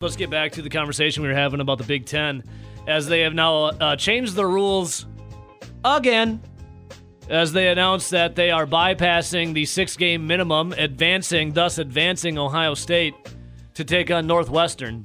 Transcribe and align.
Let's 0.00 0.14
get 0.14 0.30
back 0.30 0.52
to 0.52 0.62
the 0.62 0.70
conversation 0.70 1.24
we 1.24 1.28
were 1.28 1.34
having 1.34 1.58
about 1.58 1.78
the 1.78 1.84
Big 1.84 2.06
Ten, 2.06 2.44
as 2.86 3.08
they 3.08 3.22
have 3.22 3.34
now 3.34 3.64
uh, 3.64 3.96
changed 3.96 4.36
the 4.36 4.46
rules 4.46 5.06
again, 5.84 6.40
as 7.28 7.52
they 7.52 7.66
announced 7.66 8.12
that 8.12 8.36
they 8.36 8.52
are 8.52 8.64
bypassing 8.64 9.54
the 9.54 9.64
six-game 9.64 10.24
minimum, 10.24 10.72
advancing, 10.74 11.52
thus 11.52 11.78
advancing 11.78 12.38
Ohio 12.38 12.74
State 12.74 13.12
to 13.74 13.82
take 13.82 14.08
on 14.12 14.28
Northwestern 14.28 15.04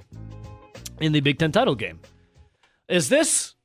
in 1.02 1.12
the 1.12 1.22
Big 1.22 1.40
Ten 1.40 1.52
title 1.52 1.74
game. 1.74 2.00
Is 2.88 3.10
this? 3.10 3.56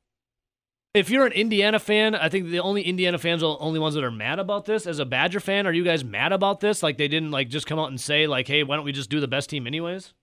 If 0.94 1.10
you're 1.10 1.26
an 1.26 1.32
Indiana 1.32 1.78
fan, 1.78 2.14
I 2.14 2.30
think 2.30 2.48
the 2.48 2.60
only 2.60 2.80
Indiana 2.80 3.18
fans 3.18 3.42
are 3.42 3.52
the 3.52 3.62
only 3.62 3.80
ones 3.80 3.94
that 3.96 4.02
are 4.02 4.10
mad 4.10 4.38
about 4.38 4.64
this. 4.64 4.86
As 4.86 4.98
a 4.98 5.04
Badger 5.04 5.40
fan, 5.40 5.66
are 5.66 5.72
you 5.74 5.84
guys 5.84 6.02
mad 6.02 6.32
about 6.32 6.60
this? 6.60 6.82
Like 6.82 6.96
they 6.96 7.06
didn't 7.06 7.32
like 7.32 7.50
just 7.50 7.66
come 7.66 7.78
out 7.78 7.90
and 7.90 8.00
say 8.00 8.26
like, 8.26 8.48
"Hey, 8.48 8.62
why 8.62 8.76
don't 8.76 8.86
we 8.86 8.92
just 8.92 9.10
do 9.10 9.20
the 9.20 9.28
best 9.28 9.50
team 9.50 9.66
anyways?" 9.66 10.14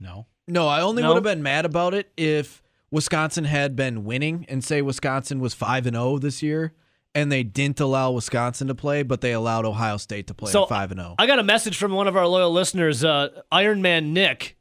No. 0.00 0.26
No, 0.46 0.66
I 0.68 0.80
only 0.80 1.02
No? 1.02 1.08
would 1.08 1.16
have 1.16 1.24
been 1.24 1.42
mad 1.42 1.64
about 1.64 1.94
it 1.94 2.10
if 2.16 2.62
Wisconsin 2.90 3.44
had 3.44 3.76
been 3.76 4.04
winning 4.04 4.46
and 4.48 4.64
say 4.64 4.80
Wisconsin 4.82 5.40
was 5.40 5.54
5 5.54 5.86
and 5.86 5.94
0 5.96 6.18
this 6.18 6.42
year 6.42 6.74
and 7.14 7.32
they 7.32 7.42
didn't 7.42 7.80
allow 7.80 8.12
Wisconsin 8.12 8.68
to 8.68 8.74
play, 8.74 9.02
but 9.02 9.20
they 9.20 9.32
allowed 9.32 9.64
Ohio 9.64 9.96
State 9.96 10.26
to 10.28 10.34
play 10.34 10.52
So, 10.52 10.66
5 10.66 10.92
and 10.92 11.00
oh. 11.00 11.04
0. 11.04 11.14
I 11.18 11.26
got 11.26 11.38
a 11.38 11.42
message 11.42 11.76
from 11.76 11.92
one 11.92 12.06
of 12.06 12.16
our 12.16 12.26
loyal 12.26 12.52
listeners, 12.52 13.04
uh, 13.04 13.28
Iron 13.50 13.82
Man 13.82 14.12
Nick. 14.12 14.56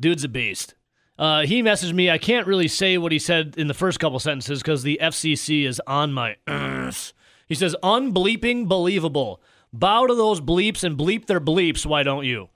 Dude's 0.00 0.24
a 0.24 0.28
beast. 0.28 0.74
Uh, 1.18 1.42
he 1.42 1.62
messaged 1.62 1.92
me. 1.92 2.10
I 2.10 2.18
can't 2.18 2.46
really 2.46 2.66
say 2.68 2.98
what 2.98 3.12
he 3.12 3.18
said 3.18 3.54
in 3.56 3.68
the 3.68 3.74
first 3.74 4.00
couple 4.00 4.18
sentences 4.18 4.60
because 4.60 4.82
the 4.82 4.98
FCC 5.00 5.64
is 5.66 5.80
on 5.86 6.12
my 6.12 6.36
earth. 6.48 7.12
He 7.46 7.54
says, 7.54 7.76
unbleeping 7.82 8.66
believable. 8.66 9.40
Bow 9.72 10.06
to 10.06 10.14
those 10.14 10.40
bleeps 10.40 10.82
and 10.82 10.96
bleep 10.98 11.26
their 11.26 11.40
bleeps, 11.40 11.84
why 11.86 12.02
don't 12.02 12.24
you? 12.24 12.48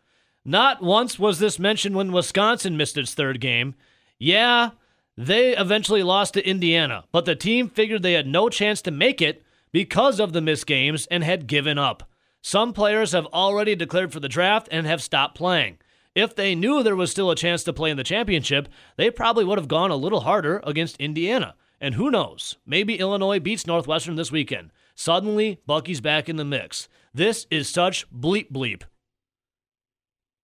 Not 0.49 0.81
once 0.81 1.19
was 1.19 1.41
this 1.41 1.59
mentioned 1.59 1.97
when 1.97 2.13
Wisconsin 2.13 2.77
missed 2.77 2.97
its 2.97 3.15
third 3.15 3.41
game. 3.41 3.75
Yeah, 4.17 4.71
they 5.17 5.57
eventually 5.57 6.05
lost 6.05 6.35
to 6.35 6.49
Indiana, 6.49 7.03
but 7.11 7.25
the 7.25 7.35
team 7.35 7.69
figured 7.69 8.05
they 8.05 8.13
had 8.13 8.29
no 8.29 8.49
chance 8.49 8.81
to 8.83 8.93
make 8.93 9.21
it 9.21 9.43
because 9.73 10.21
of 10.21 10.33
the 10.33 10.41
missed 10.41 10.69
games 10.69 11.09
and 11.11 11.25
had 11.25 11.49
given 11.49 11.79
up. 11.79 12.09
Some 12.43 12.73
players 12.73 13.11
have 13.11 13.27
already 13.27 13.75
declared 13.75 14.13
for 14.13 14.21
the 14.21 14.29
draft 14.29 14.69
and 14.71 14.87
have 14.87 15.03
stopped 15.03 15.37
playing. 15.37 15.79
If 16.15 16.37
they 16.37 16.55
knew 16.55 16.85
there 16.85 16.95
was 16.95 17.11
still 17.11 17.33
a 17.33 17.37
chance 17.37 17.65
to 17.65 17.73
play 17.73 17.91
in 17.91 17.97
the 17.97 18.05
championship, 18.05 18.69
they 18.97 19.11
probably 19.11 19.45
would 19.45 19.59
have 19.59 19.67
gone 19.67 19.91
a 19.91 19.97
little 19.97 20.21
harder 20.21 20.61
against 20.63 20.97
Indiana. 20.99 21.57
And 21.81 21.97
who 21.97 22.09
knows? 22.09 22.57
Maybe 22.65 23.01
Illinois 23.01 23.41
beats 23.41 23.67
Northwestern 23.67 24.15
this 24.15 24.31
weekend. 24.31 24.71
Suddenly, 24.95 25.61
Bucky's 25.67 26.01
back 26.01 26.29
in 26.29 26.37
the 26.37 26.45
mix. 26.45 26.89
This 27.13 27.49
is 27.51 27.69
such 27.69 28.09
bleep 28.13 28.53
bleep. 28.53 28.85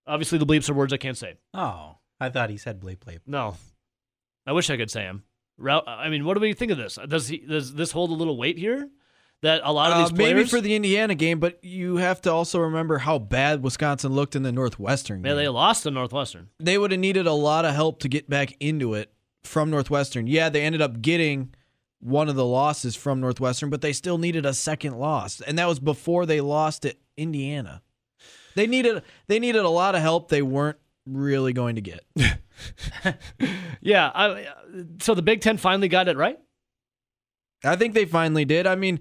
Obviously, 0.06 0.38
the 0.38 0.46
bleeps 0.46 0.68
are 0.68 0.74
words 0.74 0.92
I 0.92 0.96
can't 0.96 1.16
say. 1.16 1.34
Oh, 1.54 1.96
I 2.20 2.28
thought 2.28 2.50
he 2.50 2.56
said 2.56 2.80
bleep 2.80 2.98
bleep. 2.98 3.20
No, 3.26 3.56
I 4.46 4.52
wish 4.52 4.70
I 4.70 4.76
could 4.76 4.90
say 4.90 5.02
them. 5.02 5.24
I 5.64 6.08
mean, 6.08 6.24
what 6.24 6.34
do 6.34 6.40
we 6.40 6.54
think 6.54 6.72
of 6.72 6.78
this? 6.78 6.98
Does 7.08 7.28
he 7.28 7.38
does 7.38 7.74
this 7.74 7.92
hold 7.92 8.10
a 8.10 8.14
little 8.14 8.36
weight 8.36 8.58
here? 8.58 8.88
That 9.42 9.60
a 9.64 9.72
lot 9.72 9.90
of 9.90 9.96
Uh, 9.96 10.00
these 10.02 10.12
players, 10.12 10.34
maybe 10.36 10.48
for 10.48 10.60
the 10.60 10.74
Indiana 10.76 11.14
game, 11.16 11.40
but 11.40 11.58
you 11.64 11.96
have 11.96 12.20
to 12.22 12.32
also 12.32 12.60
remember 12.60 12.98
how 12.98 13.18
bad 13.18 13.62
Wisconsin 13.62 14.12
looked 14.12 14.36
in 14.36 14.44
the 14.44 14.52
Northwestern 14.52 15.20
game. 15.22 15.30
yeah, 15.30 15.34
they 15.34 15.48
lost 15.48 15.82
to 15.82 15.90
Northwestern. 15.90 16.48
they 16.60 16.78
would 16.78 16.92
have 16.92 17.00
needed 17.00 17.26
a 17.26 17.32
lot 17.32 17.64
of 17.64 17.74
help 17.74 17.98
to 18.00 18.08
get 18.08 18.30
back 18.30 18.54
into 18.60 18.94
it 18.94 19.12
from 19.42 19.68
Northwestern. 19.70 20.28
Yeah, 20.28 20.48
they 20.48 20.62
ended 20.62 20.80
up 20.80 21.02
getting 21.02 21.52
one 21.98 22.28
of 22.28 22.36
the 22.36 22.44
losses 22.46 22.94
from 22.94 23.20
Northwestern, 23.20 23.68
but 23.68 23.80
they 23.80 23.92
still 23.92 24.16
needed 24.18 24.46
a 24.46 24.54
second 24.54 24.96
loss, 24.98 25.40
and 25.40 25.58
that 25.58 25.66
was 25.68 25.80
before 25.80 26.24
they 26.24 26.40
lost 26.40 26.82
to 26.82 26.94
Indiana. 27.16 27.82
They 28.54 28.66
needed 28.66 29.02
they 29.28 29.38
needed 29.38 29.64
a 29.64 29.68
lot 29.68 29.94
of 29.94 30.02
help 30.02 30.28
they 30.28 30.42
weren't 30.42 30.78
really 31.06 31.52
going 31.52 31.76
to 31.76 31.80
get. 31.80 32.04
Yeah, 33.80 34.12
I, 34.14 34.46
so 35.00 35.14
the 35.14 35.22
Big 35.22 35.40
Ten 35.40 35.56
finally 35.56 35.88
got 35.88 36.06
it 36.06 36.16
right. 36.16 36.38
I 37.64 37.74
think 37.74 37.94
they 37.94 38.04
finally 38.04 38.44
did. 38.44 38.64
I 38.66 38.76
mean, 38.76 39.00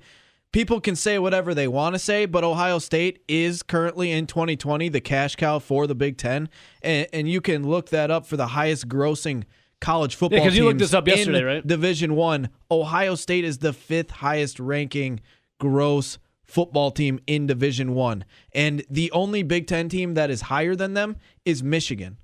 people 0.52 0.82
can 0.82 0.96
say 0.96 1.20
whatever 1.20 1.54
they 1.54 1.68
want 1.68 1.94
to 1.94 2.00
say, 2.00 2.26
but 2.26 2.44
Ohio 2.44 2.80
State 2.80 3.22
is 3.28 3.62
currently 3.62 4.12
in 4.12 4.26
2020 4.26 4.90
the 4.90 5.02
cash 5.02 5.36
cow 5.36 5.60
for 5.60 5.86
the 5.86 5.94
Big 5.94 6.18
Ten, 6.18 6.50
and, 6.82 7.08
and 7.14 7.30
you 7.30 7.42
can 7.42 7.68
look 7.68 7.90
that 7.90 8.10
up 8.10 8.26
for 8.26 8.38
the 8.38 8.48
highest 8.48 8.88
grossing 8.88 9.44
college 9.80 10.16
football. 10.16 10.40
'cause 10.44 10.56
you 10.58 10.64
looked 10.66 10.80
this 10.80 10.94
up 10.96 11.08
yesterday, 11.08 11.44
right? 11.44 11.68
Division 11.68 12.16
One. 12.16 12.50
Ohio 12.72 13.14
State 13.14 13.46
is 13.46 13.60
the 13.60 13.74
fifth 13.74 14.10
highest 14.12 14.60
ranking 14.60 15.20
gross 15.60 16.18
football 16.52 16.92
team 16.92 17.20
in 17.26 17.48
Division 17.48 17.94
One, 17.96 18.26
and 18.54 18.84
the 18.90 19.12
only 19.12 19.44
Big 19.44 19.68
Ten 19.68 19.90
team 19.90 20.14
that 20.16 20.30
is 20.30 20.42
higher 20.42 20.76
than 20.76 20.94
them 20.94 21.16
is 21.46 21.64
Michigan. 21.64 22.18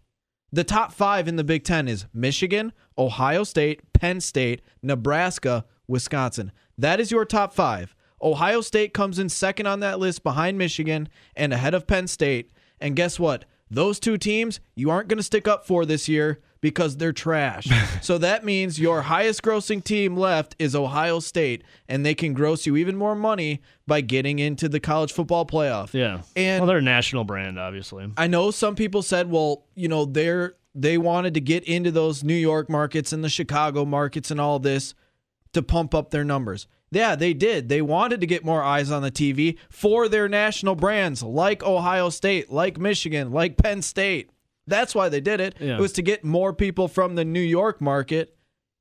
The 0.51 0.63
top 0.63 0.93
five 0.93 1.27
in 1.27 1.35
the 1.35 1.43
Big 1.43 1.63
Ten 1.63 1.87
is 1.87 2.05
Michigan, 2.13 2.73
Ohio 2.97 3.43
State, 3.43 3.81
Penn 3.93 4.21
State, 4.21 4.61
Nebraska, 4.81 5.65
Wisconsin. 5.87 6.51
That 6.77 6.99
is 6.99 7.11
your 7.11 7.25
top 7.25 7.53
five. 7.53 7.95
Ohio 8.21 8.61
State 8.61 8.93
comes 8.93 9.19
in 9.19 9.29
second 9.29 9.67
on 9.67 9.79
that 9.81 9.99
list 9.99 10.23
behind 10.23 10.57
Michigan 10.57 11.09
and 11.35 11.53
ahead 11.53 11.73
of 11.73 11.87
Penn 11.87 12.07
State. 12.07 12.51
And 12.79 12.95
guess 12.95 13.19
what? 13.19 13.45
Those 13.69 13.99
two 13.99 14.17
teams 14.17 14.59
you 14.75 14.89
aren't 14.89 15.09
going 15.09 15.17
to 15.17 15.23
stick 15.23 15.47
up 15.47 15.67
for 15.67 15.85
this 15.85 16.07
year 16.07 16.39
because 16.67 16.97
they're 16.97 17.13
trash. 17.13 17.69
so 18.01 18.17
that 18.17 18.43
means 18.43 18.77
your 18.77 19.03
highest 19.03 19.41
grossing 19.41 19.81
team 19.81 20.17
left 20.17 20.53
is 20.59 20.75
Ohio 20.75 21.21
State, 21.21 21.63
and 21.87 22.05
they 22.05 22.13
can 22.13 22.33
gross 22.33 22.65
you 22.65 22.75
even 22.75 22.97
more 22.97 23.15
money 23.15 23.61
by 23.87 24.01
getting 24.01 24.37
into 24.37 24.67
the 24.67 24.81
college 24.81 25.13
football 25.13 25.45
playoff. 25.45 25.93
Yeah, 25.93 26.23
And 26.35 26.61
well, 26.61 26.67
they're 26.67 26.79
a 26.79 26.81
national 26.81 27.23
brand, 27.23 27.57
obviously. 27.57 28.11
I 28.17 28.27
know 28.27 28.51
some 28.51 28.75
people 28.75 29.01
said, 29.01 29.31
well, 29.31 29.63
you 29.75 29.87
know, 29.87 30.03
they're 30.03 30.55
they 30.75 30.97
wanted 30.97 31.33
to 31.35 31.39
get 31.39 31.63
into 31.63 31.89
those 31.89 32.23
New 32.23 32.35
York 32.35 32.69
markets 32.69 33.13
and 33.13 33.23
the 33.23 33.29
Chicago 33.29 33.85
markets 33.85 34.29
and 34.29 34.39
all 34.39 34.59
this 34.59 34.93
to 35.53 35.63
pump 35.63 35.95
up 35.95 36.11
their 36.11 36.25
numbers. 36.25 36.67
Yeah, 36.91 37.15
they 37.15 37.33
did. 37.33 37.67
They 37.69 37.81
wanted 37.81 38.21
to 38.21 38.27
get 38.27 38.45
more 38.45 38.61
eyes 38.61 38.91
on 38.91 39.01
the 39.01 39.11
TV 39.11 39.57
for 39.69 40.07
their 40.07 40.27
national 40.29 40.75
brands 40.75 41.23
like 41.23 41.63
Ohio 41.63 42.09
State, 42.09 42.51
like 42.51 42.77
Michigan, 42.77 43.31
like 43.31 43.57
Penn 43.57 43.81
State. 43.81 44.29
That's 44.67 44.93
why 44.93 45.09
they 45.09 45.21
did 45.21 45.39
it. 45.41 45.55
Yeah. 45.59 45.77
It 45.77 45.81
was 45.81 45.93
to 45.93 46.01
get 46.01 46.23
more 46.23 46.53
people 46.53 46.87
from 46.87 47.15
the 47.15 47.25
New 47.25 47.39
York 47.39 47.81
market 47.81 48.33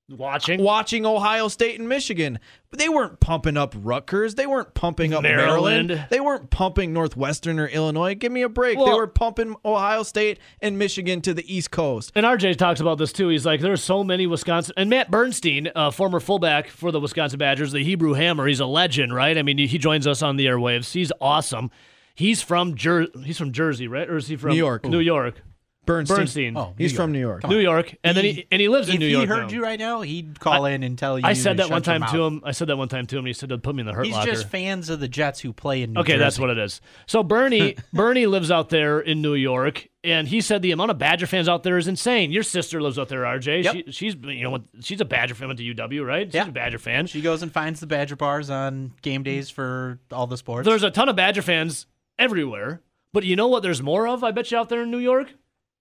Watching. 0.09 0.63
watching 0.63 1.05
Ohio 1.05 1.49
State 1.49 1.81
and 1.81 1.89
Michigan. 1.89 2.39
But 2.71 2.79
they 2.79 2.89
weren't 2.89 3.19
pumping 3.19 3.57
up 3.57 3.75
Rutgers. 3.77 4.37
They 4.37 4.47
weren't 4.47 4.73
pumping 4.73 5.13
up 5.13 5.23
Maryland. 5.25 5.89
Maryland. 5.89 6.07
They 6.11 6.21
weren't 6.21 6.51
pumping 6.51 6.93
Northwestern 6.93 7.59
or 7.59 7.67
Illinois. 7.67 8.15
Give 8.15 8.31
me 8.31 8.43
a 8.43 8.49
break. 8.49 8.79
they 8.79 8.85
were 8.85 9.09
pumping 9.09 9.57
Ohio 9.65 10.05
State 10.05 10.39
and 10.61 10.79
Michigan 10.79 11.23
to 11.23 11.35
the 11.35 11.53
East 11.53 11.73
Coast. 11.73 12.13
And 12.15 12.25
RJ 12.25 12.57
talks 12.57 12.79
about 12.81 12.99
this 12.99 13.13
too. 13.13 13.29
He's 13.29 13.45
like, 13.45 13.61
there's 13.61 13.83
so 13.83 14.05
many 14.05 14.29
Wisconsin 14.29 14.75
and 14.77 14.89
Matt 14.89 15.11
Bernstein, 15.11 15.71
uh, 15.75 15.91
former 15.91 16.21
fullback 16.21 16.69
for 16.69 16.93
the 16.93 17.01
Wisconsin 17.01 17.39
Badgers, 17.39 17.73
the 17.73 17.83
Hebrew 17.83 18.13
Hammer. 18.13 18.47
He's 18.47 18.61
a 18.61 18.67
legend, 18.67 19.13
right? 19.13 19.37
I 19.37 19.43
mean, 19.43 19.59
he 19.59 19.79
joins 19.79 20.07
us 20.07 20.23
on 20.23 20.37
the 20.37 20.47
airwaves. 20.47 20.93
He's 20.93 21.11
awesome. 21.21 21.71
He's 22.15 22.43
from 22.43 22.77
Jer- 22.77 23.09
He's 23.25 23.39
from 23.39 23.51
Jersey, 23.53 23.89
right? 23.89 24.09
Or 24.09 24.17
is 24.17 24.29
he 24.29 24.37
from 24.37 24.51
New 24.51 24.57
York. 24.57 24.85
New 24.85 25.01
York. 25.01 25.43
Bernstein. 25.87 26.17
Bernstein. 26.19 26.57
Oh, 26.57 26.75
He's 26.77 26.93
New 26.93 26.97
from 26.97 27.13
New 27.13 27.21
York. 27.21 27.43
Come 27.43 27.51
New 27.51 27.57
on. 27.59 27.63
York, 27.63 27.95
and 28.05 28.17
then 28.17 28.25
he 28.25 28.47
and 28.51 28.61
he 28.61 28.69
lives 28.69 28.89
in 28.89 28.95
if 28.97 29.01
New 29.01 29.07
he 29.07 29.13
York. 29.13 29.29
heard 29.29 29.43
now. 29.47 29.49
you 29.51 29.63
right 29.63 29.79
now, 29.79 30.01
he'd 30.03 30.39
call 30.41 30.67
in 30.67 30.83
and 30.83 30.99
tell 30.99 31.19
you. 31.19 31.25
I 31.25 31.33
said 31.33 31.57
that 31.59 31.71
one 31.71 31.83
time 31.83 32.03
to 32.11 32.25
him. 32.25 32.43
I 32.45 32.51
said 32.53 32.69
that 32.69 32.77
one 32.77 32.89
time 32.89 33.07
to 33.07 33.17
him. 33.17 33.21
and 33.21 33.27
He 33.29 33.33
said 33.33 33.49
to 33.51 33.59
put 33.59 33.75
me 33.75 33.81
in 33.81 33.87
the 33.87 33.93
hurt 33.93 34.05
He's 34.07 34.15
locker. 34.15 34.31
just 34.31 34.49
fans 34.49 34.91
of 34.91 35.01
the 35.01 35.09
Jets 35.09 35.41
who 35.41 35.53
play 35.53 35.83
in 35.83 35.93
New 35.93 35.99
York. 36.01 36.09
Okay, 36.09 36.19
that's 36.19 36.37
Jersey. 36.37 36.43
what 36.49 36.51
it 36.51 36.59
is. 36.59 36.81
So 37.07 37.23
Bernie, 37.23 37.77
Bernie 37.93 38.27
lives 38.27 38.51
out 38.51 38.69
there 38.69 39.01
in 39.01 39.23
New 39.23 39.35
York, 39.35 39.89
and 40.05 40.27
he 40.29 40.41
said 40.41 40.61
the 40.63 40.73
amount 40.73 40.91
of 40.91 40.99
Badger 40.99 41.27
fans 41.27 41.49
out 41.49 41.63
there 41.63 41.79
is 41.79 41.87
insane. 41.89 42.33
Your 42.33 42.43
sister 42.43 42.83
lives 42.83 42.99
out 42.99 43.09
there, 43.09 43.23
RJ. 43.23 43.65
Yep. 43.65 43.75
She, 43.75 43.93
she's 43.93 44.15
you 44.17 44.43
know 44.45 44.59
she's 44.81 45.01
a 45.01 45.05
Badger 45.05 45.35
fan. 45.35 45.49
Went 45.49 45.59
to 45.61 45.75
UW, 45.75 46.05
right? 46.07 46.27
She's 46.27 46.35
Yeah. 46.35 46.49
a 46.49 46.53
Badger 46.53 46.79
fan. 46.79 47.07
She 47.07 47.21
goes 47.21 47.43
and 47.43 47.53
finds 47.53 47.81
the 47.81 47.87
Badger 47.87 48.17
bars 48.17 48.51
on 48.51 48.93
game 49.03 49.23
days 49.23 49.51
for 49.51 50.01
all 50.11 50.27
the 50.27 50.37
sports. 50.37 50.67
There's 50.67 50.83
a 50.83 50.91
ton 50.91 51.09
of 51.09 51.17
Badger 51.17 51.43
fans 51.43 51.87
everywhere, 52.19 52.83
but 53.13 53.25
you 53.25 53.37
know 53.37 53.49
what? 53.49 53.63
There's 53.63 53.83
more 53.83 54.09
of. 54.09 54.25
I 54.25 54.31
bet 54.31 54.51
you 54.51 54.59
out 54.59 54.69
there 54.69 54.83
in 54.83 54.91
New 54.91 54.99
York, 54.99 55.33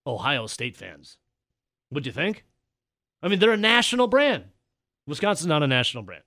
Ohio 0.05 0.47
State 0.47 0.77
fans. 0.77 1.17
What'd 1.89 2.05
you 2.05 2.11
think? 2.11 2.45
I 3.21 3.27
mean, 3.27 3.39
they're 3.39 3.51
a 3.51 3.57
national 3.57 4.07
brand. 4.07 4.45
Wisconsin's 5.07 5.47
not 5.47 5.63
a 5.63 5.67
national 5.67 6.03
brand. 6.03 6.23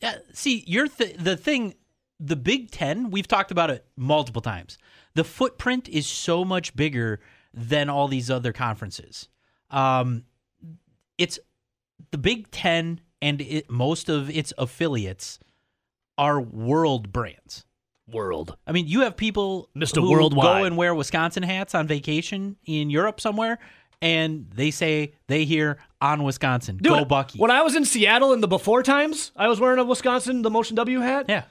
Yeah, 0.00 0.16
see, 0.32 0.64
you're 0.66 0.88
th- 0.88 1.16
the 1.16 1.36
thing. 1.36 1.74
The 2.22 2.36
Big 2.36 2.70
Ten, 2.70 3.10
we've 3.10 3.26
talked 3.26 3.50
about 3.50 3.70
it 3.70 3.86
multiple 3.96 4.42
times. 4.42 4.76
The 5.14 5.24
footprint 5.24 5.88
is 5.88 6.06
so 6.06 6.44
much 6.44 6.76
bigger 6.76 7.20
than 7.54 7.88
all 7.88 8.08
these 8.08 8.30
other 8.30 8.52
conferences. 8.52 9.28
Um, 9.70 10.24
it's 11.16 11.38
the 12.10 12.18
Big 12.18 12.50
Ten 12.50 13.00
and 13.22 13.40
it, 13.40 13.70
most 13.70 14.08
of 14.08 14.30
its 14.30 14.52
affiliates 14.58 15.38
are 16.16 16.40
world 16.40 17.12
brands. 17.12 17.64
World. 18.12 18.56
I 18.66 18.72
mean, 18.72 18.86
you 18.86 19.00
have 19.00 19.16
people 19.16 19.68
Mr. 19.76 20.00
who 20.00 20.10
Worldwide. 20.10 20.60
go 20.60 20.64
and 20.64 20.76
wear 20.76 20.94
Wisconsin 20.94 21.42
hats 21.42 21.74
on 21.74 21.86
vacation 21.86 22.56
in 22.66 22.90
Europe 22.90 23.20
somewhere, 23.20 23.58
and 24.02 24.46
they 24.54 24.70
say 24.70 25.12
they 25.28 25.44
hear 25.44 25.78
on 26.00 26.22
Wisconsin, 26.22 26.76
Dude, 26.78 26.86
go 26.92 27.04
Bucky. 27.04 27.38
When 27.38 27.50
I 27.50 27.62
was 27.62 27.76
in 27.76 27.84
Seattle 27.84 28.32
in 28.32 28.40
the 28.40 28.48
before 28.48 28.82
times, 28.82 29.32
I 29.36 29.48
was 29.48 29.60
wearing 29.60 29.78
a 29.78 29.84
Wisconsin 29.84 30.42
the 30.42 30.50
Motion 30.50 30.74
W 30.76 31.00
hat. 31.00 31.26
yeah, 31.28 31.42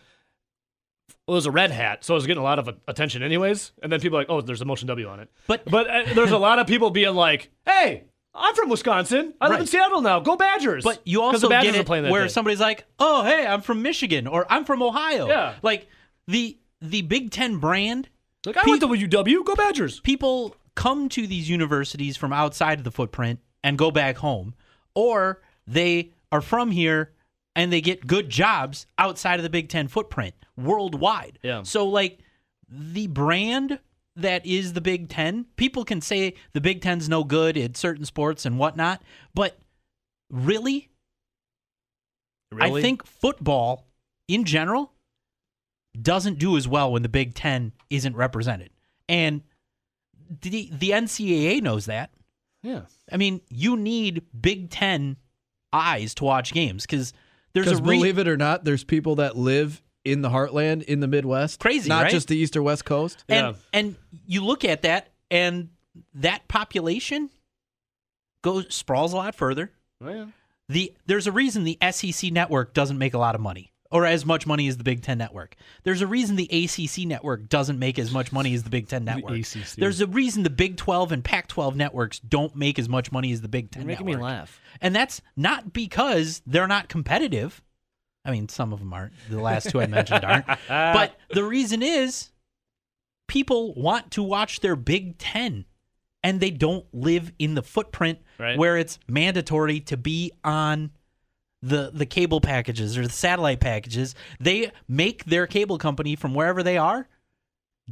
Well, 1.28 1.36
it 1.36 1.38
was 1.38 1.46
a 1.46 1.52
red 1.52 1.70
hat, 1.72 2.04
so 2.04 2.14
I 2.14 2.16
was 2.16 2.26
getting 2.26 2.42
a 2.42 2.44
lot 2.44 2.58
of 2.60 2.70
attention, 2.88 3.22
anyways. 3.22 3.72
And 3.84 3.92
then 3.92 4.00
people 4.00 4.18
are 4.18 4.22
like, 4.22 4.30
"Oh, 4.30 4.42
there's 4.42 4.62
a 4.62 4.66
motion 4.66 4.88
W 4.88 5.08
on 5.08 5.20
it." 5.20 5.30
But- 5.48 5.66
but 5.66 5.88
uh, 5.88 6.14
there's 6.16 6.32
a 6.32 6.38
lot 6.50 6.58
of 6.60 6.66
people 6.68 6.90
being 6.90 7.14
like, 7.14 7.52
"Hey, 7.66 8.06
I'm 8.34 8.56
from 8.56 8.70
Wisconsin. 8.70 9.34
I 9.40 9.50
live 9.50 9.60
in 9.60 9.68
Seattle 9.68 10.02
now. 10.02 10.20
Go 10.20 10.36
Badgers!" 10.36 10.84
But 10.84 11.02
you 11.06 11.22
also 11.22 11.38
the 11.48 11.50
Badgers 11.50 11.74
get 11.74 11.82
are 11.82 11.84
playing 11.84 12.06
that 12.06 12.12
where 12.12 12.24
day. 12.24 12.30
somebody's 12.30 12.60
like, 12.60 12.86
"Oh, 12.98 13.24
hey, 13.24 13.46
I'm 13.46 13.62
from 13.62 13.84
Michigan," 13.84 14.26
or 14.26 14.52
"I'm 14.52 14.66
from 14.66 14.82
Ohio." 14.82 15.28
Yeah. 15.28 15.54
like 15.62 15.88
the 16.30 16.58
the 16.82 17.02
Big 17.02 17.32
Ten 17.32 17.58
brand. 17.58 18.10
like, 18.46 18.58
I 18.58 18.64
went 18.66 18.82
to 18.82 18.88
UW. 18.88 19.46
Go 19.46 19.56
Badgers! 19.56 20.00
People 20.00 20.56
come 20.76 21.10
to 21.10 21.28
these 21.28 21.50
universities 21.50 22.16
from 22.16 22.32
outside 22.32 22.78
of 22.78 22.84
the 22.86 22.92
footprint 22.92 23.40
and 23.64 23.78
go 23.78 23.92
back 23.92 24.18
home, 24.18 24.54
or 24.96 25.42
they 25.68 26.12
are 26.32 26.42
from 26.42 26.72
here 26.72 27.12
and 27.56 27.74
they 27.74 27.82
get 27.82 28.08
good 28.08 28.30
jobs 28.30 28.86
outside 28.98 29.40
of 29.40 29.44
the 29.44 29.50
Big 29.50 29.68
Ten 29.68 29.88
footprint 29.88 30.36
worldwide. 30.56 31.40
Yeah. 31.42 31.64
So 31.64 31.88
like 31.88 32.20
the 32.70 33.08
brand 33.08 33.80
that 34.16 34.46
is 34.46 34.74
the 34.74 34.82
Big 34.82 35.10
Ten, 35.10 35.46
people 35.56 35.84
can 35.84 36.00
say 36.02 36.36
the 36.54 36.62
Big 36.62 36.82
Ten's 36.82 37.10
no 37.10 37.24
good 37.24 37.58
in 37.58 37.76
certain 37.76 38.06
sports 38.06 38.46
and 38.46 38.58
whatnot, 38.60 39.02
but 39.34 39.58
really, 40.30 40.90
Really? 42.52 42.80
I 42.80 42.82
think 42.82 43.06
football 43.06 43.88
in 44.28 44.44
general 44.44 44.94
doesn't 46.00 46.40
do 46.40 46.58
as 46.58 46.68
well 46.68 46.92
when 46.92 47.02
the 47.02 47.10
Big 47.10 47.34
Ten 47.36 47.72
isn't 47.90 48.16
represented. 48.16 48.70
And 49.08 49.42
the 50.42 50.70
the 50.72 50.92
NCAA 50.92 51.62
knows 51.62 51.86
that. 51.88 52.12
Yeah. 52.62 52.82
I 53.12 53.18
mean, 53.18 53.42
you 53.50 53.76
need 53.78 54.24
Big 54.40 54.70
Ten 54.70 55.18
eyes 55.74 56.14
to 56.16 56.24
watch 56.24 56.54
games 56.54 56.84
because 56.86 57.14
there's 57.54 57.68
a 57.68 57.78
re- 57.78 57.98
believe 57.98 58.18
it 58.20 58.28
or 58.28 58.38
not, 58.38 58.64
there's 58.64 58.84
people 58.84 59.16
that 59.16 59.36
live 59.36 59.82
in 60.06 60.22
the 60.22 60.30
heartland 60.30 60.84
in 60.84 61.00
the 61.00 61.08
Midwest. 61.08 61.60
Crazy, 61.60 61.90
not 61.90 62.04
right? 62.04 62.12
just 62.12 62.28
the 62.28 62.38
East 62.38 62.56
or 62.56 62.64
West 62.64 62.86
Coast. 62.86 63.24
and 63.28 63.48
Yeah. 63.56 63.62
and 63.74 63.96
you 64.26 64.46
look 64.46 64.64
at 64.66 64.84
that 64.84 65.10
and 65.32 65.70
that 66.14 66.48
population 66.48 67.30
goes 68.44 68.74
sprawls 68.74 69.14
a 69.14 69.18
lot 69.18 69.36
further. 69.36 69.72
Oh, 70.02 70.10
yeah. 70.10 70.26
the 70.70 70.94
there's 71.08 71.28
a 71.28 71.32
reason 71.32 71.64
the 71.64 71.78
SEC 71.92 72.32
network 72.32 72.74
doesn't 72.74 72.98
make 72.98 73.14
a 73.14 73.18
lot 73.18 73.36
of 73.36 73.42
money 73.42 73.69
or 73.92 74.06
as 74.06 74.26
much 74.26 74.46
money 74.46 74.68
as 74.68 74.78
the 74.78 74.84
Big 74.84 75.02
10 75.02 75.18
network. 75.18 75.56
There's 75.84 76.02
a 76.02 76.08
reason 76.08 76.36
the 76.36 76.46
ACC 76.52 77.08
network 77.08 77.50
doesn't 77.50 77.80
make 77.80 77.98
as 77.98 78.12
much 78.12 78.32
money 78.32 78.54
as 78.54 78.62
the 78.64 78.70
Big 78.70 78.88
10 78.88 79.04
network. 79.04 79.32
ACC. 79.40 79.76
There's 79.78 80.00
a 80.00 80.06
reason 80.08 80.44
the 80.44 80.50
Big 80.52 80.78
12 80.78 81.12
and 81.12 81.24
Pac 81.24 81.48
12 81.48 81.76
networks 81.76 82.20
don't 82.20 82.56
make 82.56 82.78
as 82.78 82.88
much 82.88 83.12
money 83.12 83.32
as 83.32 83.42
the 83.42 83.48
Big 83.48 83.72
10 83.72 83.82
You're 83.82 83.88
making 83.88 84.06
network. 84.06 84.20
me 84.22 84.24
laugh. 84.26 84.62
And 84.80 84.96
that's 84.96 85.22
not 85.36 85.74
because 85.74 86.42
they're 86.46 86.68
not 86.68 86.88
competitive. 86.88 87.64
I 88.26 88.32
mean, 88.32 88.48
some 88.48 88.74
of 88.74 88.80
them 88.80 88.94
aren't. 88.94 89.14
The 89.30 89.42
last 89.42 89.70
two 89.72 89.82
I 89.82 89.88
mentioned 89.88 90.24
aren't. 90.24 90.46
But 90.68 91.16
the 91.32 91.44
reason 91.44 91.82
is 91.82 92.30
people 93.28 93.74
want 93.76 94.12
to 94.12 94.24
watch 94.24 94.60
their 94.60 94.76
Big 94.76 95.18
10 95.18 95.66
and 96.24 96.40
they 96.40 96.52
don't 96.52 96.86
live 96.94 97.32
in 97.40 97.56
the 97.56 97.64
footprint 97.64 98.20
Right. 98.38 98.58
where 98.58 98.78
it's 98.78 99.00
mandatory 99.08 99.80
to 99.82 99.98
be 99.98 100.32
on 100.44 100.92
the 101.62 101.92
the 101.94 102.06
cable 102.06 102.42
packages 102.42 102.98
or 102.98 103.04
the 103.06 103.14
satellite 103.14 103.60
packages. 103.60 104.16
They 104.40 104.72
make 104.88 105.26
their 105.26 105.48
cable 105.48 105.78
company 105.78 106.16
from 106.16 106.34
wherever 106.34 106.64
they 106.64 106.78
are 106.78 107.08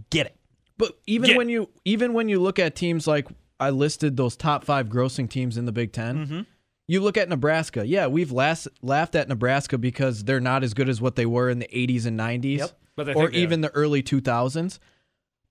get 0.10 0.28
it. 0.28 0.36
But 0.78 0.98
even 1.08 1.32
Yeah. 1.32 1.38
when 1.38 1.50
you 1.50 1.70
even 1.86 2.14
when 2.14 2.30
you 2.30 2.40
look 2.40 2.60
at 2.60 2.76
teams 2.76 3.08
like 3.08 3.28
I 3.60 3.72
listed 3.72 4.16
those 4.18 4.36
top 4.36 4.64
five 4.64 4.88
grossing 4.88 5.30
teams 5.30 5.58
in 5.58 5.66
the 5.66 5.72
Big 5.72 5.92
10 5.92 6.16
Mm-hmm. 6.28 6.42
You 6.90 7.02
look 7.02 7.18
at 7.18 7.28
Nebraska. 7.28 7.86
Yeah, 7.86 8.08
we've 8.08 8.32
last, 8.32 8.70
laughed 8.82 9.16
at 9.16 9.28
Nebraska 9.28 9.78
because 9.78 10.24
they're 10.24 10.40
not 10.40 10.64
as 10.64 10.74
good 10.74 10.88
as 10.88 11.02
what 11.02 11.18
they 11.18 11.26
were 11.26 11.50
in 11.50 11.60
the 11.60 11.68
80s 11.68 12.06
and 12.06 12.18
90s, 12.18 12.60
Yep. 12.98 13.16
Or 13.18 13.30
even 13.32 13.60
the 13.60 13.68
early 13.72 14.02
2000s. 14.02 14.80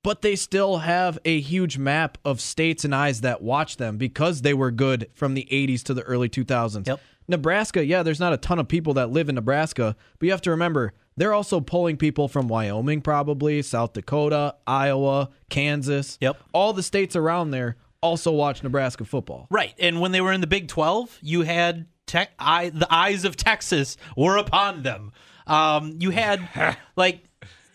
But 0.02 0.22
they 0.22 0.34
still 0.34 0.78
have 0.78 1.18
a 1.26 1.38
huge 1.40 1.76
map 1.76 2.16
of 2.24 2.40
states 2.40 2.86
and 2.86 2.94
eyes 2.94 3.20
that 3.20 3.42
watch 3.42 3.76
them 3.76 3.98
because 3.98 4.40
they 4.42 4.54
were 4.54 4.70
good 4.70 5.10
from 5.12 5.34
the 5.34 5.46
80s 5.52 5.82
to 5.82 5.92
the 5.94 6.02
early 6.04 6.30
2000s. 6.30 6.86
Yep. 6.86 7.00
Nebraska, 7.28 7.84
yeah, 7.84 8.02
there's 8.02 8.20
not 8.20 8.32
a 8.32 8.36
ton 8.36 8.58
of 8.58 8.68
people 8.68 8.94
that 8.94 9.10
live 9.10 9.28
in 9.28 9.34
Nebraska, 9.34 9.96
but 10.18 10.26
you 10.26 10.32
have 10.32 10.42
to 10.42 10.50
remember 10.50 10.92
they're 11.16 11.32
also 11.32 11.60
pulling 11.60 11.96
people 11.96 12.28
from 12.28 12.46
Wyoming, 12.46 13.00
probably 13.00 13.62
South 13.62 13.94
Dakota, 13.94 14.54
Iowa, 14.66 15.30
Kansas. 15.48 16.18
Yep. 16.20 16.36
All 16.52 16.72
the 16.72 16.82
states 16.82 17.16
around 17.16 17.50
there 17.50 17.76
also 18.00 18.30
watch 18.30 18.62
Nebraska 18.62 19.04
football. 19.04 19.46
Right. 19.50 19.74
And 19.78 20.00
when 20.00 20.12
they 20.12 20.20
were 20.20 20.32
in 20.32 20.40
the 20.40 20.46
Big 20.46 20.68
12, 20.68 21.18
you 21.22 21.42
had 21.42 21.86
tech, 22.06 22.30
I, 22.38 22.68
the 22.68 22.86
eyes 22.92 23.24
of 23.24 23.36
Texas 23.36 23.96
were 24.16 24.36
upon 24.36 24.82
them. 24.82 25.12
Um, 25.46 25.96
you 26.00 26.10
had 26.10 26.76
like 26.96 27.24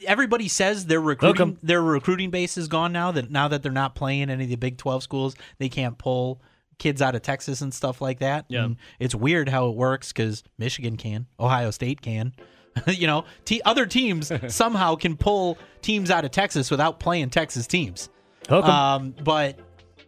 everybody 0.05 0.47
says 0.47 0.85
their 0.85 0.99
recruiting 0.99 1.57
their 1.61 1.81
recruiting 1.81 2.31
base 2.31 2.57
is 2.57 2.67
gone 2.67 2.91
now 2.91 3.11
that 3.11 3.29
now 3.29 3.47
that 3.47 3.63
they're 3.63 3.71
not 3.71 3.95
playing 3.95 4.29
any 4.29 4.43
of 4.43 4.49
the 4.49 4.55
Big 4.55 4.77
12 4.77 5.03
schools, 5.03 5.35
they 5.57 5.69
can't 5.69 5.97
pull 5.97 6.41
kids 6.81 7.01
out 7.01 7.15
of 7.15 7.21
Texas 7.21 7.61
and 7.61 7.73
stuff 7.73 8.01
like 8.01 8.19
that. 8.19 8.45
Yeah. 8.49 8.65
And 8.65 8.77
it's 8.99 9.13
weird 9.15 9.47
how 9.47 9.69
it 9.69 9.75
works 9.75 10.11
cuz 10.11 10.43
Michigan 10.57 10.97
can, 10.97 11.27
Ohio 11.39 11.71
State 11.71 12.01
can. 12.01 12.33
you 12.87 13.05
know, 13.07 13.25
te- 13.45 13.61
other 13.65 13.85
teams 13.85 14.31
somehow 14.53 14.95
can 14.95 15.15
pull 15.15 15.57
teams 15.81 16.09
out 16.09 16.25
of 16.25 16.31
Texas 16.31 16.71
without 16.71 16.99
playing 16.99 17.29
Texas 17.29 17.67
teams. 17.67 18.09
Hook 18.49 18.65
'em. 18.65 18.71
Um, 18.71 19.15
but 19.23 19.59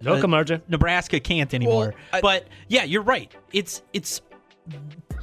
Hook 0.04 0.24
'em, 0.24 0.32
RJ. 0.32 0.62
Nebraska 0.68 1.20
can't 1.20 1.54
anymore. 1.54 1.94
I- 2.12 2.22
but 2.22 2.48
yeah, 2.68 2.84
you're 2.84 3.04
right. 3.04 3.32
It's 3.52 3.82
it's 3.94 4.22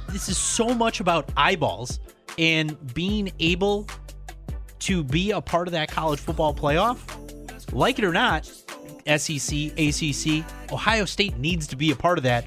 this 0.09 0.29
is 0.29 0.37
so 0.37 0.73
much 0.73 0.99
about 0.99 1.31
eyeballs 1.35 1.99
and 2.37 2.93
being 2.93 3.31
able 3.39 3.87
to 4.79 5.03
be 5.03 5.31
a 5.31 5.41
part 5.41 5.67
of 5.67 5.73
that 5.73 5.91
college 5.91 6.19
football 6.19 6.53
playoff. 6.53 6.97
Like 7.73 7.99
it 7.99 8.05
or 8.05 8.11
not, 8.11 8.51
SEC, 9.05 9.71
ACC, 9.77 10.45
Ohio 10.71 11.05
State 11.05 11.37
needs 11.37 11.67
to 11.67 11.75
be 11.75 11.91
a 11.91 11.95
part 11.95 12.17
of 12.17 12.23
that. 12.23 12.45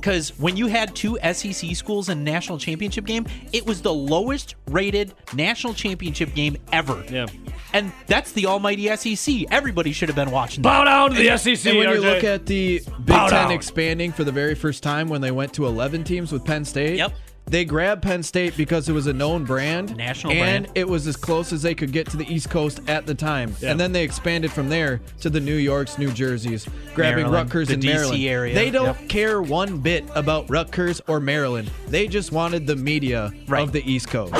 Because 0.00 0.30
when 0.38 0.56
you 0.56 0.66
had 0.66 0.96
two 0.96 1.18
SEC 1.32 1.76
schools 1.76 2.08
in 2.08 2.18
a 2.18 2.22
national 2.22 2.56
championship 2.56 3.04
game, 3.04 3.26
it 3.52 3.66
was 3.66 3.82
the 3.82 3.92
lowest 3.92 4.54
rated 4.68 5.12
national 5.34 5.74
championship 5.74 6.34
game 6.34 6.56
ever. 6.72 7.04
Yeah. 7.10 7.26
And 7.74 7.92
that's 8.06 8.32
the 8.32 8.46
almighty 8.46 8.94
SEC. 8.96 9.44
Everybody 9.50 9.92
should 9.92 10.08
have 10.08 10.16
been 10.16 10.30
watching 10.30 10.62
that. 10.62 10.68
Bow 10.70 10.84
down 10.84 11.10
to 11.10 11.16
the 11.16 11.36
SEC. 11.36 11.66
And 11.66 11.78
when 11.78 11.90
you 11.90 12.00
look 12.00 12.24
at 12.24 12.46
the 12.46 12.78
Big 12.78 13.06
Bow 13.06 13.28
Ten 13.28 13.44
down. 13.44 13.52
expanding 13.52 14.10
for 14.10 14.24
the 14.24 14.32
very 14.32 14.54
first 14.54 14.82
time 14.82 15.08
when 15.08 15.20
they 15.20 15.30
went 15.32 15.52
to 15.54 15.66
11 15.66 16.04
teams 16.04 16.32
with 16.32 16.46
Penn 16.46 16.64
State, 16.64 16.96
Yep. 16.96 17.12
They 17.50 17.64
grabbed 17.64 18.02
Penn 18.02 18.22
State 18.22 18.56
because 18.56 18.88
it 18.88 18.92
was 18.92 19.06
a 19.06 19.12
known 19.12 19.44
brand, 19.44 19.96
National 19.96 20.32
and 20.32 20.64
brand. 20.66 20.78
it 20.78 20.88
was 20.88 21.06
as 21.06 21.16
close 21.16 21.52
as 21.52 21.62
they 21.62 21.74
could 21.74 21.92
get 21.92 22.08
to 22.10 22.16
the 22.16 22.26
East 22.32 22.48
Coast 22.48 22.80
at 22.88 23.04
the 23.06 23.14
time. 23.14 23.54
Yeah. 23.60 23.72
And 23.72 23.80
then 23.80 23.92
they 23.92 24.02
expanded 24.04 24.52
from 24.52 24.68
there 24.68 25.00
to 25.20 25.28
the 25.30 25.40
New 25.40 25.56
Yorks, 25.56 25.98
New 25.98 26.12
Jerseys, 26.12 26.66
grabbing 26.94 27.24
Maryland, 27.24 27.32
Rutgers 27.52 27.68
the 27.68 27.74
and 27.74 27.82
DC 27.82 27.92
Maryland. 27.92 28.24
area. 28.24 28.54
They 28.54 28.70
don't 28.70 28.98
Yep. 29.00 29.08
care 29.08 29.42
one 29.42 29.78
bit 29.78 30.04
about 30.14 30.48
Rutgers 30.48 31.02
or 31.08 31.20
Maryland. 31.20 31.70
They 31.88 32.06
just 32.08 32.32
wanted 32.32 32.66
the 32.66 32.76
media 32.76 33.32
Right. 33.46 33.62
of 33.62 33.72
the 33.72 33.82
East 33.90 34.08
Coast. 34.08 34.32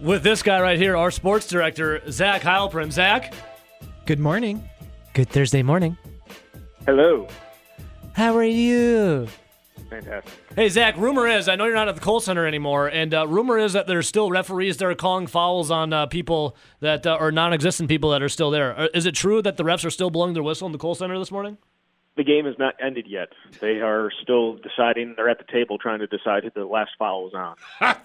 with 0.00 0.22
this 0.22 0.42
guy 0.42 0.60
right 0.60 0.78
here, 0.78 0.96
our 0.96 1.10
sports 1.10 1.48
director, 1.48 2.02
Zach 2.10 2.42
Heilprin. 2.42 2.92
Zach, 2.92 3.32
Good 4.04 4.18
morning. 4.20 4.62
Good 5.14 5.28
Thursday 5.28 5.62
morning. 5.62 5.96
Hello. 6.86 7.28
How 8.14 8.36
are 8.36 8.42
you? 8.44 9.28
Fantastic. 9.90 10.32
Hey, 10.56 10.68
Zach, 10.68 10.96
rumor 10.96 11.26
is, 11.26 11.48
I 11.48 11.56
know 11.56 11.64
you're 11.64 11.74
not 11.74 11.88
at 11.88 11.94
the 11.94 12.00
Kohl 12.00 12.20
Center 12.20 12.46
anymore, 12.46 12.88
and 12.88 13.12
uh, 13.12 13.26
rumor 13.26 13.58
is 13.58 13.72
that 13.74 13.86
there's 13.86 14.08
still 14.08 14.30
referees 14.30 14.76
that 14.78 14.86
are 14.86 14.94
calling 14.94 15.26
fouls 15.26 15.70
on 15.70 15.92
uh, 15.92 16.06
people 16.06 16.56
that 16.80 17.06
uh, 17.06 17.16
are 17.18 17.32
non 17.32 17.52
existent 17.52 17.88
people 17.88 18.10
that 18.10 18.22
are 18.22 18.28
still 18.28 18.50
there. 18.50 18.78
Uh, 18.78 18.88
it 19.06 19.14
true 19.14 19.42
that 19.42 19.56
the 19.56 19.64
refs 19.64 19.84
are 19.84 19.90
still 19.90 20.10
blowing 20.10 20.34
their 20.34 20.42
whistle 20.42 20.66
in 20.66 20.72
the 20.72 20.78
Kohl 20.78 20.94
Center 20.94 21.18
this 21.18 21.30
morning? 21.30 21.58
The 22.14 22.24
game 22.24 22.44
has 22.44 22.56
not 22.58 22.74
ended 22.78 23.06
yet. 23.08 23.30
They 23.60 23.80
are 23.80 24.10
still 24.22 24.56
deciding. 24.56 25.14
They're 25.16 25.30
at 25.30 25.38
the 25.38 25.50
table 25.50 25.78
trying 25.78 26.00
to 26.00 26.06
decide 26.06 26.44
who 26.44 26.50
the 26.54 26.66
last 26.66 26.90
foul 26.98 27.24
was 27.24 27.32
on. 27.32 27.56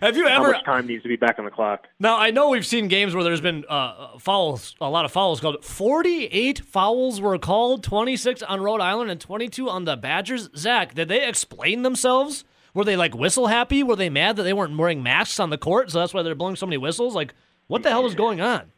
Have 0.00 0.16
you 0.16 0.26
ever? 0.26 0.46
How 0.46 0.52
much 0.52 0.64
time 0.64 0.88
needs 0.88 1.04
to 1.04 1.08
be 1.08 1.14
back 1.14 1.38
on 1.38 1.44
the 1.44 1.52
clock? 1.52 1.86
Now, 2.00 2.18
I 2.18 2.32
know 2.32 2.48
we've 2.48 2.66
seen 2.66 2.88
games 2.88 3.14
where 3.14 3.22
there's 3.22 3.40
been 3.40 3.64
uh, 3.68 4.18
fouls, 4.18 4.74
a 4.80 4.90
lot 4.90 5.04
of 5.04 5.12
fouls 5.12 5.40
called. 5.40 5.64
48 5.64 6.60
fouls 6.60 7.20
were 7.20 7.38
called, 7.38 7.84
26 7.84 8.42
on 8.42 8.60
Rhode 8.60 8.80
Island 8.80 9.12
and 9.12 9.20
22 9.20 9.70
on 9.70 9.84
the 9.84 9.96
Badgers. 9.96 10.48
Zach, 10.56 10.94
did 10.94 11.06
they 11.06 11.24
explain 11.26 11.82
themselves? 11.82 12.44
Were 12.74 12.84
they 12.84 12.96
like 12.96 13.14
whistle 13.14 13.46
happy? 13.46 13.84
Were 13.84 13.94
they 13.94 14.10
mad 14.10 14.34
that 14.34 14.42
they 14.42 14.52
weren't 14.52 14.76
wearing 14.76 15.00
masks 15.00 15.38
on 15.38 15.50
the 15.50 15.58
court, 15.58 15.92
so 15.92 16.00
that's 16.00 16.12
why 16.12 16.22
they're 16.22 16.34
blowing 16.34 16.56
so 16.56 16.66
many 16.66 16.76
whistles? 16.76 17.14
Like, 17.14 17.34
what 17.68 17.84
the 17.84 17.90
hell 17.90 18.04
is 18.04 18.16
going 18.16 18.40
on? 18.40 18.72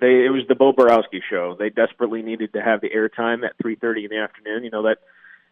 They 0.00 0.24
it 0.26 0.32
was 0.32 0.42
the 0.48 0.54
Bo 0.54 0.72
Boroski 0.72 1.20
show. 1.28 1.56
They 1.58 1.70
desperately 1.70 2.22
needed 2.22 2.52
to 2.54 2.62
have 2.62 2.80
the 2.80 2.90
airtime 2.90 3.44
at 3.44 3.56
3:30 3.58 4.04
in 4.04 4.10
the 4.10 4.18
afternoon. 4.18 4.64
You 4.64 4.70
know 4.70 4.82
that 4.82 4.98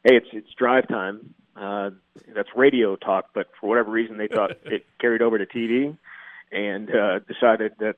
hey, 0.05 0.17
it's 0.17 0.29
it's 0.33 0.53
drive 0.55 0.89
time. 0.89 1.35
Uh, 1.57 1.91
that's 2.35 2.51
radio 2.55 2.97
talk, 2.97 3.31
but 3.35 3.47
for 3.61 3.69
whatever 3.69 3.91
reason 3.91 4.19
they 4.19 4.29
thought 4.29 4.53
it 4.65 4.85
carried 5.01 5.23
over 5.23 5.39
to 5.39 5.47
TV 5.47 5.97
and 6.53 6.95
uh, 6.95 7.19
decided 7.21 7.73
that 7.79 7.97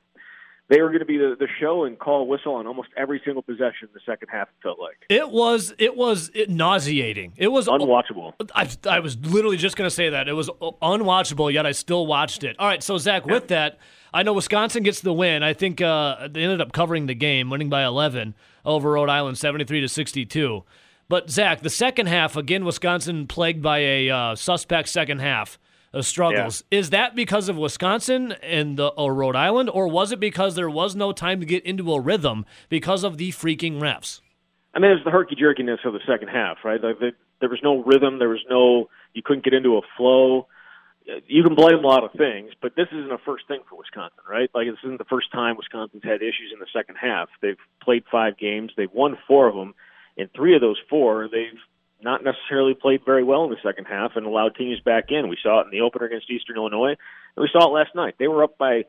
they 0.69 0.81
were 0.83 0.89
going 0.89 1.01
to 1.01 1.07
be 1.07 1.17
the, 1.17 1.35
the 1.39 1.49
show 1.61 1.85
and 1.85 1.99
call 1.99 2.23
a 2.23 2.25
whistle 2.25 2.55
on 2.55 2.67
almost 2.67 2.89
every 2.97 3.21
single 3.25 3.43
possession 3.43 3.89
in 3.89 3.89
the 3.95 4.01
second 4.05 4.29
half. 4.29 4.49
It 4.49 4.63
felt 4.63 4.79
like 4.79 4.97
It 5.09 5.31
was 5.31 5.75
it 5.79 5.97
was 5.97 6.31
it 6.35 6.51
nauseating. 6.51 7.33
It 7.37 7.49
was 7.49 7.67
unwatchable. 7.67 8.35
I, 8.55 8.69
I 8.89 9.01
was 9.01 9.17
literally 9.19 9.57
just 9.57 9.77
going 9.77 9.87
to 9.89 9.95
say 9.95 10.11
that. 10.11 10.29
It 10.29 10.35
was 10.35 10.49
unwatchable, 10.61 11.53
yet 11.53 11.67
I 11.67 11.73
still 11.73 12.07
watched 12.07 12.45
it. 12.45 12.57
All 12.59 12.67
right, 12.67 12.83
so 12.83 12.99
Zach, 12.99 13.25
with 13.27 13.49
that, 13.49 13.79
I 14.13 14.23
know 14.23 14.33
Wisconsin 14.35 14.83
gets 14.83 15.01
the 15.01 15.13
win. 15.13 15.43
I 15.43 15.55
think 15.55 15.81
uh, 15.81 16.29
they 16.31 16.43
ended 16.43 16.61
up 16.61 16.73
covering 16.73 17.07
the 17.07 17.15
game, 17.15 17.51
winning 17.51 17.69
by 17.71 17.85
11 17.85 18.35
over 18.65 18.93
Rhode 18.93 19.09
Island, 19.11 19.39
73 19.39 19.81
to 19.81 19.89
62. 19.89 20.65
But 21.09 21.31
Zach, 21.31 21.63
the 21.63 21.71
second 21.71 22.07
half 22.07 22.37
again, 22.37 22.65
Wisconsin 22.67 23.27
plagued 23.27 23.63
by 23.63 23.79
a 23.79 24.11
uh, 24.11 24.35
suspect 24.35 24.89
second 24.91 25.21
half 25.21 25.59
of 25.93 26.07
struggles. 26.07 26.65
Is 26.71 26.91
that 26.91 27.15
because 27.15 27.49
of 27.49 27.57
Wisconsin 27.57 28.33
and 28.43 28.77
the 28.77 28.89
or 28.89 29.15
Rhode 29.15 29.37
Island, 29.37 29.71
or 29.71 29.89
was 29.89 30.13
it 30.13 30.21
because 30.21 30.55
there 30.55 30.71
was 30.71 30.95
no 30.95 31.13
time 31.13 31.41
to 31.41 31.47
get 31.47 31.65
into 31.65 31.93
a 31.93 32.01
rhythm 32.01 32.45
because 32.69 33.05
of 33.05 33.19
the 33.19 33.31
freaking 33.31 33.81
refs? 33.81 34.21
I 34.75 34.81
mean, 34.81 34.91
it 34.91 34.95
was 34.95 35.05
the 35.05 35.11
herky 35.11 35.35
jerkiness 35.35 35.81
of 35.85 35.93
the 35.93 36.01
second 36.07 36.29
half, 36.29 36.59
right? 36.65 36.83
Like 36.83 36.99
the, 36.99 37.13
there 37.41 37.49
was 37.49 37.61
no 37.63 37.83
rhythm. 37.83 38.19
There 38.19 38.29
was 38.29 38.45
no. 38.49 38.89
You 39.15 39.23
couldn't 39.23 39.45
get 39.45 39.55
into 39.55 39.77
a 39.77 39.81
flow. 39.97 40.47
Uh, 41.11 41.21
you 41.27 41.43
can 41.43 41.55
blame 41.55 41.79
a 41.79 41.87
lot 41.87 42.05
of 42.05 42.13
things, 42.13 42.53
but 42.61 42.77
this 42.77 42.87
isn't 42.93 43.11
a 43.11 43.19
first 43.19 43.49
thing 43.49 43.61
for 43.69 43.77
Wisconsin, 43.77 44.23
right? 44.29 44.51
Like 44.55 44.67
this 44.69 44.79
isn't 44.85 44.99
the 44.99 45.05
first 45.05 45.33
time 45.33 45.57
Wisconsin's 45.57 46.05
had 46.05 46.23
issues 46.23 46.53
in 46.53 46.61
the 46.61 46.67
second 46.73 46.97
half. 46.97 47.29
They've 47.41 47.57
played 47.83 48.05
five 48.11 48.37
games. 48.37 48.73
They've 48.77 48.93
won 48.93 49.17
four 49.27 49.49
of 49.49 49.55
them. 49.55 49.75
In 50.17 50.29
three 50.29 50.55
of 50.55 50.61
those 50.61 50.79
four, 50.91 51.29
they've 51.31 51.59
not 52.01 52.23
necessarily 52.23 52.75
played 52.75 53.01
very 53.05 53.25
well 53.25 53.45
in 53.45 53.51
the 53.51 53.57
second 53.63 53.87
half 53.87 54.13
and 54.15 54.27
allowed 54.27 54.55
teams 54.55 54.81
back 54.81 55.07
in. 55.11 55.29
We 55.29 55.39
saw 55.43 55.61
it 55.61 55.65
in 55.65 55.71
the 55.71 55.81
opener 55.81 56.07
against 56.07 56.31
Eastern 56.31 56.57
Illinois, 56.57 56.95
and 57.37 57.43
we 57.43 57.49
saw 57.53 57.69
it 57.69 57.73
last 57.73 57.95
night. 57.95 58.15
They 58.19 58.29
were 58.29 58.45
up 58.45 58.57
by 58.59 58.85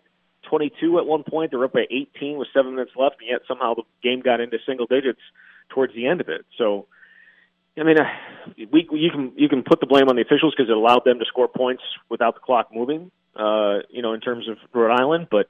22 0.50 1.00
at 1.00 1.06
one 1.06 1.24
point. 1.24 1.52
They 1.52 1.58
were 1.58 1.66
up 1.66 1.74
by 1.74 1.86
18 1.90 2.38
with 2.38 2.48
seven 2.54 2.76
minutes 2.76 2.92
left, 2.96 3.18
and 3.20 3.30
yet 3.30 3.42
somehow 3.48 3.74
the 3.76 3.84
game 4.04 4.22
got 4.22 4.42
into 4.42 4.58
single 4.66 4.86
digits 4.86 5.22
towards 5.70 5.94
the 5.96 6.08
end 6.08 6.22
of 6.22 6.30
it. 6.30 6.46
So, 6.58 6.88
I 7.78 7.84
mean, 7.84 8.00
uh, 8.00 8.06
we 8.72 8.88
you 8.92 9.10
can 9.12 9.32
you 9.36 9.50
can 9.50 9.64
put 9.64 9.80
the 9.80 9.88
blame 9.88 10.10
on 10.10 10.16
the 10.16 10.22
officials 10.22 10.54
because 10.56 10.70
it 10.70 10.76
allowed 10.76 11.04
them 11.06 11.20
to 11.20 11.26
score 11.26 11.48
points 11.48 11.84
without 12.10 12.36
the 12.36 12.42
clock 12.42 12.70
moving. 12.74 13.12
Uh, 13.36 13.80
you 13.90 14.02
know, 14.02 14.14
in 14.14 14.20
terms 14.20 14.50
of 14.50 14.58
Rhode 14.74 14.92
Island, 14.92 15.28
but 15.32 15.50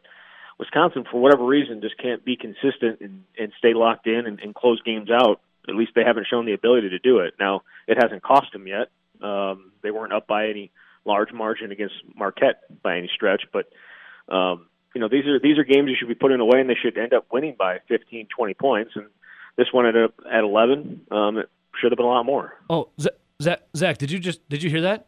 Wisconsin, 0.59 1.05
for 1.09 1.19
whatever 1.19 1.45
reason, 1.45 1.81
just 1.81 1.97
can't 1.97 2.23
be 2.23 2.35
consistent 2.35 2.99
and, 2.99 3.23
and 3.37 3.51
stay 3.57 3.73
locked 3.73 4.05
in 4.05 4.27
and, 4.27 4.39
and 4.41 4.53
close 4.53 4.81
games 4.83 5.09
out 5.09 5.41
at 5.67 5.75
least 5.75 5.91
they 5.95 6.03
haven't 6.03 6.27
shown 6.27 6.45
the 6.45 6.53
ability 6.53 6.89
to 6.89 6.99
do 6.99 7.19
it. 7.19 7.33
Now, 7.39 7.61
it 7.87 7.97
hasn't 8.01 8.23
cost 8.23 8.51
them 8.53 8.67
yet. 8.67 8.89
Um, 9.21 9.71
they 9.83 9.91
weren't 9.91 10.13
up 10.13 10.27
by 10.27 10.47
any 10.47 10.71
large 11.05 11.31
margin 11.33 11.71
against 11.71 11.95
Marquette 12.15 12.61
by 12.81 12.97
any 12.97 13.09
stretch, 13.13 13.43
but 13.51 13.65
um, 14.33 14.67
you 14.95 15.01
know 15.01 15.09
these 15.09 15.25
are 15.25 15.39
these 15.39 15.57
are 15.57 15.63
games 15.63 15.89
you 15.89 15.95
should 15.97 16.07
be 16.07 16.15
putting 16.15 16.39
away, 16.39 16.59
and 16.61 16.69
they 16.69 16.77
should 16.81 16.97
end 16.97 17.13
up 17.13 17.27
winning 17.31 17.55
by 17.57 17.79
15, 17.87 18.27
20 18.35 18.53
points. 18.53 18.91
And 18.95 19.07
this 19.57 19.67
one 19.71 19.85
ended 19.85 20.05
up 20.05 20.13
at 20.31 20.43
11. 20.43 21.07
Um, 21.11 21.37
it 21.37 21.49
should 21.79 21.91
have 21.91 21.97
been 21.97 22.05
a 22.05 22.09
lot 22.09 22.23
more. 22.23 22.53
Oh, 22.69 22.89
Zach, 23.41 23.61
Zach, 23.75 23.97
did 23.97 24.11
you 24.11 24.19
just 24.19 24.47
did 24.49 24.63
you 24.63 24.69
hear 24.69 24.81
that? 24.81 25.07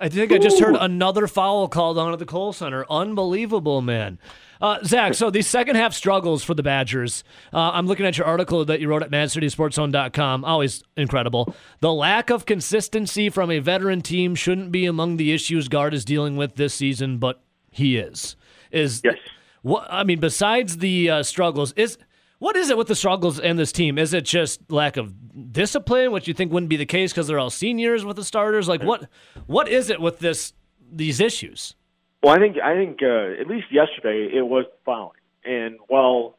I 0.00 0.08
think 0.08 0.32
I 0.32 0.38
just 0.38 0.58
heard 0.58 0.76
another 0.76 1.26
foul 1.26 1.68
called 1.68 1.98
on 1.98 2.12
at 2.12 2.18
the 2.18 2.24
Kohl 2.24 2.54
Center. 2.54 2.86
Unbelievable, 2.88 3.82
man. 3.82 4.18
Uh, 4.60 4.78
Zach, 4.82 5.14
so 5.14 5.30
these 5.30 5.46
second 5.46 5.76
half 5.76 5.92
struggles 5.94 6.42
for 6.42 6.54
the 6.54 6.62
Badgers. 6.62 7.22
Uh, 7.52 7.70
I'm 7.72 7.86
looking 7.86 8.06
at 8.06 8.16
your 8.16 8.26
article 8.26 8.64
that 8.64 8.80
you 8.80 8.88
wrote 8.88 9.02
at 9.02 9.10
MadCitySportsZone.com. 9.10 10.44
Always 10.44 10.82
incredible. 10.96 11.54
The 11.80 11.92
lack 11.92 12.30
of 12.30 12.46
consistency 12.46 13.28
from 13.28 13.50
a 13.50 13.58
veteran 13.58 14.00
team 14.00 14.34
shouldn't 14.34 14.72
be 14.72 14.86
among 14.86 15.18
the 15.18 15.32
issues 15.32 15.68
Gard 15.68 15.92
is 15.92 16.04
dealing 16.04 16.36
with 16.36 16.56
this 16.56 16.74
season, 16.74 17.18
but 17.18 17.42
he 17.70 17.96
is. 17.96 18.36
Is 18.70 19.02
yes. 19.04 19.16
What 19.62 19.86
I 19.90 20.04
mean, 20.04 20.20
besides 20.20 20.78
the 20.78 21.10
uh, 21.10 21.22
struggles, 21.22 21.72
is 21.72 21.98
what 22.40 22.56
is 22.56 22.70
it 22.70 22.76
with 22.78 22.88
the 22.88 22.96
struggles 22.96 23.38
and 23.38 23.58
this 23.58 23.70
team? 23.70 23.98
Is 23.98 24.12
it 24.14 24.24
just 24.24 24.72
lack 24.72 24.96
of 24.96 25.52
discipline, 25.52 26.10
which 26.10 26.26
you 26.26 26.34
think 26.34 26.50
wouldn't 26.50 26.70
be 26.70 26.76
the 26.76 26.86
case 26.86 27.12
because 27.12 27.28
they're 27.28 27.38
all 27.38 27.50
seniors 27.50 28.04
with 28.04 28.16
the 28.16 28.24
starters? 28.24 28.66
Like 28.66 28.82
what 28.82 29.08
what 29.46 29.68
is 29.68 29.90
it 29.90 30.00
with 30.00 30.18
this 30.18 30.54
these 30.90 31.20
issues? 31.20 31.76
Well, 32.22 32.34
I 32.34 32.38
think 32.38 32.56
I 32.58 32.74
think 32.74 33.00
uh, 33.02 33.40
at 33.40 33.46
least 33.46 33.66
yesterday 33.70 34.30
it 34.34 34.42
was 34.42 34.64
fouling, 34.84 35.20
and 35.44 35.78
while 35.86 36.38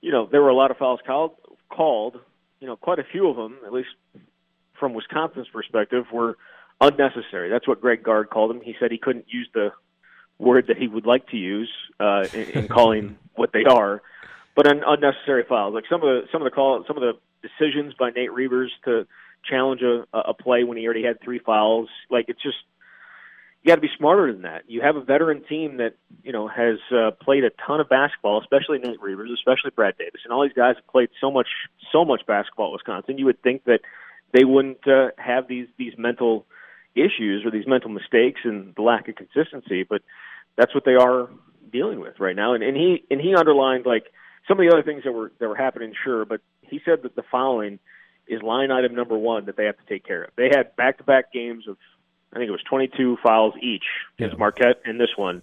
you 0.00 0.12
know 0.12 0.28
there 0.30 0.42
were 0.42 0.48
a 0.48 0.54
lot 0.54 0.70
of 0.70 0.76
fouls 0.76 1.00
called, 1.04 1.32
called, 1.68 2.20
you 2.60 2.68
know, 2.68 2.76
quite 2.76 3.00
a 3.00 3.04
few 3.04 3.28
of 3.28 3.36
them, 3.36 3.58
at 3.66 3.72
least 3.72 3.90
from 4.78 4.94
Wisconsin's 4.94 5.48
perspective, 5.48 6.06
were 6.12 6.36
unnecessary. 6.80 7.50
That's 7.50 7.66
what 7.66 7.80
Greg 7.80 8.02
Gard 8.04 8.30
called 8.30 8.50
them. 8.50 8.60
He 8.60 8.74
said 8.78 8.92
he 8.92 8.98
couldn't 8.98 9.26
use 9.28 9.48
the 9.54 9.72
word 10.38 10.66
that 10.68 10.76
he 10.76 10.88
would 10.88 11.06
like 11.06 11.28
to 11.28 11.36
use 11.36 11.70
uh, 12.00 12.26
in, 12.32 12.50
in 12.50 12.68
calling 12.68 13.18
what 13.34 13.52
they 13.52 13.64
are, 13.64 14.02
but 14.54 14.70
an 14.70 14.82
unnecessary 14.86 15.44
fouls. 15.48 15.74
Like 15.74 15.84
some 15.90 16.02
of 16.02 16.06
the 16.06 16.22
some 16.32 16.42
of 16.42 16.44
the 16.44 16.50
call 16.50 16.84
some 16.86 16.96
of 16.96 17.02
the 17.02 17.12
decisions 17.42 17.94
by 17.98 18.10
Nate 18.10 18.32
Reuvers 18.32 18.72
to 18.84 19.06
challenge 19.48 19.82
a, 19.82 20.06
a 20.12 20.34
play 20.34 20.64
when 20.64 20.78
he 20.78 20.84
already 20.84 21.04
had 21.04 21.20
three 21.20 21.38
fouls. 21.38 21.88
Like 22.10 22.26
it's 22.28 22.42
just 22.42 22.56
you 23.62 23.68
got 23.68 23.76
to 23.76 23.80
be 23.80 23.90
smarter 23.96 24.30
than 24.30 24.42
that. 24.42 24.64
You 24.68 24.82
have 24.82 24.96
a 24.96 25.00
veteran 25.00 25.42
team 25.48 25.78
that 25.78 25.94
you 26.22 26.32
know 26.32 26.48
has 26.48 26.78
uh, 26.94 27.12
played 27.12 27.44
a 27.44 27.50
ton 27.66 27.80
of 27.80 27.88
basketball, 27.88 28.40
especially 28.40 28.78
Nate 28.78 29.00
Reuvers, 29.00 29.30
especially 29.32 29.70
Brad 29.74 29.96
Davis, 29.98 30.20
and 30.24 30.32
all 30.32 30.42
these 30.42 30.52
guys 30.52 30.76
have 30.76 30.86
played 30.86 31.08
so 31.20 31.30
much 31.30 31.48
so 31.90 32.04
much 32.04 32.22
basketball 32.26 32.68
at 32.68 32.72
Wisconsin. 32.72 33.18
You 33.18 33.26
would 33.26 33.42
think 33.42 33.64
that 33.64 33.80
they 34.32 34.44
wouldn't 34.44 34.86
uh, 34.86 35.10
have 35.16 35.48
these 35.48 35.66
these 35.78 35.94
mental 35.96 36.46
issues 36.94 37.44
or 37.44 37.50
these 37.50 37.66
mental 37.66 37.90
mistakes 37.90 38.40
and 38.44 38.74
the 38.76 38.82
lack 38.82 39.08
of 39.08 39.16
consistency, 39.16 39.82
but 39.82 40.02
that's 40.56 40.74
what 40.74 40.84
they 40.84 40.94
are 40.94 41.28
dealing 41.72 42.00
with 42.00 42.20
right 42.20 42.36
now. 42.36 42.54
And, 42.54 42.62
and 42.62 42.76
he 42.76 43.04
and 43.10 43.20
he 43.20 43.34
underlined 43.34 43.86
like 43.86 44.04
some 44.48 44.58
of 44.58 44.66
the 44.66 44.72
other 44.72 44.82
things 44.82 45.04
that 45.04 45.12
were 45.12 45.32
that 45.38 45.48
were 45.48 45.56
happening, 45.56 45.92
sure, 46.04 46.24
but 46.24 46.40
he 46.62 46.80
said 46.84 47.02
that 47.02 47.16
the 47.16 47.24
following 47.30 47.78
is 48.26 48.42
line 48.42 48.70
item 48.70 48.94
number 48.94 49.16
one 49.16 49.46
that 49.46 49.56
they 49.56 49.64
have 49.64 49.76
to 49.76 49.86
take 49.88 50.04
care 50.06 50.24
of. 50.24 50.30
They 50.36 50.48
had 50.50 50.74
back 50.76 50.98
to 50.98 51.04
back 51.04 51.32
games 51.32 51.68
of 51.68 51.76
I 52.32 52.38
think 52.38 52.48
it 52.48 52.52
was 52.52 52.62
22 52.68 53.18
fouls 53.22 53.54
each 53.62 53.84
against 54.18 54.34
yeah. 54.34 54.38
Marquette 54.38 54.80
and 54.84 55.00
this 55.00 55.10
one. 55.16 55.42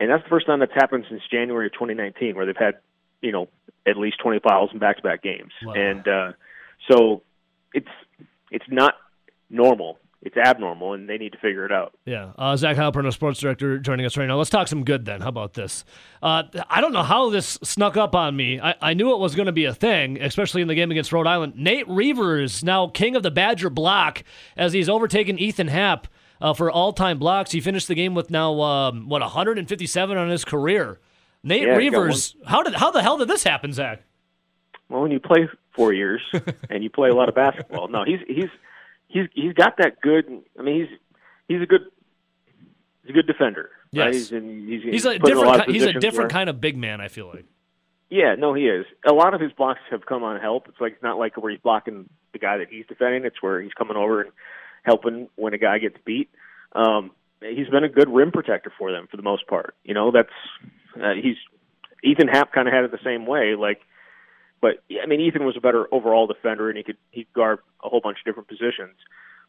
And 0.00 0.10
that's 0.10 0.22
the 0.22 0.28
first 0.28 0.46
time 0.46 0.60
that's 0.60 0.72
happened 0.74 1.04
since 1.08 1.22
January 1.30 1.66
of 1.66 1.72
2019, 1.74 2.34
where 2.34 2.46
they've 2.46 2.56
had, 2.56 2.76
you 3.20 3.32
know, 3.32 3.48
at 3.86 3.96
least 3.96 4.16
20 4.22 4.40
fouls 4.40 4.70
in 4.72 4.78
back-to-back 4.78 5.22
games. 5.22 5.52
Wow. 5.64 5.74
And 5.74 6.08
uh, 6.08 6.32
so 6.90 7.22
it's 7.72 7.88
it's 8.50 8.64
not 8.68 8.94
normal 9.50 9.98
it's 10.34 10.48
abnormal 10.48 10.94
and 10.94 11.08
they 11.08 11.18
need 11.18 11.32
to 11.32 11.38
figure 11.38 11.64
it 11.64 11.72
out. 11.72 11.94
Yeah. 12.04 12.32
Uh, 12.36 12.56
Zach 12.56 12.76
Heilprin, 12.76 13.06
a 13.06 13.12
sports 13.12 13.40
director, 13.40 13.78
joining 13.78 14.06
us 14.06 14.16
right 14.16 14.26
now. 14.26 14.36
Let's 14.36 14.50
talk 14.50 14.68
some 14.68 14.84
good 14.84 15.04
then. 15.04 15.20
How 15.20 15.28
about 15.28 15.54
this? 15.54 15.84
Uh, 16.22 16.44
I 16.68 16.80
don't 16.80 16.92
know 16.92 17.02
how 17.02 17.30
this 17.30 17.58
snuck 17.62 17.96
up 17.96 18.14
on 18.14 18.36
me. 18.36 18.60
I, 18.60 18.74
I 18.80 18.94
knew 18.94 19.12
it 19.12 19.18
was 19.18 19.34
going 19.34 19.46
to 19.46 19.52
be 19.52 19.64
a 19.64 19.74
thing, 19.74 20.20
especially 20.20 20.62
in 20.62 20.68
the 20.68 20.74
game 20.74 20.90
against 20.90 21.12
Rhode 21.12 21.26
Island. 21.26 21.54
Nate 21.56 21.88
Reuvers, 21.88 22.64
now 22.64 22.88
king 22.88 23.16
of 23.16 23.22
the 23.22 23.30
Badger 23.30 23.70
block, 23.70 24.24
as 24.56 24.72
he's 24.72 24.88
overtaken 24.88 25.38
Ethan 25.38 25.68
Happ 25.68 26.08
uh, 26.40 26.54
for 26.54 26.70
all 26.70 26.92
time 26.92 27.18
blocks. 27.18 27.52
He 27.52 27.60
finished 27.60 27.88
the 27.88 27.94
game 27.94 28.14
with 28.14 28.30
now, 28.30 28.60
um, 28.60 29.08
what, 29.08 29.20
157 29.20 30.16
on 30.16 30.28
his 30.28 30.44
career. 30.44 31.00
Nate 31.42 31.62
yeah, 31.62 31.76
Reuvers, 31.76 32.36
how 32.46 32.62
did 32.62 32.74
how 32.74 32.90
the 32.90 33.02
hell 33.02 33.18
did 33.18 33.28
this 33.28 33.44
happen, 33.44 33.72
Zach? 33.72 34.02
Well, 34.88 35.02
when 35.02 35.10
you 35.10 35.20
play 35.20 35.48
four 35.76 35.92
years 35.92 36.22
and 36.70 36.82
you 36.82 36.88
play 36.88 37.10
a 37.10 37.14
lot 37.14 37.28
of 37.28 37.34
basketball, 37.34 37.88
no, 37.88 38.02
he's 38.04 38.20
he's 38.26 38.48
he's 39.14 39.28
he's 39.32 39.52
got 39.54 39.78
that 39.78 40.00
good. 40.02 40.26
I 40.58 40.62
mean, 40.62 40.80
he's 40.80 40.98
he's 41.48 41.62
a 41.62 41.66
good 41.66 41.82
he's 43.02 43.10
a 43.10 43.12
good 43.14 43.26
defender. 43.26 43.70
Yes, 43.92 44.04
right? 44.04 44.14
he's, 44.14 44.32
in, 44.32 44.66
he's, 44.68 44.82
he's 44.82 45.04
a 45.06 45.18
different 45.18 45.68
a 45.68 45.72
he's 45.72 45.84
a 45.84 45.92
different 45.94 46.32
where, 46.32 46.38
kind 46.38 46.50
of 46.50 46.60
big 46.60 46.76
man. 46.76 47.00
I 47.00 47.08
feel 47.08 47.28
like. 47.28 47.46
Yeah, 48.10 48.34
no, 48.36 48.52
he 48.52 48.64
is. 48.64 48.84
A 49.08 49.14
lot 49.14 49.32
of 49.32 49.40
his 49.40 49.52
blocks 49.52 49.80
have 49.90 50.04
come 50.04 50.22
on 50.22 50.40
help. 50.40 50.68
It's 50.68 50.80
like 50.80 50.94
it's 50.94 51.02
not 51.02 51.18
like 51.18 51.36
where 51.40 51.50
he's 51.50 51.60
blocking 51.60 52.08
the 52.32 52.38
guy 52.38 52.58
that 52.58 52.68
he's 52.68 52.86
defending. 52.86 53.24
It's 53.24 53.40
where 53.40 53.62
he's 53.62 53.72
coming 53.72 53.96
over 53.96 54.20
and 54.20 54.32
helping 54.82 55.28
when 55.36 55.54
a 55.54 55.58
guy 55.58 55.78
gets 55.78 55.96
beat. 56.04 56.28
Um, 56.72 57.12
he's 57.40 57.68
been 57.68 57.84
a 57.84 57.88
good 57.88 58.08
rim 58.08 58.32
protector 58.32 58.72
for 58.76 58.92
them 58.92 59.06
for 59.10 59.16
the 59.16 59.22
most 59.22 59.46
part. 59.46 59.74
You 59.84 59.94
know, 59.94 60.10
that's 60.10 60.28
uh, 61.02 61.14
he's 61.14 61.36
Ethan 62.02 62.28
Happ 62.28 62.52
kind 62.52 62.68
of 62.68 62.74
had 62.74 62.84
it 62.84 62.90
the 62.90 62.98
same 63.04 63.26
way. 63.26 63.54
Like 63.54 63.80
but 64.64 64.82
I 65.02 65.04
mean, 65.04 65.20
Ethan 65.20 65.44
was 65.44 65.58
a 65.58 65.60
better 65.60 65.86
overall 65.92 66.26
defender, 66.26 66.70
and 66.70 66.78
he 66.78 66.82
could 66.82 66.96
he 67.10 67.26
guard 67.34 67.58
a 67.84 67.88
whole 67.90 68.00
bunch 68.00 68.16
of 68.20 68.24
different 68.24 68.48
positions. 68.48 68.96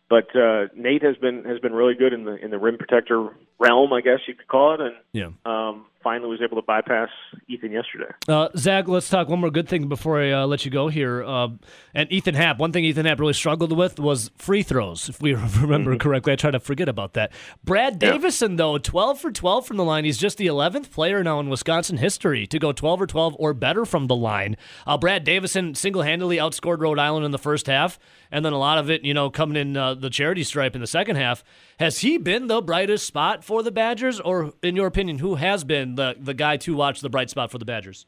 But 0.10 0.36
uh, 0.36 0.68
Nate 0.76 1.04
has 1.04 1.16
been 1.16 1.46
has 1.46 1.58
been 1.60 1.72
really 1.72 1.94
good 1.94 2.12
in 2.12 2.26
the 2.26 2.36
in 2.36 2.52
the 2.52 2.58
rim 2.60 2.78
protector 2.78 3.30
realm, 3.58 3.94
I 3.94 4.02
guess 4.02 4.20
you 4.28 4.36
could 4.36 4.50
call 4.50 4.74
it, 4.74 4.82
and 4.82 4.96
yeah. 5.14 5.30
um, 5.46 5.86
finally 6.06 6.30
was 6.30 6.40
able 6.40 6.56
to 6.56 6.62
bypass 6.62 7.10
Ethan 7.48 7.72
yesterday. 7.72 8.14
Uh, 8.28 8.48
Zach, 8.56 8.88
let's 8.88 9.10
talk 9.10 9.28
one 9.28 9.40
more 9.40 9.50
good 9.50 9.68
thing 9.68 9.90
before 9.90 10.22
I 10.22 10.32
uh, 10.32 10.46
let 10.46 10.64
you 10.64 10.70
go 10.70 10.88
here. 10.88 11.24
Uh, 11.24 11.48
and 11.96 12.12
Ethan 12.12 12.36
Happ, 12.36 12.60
one 12.60 12.72
thing 12.72 12.86
Ethan 12.86 13.08
Happ 13.08 13.20
really 13.20 13.34
struggled 13.34 13.76
with 13.76 14.00
was 14.00 14.30
free 14.38 14.62
throws, 14.62 15.10
if 15.10 15.20
we 15.20 15.34
remember 15.62 15.92
mm-hmm. 15.92 15.98
correctly. 15.98 16.34
I 16.34 16.36
try 16.36 16.52
to 16.52 16.60
forget 16.60 16.88
about 16.88 17.14
that. 17.14 17.32
Brad 17.64 17.98
Davison, 17.98 18.52
yeah. 18.52 18.58
though, 18.58 18.78
12 18.78 19.20
for 19.20 19.32
12 19.32 19.66
from 19.66 19.78
the 19.78 19.84
line. 19.84 20.06
He's 20.06 20.20
just 20.20 20.38
the 20.38 20.46
11th 20.46 20.92
player 20.92 21.24
now 21.24 21.40
in 21.40 21.50
Wisconsin 21.50 21.98
history 21.98 22.46
to 22.48 22.60
go 22.60 22.72
12 22.72 23.02
or 23.02 23.08
12 23.08 23.36
or 23.40 23.56
better 23.56 23.84
from 23.84 24.06
the 24.06 24.16
line. 24.16 24.58
Uh, 24.86 25.00
Brad 25.00 25.24
Davison 25.24 25.74
single 25.74 26.04
handedly 26.04 26.38
outscored 26.38 26.82
Rhode 26.82 27.00
Island 27.00 27.26
in 27.26 27.32
the 27.32 27.40
first 27.40 27.66
half, 27.66 27.98
and 28.32 28.46
then 28.46 28.54
a 28.54 28.60
lot 28.60 28.78
of 28.78 28.92
it, 28.92 29.04
you 29.04 29.16
know, 29.16 29.32
coming 29.32 29.58
in 29.58 29.76
uh, 29.76 29.96
the 29.96 30.12
charity 30.12 30.44
stripe 30.44 30.76
in 30.76 30.82
the 30.82 30.88
second 30.88 31.16
half. 31.16 31.44
Has 31.80 32.00
he 32.00 32.18
been 32.18 32.48
the 32.48 32.62
brightest 32.62 33.06
spot 33.06 33.44
for 33.44 33.62
the 33.62 33.72
Badgers, 33.72 34.20
or 34.20 34.54
in 34.62 34.76
your 34.76 34.88
opinion, 34.88 35.20
who 35.20 35.36
has 35.36 35.64
been 35.64 35.96
the 35.96 36.16
the 36.20 36.34
guy 36.34 36.58
to 36.58 36.76
watch, 36.76 37.02
the 37.02 37.10
bright 37.10 37.30
spot 37.30 37.52
for 37.52 37.58
the 37.58 37.66
Badgers? 37.66 38.06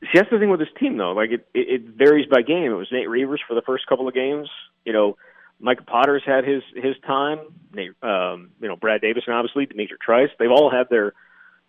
See, 0.00 0.08
that's 0.14 0.30
the 0.30 0.38
thing 0.38 0.50
with 0.50 0.60
this 0.60 0.68
team, 0.80 0.96
though. 0.96 1.12
Like 1.12 1.30
it, 1.30 1.46
it, 1.54 1.82
it 1.82 1.82
varies 1.96 2.26
by 2.26 2.42
game. 2.42 2.72
It 2.72 2.74
was 2.74 2.88
Nate 2.90 3.08
Reuvers 3.08 3.40
for 3.46 3.54
the 3.54 3.62
first 3.62 3.86
couple 3.86 4.08
of 4.08 4.14
games. 4.14 4.48
You 4.84 4.92
know, 4.92 5.16
Micah 5.60 5.84
Potter's 5.84 6.22
had 6.24 6.44
his 6.44 6.62
his 6.74 6.96
time. 7.06 7.38
Nate, 7.74 7.92
um, 8.02 8.50
you 8.60 8.68
know, 8.68 8.76
Brad 8.76 9.00
Davison, 9.00 9.32
obviously, 9.32 9.66
D'Mitrik 9.66 10.00
Trice. 10.00 10.30
They've 10.38 10.50
all 10.50 10.70
had 10.70 10.88
their 10.90 11.12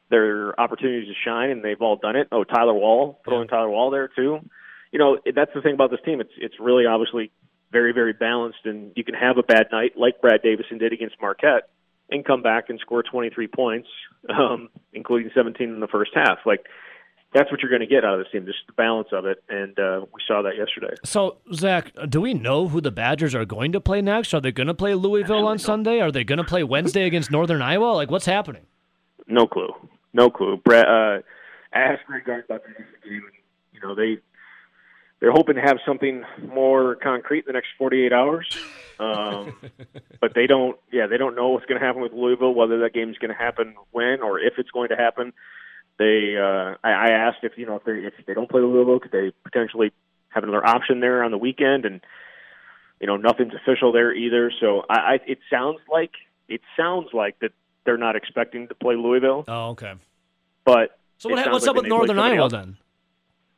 their 0.09 0.59
opportunities 0.59 1.09
to 1.09 1.13
shine, 1.25 1.49
and 1.49 1.63
they've 1.63 1.81
all 1.81 1.97
done 1.97 2.15
it. 2.15 2.27
Oh, 2.31 2.43
Tyler 2.43 2.73
Wahl, 2.73 3.19
throwing 3.25 3.47
Tyler 3.47 3.69
Wahl 3.69 3.91
there 3.91 4.07
too. 4.07 4.39
You 4.91 4.99
know, 4.99 5.17
that's 5.35 5.51
the 5.53 5.61
thing 5.61 5.73
about 5.73 5.91
this 5.91 5.99
team. 6.05 6.21
It's 6.21 6.33
it's 6.37 6.55
really 6.59 6.85
obviously 6.85 7.31
very 7.73 7.91
very 7.91 8.13
balanced, 8.13 8.65
and 8.65 8.93
you 8.95 9.03
can 9.03 9.15
have 9.15 9.37
a 9.37 9.43
bad 9.43 9.67
night 9.71 9.97
like 9.97 10.21
Brad 10.21 10.41
Davison 10.41 10.77
did 10.77 10.93
against 10.93 11.15
Marquette, 11.21 11.69
and 12.09 12.23
come 12.23 12.41
back 12.41 12.69
and 12.69 12.79
score 12.79 13.03
23 13.03 13.47
points, 13.47 13.89
um, 14.29 14.69
including 14.93 15.31
17 15.35 15.67
in 15.67 15.79
the 15.81 15.87
first 15.87 16.11
half. 16.13 16.37
Like 16.45 16.65
that's 17.33 17.51
what 17.51 17.61
you're 17.61 17.69
going 17.69 17.81
to 17.81 17.87
get 17.87 18.05
out 18.05 18.13
of 18.13 18.19
this 18.19 18.31
team, 18.31 18.45
just 18.45 18.59
the 18.67 18.73
balance 18.73 19.09
of 19.11 19.25
it. 19.25 19.43
And 19.49 19.77
uh, 19.79 20.05
we 20.13 20.21
saw 20.27 20.43
that 20.43 20.55
yesterday. 20.55 20.93
So, 21.03 21.37
Zach, 21.53 21.91
do 22.07 22.21
we 22.21 22.33
know 22.33 22.67
who 22.67 22.79
the 22.79 22.91
Badgers 22.91 23.33
are 23.33 23.45
going 23.45 23.71
to 23.71 23.81
play 23.81 24.01
next? 24.01 24.33
Are 24.33 24.41
they 24.41 24.51
going 24.51 24.67
to 24.67 24.73
play 24.73 24.93
Louisville 24.93 25.47
on 25.47 25.57
Sunday? 25.57 25.99
Are 25.99 26.11
they 26.11 26.23
going 26.23 26.37
to 26.37 26.43
play 26.43 26.63
Wednesday 26.63 27.05
against 27.05 27.31
Northern 27.31 27.61
Iowa? 27.61 27.93
Like, 27.93 28.11
what's 28.11 28.27
happening? 28.27 28.67
No 29.27 29.47
clue. 29.47 29.73
No 30.13 30.29
clue. 30.29 30.57
Brett, 30.57 30.87
uh, 30.87 31.19
I 31.73 31.79
asked 31.79 32.05
Greg 32.05 32.25
Gard 32.25 32.45
about 32.45 32.61
the 32.63 32.73
game, 33.09 33.23
and 33.23 33.33
you 33.73 33.81
know 33.81 33.95
they 33.95 34.19
they're 35.23 35.31
hoping 35.31 35.55
to 35.55 35.61
have 35.61 35.77
something 35.85 36.23
more 36.45 36.95
concrete 36.97 37.39
in 37.39 37.45
the 37.47 37.53
next 37.53 37.69
48 37.77 38.11
hours. 38.11 38.57
Um, 38.99 39.55
but 40.19 40.33
they 40.35 40.45
don't. 40.47 40.77
Yeah, 40.91 41.07
they 41.07 41.17
don't 41.17 41.33
know 41.33 41.49
what's 41.49 41.65
going 41.65 41.79
to 41.79 41.85
happen 41.85 42.01
with 42.01 42.11
Louisville, 42.11 42.53
whether 42.53 42.79
that 42.81 42.93
game 42.93 43.09
is 43.09 43.17
going 43.17 43.31
to 43.31 43.37
happen 43.37 43.75
when 43.91 44.21
or 44.21 44.39
if 44.39 44.55
it's 44.57 44.69
going 44.69 44.89
to 44.89 44.95
happen 44.95 45.31
they 45.97 46.35
uh, 46.37 46.75
I, 46.83 46.91
I 46.91 47.09
asked 47.11 47.39
if 47.43 47.57
you 47.57 47.65
know 47.65 47.75
if 47.75 47.83
they 47.83 47.93
if 47.93 48.25
they 48.25 48.33
don't 48.33 48.49
play 48.49 48.61
Louisville, 48.61 48.99
could 48.99 49.11
they 49.11 49.31
potentially 49.43 49.91
have 50.29 50.43
another 50.43 50.65
option 50.65 50.99
there 50.99 51.23
on 51.23 51.31
the 51.31 51.37
weekend? 51.37 51.85
And 51.85 52.01
you 52.99 53.07
know 53.07 53.17
nothing's 53.17 53.53
official 53.53 53.91
there 53.91 54.13
either. 54.13 54.51
So 54.59 54.83
I, 54.89 54.95
I 54.95 55.19
it 55.27 55.39
sounds 55.49 55.79
like 55.91 56.11
it 56.47 56.61
sounds 56.75 57.09
like 57.13 57.39
that 57.39 57.51
they're 57.85 57.97
not 57.97 58.15
expecting 58.15 58.67
to 58.69 58.75
play 58.75 58.95
Louisville. 58.95 59.45
Oh, 59.47 59.69
okay. 59.71 59.93
But 60.65 60.97
so 61.17 61.29
what, 61.29 61.51
what's 61.51 61.65
like 61.65 61.69
up 61.69 61.81
with 61.81 61.87
Northern 61.87 62.19
Iowa 62.19 62.49
then? 62.49 62.77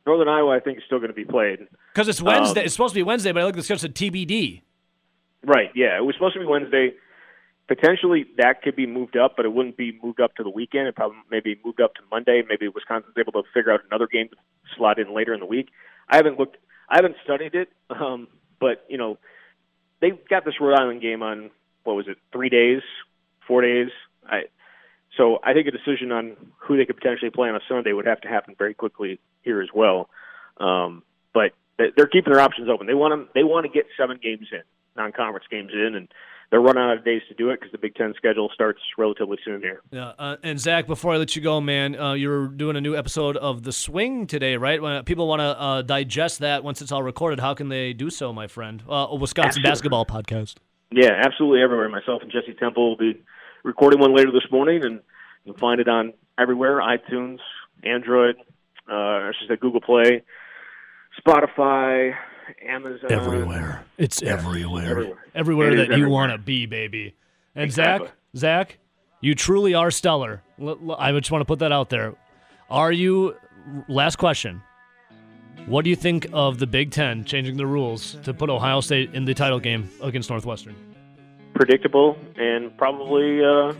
Northern 0.06 0.28
Iowa, 0.28 0.56
I 0.56 0.60
think, 0.60 0.78
is 0.78 0.84
still 0.86 0.98
going 0.98 1.10
to 1.10 1.14
be 1.14 1.24
played 1.24 1.66
because 1.92 2.08
it's 2.08 2.22
Wednesday. 2.22 2.60
Um, 2.60 2.66
it's 2.66 2.74
supposed 2.74 2.94
to 2.94 2.98
be 2.98 3.02
Wednesday, 3.02 3.32
but 3.32 3.42
I 3.42 3.44
look 3.44 3.54
at 3.54 3.56
the 3.56 3.62
schedule 3.62 3.88
TBD. 3.88 4.62
Right. 5.44 5.70
Yeah, 5.74 5.96
it 5.96 6.04
was 6.04 6.14
supposed 6.14 6.34
to 6.34 6.40
be 6.40 6.46
Wednesday 6.46 6.94
potentially 7.68 8.26
that 8.38 8.62
could 8.62 8.76
be 8.76 8.86
moved 8.86 9.16
up, 9.16 9.34
but 9.36 9.44
it 9.44 9.52
wouldn't 9.52 9.76
be 9.76 9.98
moved 10.02 10.20
up 10.20 10.34
to 10.36 10.42
the 10.42 10.50
weekend. 10.50 10.88
It 10.88 10.94
probably 10.94 11.18
maybe 11.30 11.58
moved 11.64 11.80
up 11.80 11.94
to 11.94 12.00
Monday. 12.10 12.42
Maybe 12.48 12.68
Wisconsin's 12.68 13.14
able 13.18 13.32
to 13.32 13.42
figure 13.52 13.72
out 13.72 13.80
another 13.90 14.06
game 14.06 14.28
to 14.28 14.36
slot 14.76 14.98
in 14.98 15.14
later 15.14 15.34
in 15.34 15.40
the 15.40 15.46
week. 15.46 15.68
I 16.08 16.16
haven't 16.16 16.38
looked. 16.38 16.56
I 16.88 16.96
haven't 16.96 17.16
studied 17.24 17.54
it, 17.54 17.68
um, 17.90 18.28
but 18.60 18.84
you 18.88 18.98
know, 18.98 19.18
they 20.00 20.12
got 20.30 20.44
this 20.44 20.54
Rhode 20.60 20.78
Island 20.78 21.02
game 21.02 21.22
on 21.22 21.50
what 21.84 21.96
was 21.96 22.06
it? 22.08 22.18
Three 22.32 22.48
days, 22.48 22.82
four 23.46 23.62
days. 23.62 23.88
I 24.24 24.42
so 25.16 25.38
I 25.42 25.52
think 25.52 25.66
a 25.66 25.70
decision 25.70 26.12
on 26.12 26.36
who 26.58 26.76
they 26.76 26.84
could 26.84 26.96
potentially 26.96 27.30
play 27.30 27.48
on 27.48 27.56
a 27.56 27.60
Sunday 27.68 27.92
would 27.92 28.06
have 28.06 28.20
to 28.22 28.28
happen 28.28 28.54
very 28.58 28.74
quickly 28.74 29.18
here 29.42 29.62
as 29.62 29.68
well. 29.74 30.08
Um, 30.58 31.02
but 31.32 31.52
they're 31.78 32.06
keeping 32.06 32.32
their 32.32 32.42
options 32.42 32.68
open. 32.68 32.86
They 32.86 32.94
want 32.94 33.12
them. 33.12 33.28
They 33.34 33.44
want 33.44 33.66
to 33.66 33.72
get 33.72 33.86
seven 33.98 34.18
games 34.22 34.48
in, 34.52 34.62
non-conference 34.96 35.46
games 35.50 35.72
in, 35.74 35.94
and 35.94 36.08
they're 36.50 36.60
running 36.60 36.82
out 36.82 36.96
of 36.96 37.04
days 37.04 37.22
to 37.28 37.34
do 37.34 37.50
it 37.50 37.60
because 37.60 37.72
the 37.72 37.78
Big 37.78 37.94
Ten 37.94 38.14
schedule 38.16 38.50
starts 38.54 38.80
relatively 38.96 39.36
soon 39.44 39.60
here. 39.60 39.80
Yeah, 39.90 40.12
uh, 40.18 40.36
and 40.42 40.60
Zach, 40.60 40.86
before 40.86 41.12
I 41.12 41.16
let 41.16 41.34
you 41.34 41.42
go, 41.42 41.60
man, 41.60 41.98
uh, 41.98 42.12
you're 42.12 42.48
doing 42.48 42.76
a 42.76 42.80
new 42.80 42.96
episode 42.96 43.36
of 43.36 43.62
The 43.62 43.72
Swing 43.72 44.26
today, 44.26 44.56
right? 44.56 44.80
When 44.80 45.04
people 45.04 45.26
want 45.26 45.40
to 45.40 45.60
uh, 45.60 45.82
digest 45.82 46.38
that 46.40 46.62
once 46.62 46.80
it's 46.80 46.92
all 46.92 47.02
recorded, 47.02 47.40
how 47.40 47.54
can 47.54 47.68
they 47.68 47.92
do 47.92 48.10
so, 48.10 48.32
my 48.32 48.46
friend? 48.46 48.82
Uh, 48.88 49.08
a 49.10 49.16
Wisconsin 49.16 49.64
absolutely. 49.64 49.70
basketball 49.70 50.06
podcast. 50.06 50.56
Yeah, 50.92 51.20
absolutely 51.24 51.62
everywhere. 51.62 51.88
Myself 51.88 52.22
and 52.22 52.30
Jesse 52.30 52.54
Temple 52.54 52.90
will 52.90 52.96
be 52.96 53.20
recording 53.66 53.98
one 53.98 54.14
later 54.16 54.30
this 54.30 54.46
morning, 54.50 54.84
and 54.84 55.00
you 55.44 55.52
can 55.52 55.60
find 55.60 55.80
it 55.80 55.88
on 55.88 56.14
everywhere: 56.38 56.80
iTunes, 56.80 57.38
Android, 57.82 58.36
uh, 58.90 58.94
or 58.94 59.32
just 59.38 59.50
a 59.50 59.56
Google 59.56 59.80
Play, 59.80 60.22
Spotify, 61.20 62.14
Amazon. 62.66 63.12
Everywhere. 63.12 63.84
It's 63.98 64.22
yeah, 64.22 64.32
everywhere. 64.32 64.86
Everywhere, 64.86 65.24
everywhere 65.34 65.76
that 65.76 65.98
you 65.98 66.08
want 66.08 66.32
to 66.32 66.38
be, 66.38 66.64
baby. 66.64 67.14
And 67.54 67.64
exactly. 67.64 68.08
Zach, 68.34 68.68
Zach, 68.68 68.78
you 69.20 69.34
truly 69.34 69.74
are 69.74 69.90
stellar. 69.90 70.42
I 70.98 71.12
just 71.12 71.30
want 71.30 71.42
to 71.42 71.46
put 71.46 71.58
that 71.58 71.72
out 71.72 71.90
there. 71.90 72.14
Are 72.70 72.92
you? 72.92 73.36
Last 73.88 74.16
question. 74.16 74.62
What 75.66 75.82
do 75.82 75.90
you 75.90 75.96
think 75.96 76.28
of 76.32 76.58
the 76.58 76.66
Big 76.68 76.92
Ten 76.92 77.24
changing 77.24 77.56
the 77.56 77.66
rules 77.66 78.16
to 78.22 78.32
put 78.32 78.48
Ohio 78.48 78.80
State 78.80 79.12
in 79.14 79.24
the 79.24 79.34
title 79.34 79.58
game 79.58 79.90
against 80.00 80.30
Northwestern? 80.30 80.76
Predictable 81.56 82.18
and 82.36 82.76
probably 82.76 83.42
uh, 83.42 83.72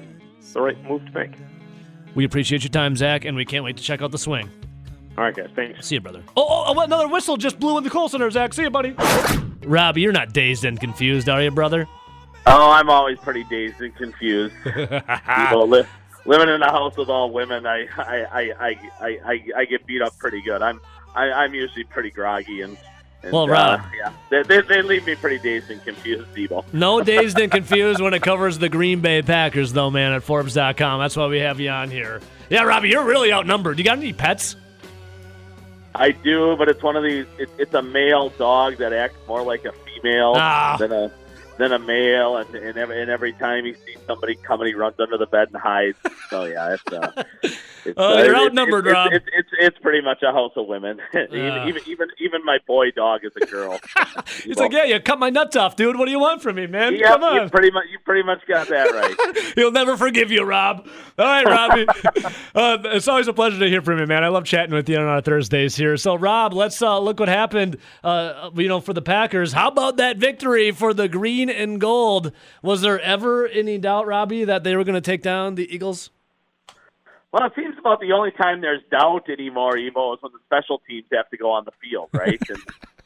the 0.52 0.60
right 0.60 0.82
move 0.84 1.04
to 1.04 1.12
make. 1.12 1.32
We 2.14 2.24
appreciate 2.24 2.64
your 2.64 2.70
time, 2.70 2.96
Zach, 2.96 3.26
and 3.26 3.36
we 3.36 3.44
can't 3.44 3.64
wait 3.64 3.76
to 3.76 3.82
check 3.82 4.00
out 4.00 4.10
the 4.10 4.18
swing. 4.18 4.50
All 5.18 5.24
right, 5.24 5.34
guys. 5.34 5.50
Thanks. 5.54 5.86
See 5.86 5.96
you, 5.96 6.00
brother. 6.00 6.22
Oh, 6.36 6.46
oh, 6.48 6.74
oh 6.74 6.80
another 6.80 7.08
whistle 7.08 7.36
just 7.36 7.60
blew 7.60 7.76
in 7.76 7.84
the 7.84 7.90
Kohl 7.90 8.08
Center, 8.08 8.30
Zach. 8.30 8.54
See 8.54 8.62
you, 8.62 8.70
buddy. 8.70 8.94
Robbie, 9.64 10.00
you're 10.00 10.12
not 10.12 10.32
dazed 10.32 10.64
and 10.64 10.80
confused, 10.80 11.28
are 11.28 11.42
you, 11.42 11.50
brother? 11.50 11.86
Oh, 12.46 12.70
I'm 12.70 12.88
always 12.88 13.18
pretty 13.18 13.44
dazed 13.44 13.80
and 13.80 13.94
confused. 13.94 14.54
People 14.64 15.68
li- 15.68 15.84
living 16.24 16.48
in 16.48 16.62
a 16.62 16.70
house 16.70 16.96
with 16.96 17.08
all 17.08 17.30
women, 17.30 17.66
I, 17.66 17.86
I, 17.98 18.24
I, 18.24 18.52
I, 19.00 19.18
I, 19.24 19.44
I 19.56 19.64
get 19.64 19.86
beat 19.86 20.00
up 20.00 20.16
pretty 20.18 20.40
good. 20.40 20.62
I'm, 20.62 20.80
I, 21.14 21.30
I'm 21.32 21.54
usually 21.54 21.84
pretty 21.84 22.10
groggy 22.10 22.62
and. 22.62 22.78
And 23.26 23.32
well, 23.32 23.48
Rob, 23.48 23.80
uh, 23.80 23.84
yeah, 23.96 24.12
they, 24.30 24.42
they, 24.44 24.60
they, 24.62 24.82
leave 24.82 25.04
me 25.04 25.16
pretty 25.16 25.38
dazed 25.38 25.68
and 25.70 25.82
confused, 25.82 26.32
Debo. 26.32 26.64
No 26.72 27.02
dazed 27.02 27.38
and 27.38 27.50
confused 27.50 28.00
when 28.00 28.14
it 28.14 28.22
covers 28.22 28.58
the 28.58 28.68
Green 28.68 29.00
Bay 29.00 29.20
Packers, 29.20 29.72
though, 29.72 29.90
man. 29.90 30.12
At 30.12 30.22
Forbes.com, 30.22 31.00
that's 31.00 31.16
why 31.16 31.26
we 31.26 31.40
have 31.40 31.58
you 31.58 31.70
on 31.70 31.90
here. 31.90 32.20
Yeah, 32.48 32.62
Robbie, 32.62 32.90
you're 32.90 33.04
really 33.04 33.32
outnumbered. 33.32 33.78
You 33.78 33.84
got 33.84 33.98
any 33.98 34.12
pets? 34.12 34.54
I 35.92 36.12
do, 36.12 36.54
but 36.56 36.68
it's 36.68 36.82
one 36.82 36.94
of 36.94 37.02
these. 37.02 37.26
It, 37.36 37.50
it's 37.58 37.74
a 37.74 37.82
male 37.82 38.28
dog 38.30 38.76
that 38.76 38.92
acts 38.92 39.16
more 39.26 39.42
like 39.42 39.64
a 39.64 39.72
female 39.72 40.34
ah. 40.36 40.76
than 40.78 40.92
a 40.92 41.10
than 41.58 41.72
a 41.72 41.78
male, 41.78 42.36
and 42.36 42.54
and 42.54 42.76
every, 42.76 43.00
and 43.00 43.10
every 43.10 43.32
time 43.34 43.64
he 43.64 43.74
sees 43.74 43.98
somebody 44.06 44.36
coming, 44.36 44.68
he 44.68 44.74
runs 44.74 44.96
under 44.98 45.16
the 45.16 45.26
bed 45.26 45.48
and 45.52 45.56
hides. 45.56 45.98
So 46.30 46.44
yeah, 46.44 46.74
it's. 46.74 46.92
Uh, 46.92 47.24
it's 47.86 47.94
oh, 47.96 48.18
uh, 48.18 48.22
you're 48.22 48.36
outnumbered, 48.36 48.86
it's, 48.86 48.92
Rob. 48.92 49.12
It's, 49.12 49.26
it's, 49.32 49.48
it's 49.58 49.78
pretty 49.78 50.00
much 50.00 50.22
a 50.22 50.32
house 50.32 50.52
of 50.56 50.66
women. 50.66 51.00
Uh. 51.16 51.66
even 51.66 51.82
even 51.86 52.08
even 52.18 52.44
my 52.44 52.58
boy 52.66 52.90
dog 52.90 53.24
is 53.24 53.32
a 53.40 53.46
girl. 53.46 53.80
He's 54.44 54.58
like, 54.58 54.72
yeah, 54.72 54.84
you 54.84 55.00
cut 55.00 55.18
my 55.18 55.30
nuts 55.30 55.56
off, 55.56 55.74
dude. 55.74 55.96
What 55.96 56.04
do 56.04 56.10
you 56.10 56.20
want 56.20 56.42
from 56.42 56.56
me, 56.56 56.66
man? 56.66 56.98
Come 57.00 57.24
on. 57.24 57.42
You 57.42 57.48
pretty 57.48 57.70
much 57.70 57.84
you 57.90 57.98
pretty 58.00 58.22
much 58.22 58.46
got 58.46 58.68
that 58.68 58.90
right. 58.92 59.54
He'll 59.54 59.72
never 59.72 59.96
forgive 59.96 60.30
you, 60.30 60.44
Rob. 60.44 60.86
All 61.18 61.24
right, 61.24 61.46
Robbie. 61.46 61.86
uh, 62.54 62.78
it's 62.84 63.08
always 63.08 63.28
a 63.28 63.32
pleasure 63.32 63.58
to 63.58 63.68
hear 63.68 63.82
from 63.82 63.98
you, 63.98 64.06
man. 64.06 64.24
I 64.24 64.28
love 64.28 64.44
chatting 64.44 64.74
with 64.74 64.88
you 64.88 64.98
on 64.98 65.04
our 65.04 65.20
Thursdays 65.20 65.74
here. 65.74 65.96
So, 65.96 66.14
Rob, 66.14 66.52
let's 66.52 66.80
uh, 66.80 66.98
look 66.98 67.18
what 67.18 67.28
happened. 67.28 67.78
Uh, 68.04 68.50
you 68.54 68.68
know, 68.68 68.80
for 68.80 68.92
the 68.92 69.02
Packers. 69.02 69.52
How 69.52 69.68
about 69.68 69.96
that 69.96 70.18
victory 70.18 70.70
for 70.70 70.92
the 70.94 71.08
green 71.08 71.45
and 71.50 71.80
gold? 71.80 72.32
Was 72.62 72.82
there 72.82 73.00
ever 73.00 73.46
any 73.46 73.78
doubt, 73.78 74.06
Robbie, 74.06 74.44
that 74.44 74.64
they 74.64 74.76
were 74.76 74.84
going 74.84 74.94
to 74.94 75.00
take 75.00 75.22
down 75.22 75.54
the 75.54 75.72
Eagles? 75.72 76.10
Well, 77.32 77.46
it 77.46 77.52
seems 77.54 77.76
about 77.78 78.00
the 78.00 78.12
only 78.12 78.30
time 78.30 78.60
there's 78.60 78.82
doubt 78.90 79.28
anymore, 79.28 79.76
Emo, 79.76 80.14
is 80.14 80.22
when 80.22 80.32
the 80.32 80.38
special 80.46 80.80
teams 80.88 81.06
have 81.12 81.28
to 81.30 81.36
go 81.36 81.50
on 81.50 81.64
the 81.64 81.72
field, 81.82 82.08
right? 82.12 82.40
and 82.48 82.58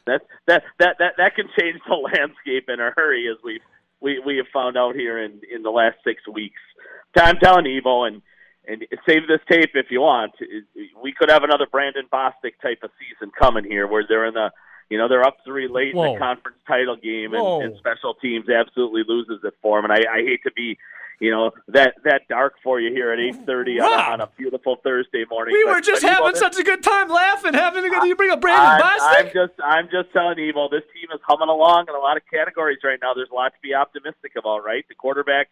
that 0.05 0.21
that 0.47 0.63
that 0.79 0.95
that 0.99 1.13
that 1.17 1.35
can 1.35 1.47
change 1.59 1.79
the 1.87 1.95
landscape 2.17 2.69
in 2.69 2.79
a 2.79 2.91
hurry, 2.95 3.27
as 3.29 3.37
we 3.43 3.59
we 3.99 4.21
we 4.25 4.37
have 4.37 4.47
found 4.53 4.77
out 4.77 4.95
here 4.95 5.21
in 5.21 5.41
in 5.53 5.63
the 5.63 5.69
last 5.69 5.97
six 6.03 6.21
weeks. 6.27 6.59
I'm 7.15 7.37
telling 7.37 7.65
Evo, 7.65 8.07
and 8.07 8.21
and 8.67 8.85
save 9.07 9.27
this 9.27 9.41
tape 9.49 9.71
if 9.73 9.87
you 9.89 10.01
want. 10.01 10.33
We 11.01 11.13
could 11.13 11.29
have 11.29 11.43
another 11.43 11.65
Brandon 11.69 12.05
Bostick 12.11 12.59
type 12.61 12.79
of 12.83 12.91
season 12.99 13.31
coming 13.37 13.65
here, 13.65 13.87
where 13.87 14.05
they're 14.07 14.25
in 14.25 14.33
the 14.33 14.51
you 14.91 14.97
know 14.97 15.07
they're 15.07 15.23
up 15.23 15.37
three 15.45 15.69
late 15.69 15.95
Whoa. 15.95 16.03
in 16.03 16.13
the 16.13 16.19
conference 16.19 16.57
title 16.67 16.97
game, 16.97 17.33
and, 17.33 17.63
and 17.63 17.77
special 17.77 18.13
teams 18.15 18.49
absolutely 18.49 19.03
loses 19.07 19.39
it 19.43 19.53
for 19.61 19.81
them. 19.81 19.89
And 19.89 19.93
I, 19.93 20.19
I 20.19 20.19
hate 20.19 20.43
to 20.43 20.51
be 20.51 20.77
you 21.21 21.31
know 21.31 21.51
that 21.69 21.95
that 22.03 22.27
dark 22.27 22.55
for 22.61 22.81
you 22.81 22.91
here 22.91 23.13
at 23.13 23.19
eight 23.19 23.45
thirty 23.45 23.79
on, 23.79 24.19
on, 24.19 24.21
a 24.21 24.27
beautiful 24.37 24.75
Thursday 24.83 25.23
morning. 25.29 25.53
We 25.53 25.63
but, 25.63 25.75
were 25.75 25.81
just 25.81 26.03
having 26.03 26.35
such 26.35 26.57
a 26.57 26.63
good 26.63 26.83
time 26.83 27.07
laughing, 27.07 27.53
having 27.53 27.85
a 27.85 27.89
good. 27.89 28.03
You 28.03 28.17
bring 28.17 28.31
up 28.31 28.41
Brandon 28.41 28.81
I'm, 28.83 29.01
I'm 29.01 29.31
just 29.33 29.53
I'm 29.63 29.85
just 29.85 30.11
telling 30.11 30.37
you, 30.39 30.51
Evo. 30.51 30.69
This 30.69 30.83
team 30.93 31.07
is 31.13 31.21
humming 31.23 31.47
along 31.47 31.85
in 31.87 31.95
a 31.95 31.99
lot 31.99 32.17
of 32.17 32.23
categories 32.29 32.79
right 32.83 32.99
now. 33.01 33.13
There's 33.13 33.29
a 33.31 33.35
lot 33.35 33.53
to 33.53 33.59
be 33.63 33.73
optimistic 33.73 34.33
about, 34.37 34.65
right? 34.65 34.83
The 34.89 34.95
quarterback 34.95 35.47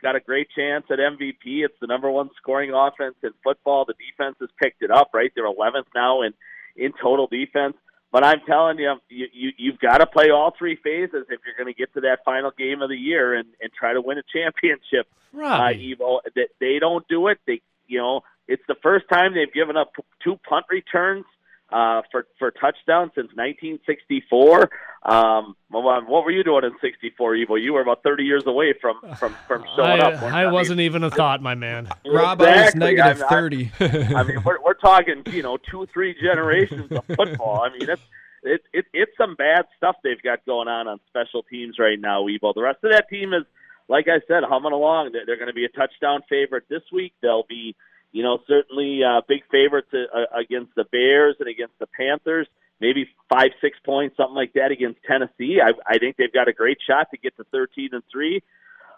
got 0.00 0.14
a 0.14 0.20
great 0.20 0.48
chance 0.54 0.84
at 0.88 1.00
MVP. 1.00 1.64
It's 1.64 1.74
the 1.80 1.88
number 1.88 2.10
one 2.12 2.30
scoring 2.36 2.72
offense 2.72 3.16
in 3.24 3.30
football. 3.42 3.86
The 3.86 3.94
defense 3.94 4.36
has 4.38 4.50
picked 4.62 4.82
it 4.82 4.92
up, 4.92 5.10
right? 5.12 5.32
They're 5.34 5.50
11th 5.50 5.90
now 5.96 6.22
in 6.22 6.32
in 6.76 6.92
total 7.02 7.26
defense. 7.26 7.74
But 8.10 8.24
I'm 8.24 8.40
telling 8.46 8.78
you, 8.78 8.94
you, 9.08 9.26
you 9.32 9.50
you've 9.58 9.78
got 9.78 9.98
to 9.98 10.06
play 10.06 10.30
all 10.30 10.54
three 10.58 10.76
phases 10.82 11.26
if 11.28 11.40
you're 11.44 11.56
going 11.56 11.72
to 11.72 11.78
get 11.78 11.92
to 11.94 12.00
that 12.02 12.20
final 12.24 12.50
game 12.56 12.80
of 12.80 12.88
the 12.88 12.96
year 12.96 13.34
and, 13.34 13.48
and 13.60 13.70
try 13.72 13.92
to 13.92 14.00
win 14.00 14.18
a 14.18 14.22
championship. 14.32 15.06
Right. 15.32 15.76
Uh, 15.76 15.78
Evo, 15.78 16.20
that 16.34 16.48
they 16.58 16.78
don't 16.78 17.06
do 17.08 17.28
it. 17.28 17.38
They, 17.46 17.60
you 17.86 17.98
know, 17.98 18.22
It's 18.46 18.62
the 18.66 18.76
first 18.82 19.08
time 19.10 19.34
they've 19.34 19.52
given 19.52 19.76
up 19.76 19.92
two 20.24 20.38
punt 20.48 20.64
returns 20.70 21.26
uh, 21.70 22.02
for 22.10 22.26
for 22.38 22.50
touchdowns 22.50 23.12
since 23.14 23.28
1964. 23.34 24.70
Um, 25.04 25.54
what 25.68 26.24
were 26.24 26.30
you 26.30 26.42
doing 26.42 26.64
in 26.64 26.72
'64, 26.80 27.34
Evo? 27.34 27.62
You 27.62 27.72
were 27.74 27.80
about 27.82 28.02
30 28.02 28.24
years 28.24 28.42
away 28.46 28.74
from 28.80 28.96
from 29.18 29.34
from 29.46 29.64
showing 29.76 30.00
I, 30.02 30.12
up. 30.12 30.22
weren't 30.22 30.34
I 30.34 30.46
you? 30.46 30.52
wasn't 30.52 30.80
even 30.80 31.04
a 31.04 31.10
thought, 31.10 31.40
my 31.42 31.54
man. 31.54 31.88
Rob, 32.06 32.40
I 32.42 32.44
was 32.46 32.56
Exactly. 32.74 32.80
negative 32.80 33.22
I- 33.22 33.26
I- 33.26 33.30
30. 33.30 33.72
I 33.80 34.22
mean, 34.24 34.42
we're 34.44 34.62
we're 34.64 34.74
talking, 34.74 35.22
you 35.26 35.42
know, 35.42 35.56
two, 35.70 35.86
three 35.92 36.14
generations 36.20 36.90
of 36.90 37.04
football. 37.04 37.62
I 37.62 37.70
mean, 37.76 37.86
that's 37.86 38.02
it, 38.42 38.62
it, 38.72 38.86
it's 38.92 39.12
some 39.18 39.34
bad 39.36 39.66
stuff 39.76 39.96
they've 40.02 40.22
got 40.22 40.44
going 40.46 40.68
on 40.68 40.88
on 40.88 41.00
special 41.08 41.42
teams 41.42 41.76
right 41.78 41.98
now, 42.00 42.22
Evo. 42.26 42.54
The 42.54 42.62
rest 42.62 42.78
of 42.84 42.90
that 42.92 43.08
team 43.08 43.34
is, 43.34 43.44
like 43.88 44.06
I 44.08 44.20
said, 44.28 44.42
humming 44.48 44.72
along. 44.72 45.10
They're, 45.12 45.26
they're 45.26 45.36
going 45.36 45.48
to 45.48 45.54
be 45.54 45.64
a 45.64 45.68
touchdown 45.68 46.20
favorite 46.28 46.64
this 46.70 46.82
week. 46.92 47.14
They'll 47.20 47.44
be, 47.48 47.74
you 48.18 48.24
know, 48.24 48.40
certainly 48.48 49.04
uh, 49.04 49.20
big 49.28 49.44
favorites 49.48 49.90
uh, 49.94 50.24
against 50.36 50.74
the 50.74 50.82
Bears 50.82 51.36
and 51.38 51.48
against 51.48 51.78
the 51.78 51.86
Panthers. 51.86 52.48
Maybe 52.80 53.08
five, 53.28 53.50
six 53.60 53.78
points, 53.84 54.16
something 54.16 54.34
like 54.34 54.54
that 54.54 54.72
against 54.72 54.98
Tennessee. 55.04 55.60
I, 55.62 55.70
I 55.86 55.98
think 55.98 56.16
they've 56.16 56.32
got 56.32 56.48
a 56.48 56.52
great 56.52 56.78
shot 56.84 57.12
to 57.12 57.16
get 57.16 57.36
to 57.36 57.44
13 57.52 57.90
and 57.92 58.02
three. 58.10 58.42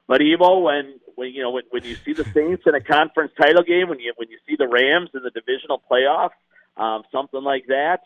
But 0.09 0.23
Evo, 0.23 0.63
when 0.63 0.95
when 1.17 1.35
you 1.35 1.43
know 1.43 1.51
when, 1.51 1.65
when 1.69 1.85
you 1.85 1.97
see 1.97 2.15
the 2.15 2.25
Saints 2.33 2.63
in 2.65 2.75
a 2.75 2.81
conference 2.81 3.33
title 3.39 3.63
game, 3.63 3.91
when 3.91 3.99
you 3.99 4.15
when 4.17 4.31
you 4.31 4.39
see 4.49 4.57
the 4.57 4.67
Rams 4.67 5.11
in 5.13 5.23
the 5.23 5.31
divisional 5.31 5.83
playoff, 5.91 6.31
um, 6.79 7.03
something 7.13 7.43
like 7.43 7.67
that, 7.67 8.01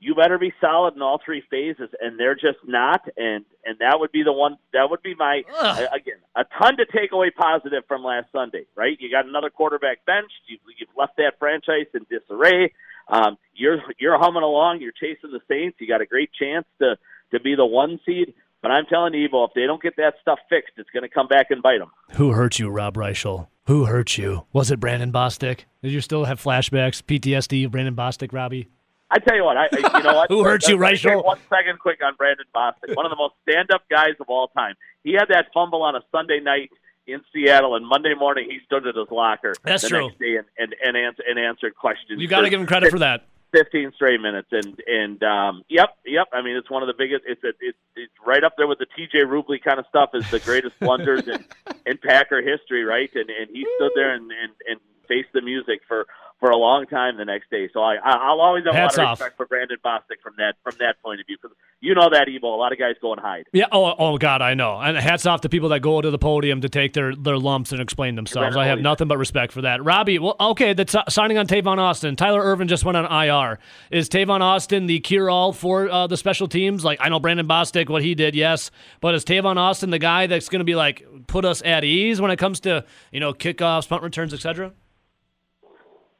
you 0.00 0.14
better 0.14 0.38
be 0.38 0.52
solid 0.60 0.94
in 0.94 1.02
all 1.02 1.20
three 1.24 1.42
phases, 1.50 1.88
and 2.00 2.18
they're 2.18 2.34
just 2.34 2.58
not. 2.66 3.02
And 3.16 3.44
and 3.64 3.78
that 3.80 3.98
would 3.98 4.12
be 4.12 4.22
the 4.22 4.32
one. 4.32 4.56
That 4.72 4.90
would 4.90 5.02
be 5.02 5.14
my 5.14 5.42
Ugh. 5.58 5.88
again 5.92 6.18
a 6.36 6.44
ton 6.58 6.76
to 6.76 6.86
take 6.86 7.12
away 7.12 7.30
positive 7.30 7.82
from 7.88 8.04
last 8.04 8.26
Sunday. 8.32 8.66
Right? 8.76 8.96
You 9.00 9.10
got 9.10 9.26
another 9.26 9.50
quarterback 9.50 10.04
benched. 10.06 10.32
You've, 10.46 10.60
you've 10.78 10.88
left 10.96 11.16
that 11.16 11.38
franchise 11.38 11.86
in 11.94 12.06
disarray. 12.08 12.72
Um, 13.08 13.36
you're 13.54 13.78
you're 13.98 14.18
humming 14.18 14.42
along. 14.42 14.80
You're 14.80 14.92
chasing 14.92 15.32
the 15.32 15.40
Saints. 15.48 15.78
You 15.80 15.88
got 15.88 16.00
a 16.00 16.06
great 16.06 16.30
chance 16.32 16.66
to 16.80 16.96
to 17.32 17.40
be 17.40 17.54
the 17.54 17.66
one 17.66 18.00
seed. 18.06 18.34
But 18.60 18.72
I'm 18.72 18.86
telling 18.86 19.14
you, 19.14 19.28
Evo, 19.28 19.46
if 19.48 19.54
they 19.54 19.66
don't 19.66 19.80
get 19.80 19.96
that 19.98 20.14
stuff 20.20 20.40
fixed, 20.48 20.72
it's 20.78 20.90
going 20.90 21.04
to 21.04 21.08
come 21.08 21.28
back 21.28 21.50
and 21.50 21.62
bite 21.62 21.78
them. 21.78 21.92
Who 22.12 22.32
hurt 22.32 22.58
you, 22.58 22.68
Rob 22.68 22.94
Reischel? 22.94 23.46
Who 23.66 23.84
hurt 23.84 24.18
you? 24.18 24.46
Was 24.52 24.70
it 24.72 24.80
Brandon 24.80 25.12
Bostick? 25.12 25.60
Did 25.82 25.92
you 25.92 26.00
still 26.00 26.24
have 26.24 26.42
flashbacks, 26.42 27.02
PTSD 27.02 27.70
Brandon 27.70 27.94
Bostick, 27.94 28.32
Robbie? 28.32 28.66
I 29.10 29.18
tell 29.18 29.36
you 29.36 29.44
what, 29.44 29.56
I, 29.56 29.68
I 29.72 29.98
you 29.98 30.04
know 30.04 30.14
what? 30.14 30.28
Who 30.30 30.44
hurt 30.44 30.68
you, 30.68 30.76
Reischel? 30.76 31.24
One 31.24 31.38
second, 31.48 31.78
quick 31.78 32.00
on 32.04 32.14
Brandon 32.16 32.46
Bostick, 32.54 32.94
one 32.94 33.06
of 33.06 33.10
the 33.10 33.16
most 33.16 33.34
stand-up 33.48 33.82
guys 33.88 34.14
of 34.20 34.28
all 34.28 34.48
time. 34.48 34.74
He 35.02 35.12
had 35.12 35.28
that 35.28 35.46
fumble 35.54 35.82
on 35.82 35.96
a 35.96 36.00
Sunday 36.12 36.40
night 36.40 36.70
in 37.06 37.22
Seattle, 37.32 37.74
and 37.74 37.86
Monday 37.86 38.14
morning 38.14 38.48
he 38.50 38.58
stood 38.66 38.86
at 38.86 38.94
his 38.94 39.10
locker 39.10 39.54
That's 39.62 39.82
the 39.82 39.88
true. 39.88 40.08
next 40.08 40.18
day 40.18 40.36
and 40.36 40.46
and 40.58 40.74
and, 40.84 40.96
answer, 40.96 41.22
and 41.28 41.38
answered 41.38 41.74
questions. 41.74 42.20
You 42.20 42.28
got 42.28 42.42
to 42.42 42.50
give 42.50 42.60
him 42.60 42.66
credit 42.66 42.90
for 42.90 42.98
that. 42.98 43.24
15 43.52 43.92
straight 43.94 44.20
minutes, 44.20 44.48
and 44.52 44.78
and 44.86 45.22
um, 45.22 45.62
yep, 45.68 45.96
yep. 46.04 46.28
I 46.32 46.42
mean, 46.42 46.56
it's 46.56 46.70
one 46.70 46.82
of 46.82 46.86
the 46.86 46.94
biggest. 46.96 47.24
It's 47.26 47.42
a, 47.44 47.52
it's 47.60 47.78
it's 47.96 48.12
right 48.26 48.44
up 48.44 48.54
there 48.58 48.66
with 48.66 48.78
the 48.78 48.86
T.J. 48.94 49.20
Rubley 49.20 49.62
kind 49.62 49.78
of 49.78 49.86
stuff. 49.88 50.10
Is 50.12 50.30
the 50.30 50.40
greatest 50.40 50.78
blunders 50.80 51.26
in 51.26 51.42
in 51.86 51.96
Packer 51.96 52.42
history, 52.42 52.84
right? 52.84 53.10
And 53.14 53.30
and 53.30 53.48
he 53.50 53.66
stood 53.76 53.92
there 53.94 54.12
and 54.12 54.30
and, 54.30 54.52
and 54.68 54.80
faced 55.08 55.32
the 55.32 55.40
music 55.40 55.80
for 55.88 56.06
for 56.40 56.50
a 56.50 56.56
long 56.56 56.86
time 56.86 57.16
the 57.16 57.24
next 57.24 57.50
day. 57.50 57.68
So 57.72 57.80
I 57.80 57.96
I'll 58.04 58.40
always 58.40 58.64
have 58.64 58.74
Hats 58.74 58.96
a 58.96 59.00
lot 59.00 59.04
of 59.04 59.12
off. 59.12 59.18
respect 59.20 59.36
for 59.36 59.46
Brandon 59.46 59.76
Bostick 59.84 60.20
from 60.22 60.34
that 60.38 60.54
from 60.62 60.74
that 60.78 60.96
point 61.02 61.20
of 61.20 61.26
view. 61.26 61.36
'Cause 61.42 61.50
you 61.80 61.94
know 61.94 62.08
that 62.10 62.26
Evo, 62.26 62.42
a 62.44 62.46
lot 62.56 62.72
of 62.72 62.78
guys 62.78 62.94
go 63.00 63.12
and 63.12 63.20
hide. 63.20 63.44
Yeah. 63.52 63.66
Oh, 63.70 63.94
oh 63.98 64.18
God, 64.18 64.42
I 64.42 64.54
know. 64.54 64.78
And 64.80 64.96
hats 64.96 65.26
off 65.26 65.42
to 65.42 65.48
people 65.48 65.68
that 65.68 65.80
go 65.80 66.00
to 66.00 66.10
the 66.10 66.18
podium 66.18 66.60
to 66.62 66.68
take 66.68 66.92
their, 66.92 67.14
their 67.14 67.38
lumps 67.38 67.70
and 67.70 67.80
explain 67.80 68.16
themselves. 68.16 68.56
I 68.56 68.66
have 68.66 68.80
nothing 68.80 69.06
but 69.06 69.16
respect 69.16 69.52
for 69.52 69.62
that. 69.62 69.84
Robbie, 69.84 70.18
well, 70.18 70.34
okay, 70.40 70.72
that's 70.72 70.94
uh, 70.96 71.04
signing 71.08 71.38
on 71.38 71.46
Tavon 71.46 71.78
Austin. 71.78 72.16
Tyler 72.16 72.42
Ervin 72.42 72.66
just 72.66 72.84
went 72.84 72.96
on 72.96 73.04
IR. 73.04 73.60
Is 73.92 74.08
Tavon 74.08 74.40
Austin 74.40 74.86
the 74.86 74.98
cure-all 74.98 75.52
for 75.52 75.88
uh, 75.88 76.06
the 76.08 76.16
special 76.16 76.48
teams? 76.48 76.84
Like 76.84 76.98
I 77.00 77.08
know 77.08 77.20
Brandon 77.20 77.46
Bostick, 77.46 77.88
what 77.88 78.02
he 78.02 78.16
did, 78.16 78.34
yes, 78.34 78.72
but 79.00 79.14
is 79.14 79.24
Tavon 79.24 79.56
Austin 79.56 79.90
the 79.90 80.00
guy 80.00 80.26
that's 80.26 80.48
going 80.48 80.60
to 80.60 80.64
be 80.64 80.74
like 80.74 81.04
put 81.28 81.44
us 81.44 81.62
at 81.64 81.84
ease 81.84 82.20
when 82.20 82.32
it 82.32 82.38
comes 82.38 82.58
to 82.60 82.84
you 83.12 83.20
know 83.20 83.32
kickoffs, 83.32 83.88
punt 83.88 84.02
returns, 84.02 84.34
etc.? 84.34 84.72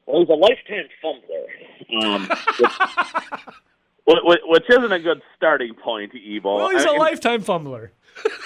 Well, 0.08 0.20
he's 0.20 0.30
a 0.30 0.32
lifetime 0.32 0.88
fumbler, 1.02 1.46
um, 2.02 2.30
which, 4.06 4.18
which, 4.24 4.40
which 4.46 4.64
isn't 4.70 4.90
a 4.92 5.00
good 5.00 5.20
starting 5.36 5.74
point, 5.74 6.12
Evo. 6.14 6.56
Well, 6.56 6.70
he's 6.70 6.86
I 6.86 6.88
a 6.88 6.92
mean, 6.92 7.00
lifetime 7.00 7.42
fumbler. 7.42 7.92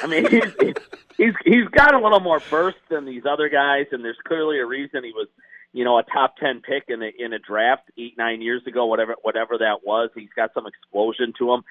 I 0.03 0.09
mean, 0.09 0.29
he's, 0.29 0.42
he's 0.61 0.75
he's 1.16 1.35
he's 1.44 1.68
got 1.68 1.94
a 1.94 1.98
little 1.98 2.18
more 2.18 2.40
burst 2.51 2.79
than 2.90 3.05
these 3.05 3.22
other 3.31 3.48
guys, 3.48 3.87
and 3.92 4.05
there's 4.05 4.18
clearly 4.27 4.59
a 4.59 4.66
reason 4.66 5.05
he 5.05 5.12
was, 5.12 5.29
you 5.72 5.85
know, 5.85 5.98
a 5.98 6.03
top 6.03 6.37
ten 6.37 6.62
pick 6.62 6.87
in 6.88 7.01
a 7.01 7.12
in 7.16 7.33
a 7.33 7.38
draft 7.38 7.88
eight 7.96 8.18
nine 8.18 8.42
years 8.42 8.62
ago, 8.66 8.87
whatever 8.87 9.14
whatever 9.22 9.57
that 9.59 9.85
was. 9.85 10.11
He's 10.16 10.33
got 10.35 10.53
some 10.55 10.66
explosion 10.66 11.33
to 11.38 11.53
him. 11.55 11.62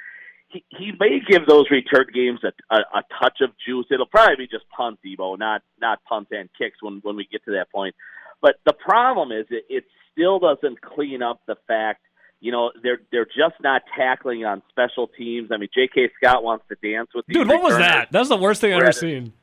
He 0.47 0.63
he 0.69 0.93
may 1.01 1.19
give 1.27 1.47
those 1.47 1.69
return 1.69 2.05
games 2.13 2.39
a, 2.45 2.53
a, 2.73 2.79
a 2.99 3.03
touch 3.21 3.41
of 3.41 3.49
juice. 3.65 3.87
It'll 3.91 4.05
probably 4.05 4.37
be 4.37 4.47
just 4.47 4.69
punts, 4.69 5.01
Evo, 5.05 5.37
not 5.37 5.63
not 5.81 6.01
punts 6.05 6.31
and 6.31 6.49
kicks 6.57 6.81
when 6.81 7.01
when 7.03 7.17
we 7.17 7.27
get 7.29 7.43
to 7.43 7.51
that 7.51 7.69
point. 7.69 7.93
But 8.41 8.55
the 8.65 8.73
problem 8.73 9.31
is, 9.31 9.45
it, 9.49 9.65
it 9.69 9.83
still 10.11 10.39
doesn't 10.39 10.81
clean 10.81 11.21
up 11.21 11.41
the 11.47 11.55
fact 11.67 12.01
you 12.41 12.51
know 12.51 12.71
they're 12.81 12.99
they're 13.11 13.25
just 13.25 13.55
not 13.61 13.83
tackling 13.95 14.43
on 14.43 14.61
special 14.69 15.07
teams. 15.07 15.51
I 15.51 15.57
mean, 15.57 15.69
J.K. 15.73 16.09
Scott 16.17 16.43
wants 16.43 16.65
to 16.69 16.75
dance 16.75 17.09
with 17.13 17.25
these 17.27 17.37
Dude, 17.37 17.47
what 17.47 17.61
was 17.61 17.77
that? 17.77 18.11
That's 18.11 18.29
the 18.29 18.37
worst 18.37 18.59
thing 18.59 18.73
I've 18.73 18.81
ever 18.81 18.91
seen. 18.91 19.33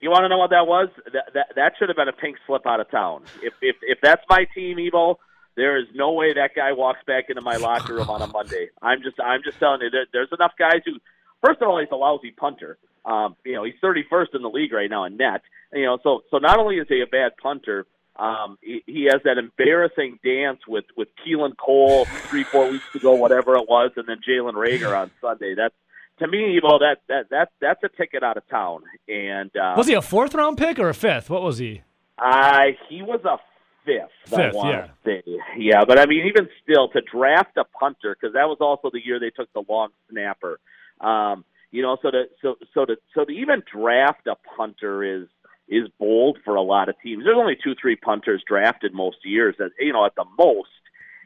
You 0.00 0.10
want 0.10 0.24
to 0.24 0.28
know 0.28 0.38
what 0.38 0.50
that 0.50 0.66
was? 0.66 0.88
That 1.12 1.32
that, 1.34 1.46
that 1.54 1.72
should 1.78 1.88
have 1.88 1.96
been 1.96 2.08
a 2.08 2.12
pink 2.12 2.36
slip 2.46 2.66
out 2.66 2.80
of 2.80 2.90
town. 2.90 3.24
If 3.42 3.52
if 3.60 3.76
if 3.82 3.98
that's 4.02 4.22
my 4.28 4.46
team, 4.54 4.78
Evo, 4.78 5.16
there 5.54 5.78
is 5.78 5.86
no 5.94 6.12
way 6.12 6.32
that 6.32 6.54
guy 6.56 6.72
walks 6.72 7.00
back 7.06 7.24
into 7.28 7.42
my 7.42 7.56
locker 7.56 7.94
room 7.94 8.08
on 8.08 8.22
a 8.22 8.26
Monday. 8.26 8.70
I'm 8.80 9.02
just 9.02 9.20
I'm 9.20 9.42
just 9.44 9.58
telling 9.58 9.82
you, 9.82 9.90
there, 9.90 10.06
there's 10.12 10.32
enough 10.32 10.52
guys 10.58 10.80
who, 10.84 10.92
first 11.44 11.60
of 11.60 11.68
all, 11.68 11.78
he's 11.78 11.88
a 11.92 11.96
lousy 11.96 12.30
punter. 12.30 12.78
Um, 13.04 13.36
you 13.44 13.54
know, 13.54 13.64
he's 13.64 13.74
31st 13.82 14.34
in 14.34 14.42
the 14.42 14.48
league 14.48 14.72
right 14.72 14.90
now 14.90 15.04
in 15.04 15.16
net. 15.16 15.42
You 15.72 15.84
know, 15.84 15.98
so 16.02 16.22
so 16.30 16.38
not 16.38 16.58
only 16.58 16.76
is 16.76 16.86
he 16.88 17.02
a 17.02 17.06
bad 17.06 17.36
punter, 17.36 17.86
um, 18.18 18.58
he, 18.62 18.82
he 18.86 19.04
has 19.04 19.20
that 19.24 19.38
embarrassing 19.38 20.18
dance 20.24 20.60
with 20.66 20.84
with 20.96 21.08
Keelan 21.24 21.56
Cole 21.56 22.04
three 22.28 22.44
four 22.44 22.70
weeks 22.70 22.94
ago, 22.94 23.14
whatever 23.14 23.56
it 23.56 23.68
was, 23.68 23.92
and 23.96 24.06
then 24.08 24.18
Jalen 24.26 24.54
Reagor 24.54 24.96
on 24.98 25.10
Sunday. 25.20 25.54
That's 25.54 25.74
to 26.20 26.26
me, 26.26 26.58
Evo, 26.58 26.78
that 26.80 26.98
that 27.08 27.28
that 27.30 27.50
that's 27.60 27.82
a 27.84 27.88
ticket 27.88 28.22
out 28.22 28.36
of 28.36 28.48
town. 28.48 28.82
And 29.08 29.50
uh, 29.56 29.74
Was 29.76 29.86
he 29.86 29.94
a 29.94 30.02
fourth 30.02 30.34
round 30.34 30.56
pick 30.58 30.78
or 30.78 30.88
a 30.88 30.94
fifth? 30.94 31.28
What 31.30 31.42
was 31.42 31.58
he? 31.58 31.82
uh, 32.18 32.60
he 32.88 33.02
was 33.02 33.20
a 33.24 33.36
fifth. 33.84 34.10
Fifth, 34.24 34.54
say. 35.04 35.22
Yeah, 35.58 35.84
but 35.86 35.98
I 35.98 36.06
mean, 36.06 36.26
even 36.26 36.48
still, 36.62 36.88
to 36.88 37.00
draft 37.02 37.56
a 37.56 37.64
punter 37.64 38.16
because 38.18 38.34
that 38.34 38.48
was 38.48 38.58
also 38.60 38.90
the 38.92 39.04
year 39.04 39.20
they 39.20 39.30
took 39.30 39.52
the 39.52 39.62
long 39.68 39.90
snapper. 40.10 40.58
Um, 41.00 41.44
you 41.70 41.82
know, 41.82 41.98
so 42.00 42.10
to 42.10 42.24
so 42.40 42.56
so 42.72 42.84
to 42.86 42.96
so 43.14 43.24
to 43.26 43.30
even 43.32 43.62
draft 43.70 44.26
a 44.26 44.36
punter 44.56 45.04
is 45.04 45.28
is 45.68 45.88
bold 45.98 46.38
for 46.44 46.54
a 46.54 46.62
lot 46.62 46.88
of 46.88 46.94
teams. 47.02 47.24
There's 47.24 47.36
only 47.38 47.56
two, 47.62 47.74
three 47.80 47.96
punters 47.96 48.42
drafted 48.46 48.94
most 48.94 49.18
years, 49.24 49.56
at, 49.58 49.72
you 49.78 49.92
know, 49.92 50.04
at 50.06 50.14
the 50.14 50.24
most, 50.38 50.68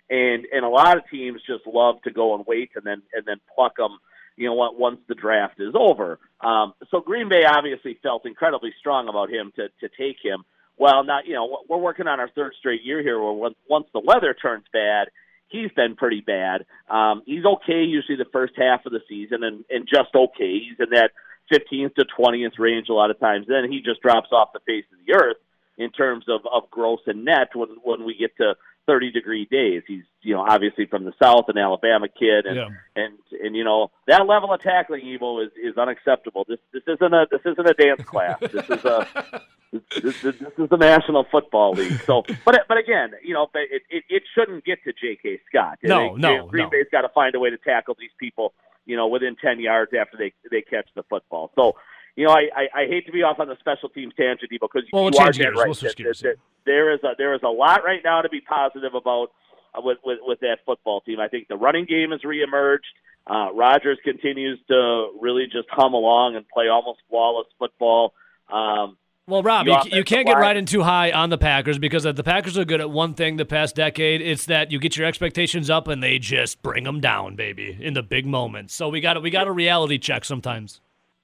and 0.08 0.46
and 0.52 0.64
a 0.64 0.68
lot 0.68 0.96
of 0.96 1.04
teams 1.10 1.40
just 1.46 1.66
love 1.66 2.02
to 2.02 2.10
go 2.10 2.34
and 2.34 2.44
wait 2.46 2.70
and 2.74 2.84
then 2.84 3.02
and 3.12 3.24
then 3.26 3.36
pluck 3.54 3.76
them. 3.76 3.98
You 4.36 4.46
know, 4.46 4.54
once 4.54 5.00
the 5.06 5.14
draft 5.14 5.60
is 5.60 5.74
over. 5.74 6.18
Um, 6.40 6.72
so 6.90 7.00
Green 7.00 7.28
Bay 7.28 7.44
obviously 7.46 7.98
felt 8.02 8.24
incredibly 8.24 8.72
strong 8.78 9.08
about 9.08 9.30
him 9.30 9.52
to 9.56 9.68
to 9.80 9.88
take 9.98 10.16
him. 10.22 10.44
Well, 10.78 11.04
not 11.04 11.26
you 11.26 11.34
know 11.34 11.58
we're 11.68 11.76
working 11.76 12.06
on 12.06 12.20
our 12.20 12.30
third 12.30 12.54
straight 12.58 12.82
year 12.82 13.02
here. 13.02 13.20
Where 13.20 13.32
once- 13.32 13.56
once 13.68 13.86
the 13.92 14.00
weather 14.00 14.32
turns 14.32 14.64
bad, 14.72 15.08
he's 15.48 15.70
been 15.72 15.94
pretty 15.94 16.22
bad. 16.22 16.64
Um, 16.88 17.22
he's 17.26 17.44
okay 17.44 17.82
usually 17.82 18.16
the 18.16 18.30
first 18.32 18.54
half 18.56 18.86
of 18.86 18.92
the 18.92 19.02
season, 19.08 19.44
and 19.44 19.64
and 19.68 19.86
just 19.86 20.14
okay. 20.14 20.58
He's 20.58 20.78
in 20.78 20.90
that 20.90 21.10
15th 21.50 21.94
to 21.96 22.04
20th 22.18 22.58
range 22.58 22.88
a 22.88 22.92
lot 22.94 23.10
of 23.10 23.18
times. 23.20 23.46
Then 23.48 23.70
he 23.70 23.80
just 23.80 24.00
drops 24.02 24.28
off 24.32 24.52
the 24.52 24.60
face 24.60 24.84
of 24.92 24.98
the 25.06 25.12
earth 25.14 25.36
in 25.78 25.90
terms 25.90 26.26
of 26.28 26.40
of 26.52 26.70
gross 26.70 27.00
and 27.06 27.24
net 27.24 27.48
when 27.54 27.68
when 27.82 28.04
we 28.04 28.14
get 28.14 28.36
to 28.36 28.54
30 28.86 29.12
degree 29.12 29.46
days. 29.50 29.82
He's 29.86 30.02
you 30.22 30.34
know 30.34 30.44
obviously 30.46 30.86
from 30.86 31.04
the 31.04 31.12
south, 31.22 31.48
an 31.48 31.58
Alabama 31.58 32.08
kid, 32.08 32.46
and 32.46 32.56
Yeah. 32.56 32.68
and 32.96 33.14
and 33.42 33.56
you 33.56 33.64
know 33.64 33.90
that 34.06 34.26
level 34.26 34.52
of 34.52 34.60
tackling 34.60 35.02
evil 35.06 35.40
is 35.40 35.50
is 35.62 35.76
unacceptable. 35.78 36.44
This 36.48 36.58
this 36.72 36.82
isn't 36.86 37.14
a 37.14 37.26
this 37.30 37.40
isn't 37.44 37.66
a 37.68 37.74
dance 37.74 38.02
class. 38.04 38.38
This 38.52 38.68
is 38.68 38.84
a 38.84 39.40
this, 39.72 39.82
this, 40.02 40.36
this 40.40 40.52
is 40.58 40.68
the 40.68 40.76
National 40.76 41.22
Football 41.30 41.74
League. 41.74 42.00
So, 42.04 42.24
but 42.44 42.58
but 42.66 42.76
again, 42.76 43.12
you 43.22 43.34
know, 43.34 43.48
it 43.54 43.82
it, 43.88 44.02
it 44.08 44.22
shouldn't 44.34 44.64
get 44.64 44.82
to 44.82 44.92
J.K. 44.92 45.38
Scott. 45.48 45.78
No, 45.84 46.16
They- 46.16 46.20
no, 46.22 46.46
Green 46.48 46.64
no. 46.64 46.70
Bay's 46.70 46.86
got 46.90 47.02
to 47.02 47.08
find 47.10 47.32
a 47.36 47.38
way 47.38 47.50
to 47.50 47.56
tackle 47.58 47.96
these 47.96 48.10
people, 48.18 48.52
you 48.86 48.96
know, 48.96 49.08
within 49.08 49.36
ten 49.36 49.60
yards 49.60 49.92
after 49.98 50.16
they 50.16 50.32
they 50.50 50.62
catch 50.62 50.88
the 50.94 51.02
football. 51.04 51.50
So, 51.54 51.76
you 52.16 52.26
know, 52.26 52.32
I 52.32 52.48
I, 52.54 52.82
I 52.82 52.86
hate 52.86 53.06
to 53.06 53.12
be 53.12 53.22
off 53.22 53.38
on 53.38 53.48
the 53.48 53.56
special 53.60 53.88
teams 53.88 54.12
tangent, 54.16 54.50
Debo, 54.50 54.68
because 54.72 54.88
Well, 54.92 55.04
we'll 55.04 55.12
you 55.12 55.18
are 55.20 55.24
change 55.26 55.38
dead 55.38 55.56
right. 55.56 55.66
We'll 55.66 55.74
switch 55.74 55.92
That- 55.96 56.02
gears, 56.02 56.20
that- 56.20 56.36
that 56.36 56.36
there 56.66 56.92
is 56.92 57.00
a 57.02 57.14
there 57.16 57.34
is 57.34 57.40
a 57.42 57.48
lot 57.48 57.84
right 57.84 58.00
now 58.04 58.22
to 58.22 58.28
be 58.28 58.40
positive 58.40 58.94
about 58.94 59.32
uh, 59.74 59.80
with, 59.82 59.98
with 60.04 60.18
with 60.22 60.40
that 60.40 60.58
football 60.66 61.00
team. 61.00 61.20
I 61.20 61.28
think 61.28 61.48
the 61.48 61.56
running 61.56 61.86
game 61.86 62.10
has 62.10 62.20
reemerged. 62.22 62.90
Uh, 63.26 63.52
Rodgers 63.54 63.98
continues 64.04 64.58
to 64.68 65.10
really 65.20 65.44
just 65.44 65.68
hum 65.70 65.94
along 65.94 66.36
and 66.36 66.48
play 66.48 66.68
almost 66.68 67.00
flawless 67.08 67.46
football. 67.58 68.12
Um, 68.50 68.96
Well, 69.30 69.42
Rob, 69.42 69.66
you, 69.66 69.78
you 69.92 70.04
can't 70.04 70.26
get 70.26 70.36
riding 70.36 70.64
too 70.66 70.82
high 70.82 71.12
on 71.12 71.30
the 71.30 71.38
Packers 71.38 71.78
because 71.78 72.02
the 72.02 72.22
Packers 72.24 72.58
are 72.58 72.64
good 72.64 72.80
at 72.80 72.90
one 72.90 73.14
thing 73.14 73.36
the 73.36 73.44
past 73.44 73.76
decade. 73.76 74.20
It's 74.20 74.46
that 74.46 74.70
you 74.72 74.78
get 74.78 74.96
your 74.96 75.06
expectations 75.06 75.70
up 75.70 75.86
and 75.88 76.02
they 76.02 76.18
just 76.18 76.60
bring 76.62 76.84
them 76.84 77.00
down, 77.00 77.36
baby, 77.36 77.78
in 77.80 77.94
the 77.94 78.02
big 78.02 78.26
moments. 78.26 78.74
So 78.74 78.88
we 78.88 79.00
got 79.00 79.22
we 79.22 79.30
got 79.30 79.46
a 79.46 79.52
reality 79.52 79.98
check 79.98 80.24
sometimes. 80.24 80.80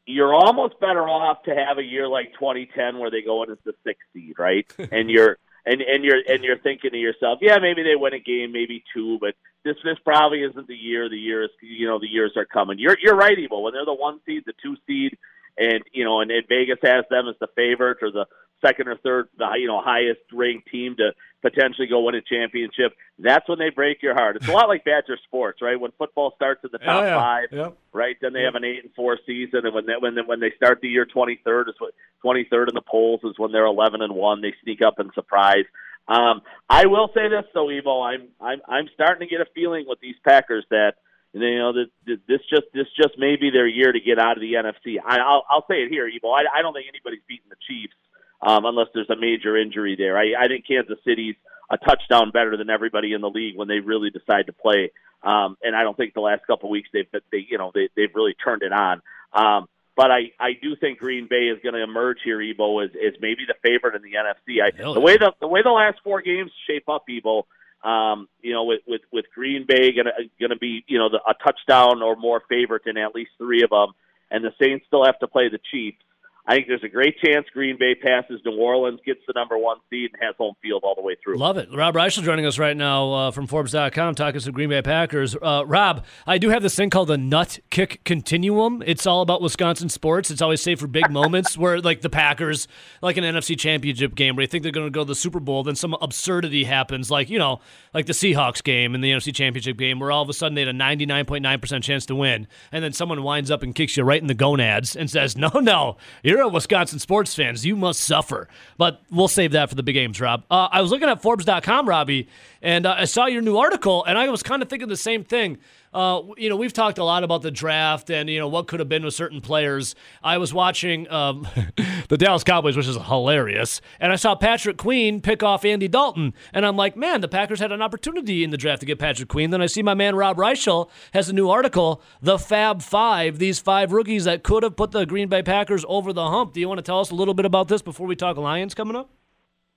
you're 0.07 0.33
almost 0.33 0.79
better 0.81 1.09
off 1.09 1.43
to 1.43 1.55
have 1.55 1.79
a 1.79 1.83
year 1.83 2.07
like 2.09 2.33
2010 2.35 2.99
where 2.99 3.11
they 3.11 3.23
go 3.23 3.43
in 3.43 3.51
as 3.51 3.59
the 3.65 3.75
sixth 3.85 4.05
seed, 4.13 4.35
right? 4.39 4.67
and 4.93 5.11
you're 5.11 5.39
and 5.67 5.81
and 5.83 6.05
you're 6.05 6.23
and 6.29 6.45
you're 6.45 6.59
thinking 6.59 6.93
to 6.93 6.99
yourself, 6.99 7.41
yeah, 7.43 7.59
maybe 7.59 7.83
they 7.83 7.97
win 7.97 8.15
a 8.15 8.21
game, 8.21 8.53
maybe 8.53 8.85
two, 8.95 9.19
but 9.21 9.35
this 9.65 9.77
this 9.85 9.99
probably 10.05 10.43
isn't 10.43 10.69
the 10.69 10.77
year. 10.77 11.09
The 11.09 11.19
years, 11.19 11.51
you 11.61 11.89
know, 11.89 11.99
the 11.99 12.09
years 12.09 12.33
are 12.37 12.47
coming. 12.47 12.79
You're 12.79 12.97
you're 13.03 13.17
right, 13.17 13.37
Evo. 13.37 13.63
When 13.63 13.73
they're 13.73 13.85
the 13.85 13.93
one 13.95 14.21
seed, 14.25 14.45
the 14.47 14.55
two 14.63 14.77
seed, 14.87 15.19
and 15.59 15.83
you 15.93 16.05
know, 16.05 16.21
and, 16.21 16.31
and 16.31 16.47
Vegas 16.49 16.79
has 16.83 17.05
them 17.11 17.29
as 17.29 17.37
the 17.41 17.49
favorite 17.55 17.99
or 18.03 18.11
the 18.11 18.27
second 18.65 18.89
or 18.89 18.97
third, 18.97 19.29
the 19.39 19.47
you 19.59 19.67
know 19.67 19.81
highest 19.83 20.21
ranked 20.33 20.69
team 20.71 20.97
to 20.97 21.13
potentially 21.43 21.87
go 21.87 22.01
win 22.01 22.15
a 22.15 22.21
championship. 22.23 22.93
That's 23.19 23.49
when 23.49 23.59
they 23.59 23.71
break 23.71 24.03
your 24.03 24.15
heart. 24.15 24.37
It's 24.37 24.49
a 24.49 24.53
lot 24.53 24.69
like 24.69 24.85
Badger 24.85 25.17
sports, 25.25 25.63
right? 25.63 25.79
When 25.79 25.93
football 25.99 26.33
starts 26.35 26.65
in 26.65 26.71
the 26.73 26.79
top 26.79 27.05
five, 27.05 27.49
Yep. 27.53 27.77
right? 27.93 28.17
Then 28.21 28.33
they 28.33 28.43
have 28.43 28.55
an 28.57 28.65
eight 28.65 28.83
and 28.85 28.93
four 28.95 29.19
season, 29.27 29.61
and 29.65 29.75
when 29.75 29.87
they, 29.87 29.95
when 29.99 30.15
they, 30.15 30.23
when 30.23 30.41
they 30.41 30.53
start 30.57 30.81
the 30.81 30.89
year 30.89 31.05
twenty 31.07 31.39
third 31.45 31.69
is 31.69 31.75
what 31.79 31.95
twenty 32.23 32.45
third 32.51 32.69
in 32.69 32.75
the 32.75 32.83
polls 32.83 33.21
is 33.25 33.35
when 33.39 33.53
they're 33.53 33.67
eleven 33.67 34.03
and 34.03 34.15
one. 34.15 34.41
They 34.43 34.55
sneak 34.63 34.83
up 34.83 34.99
and 34.99 35.11
surprise. 35.15 35.65
Um, 36.09 36.43
I 36.71 36.87
will 36.87 37.11
say 37.15 37.29
this 37.29 37.45
though, 37.55 37.67
Evo, 37.67 38.05
I'm 38.05 38.29
I'm 38.41 38.61
I'm 38.69 38.89
starting 38.95 39.27
to 39.29 39.31
get 39.31 39.41
a 39.41 39.51
feeling 39.55 39.85
with 39.89 40.01
these 40.01 40.15
Packers 40.27 40.65
that 40.71 40.95
you 41.41 41.59
know 41.59 41.73
this 41.73 42.41
just 42.49 42.67
this 42.73 42.87
just 42.97 43.19
may 43.19 43.37
be 43.37 43.51
their 43.51 43.67
year 43.67 43.93
to 43.93 44.01
get 44.01 44.19
out 44.19 44.37
of 44.37 44.41
the 44.41 44.55
NFC. 44.55 44.97
I, 45.05 45.19
I'll 45.19 45.45
I'll 45.51 45.67
say 45.69 45.83
it 45.83 45.91
here, 45.91 46.09
Evo. 46.09 46.33
I, 46.33 46.59
I 46.59 46.63
don't 46.63 46.73
think 46.73 46.87
anybody's 46.89 47.23
beating 47.29 47.51
the 47.51 47.57
Chiefs 47.67 47.95
um, 48.41 48.65
unless 48.65 48.89
there's 48.95 49.11
a 49.11 49.17
major 49.17 49.57
injury 49.57 49.97
there. 49.97 50.17
I, 50.17 50.45
I 50.45 50.49
think 50.49 50.67
Kansas 50.67 50.99
City's 51.05 51.37
a 51.71 51.77
touchdown 51.77 52.31
better 52.31 52.57
than 52.57 52.71
everybody 52.71 53.13
in 53.13 53.21
the 53.21 53.31
league 53.31 53.57
when 53.57 53.69
they 53.69 53.81
really 53.81 54.11
decide 54.11 54.47
to 54.47 54.53
play. 54.53 54.93
Um, 55.23 55.57
and 55.63 55.75
I 55.75 55.83
don't 55.83 55.97
think 55.97 56.15
the 56.15 56.21
last 56.21 56.47
couple 56.47 56.69
of 56.69 56.71
weeks 56.71 56.89
they've 56.93 57.09
they 57.33 57.47
you 57.49 57.59
know 57.59 57.71
they 57.75 57.89
they've 57.97 58.15
really 58.15 58.35
turned 58.35 58.63
it 58.63 58.73
on. 58.73 59.03
Um, 59.33 59.69
but 59.97 60.11
I, 60.11 60.33
I 60.39 60.51
do 60.61 60.77
think 60.77 60.99
Green 60.99 61.27
Bay 61.29 61.49
is 61.49 61.59
going 61.63 61.75
to 61.75 61.83
emerge 61.83 62.19
here, 62.23 62.39
Evo, 62.39 62.85
as, 62.85 62.91
as 62.91 63.15
maybe 63.21 63.47
the 63.49 63.55
favorite 63.63 63.95
in 63.95 64.03
the 64.03 64.13
NFC. 64.13 64.63
I, 64.63 64.93
the 64.93 65.01
way 65.01 65.17
the 65.17 65.33
the 65.41 65.49
way 65.49 65.63
the 65.63 65.71
last 65.71 65.99
four 66.05 66.21
games 66.21 66.51
shape 66.67 66.89
up, 66.89 67.05
Evo, 67.09 67.45
um, 67.87 68.29
you 68.43 68.53
know, 68.53 68.65
with 68.65 68.81
with 68.87 69.03
with 69.13 69.27
Green 69.33 69.65
Bay 69.67 69.93
going 69.93 70.07
to 70.51 70.57
be 70.57 70.85
you 70.89 70.99
know 70.99 71.09
the, 71.09 71.21
a 71.27 71.35
touchdown 71.35 72.03
or 72.03 72.17
more 72.17 72.43
favorite 72.49 72.83
in 72.87 72.97
at 72.97 73.15
least 73.15 73.31
three 73.39 73.63
of 73.63 73.71
them, 73.71 73.93
and 74.31 74.45
the 74.45 74.53
Saints 74.61 74.85
still 74.89 75.05
have 75.05 75.19
to 75.21 75.29
play 75.29 75.49
the 75.49 75.61
Chiefs. 75.71 75.99
I 76.49 76.55
think 76.55 76.69
there's 76.69 76.85
a 76.85 76.89
great 76.89 77.19
chance 77.19 77.47
Green 77.53 77.77
Bay 77.77 77.97
passes 77.97 78.41
New 78.45 78.57
Orleans, 78.57 79.01
gets 79.05 79.21
the 79.27 79.33
number 79.35 79.59
one 79.59 79.79
seed, 79.91 80.11
and 80.13 80.23
has 80.23 80.37
home 80.39 80.55
field 80.63 80.83
all 80.85 80.95
the 80.95 81.03
way 81.03 81.17
through. 81.23 81.39
Love 81.39 81.57
it. 81.57 81.69
Rob 81.75 81.95
Reischel 81.97 82.23
joining 82.23 82.47
us 82.47 82.57
right 82.57 82.77
now 82.77 83.13
uh, 83.13 83.31
from 83.33 83.49
Forbes.com 83.49 84.15
talking 84.15 84.41
to 84.41 84.53
Green 84.53 84.69
Bay 84.69 84.81
Packers. 84.81 85.35
Uh, 85.35 85.65
Rob, 85.67 86.05
I 86.25 86.39
do 86.39 86.51
have 86.51 86.63
this 86.63 86.77
thing 86.77 86.89
called 86.89 87.09
the 87.09 87.19
Nut 87.19 87.59
Kick 87.71 88.05
Continuum. 88.05 88.81
It's 88.87 89.07
all 89.07 89.23
about 89.23 89.43
Wisconsin 89.43 89.89
sports. 89.89 90.31
It's 90.31 90.41
always 90.41 90.61
saved 90.63 90.81
for 90.81 90.87
big 90.87 91.11
moments 91.11 91.59
where, 91.59 91.81
like 91.81 92.03
the 92.03 92.11
Packers, 92.11 92.69
like 93.03 93.17
an 93.17 93.25
NFC 93.25 93.59
Championship 93.59 94.15
game 94.15 94.37
where 94.37 94.43
you 94.43 94.47
think 94.47 94.63
they're 94.63 94.71
going 94.71 94.87
to 94.87 94.91
go 94.91 95.01
to 95.01 95.09
the 95.09 95.17
Super 95.17 95.41
Bowl, 95.41 95.65
then 95.65 95.75
some 95.75 95.97
absurdity 96.01 96.63
happens, 96.63 97.11
like, 97.11 97.29
you 97.29 97.41
know, 97.41 97.61
like 97.93 98.07
the 98.07 98.13
Seahawks 98.13 98.63
game 98.63 98.95
in 98.95 99.01
the 99.01 99.11
NFC 99.11 99.35
Championship 99.35 99.77
game 99.79 99.99
where 99.99 100.13
all 100.13 100.23
of 100.23 100.29
a 100.29 100.33
sudden 100.33 100.55
they 100.55 100.61
had 100.61 100.69
a 100.69 100.79
99.9% 100.79 101.83
chance 101.83 102.07
to 102.07 102.15
win. 102.15 102.47
And 102.71 102.85
then 102.85 102.93
someone 102.93 103.25
winds 103.25 103.51
up 103.51 103.65
and 103.65 103.75
kicks 103.75 103.97
you 103.97 104.05
right 104.05 104.21
in 104.21 104.29
the 104.29 104.35
gonads 104.35 104.95
and 104.95 105.11
says, 105.11 105.37
no, 105.37 105.49
no, 105.49 105.97
you're 106.23 106.36
a 106.43 106.49
Wisconsin 106.49 106.99
sports 106.99 107.35
fans. 107.35 107.65
You 107.65 107.77
must 107.77 108.01
suffer. 108.01 108.49
But 108.79 109.03
we'll 109.11 109.29
save 109.29 109.53
that 109.53 109.69
for 109.69 109.75
the 109.75 109.83
big 109.83 109.95
games, 109.95 110.21
Rob. 110.21 110.45
Uh, 110.51 110.69
I 110.71 110.81
was 110.83 110.91
looking 110.91 111.09
at 111.09 111.23
Forbes.com, 111.23 111.89
Robbie, 111.89 112.29
and 112.63 112.87
uh, 112.87 112.97
I 112.99 113.05
saw 113.05 113.27
your 113.27 113.43
new 113.43 113.57
article, 113.57 114.05
and 114.05 114.19
I 114.19 114.29
was 114.29 114.43
kind 114.43 114.63
of 114.63 114.69
thinking 114.69 114.89
the 114.89 114.97
same 114.97 115.25
thing. 115.25 115.59
Uh, 115.97 116.21
you 116.37 116.51
know, 116.51 116.57
we've 116.57 116.75
talked 116.75 116.99
a 116.99 117.05
lot 117.05 117.25
about 117.25 117.41
the 117.41 117.51
draft 117.51 118.11
and 118.11 118.29
you 118.29 118.39
know 118.39 118.49
what 118.49 118.67
could 118.67 118.81
have 118.81 118.89
been 118.89 119.03
with 119.03 119.15
certain 119.15 119.41
players. 119.41 119.95
I 120.23 120.37
was 120.37 120.53
watching 120.53 121.11
um, 121.11 121.49
the 122.11 122.19
Dallas 122.19 122.45
Cowboys, 122.45 122.77
which 122.77 122.87
is 122.87 122.99
hilarious, 122.99 123.81
and 123.99 124.13
I 124.13 124.17
saw 124.17 124.35
Patrick 124.35 124.77
Queen 124.77 125.23
pick 125.23 125.43
off 125.43 125.65
Andy 125.65 125.89
Dalton, 125.89 126.35
and 126.53 126.67
I'm 126.67 126.77
like, 126.77 126.99
man, 126.99 127.23
the 127.23 127.29
Packers 127.29 127.61
had 127.61 127.73
an 127.73 127.81
opportunity 127.81 128.45
in 128.45 128.51
the 128.51 128.59
draft 128.59 128.81
to 128.81 128.87
get 128.87 128.99
Patrick 128.99 129.31
Queen. 129.31 129.49
Then 129.49 129.63
I 129.63 129.67
see 129.67 129.83
my 129.83 129.95
man 129.95 130.17
Rob 130.17 130.37
Reischel 130.37 130.91
has 131.15 131.31
a 131.31 131.33
new 131.33 131.49
article, 131.49 132.03
the 132.21 132.39
Fab 132.39 132.83
Five, 132.83 133.39
these 133.39 133.59
five 133.59 133.91
rookies 133.91 134.25
that 134.25 134.43
could 134.43 134.65
have 134.65 134.77
put 134.77 134.91
the 134.91 135.07
Green 135.07 135.31
Bay 135.31 135.43
Packers 135.43 135.83
over 135.89 136.13
the 136.13 136.29
hump. 136.29 136.53
Do 136.53 136.61
you 136.61 136.69
want 136.69 136.77
to 136.77 136.83
tell 136.83 137.01
us 137.01 137.11
a 137.11 137.15
little 137.15 137.33
bit 137.33 137.47
about 137.47 137.69
this 137.69 137.81
before 137.81 138.07
we 138.07 138.17
talk 138.17 138.37
Lions 138.37 138.75
coming 138.75 138.97
up? 138.97 139.09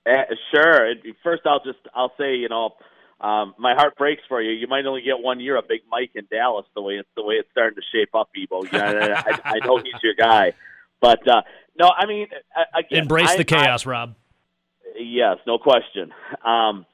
Uh, 0.06 0.24
sure. 0.52 0.92
First, 1.22 1.42
I'll 1.46 1.64
just 1.64 1.78
I'll 1.94 2.12
say 2.18 2.34
you 2.34 2.50
know 2.50 2.74
um, 3.20 3.54
my 3.58 3.74
heart 3.74 3.96
breaks 3.96 4.22
for 4.28 4.40
you. 4.40 4.52
You 4.52 4.66
might 4.66 4.86
only 4.86 5.02
get 5.02 5.18
one 5.20 5.40
year 5.40 5.56
of 5.56 5.68
Big 5.68 5.80
Mike 5.90 6.10
in 6.14 6.26
Dallas 6.30 6.66
the 6.74 6.82
way 6.82 6.94
it's 6.94 7.08
the 7.16 7.22
way 7.22 7.34
it's 7.34 7.48
starting 7.50 7.76
to 7.76 7.82
shape 7.92 8.14
up, 8.14 8.30
Evo. 8.36 8.70
Yeah, 8.72 9.22
I, 9.26 9.56
I 9.56 9.66
know 9.66 9.76
he's 9.76 10.02
your 10.02 10.14
guy, 10.14 10.54
but 11.00 11.26
uh, 11.28 11.42
no, 11.78 11.90
I 11.96 12.06
mean 12.06 12.28
again, 12.74 13.02
Embrace 13.02 13.30
I- 13.30 13.36
the 13.36 13.44
chaos, 13.44 13.84
Rob. 13.86 14.14
Yes, 14.98 15.36
no 15.46 15.56
question. 15.58 16.12
Um, 16.44 16.84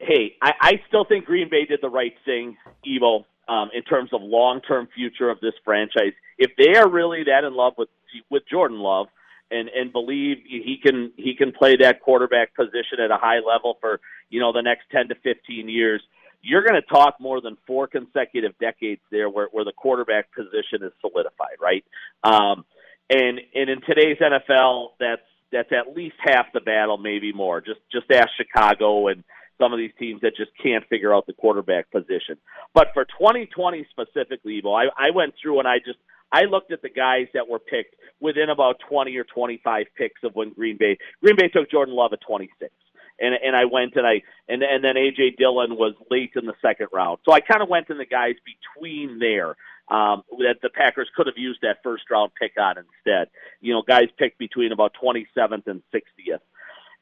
hey, 0.00 0.36
I, 0.42 0.52
I 0.60 0.72
still 0.88 1.04
think 1.04 1.24
Green 1.24 1.48
Bay 1.48 1.64
did 1.64 1.80
the 1.80 1.88
right 1.88 2.12
thing, 2.24 2.56
Evo, 2.86 3.24
um, 3.48 3.70
in 3.74 3.82
terms 3.82 4.10
of 4.12 4.20
long 4.22 4.60
term 4.60 4.88
future 4.94 5.30
of 5.30 5.40
this 5.40 5.54
franchise. 5.64 6.12
If 6.38 6.50
they 6.58 6.76
are 6.78 6.88
really 6.88 7.24
that 7.24 7.44
in 7.44 7.54
love 7.54 7.74
with 7.78 7.88
with 8.30 8.42
Jordan 8.50 8.80
Love 8.80 9.06
and 9.50 9.68
and 9.68 9.92
believe 9.92 10.38
he 10.46 10.78
can 10.82 11.12
he 11.16 11.34
can 11.34 11.52
play 11.52 11.76
that 11.76 12.00
quarterback 12.00 12.54
position 12.54 13.00
at 13.02 13.10
a 13.10 13.16
high 13.16 13.38
level 13.38 13.78
for 13.80 14.00
you 14.30 14.40
know 14.40 14.52
the 14.52 14.62
next 14.62 14.84
ten 14.90 15.08
to 15.08 15.14
fifteen 15.16 15.68
years, 15.68 16.02
you're 16.42 16.62
going 16.62 16.80
to 16.80 16.86
talk 16.86 17.16
more 17.20 17.40
than 17.40 17.56
four 17.66 17.86
consecutive 17.86 18.56
decades 18.58 19.00
there 19.10 19.28
where 19.28 19.48
where 19.52 19.64
the 19.64 19.72
quarterback 19.72 20.32
position 20.34 20.82
is 20.82 20.92
solidified, 21.00 21.56
right? 21.60 21.84
Um, 22.22 22.64
and 23.10 23.40
and 23.54 23.70
in 23.70 23.80
today's 23.82 24.18
NFL, 24.18 24.90
that's 24.98 25.22
that's 25.52 25.70
at 25.72 25.94
least 25.96 26.16
half 26.18 26.46
the 26.52 26.60
battle, 26.60 26.98
maybe 26.98 27.32
more. 27.32 27.60
Just 27.60 27.80
just 27.92 28.10
ask 28.10 28.28
Chicago 28.36 29.08
and 29.08 29.24
some 29.58 29.72
of 29.72 29.78
these 29.78 29.92
teams 29.98 30.20
that 30.22 30.36
just 30.36 30.50
can't 30.62 30.86
figure 30.88 31.14
out 31.14 31.26
the 31.26 31.32
quarterback 31.32 31.90
position. 31.90 32.36
But 32.74 32.88
for 32.94 33.04
2020 33.04 33.86
specifically, 33.90 34.60
Evo, 34.62 34.74
I, 34.74 35.08
I 35.08 35.10
went 35.10 35.34
through 35.40 35.58
and 35.58 35.68
I 35.68 35.78
just 35.78 35.98
I 36.32 36.42
looked 36.42 36.72
at 36.72 36.82
the 36.82 36.88
guys 36.88 37.28
that 37.34 37.48
were 37.48 37.58
picked 37.58 37.94
within 38.20 38.50
about 38.50 38.76
20 38.88 39.16
or 39.16 39.24
25 39.24 39.86
picks 39.96 40.22
of 40.24 40.34
when 40.34 40.52
Green 40.52 40.76
Bay 40.76 40.98
Green 41.22 41.36
Bay 41.36 41.48
took 41.48 41.70
Jordan 41.70 41.94
Love 41.94 42.12
at 42.12 42.20
26. 42.26 42.72
And 43.18 43.34
and 43.34 43.56
I 43.56 43.64
went 43.64 43.96
and 43.96 44.06
I 44.06 44.22
and 44.48 44.62
and 44.62 44.84
then 44.84 44.96
AJ 44.96 45.36
Dillon 45.38 45.76
was 45.76 45.94
late 46.10 46.32
in 46.36 46.46
the 46.46 46.54
second 46.60 46.88
round. 46.92 47.18
So 47.24 47.32
I 47.32 47.40
kind 47.40 47.62
of 47.62 47.68
went 47.68 47.88
in 47.88 47.98
the 47.98 48.06
guys 48.06 48.34
between 48.44 49.18
there 49.18 49.56
um, 49.88 50.22
that 50.38 50.56
the 50.62 50.68
Packers 50.68 51.08
could 51.16 51.26
have 51.26 51.38
used 51.38 51.60
that 51.62 51.78
first 51.82 52.04
round 52.10 52.32
pick 52.38 52.52
on 52.60 52.76
instead. 52.76 53.28
You 53.60 53.72
know, 53.72 53.82
guys 53.82 54.08
picked 54.18 54.38
between 54.38 54.72
about 54.72 54.92
27th 55.02 55.66
and 55.66 55.82
60th. 55.94 56.40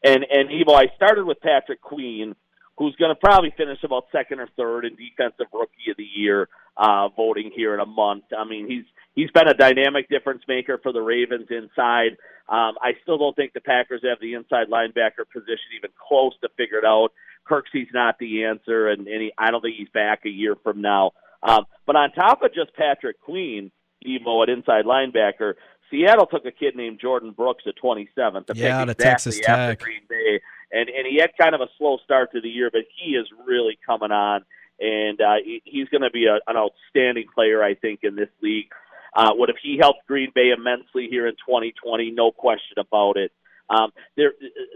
And 0.04 0.24
and 0.30 0.50
Evo, 0.50 0.74
I 0.74 0.94
started 0.94 1.24
with 1.24 1.40
Patrick 1.40 1.80
Queen, 1.80 2.36
who's 2.76 2.94
going 2.96 3.10
to 3.10 3.20
probably 3.20 3.52
finish 3.56 3.78
about 3.84 4.04
second 4.10 4.40
or 4.40 4.48
third 4.56 4.84
in 4.84 4.96
defensive 4.96 5.46
rookie 5.52 5.90
of 5.90 5.96
the 5.96 6.08
year 6.14 6.48
uh, 6.76 7.08
voting 7.08 7.50
here 7.54 7.74
in 7.74 7.80
a 7.80 7.86
month. 7.86 8.24
I 8.36 8.44
mean, 8.44 8.68
he's 8.68 8.84
he's 9.14 9.30
been 9.30 9.48
a 9.48 9.54
dynamic 9.54 10.08
difference 10.08 10.42
maker 10.48 10.78
for 10.82 10.92
the 10.92 11.00
Ravens 11.00 11.46
inside. 11.50 12.16
Um, 12.48 12.74
I 12.82 12.92
still 13.02 13.18
don't 13.18 13.36
think 13.36 13.52
the 13.52 13.60
Packers 13.60 14.02
have 14.04 14.18
the 14.20 14.34
inside 14.34 14.68
linebacker 14.68 15.24
position 15.32 15.72
even 15.76 15.90
close 16.08 16.32
to 16.42 16.48
figured 16.56 16.84
out. 16.84 17.10
Kirksey's 17.48 17.92
not 17.92 18.18
the 18.18 18.44
answer, 18.44 18.88
and, 18.88 19.06
and 19.06 19.22
he, 19.22 19.32
I 19.38 19.50
don't 19.50 19.60
think 19.60 19.76
he's 19.76 19.88
back 19.90 20.20
a 20.24 20.30
year 20.30 20.56
from 20.62 20.80
now. 20.80 21.12
Um, 21.42 21.66
but 21.86 21.94
on 21.96 22.10
top 22.12 22.42
of 22.42 22.54
just 22.54 22.74
Patrick 22.74 23.20
Queen, 23.20 23.70
Evo 24.06 24.42
at 24.42 24.48
inside 24.48 24.84
linebacker, 24.84 25.54
Seattle 25.90 26.26
took 26.26 26.44
a 26.46 26.50
kid 26.50 26.76
named 26.76 27.00
Jordyn 27.00 27.34
Brooks 27.34 27.64
at 27.66 27.74
27th. 27.82 28.46
to 28.46 28.56
Yeah, 28.56 28.84
pick 28.84 28.96
to 28.96 29.02
Texas 29.02 29.40
Tech. 29.40 29.80
Green 29.80 30.02
Bay, 30.08 30.40
and 30.72 30.88
and 30.88 31.06
he 31.06 31.18
had 31.18 31.30
kind 31.38 31.54
of 31.54 31.60
a 31.60 31.68
slow 31.78 31.98
start 32.04 32.32
to 32.32 32.40
the 32.40 32.48
year, 32.48 32.70
but 32.72 32.82
he 32.96 33.12
is 33.12 33.26
really 33.46 33.78
coming 33.86 34.10
on, 34.10 34.44
and 34.80 35.20
uh, 35.20 35.36
he, 35.44 35.62
he's 35.64 35.88
going 35.88 36.02
to 36.02 36.10
be 36.10 36.26
a, 36.26 36.40
an 36.46 36.56
outstanding 36.56 37.26
player, 37.34 37.62
I 37.62 37.74
think, 37.74 38.00
in 38.02 38.16
this 38.16 38.30
league. 38.42 38.68
Uh, 39.14 39.32
what 39.34 39.48
if 39.48 39.56
he 39.62 39.78
helped 39.80 40.06
Green 40.08 40.32
Bay 40.34 40.50
immensely 40.56 41.06
here 41.08 41.26
in 41.28 41.34
2020? 41.34 42.10
No 42.10 42.32
question 42.32 42.78
about 42.78 43.16
it. 43.16 43.30
Um, 43.70 43.92
there, 44.16 44.32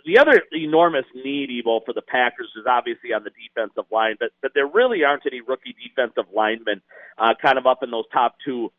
the 0.07 0.19
other 0.19 0.43
enormous 0.53 1.05
need, 1.15 1.51
Evo, 1.51 1.85
for 1.85 1.93
the 1.93 2.03
Packers 2.03 2.51
is 2.57 2.65
obviously 2.67 3.13
on 3.13 3.23
the 3.23 3.31
defensive 3.31 3.85
line, 3.91 4.17
but 4.19 4.31
but 4.41 4.53
there 4.55 4.67
really 4.67 5.05
aren't 5.05 5.27
any 5.27 5.41
rookie 5.41 5.75
defensive 5.83 6.25
linemen, 6.35 6.81
uh, 7.19 7.35
kind 7.41 7.59
of 7.59 7.67
up 7.67 7.83
in 7.83 7.91
those 7.91 8.07
top 8.13 8.37
two 8.45 8.73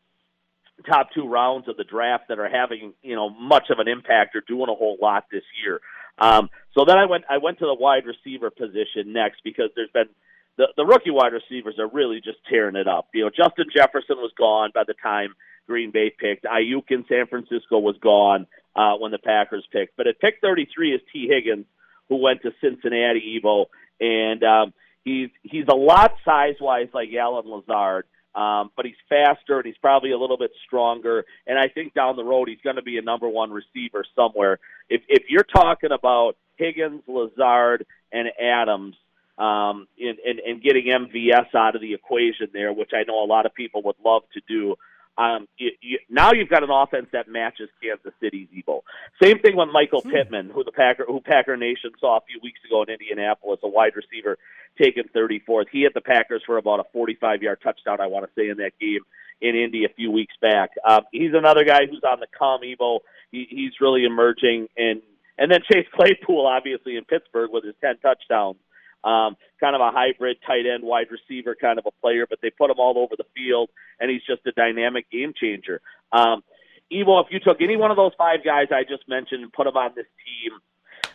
top 0.87 1.09
two 1.13 1.27
rounds 1.27 1.67
of 1.67 1.77
the 1.77 1.83
draft 1.83 2.25
that 2.29 2.39
are 2.39 2.49
having 2.49 2.93
you 3.01 3.15
know 3.15 3.29
much 3.29 3.69
of 3.69 3.79
an 3.79 3.87
impact 3.87 4.35
or 4.35 4.41
doing 4.47 4.69
a 4.69 4.75
whole 4.75 4.97
lot 5.01 5.25
this 5.31 5.43
year. 5.63 5.81
Um, 6.17 6.49
so 6.75 6.85
then 6.85 6.97
I 6.97 7.05
went 7.05 7.25
I 7.29 7.37
went 7.37 7.59
to 7.59 7.65
the 7.65 7.75
wide 7.75 8.03
receiver 8.05 8.49
position 8.49 9.13
next 9.13 9.41
because 9.43 9.69
there's 9.75 9.91
been 9.91 10.09
the 10.57 10.67
the 10.77 10.85
rookie 10.85 11.11
wide 11.11 11.33
receivers 11.33 11.75
are 11.79 11.87
really 11.87 12.21
just 12.23 12.37
tearing 12.49 12.75
it 12.75 12.87
up. 12.87 13.07
You 13.13 13.25
know, 13.25 13.29
Justin 13.29 13.65
Jefferson 13.75 14.17
was 14.17 14.31
gone 14.37 14.71
by 14.73 14.83
the 14.85 14.95
time 15.01 15.35
Green 15.67 15.91
Bay 15.91 16.11
picked. 16.17 16.45
Aiyuk 16.45 16.89
in 16.89 17.05
San 17.07 17.27
Francisco 17.27 17.79
was 17.79 17.95
gone. 18.01 18.47
uh, 18.75 18.95
when 18.95 19.11
the 19.11 19.17
Packers 19.17 19.67
picked. 19.71 19.97
But 19.97 20.07
at 20.07 20.19
pick 20.19 20.35
33 20.41 20.95
is 20.95 21.01
Tee 21.11 21.27
Higgins, 21.29 21.65
who 22.07 22.17
went 22.17 22.41
to 22.43 22.51
Cincinnati 22.61 23.39
Evo, 23.43 23.65
and 23.99 24.43
um, 24.43 24.73
he's 25.03 25.29
he's 25.43 25.65
a 25.69 25.75
lot 25.75 26.13
size 26.25 26.55
wise 26.61 26.87
like 26.93 27.09
Allen 27.19 27.45
Lazard. 27.47 28.05
Um, 28.35 28.71
but 28.75 28.85
he's 28.85 28.95
faster 29.09 29.57
and 29.57 29.65
he's 29.65 29.77
probably 29.77 30.11
a 30.11 30.17
little 30.17 30.37
bit 30.37 30.51
stronger. 30.65 31.25
And 31.47 31.57
I 31.57 31.67
think 31.67 31.93
down 31.93 32.15
the 32.15 32.23
road 32.23 32.47
he's 32.47 32.61
going 32.63 32.75
to 32.75 32.83
be 32.83 32.97
a 32.97 33.01
number 33.01 33.27
one 33.27 33.51
receiver 33.51 34.05
somewhere. 34.15 34.59
If 34.89 35.01
if 35.07 35.23
you're 35.29 35.43
talking 35.43 35.91
about 35.91 36.37
Higgins, 36.57 37.01
Lazard, 37.07 37.85
and 38.11 38.29
Adams, 38.39 38.95
um, 39.39 39.87
and, 39.97 40.19
and, 40.19 40.39
and 40.39 40.61
getting 40.61 40.85
MVS 40.87 41.55
out 41.55 41.75
of 41.75 41.81
the 41.81 41.93
equation 41.93 42.49
there, 42.53 42.73
which 42.73 42.91
I 42.93 43.03
know 43.07 43.23
a 43.23 43.25
lot 43.25 43.45
of 43.45 43.53
people 43.53 43.81
would 43.83 43.95
love 44.03 44.23
to 44.33 44.41
do. 44.47 44.75
Um, 45.19 45.47
you, 45.57 45.71
you, 45.81 45.99
now 46.09 46.31
you've 46.31 46.49
got 46.49 46.63
an 46.63 46.69
offense 46.71 47.07
that 47.11 47.27
matches 47.27 47.69
Kansas 47.83 48.13
City's 48.21 48.47
Evo. 48.55 48.81
Same 49.21 49.39
thing 49.39 49.57
with 49.57 49.67
Michael 49.73 50.01
Hmm. 50.01 50.11
Pittman, 50.11 50.49
who 50.49 50.63
the 50.63 50.71
Packer, 50.71 51.03
who 51.05 51.19
Packer 51.19 51.57
Nation 51.57 51.91
saw 51.99 52.17
a 52.17 52.21
few 52.21 52.39
weeks 52.41 52.59
ago 52.65 52.83
in 52.83 52.89
Indianapolis, 52.89 53.59
a 53.63 53.67
wide 53.67 53.93
receiver 53.95 54.37
taken 54.81 55.03
34th. 55.13 55.65
He 55.71 55.81
hit 55.81 55.93
the 55.93 56.01
Packers 56.01 56.41
for 56.45 56.57
about 56.57 56.79
a 56.79 56.97
45-yard 56.97 57.59
touchdown, 57.61 57.99
I 57.99 58.07
want 58.07 58.25
to 58.25 58.31
say, 58.39 58.47
in 58.47 58.57
that 58.57 58.71
game 58.79 59.01
in 59.41 59.55
Indy 59.55 59.83
a 59.85 59.89
few 59.89 60.09
weeks 60.11 60.35
back. 60.41 60.71
Um, 60.87 61.01
he's 61.11 61.33
another 61.33 61.65
guy 61.65 61.85
who's 61.89 62.03
on 62.09 62.19
the 62.21 62.27
come 62.37 62.61
Evo. 62.61 62.99
He, 63.31 63.45
he's 63.49 63.73
really 63.81 64.05
emerging, 64.05 64.67
and 64.77 65.01
and 65.37 65.51
then 65.51 65.61
Chase 65.71 65.87
Claypool, 65.93 66.45
obviously 66.45 66.97
in 66.97 67.05
Pittsburgh 67.05 67.49
with 67.51 67.63
his 67.63 67.75
10 67.81 67.97
touchdowns. 68.01 68.57
Um, 69.03 69.37
kind 69.59 69.75
of 69.75 69.81
a 69.81 69.91
hybrid 69.91 70.37
tight 70.45 70.65
end 70.65 70.83
wide 70.83 71.07
receiver 71.09 71.55
kind 71.55 71.79
of 71.79 71.85
a 71.85 71.91
player, 72.01 72.25
but 72.29 72.39
they 72.41 72.49
put 72.49 72.69
him 72.69 72.79
all 72.79 72.97
over 72.97 73.15
the 73.17 73.23
field, 73.35 73.69
and 73.99 74.11
he's 74.11 74.23
just 74.27 74.45
a 74.45 74.51
dynamic 74.51 75.09
game 75.09 75.33
changer. 75.39 75.81
Um, 76.11 76.43
Evo, 76.91 77.23
if 77.23 77.31
you 77.31 77.39
took 77.39 77.61
any 77.61 77.77
one 77.77 77.91
of 77.91 77.97
those 77.97 78.11
five 78.17 78.43
guys 78.43 78.67
I 78.71 78.83
just 78.83 79.07
mentioned 79.07 79.43
and 79.43 79.53
put 79.53 79.65
them 79.65 79.77
on 79.77 79.91
this 79.95 80.07
team, 80.25 80.59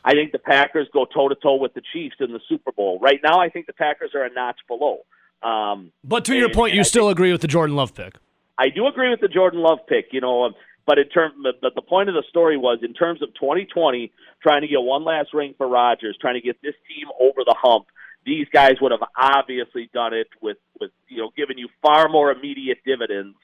I 0.05 0.12
think 0.12 0.33
the 0.33 0.38
Packers 0.38 0.88
go 0.92 1.05
toe 1.05 1.29
to 1.29 1.35
toe 1.35 1.57
with 1.57 1.75
the 1.75 1.83
Chiefs 1.92 2.16
in 2.20 2.33
the 2.33 2.40
Super 2.49 2.73
Bowl. 2.73 2.99
Right 3.01 3.20
now, 3.23 3.40
I 3.40 3.49
think 3.49 3.66
the 3.66 3.73
Packers 3.73 4.11
are 4.14 4.23
a 4.23 4.33
notch 4.33 4.61
below. 4.68 5.05
Um, 5.42 5.92
But 6.03 6.25
to 6.27 6.35
your 6.35 6.49
point, 6.49 6.57
point, 6.57 6.75
you 6.75 6.81
I 6.81 6.85
still 6.85 7.09
agree 7.09 7.33
with 7.33 7.40
the 7.40 7.49
Jordan 7.49 7.77
Love 7.77 7.94
pick. 7.94 8.16
I 8.57 8.68
do 8.68 8.87
agree 8.87 9.11
with 9.11 9.20
the 9.20 9.29
Jordan 9.29 9.61
Love 9.61 9.81
pick, 9.88 10.07
you 10.12 10.20
know, 10.20 10.44
um, 10.44 10.55
but 10.87 10.99
in 10.99 11.09
term, 11.09 11.33
but 11.42 11.75
the 11.75 11.83
point 11.83 12.09
of 12.09 12.14
the 12.14 12.25
story 12.29 12.57
was 12.57 12.79
in 12.83 12.94
terms 12.94 13.23
of 13.23 13.29
2020, 13.35 14.12
trying 14.42 14.62
to 14.62 14.68
get 14.68 14.81
one 14.81 15.05
last 15.05 15.33
ring 15.33 15.55
for 15.57 15.68
Rodgers, 15.68 16.16
trying 16.20 16.35
to 16.35 16.40
get 16.40 16.61
this 16.62 16.75
team 16.88 17.09
over 17.20 17.42
the 17.44 17.55
hump. 17.59 17.87
These 18.27 18.47
guys 18.53 18.75
would 18.81 18.92
have 18.92 19.03
obviously 19.18 19.90
done 19.92 20.14
it 20.14 20.29
with, 20.40 20.57
with 20.81 20.90
you 21.09 21.18
know, 21.18 21.31
giving 21.37 21.59
you 21.59 21.68
far 21.83 22.09
more 22.09 22.31
immediate 22.31 22.79
dividends 22.85 23.37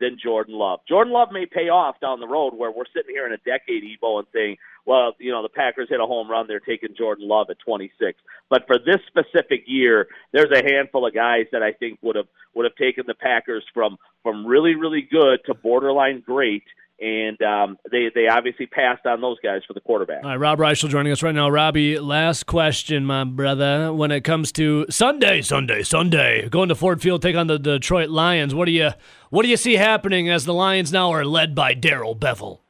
than 0.00 0.18
Jordan 0.22 0.54
Love. 0.54 0.80
Jordan 0.88 1.12
Love 1.12 1.28
may 1.32 1.46
pay 1.46 1.68
off 1.68 2.00
down 2.00 2.20
the 2.20 2.28
road 2.28 2.52
where 2.54 2.70
we're 2.70 2.84
sitting 2.94 3.14
here 3.14 3.26
in 3.26 3.32
a 3.32 3.38
decade, 3.38 3.82
Evo, 3.82 4.18
and 4.18 4.28
saying, 4.32 4.56
well, 4.84 5.14
you 5.18 5.32
know, 5.32 5.42
the 5.42 5.48
Packers 5.48 5.88
hit 5.88 6.00
a 6.00 6.06
home 6.06 6.30
run, 6.30 6.46
they're 6.46 6.60
taking 6.60 6.94
Jordan 6.96 7.26
Love 7.26 7.48
at 7.50 7.58
26. 7.60 8.18
But 8.50 8.66
for 8.66 8.78
this 8.78 9.00
specific 9.06 9.64
year, 9.66 10.08
there's 10.32 10.50
a 10.52 10.64
handful 10.64 11.06
of 11.06 11.14
guys 11.14 11.46
that 11.52 11.62
I 11.62 11.72
think 11.72 11.98
would 12.02 12.16
have 12.16 12.28
would 12.54 12.64
have 12.64 12.76
taken 12.76 13.04
the 13.06 13.14
Packers 13.14 13.64
from 13.74 13.96
from 14.22 14.46
really 14.46 14.74
really 14.74 15.02
good 15.02 15.40
to 15.46 15.54
borderline 15.54 16.22
great. 16.24 16.64
And 16.98 17.40
um, 17.42 17.78
they 17.90 18.10
they 18.14 18.26
obviously 18.26 18.66
passed 18.66 19.04
on 19.04 19.20
those 19.20 19.36
guys 19.42 19.60
for 19.66 19.74
the 19.74 19.80
quarterback. 19.80 20.24
All 20.24 20.30
right, 20.30 20.36
Rob 20.36 20.58
Reischel 20.58 20.88
joining 20.88 21.12
us 21.12 21.22
right 21.22 21.34
now. 21.34 21.50
Robbie, 21.50 21.98
last 21.98 22.46
question, 22.46 23.04
my 23.04 23.24
brother. 23.24 23.92
When 23.92 24.10
it 24.10 24.22
comes 24.24 24.50
to 24.52 24.86
Sunday, 24.88 25.42
Sunday, 25.42 25.82
Sunday, 25.82 26.48
going 26.48 26.70
to 26.70 26.74
Ford 26.74 27.02
Field, 27.02 27.20
take 27.20 27.36
on 27.36 27.48
the 27.48 27.58
Detroit 27.58 28.08
Lions. 28.08 28.54
What 28.54 28.64
do 28.64 28.72
you 28.72 28.92
what 29.28 29.42
do 29.42 29.48
you 29.50 29.58
see 29.58 29.74
happening 29.74 30.30
as 30.30 30.46
the 30.46 30.54
Lions 30.54 30.90
now 30.90 31.10
are 31.10 31.26
led 31.26 31.54
by 31.54 31.74
Darrell 31.74 32.16
Bevell? 32.16 32.60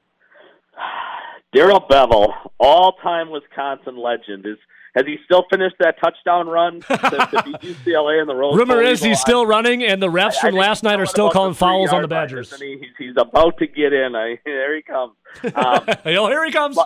Darrell 1.55 1.87
Bevell, 1.89 2.33
all 2.59 2.95
time 3.03 3.31
Wisconsin 3.31 3.97
legend, 3.97 4.45
is 4.45 4.59
has 4.97 5.05
he 5.07 5.19
still 5.25 5.45
finished 5.51 5.77
that 5.79 6.01
touchdown 6.01 6.49
run 6.49 6.81
to, 6.89 6.97
to 6.97 7.43
beat 7.45 7.61
UCLA 7.61 8.21
in 8.23 8.27
the 8.27 8.35
Rose 8.35 8.57
Rumor 8.57 8.77
Bowl? 8.83 8.87
is 8.87 9.03
he's 9.03 9.21
still 9.21 9.47
running, 9.47 9.85
and 9.85 10.03
the 10.03 10.09
refs 10.09 10.23
I- 10.23 10.39
I 10.39 10.41
from 10.41 10.51
think 10.53 10.61
last 10.63 10.83
night 10.83 10.99
are 10.99 11.07
still 11.07 11.31
calling 11.31 11.55
fouls 11.55 11.93
on 11.93 12.03
the 12.03 12.09
Badgers. 12.09 12.59
he? 12.59 12.79
He's, 12.79 12.91
he's 12.99 13.15
about 13.17 13.59
to 13.59 13.67
get 13.67 13.93
in. 13.93 14.17
I, 14.17 14.39
there 14.45 14.75
he 14.75 14.83
comes. 14.83 15.13
Um, 15.55 15.85
oh, 16.07 16.29
here 16.29 16.45
he 16.45 16.51
comes. 16.51 16.77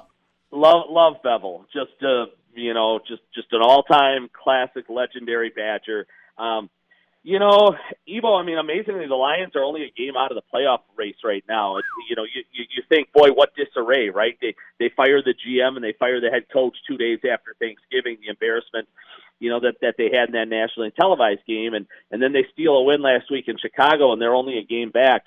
love 0.51 0.87
love 0.91 1.15
Bevell. 1.25 1.65
Just 1.73 2.03
uh, 2.03 2.27
you 2.55 2.75
know, 2.75 2.99
just 3.07 3.23
just 3.35 3.47
an 3.53 3.61
all 3.63 3.85
time 3.85 4.29
classic, 4.33 4.87
legendary 4.89 5.51
Badger. 5.51 6.07
Um, 6.37 6.69
you 7.23 7.39
know, 7.39 7.75
Evo. 8.09 8.41
I 8.41 8.45
mean, 8.45 8.57
amazingly, 8.59 9.07
the 9.07 9.15
Lions 9.15 9.55
are 9.55 9.63
only 9.63 9.83
a 9.83 9.91
game 9.91 10.17
out 10.17 10.31
of 10.33 10.37
the 10.37 10.43
playoff 10.53 10.81
race 10.97 11.17
right 11.25 11.45
now. 11.49 11.77
It's, 11.77 11.87
you 12.09 12.17
know, 12.17 12.25
you, 12.25 12.43
you 12.53 12.65
you 12.75 12.83
think, 12.89 13.13
boy, 13.13 13.29
what 13.33 13.51
disarray, 13.55 14.09
right? 14.11 14.39
They 14.41 14.55
they 14.79 14.91
fire 14.97 15.23
the 15.23 15.35
GM 15.35 15.77
and 15.77 15.85
they 15.85 15.93
fire 15.99 16.21
the 16.21 16.31
head 16.31 16.45
coach 16.53 16.77
two 16.89 16.97
days 16.97 17.19
after 17.31 17.55
Thanksgiving. 17.59 18.19
The 18.23 18.29
embarrassment, 18.31 18.89
you 19.39 19.51
know, 19.51 19.61
that 19.61 19.75
that 19.83 19.97
they 19.99 20.11
had 20.13 20.29
in 20.31 20.33
that 20.33 20.49
nationally 20.49 20.93
televised 20.99 21.45
game, 21.47 21.75
and 21.75 21.87
and 22.11 22.23
then 22.23 22.33
they 22.33 22.47
steal 22.53 22.73
a 22.73 22.83
win 22.85 23.03
last 23.03 23.31
week 23.31 23.49
in 23.49 23.59
Chicago, 23.59 24.13
and 24.13 24.21
they're 24.23 24.35
only 24.35 24.59
a 24.59 24.65
game 24.65 24.91
back. 24.91 25.25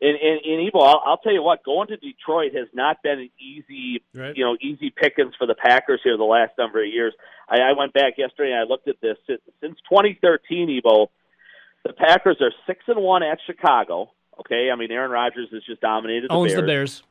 And, 0.00 0.18
and, 0.18 0.40
and 0.44 0.70
Evo, 0.70 0.82
I'll, 0.82 1.02
I'll 1.06 1.16
tell 1.18 1.32
you 1.32 1.42
what, 1.42 1.64
going 1.64 1.86
to 1.88 1.96
Detroit 1.96 2.52
has 2.54 2.66
not 2.74 3.02
been 3.02 3.20
an 3.20 3.30
easy, 3.40 4.02
Right. 4.12 4.36
you 4.36 4.44
know, 4.44 4.56
easy 4.60 4.90
pickings 4.90 5.34
for 5.38 5.46
the 5.46 5.54
Packers 5.54 6.00
here 6.02 6.16
the 6.18 6.24
last 6.24 6.52
number 6.58 6.82
of 6.82 6.88
years. 6.92 7.14
I, 7.48 7.60
I 7.60 7.72
went 7.78 7.94
back 7.94 8.18
yesterday 8.18 8.50
and 8.50 8.60
I 8.60 8.64
looked 8.64 8.88
at 8.88 9.00
this. 9.00 9.16
Since, 9.26 9.40
since 9.62 9.78
2013, 9.88 10.80
Evo, 10.84 11.06
the 11.84 11.92
Packers 11.92 12.38
are 12.40 12.52
six 12.66 12.80
and 12.88 13.00
one 13.02 13.22
at 13.22 13.38
Chicago. 13.46 14.10
Okay, 14.40 14.70
I 14.72 14.76
mean 14.76 14.90
Aaron 14.90 15.10
Rodgers 15.10 15.48
has 15.52 15.62
just 15.64 15.80
dominated 15.80 16.28
the 16.30 16.34
Owns 16.34 16.52
Bears. 16.52 16.60
the 16.60 16.66
Bears. 16.66 17.02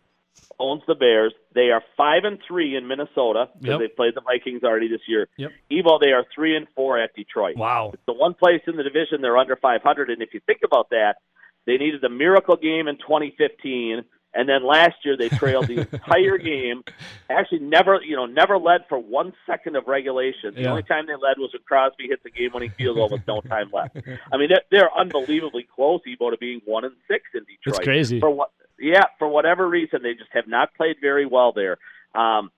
Owns 0.60 0.82
the 0.88 0.96
Bears. 0.96 1.34
They 1.54 1.70
are 1.72 1.82
five 1.96 2.24
and 2.26 2.40
three 2.48 2.76
in 2.76 2.88
Minnesota 2.88 3.50
because 3.54 3.70
Yep. 3.74 3.80
they've 3.80 3.96
played 3.96 4.14
the 4.16 4.22
Vikings 4.22 4.64
already 4.64 4.88
this 4.88 5.02
year. 5.08 5.28
Yep. 5.38 5.52
Evo, 5.72 6.00
they 6.02 6.12
are 6.12 6.26
three 6.34 6.56
and 6.58 6.68
four 6.76 7.00
at 7.00 7.14
Detroit 7.16 7.56
Wow. 7.56 7.92
it's 7.94 8.04
the 8.06 8.14
one 8.14 8.34
place 8.34 8.62
in 8.68 8.76
the 8.76 8.84
division 8.84 9.22
they're 9.22 9.38
under 9.38 9.56
500. 9.56 10.10
And 10.10 10.22
if 10.22 10.34
you 10.34 10.42
think 10.46 10.60
about 10.66 10.90
that, 10.90 11.18
they 11.66 11.78
needed 11.78 12.02
the 12.02 12.10
miracle 12.10 12.56
game 12.58 12.88
in 12.88 12.98
2015, 12.98 14.04
and 14.34 14.48
then 14.50 14.66
last 14.66 14.96
year 15.04 15.16
they 15.18 15.30
trailed 15.30 15.68
the 15.68 15.80
entire 15.94 16.38
game. 16.38 16.84
Actually, 17.30 17.60
never 17.60 18.00
you 18.04 18.16
know 18.16 18.26
never 18.26 18.58
led 18.58 18.82
for 18.90 18.98
one 18.98 19.34
second 19.46 19.76
of 19.76 19.88
regulation. 19.88 20.54
The 20.56 20.62
Yeah. 20.64 20.70
only 20.72 20.84
time 20.84 21.06
they 21.08 21.14
led 21.14 21.38
was 21.38 21.52
when 21.54 21.62
Crosby 21.66 22.08
hit 22.08 22.24
the 22.24 22.30
game-winning 22.32 22.72
field 22.72 22.98
goal 22.98 23.10
with 23.10 23.26
no 23.28 23.42
time 23.54 23.70
left. 23.72 23.98
I 24.32 24.38
mean, 24.38 24.50
they're, 24.50 24.64
they're 24.72 24.98
unbelievably 24.98 25.68
close, 25.76 26.02
Evo, 26.08 26.32
to 26.32 26.38
being 26.38 26.62
one 26.66 26.86
and 26.86 26.96
six 27.08 27.26
in 27.34 27.42
Detroit. 27.42 27.80
It's 27.80 27.86
crazy. 27.86 28.20
For 28.20 28.30
what? 28.30 28.52
Yeah, 28.80 29.04
for 29.20 29.28
whatever 29.28 29.68
reason, 29.70 30.02
they 30.04 30.14
just 30.14 30.32
have 30.34 30.48
not 30.48 30.74
played 30.76 30.98
very 31.00 31.26
well 31.26 31.52
there. 31.54 31.78
Um, 32.16 32.52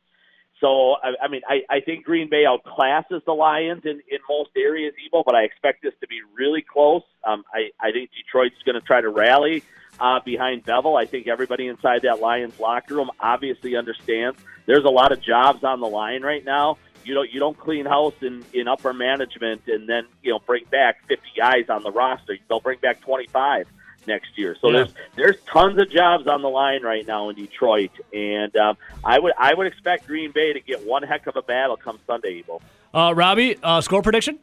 so, 0.62 0.94
I, 0.94 1.12
I 1.24 1.28
mean, 1.28 1.42
I, 1.48 1.62
I 1.70 1.80
think 1.82 2.06
Green 2.06 2.30
Bay 2.30 2.46
outclasses 2.46 3.24
the 3.26 3.34
Lions 3.34 3.82
in, 3.84 4.02
in 4.10 4.20
most 4.30 4.52
areas, 4.56 4.94
Evo, 5.06 5.24
but 5.26 5.36
I 5.36 5.44
expect 5.44 5.84
this 5.84 5.94
to 6.00 6.08
be 6.08 6.22
really 6.36 6.62
close. 6.62 7.04
Um, 7.28 7.44
I, 7.54 7.72
I 7.86 7.92
think 7.92 8.10
Detroit's 8.16 8.56
going 8.66 8.80
to 8.80 8.82
try 8.88 9.02
to 9.02 9.10
rally 9.10 9.64
uh, 10.00 10.20
behind 10.24 10.64
Bevell. 10.66 11.00
I 11.00 11.06
think 11.06 11.28
everybody 11.28 11.68
inside 11.68 12.02
that 12.04 12.20
Lions 12.20 12.60
locker 12.60 12.96
room 12.96 13.10
obviously 13.20 13.76
understands 13.76 14.38
there's 14.66 14.84
a 14.86 14.90
lot 14.90 15.12
of 15.12 15.22
jobs 15.22 15.64
on 15.64 15.80
the 15.80 15.88
line 15.88 16.22
right 16.24 16.44
now. 16.44 16.78
You 17.04 17.14
don't 17.14 17.32
you 17.32 17.40
don't 17.40 17.58
clean 17.58 17.86
house 17.86 18.16
in, 18.22 18.44
in 18.54 18.68
upper 18.68 18.92
management 18.94 19.62
and 19.68 19.88
then 19.88 20.08
you 20.24 20.32
know 20.32 20.40
bring 20.40 20.66
back 20.66 21.06
50 21.08 21.24
guys 21.38 21.70
on 21.70 21.84
the 21.84 21.92
roster. 21.92 22.38
They'll 22.50 22.60
bring 22.60 22.80
back 22.80 23.02
25 23.02 23.68
next 24.08 24.38
year. 24.38 24.56
So 24.60 24.70
Yeah. 24.70 24.78
there's 24.78 24.94
there's 25.16 25.36
tons 25.46 25.80
of 25.80 25.90
jobs 25.92 26.26
on 26.28 26.42
the 26.42 26.50
line 26.50 26.82
right 26.84 27.06
now 27.06 27.30
in 27.30 27.36
Detroit, 27.36 27.92
and 28.12 28.56
um, 28.58 28.78
I 29.04 29.20
would 29.20 29.34
I 29.38 29.54
would 29.54 29.68
expect 29.68 30.08
Green 30.08 30.32
Bay 30.32 30.54
to 30.54 30.60
get 30.60 30.86
one 30.86 31.04
heck 31.04 31.28
of 31.28 31.36
a 31.36 31.42
battle 31.44 31.78
come 31.78 32.00
Sunday, 32.08 32.42
Evo. 32.44 32.60
Uh, 32.94 33.14
Robbie, 33.14 33.58
uh, 33.62 33.82
score 33.82 34.02
prediction? 34.02 34.40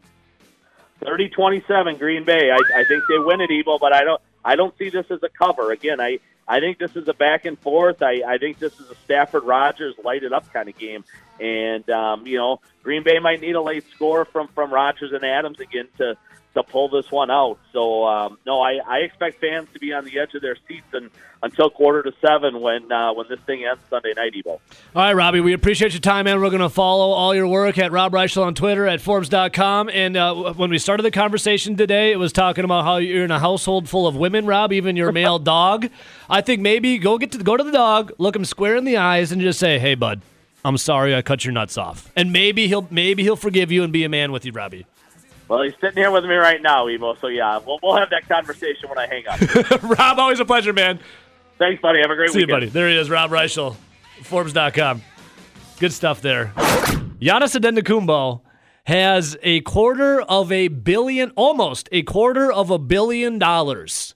30-27 1.02 1.98
Green 1.98 2.24
Bay. 2.24 2.50
I, 2.50 2.80
I 2.80 2.84
think 2.84 3.02
they 3.08 3.18
win 3.18 3.40
it, 3.40 3.50
Evo, 3.50 3.78
but 3.80 3.92
I 3.92 4.04
don't 4.04 4.20
I 4.44 4.56
don't 4.56 4.76
see 4.78 4.90
this 4.90 5.06
as 5.10 5.22
a 5.22 5.28
cover. 5.28 5.72
Again, 5.72 6.00
I 6.00 6.18
I 6.46 6.60
think 6.60 6.78
this 6.78 6.96
is 6.96 7.06
a 7.08 7.14
back 7.14 7.44
and 7.44 7.58
forth. 7.58 8.02
I, 8.02 8.22
I 8.26 8.38
think 8.38 8.58
this 8.58 8.78
is 8.80 8.90
a 8.90 8.94
Stafford 9.04 9.44
Rodgers 9.44 9.94
light 10.04 10.24
it 10.24 10.32
up 10.32 10.52
kind 10.52 10.68
of 10.68 10.76
game, 10.76 11.04
and 11.40 11.88
um, 11.90 12.26
you 12.26 12.36
know 12.38 12.60
Green 12.82 13.02
Bay 13.02 13.18
might 13.18 13.40
need 13.40 13.54
a 13.54 13.62
late 13.62 13.84
score 13.94 14.24
from 14.24 14.48
from 14.48 14.72
Rodgers 14.72 15.12
and 15.12 15.24
Adams 15.24 15.60
again 15.60 15.88
to 15.98 16.16
to 16.54 16.62
pull 16.62 16.88
this 16.88 17.10
one 17.10 17.30
out. 17.30 17.58
So 17.72 18.04
um, 18.06 18.38
no, 18.46 18.60
I, 18.60 18.78
I 18.86 18.98
expect 18.98 19.40
fans 19.40 19.68
to 19.72 19.78
be 19.78 19.92
on 19.92 20.04
the 20.04 20.18
edge 20.18 20.34
of 20.34 20.42
their 20.42 20.56
seats 20.68 20.86
and, 20.92 21.10
until 21.42 21.70
quarter 21.70 22.02
to 22.02 22.12
seven 22.20 22.60
when 22.60 22.90
uh, 22.92 23.12
when 23.14 23.26
this 23.28 23.40
thing 23.40 23.64
ends 23.64 23.82
Sunday 23.90 24.12
night, 24.14 24.32
Evo. 24.34 24.48
All 24.48 24.60
right, 24.94 25.12
Robbie, 25.12 25.40
we 25.40 25.52
appreciate 25.52 25.92
your 25.92 26.00
time, 26.00 26.26
man. 26.26 26.40
We're 26.40 26.50
going 26.50 26.60
to 26.60 26.68
follow 26.68 27.10
all 27.10 27.34
your 27.34 27.48
work 27.48 27.78
at 27.78 27.90
Rob 27.90 28.12
Reischel 28.12 28.44
on 28.44 28.54
Twitter, 28.54 28.86
at 28.86 29.00
Forbes.com. 29.00 29.88
And 29.90 30.16
uh, 30.16 30.52
when 30.52 30.70
we 30.70 30.78
started 30.78 31.02
the 31.02 31.10
conversation 31.10 31.76
today, 31.76 32.12
it 32.12 32.16
was 32.16 32.32
talking 32.32 32.64
about 32.64 32.84
how 32.84 32.98
you're 32.98 33.24
in 33.24 33.30
a 33.30 33.40
household 33.40 33.88
full 33.88 34.06
of 34.06 34.14
women, 34.14 34.46
Rob, 34.46 34.72
even 34.72 34.96
your 34.96 35.10
male 35.12 35.38
dog. 35.40 35.88
I 36.28 36.40
think 36.42 36.60
maybe 36.60 36.98
go 36.98 37.18
get 37.18 37.32
to 37.32 37.38
go 37.38 37.56
to 37.56 37.64
the 37.64 37.72
dog, 37.72 38.12
look 38.18 38.36
him 38.36 38.44
square 38.44 38.76
in 38.76 38.84
the 38.84 38.98
eyes, 38.98 39.32
and 39.32 39.40
just 39.40 39.58
say, 39.58 39.78
hey, 39.78 39.94
bud, 39.94 40.22
I'm 40.64 40.78
sorry 40.78 41.14
I 41.14 41.22
cut 41.22 41.44
your 41.44 41.52
nuts 41.52 41.76
off. 41.76 42.10
And 42.14 42.32
maybe 42.32 42.68
he'll 42.68 42.86
maybe 42.90 43.22
he'll 43.22 43.36
forgive 43.36 43.72
you 43.72 43.82
and 43.82 43.92
be 43.92 44.04
a 44.04 44.08
man 44.08 44.30
with 44.30 44.44
you, 44.44 44.52
Robbie. 44.52 44.86
Well, 45.52 45.64
he's 45.64 45.74
sitting 45.82 45.98
here 45.98 46.10
with 46.10 46.24
me 46.24 46.34
right 46.34 46.62
now, 46.62 46.86
Evo. 46.86 47.20
So 47.20 47.26
yeah, 47.26 47.58
we'll, 47.58 47.78
we'll 47.82 47.96
have 47.96 48.08
that 48.08 48.26
conversation 48.26 48.88
when 48.88 48.96
I 48.96 49.06
hang 49.06 49.28
up. 49.28 49.82
Rob, 49.98 50.18
always 50.18 50.40
a 50.40 50.46
pleasure, 50.46 50.72
man. 50.72 50.98
Thanks, 51.58 51.82
buddy. 51.82 52.00
Have 52.00 52.10
a 52.10 52.14
great 52.14 52.30
See 52.30 52.38
you, 52.38 52.46
weekend. 52.46 52.56
buddy. 52.56 52.66
There 52.70 52.88
he 52.88 52.96
is, 52.96 53.10
Rob 53.10 53.30
Reischel. 53.30 53.76
Forbes.com. 54.22 55.02
Good 55.78 55.92
stuff 55.92 56.22
there. 56.22 56.54
Giannis 57.20 57.54
Antetokounmpo 57.54 58.40
has 58.86 59.36
a 59.42 59.60
quarter 59.60 60.22
of 60.22 60.50
a 60.50 60.68
billion, 60.68 61.32
almost 61.36 61.86
a 61.92 62.02
quarter 62.02 62.50
of 62.50 62.70
a 62.70 62.78
billion 62.78 63.38
dollars 63.38 64.14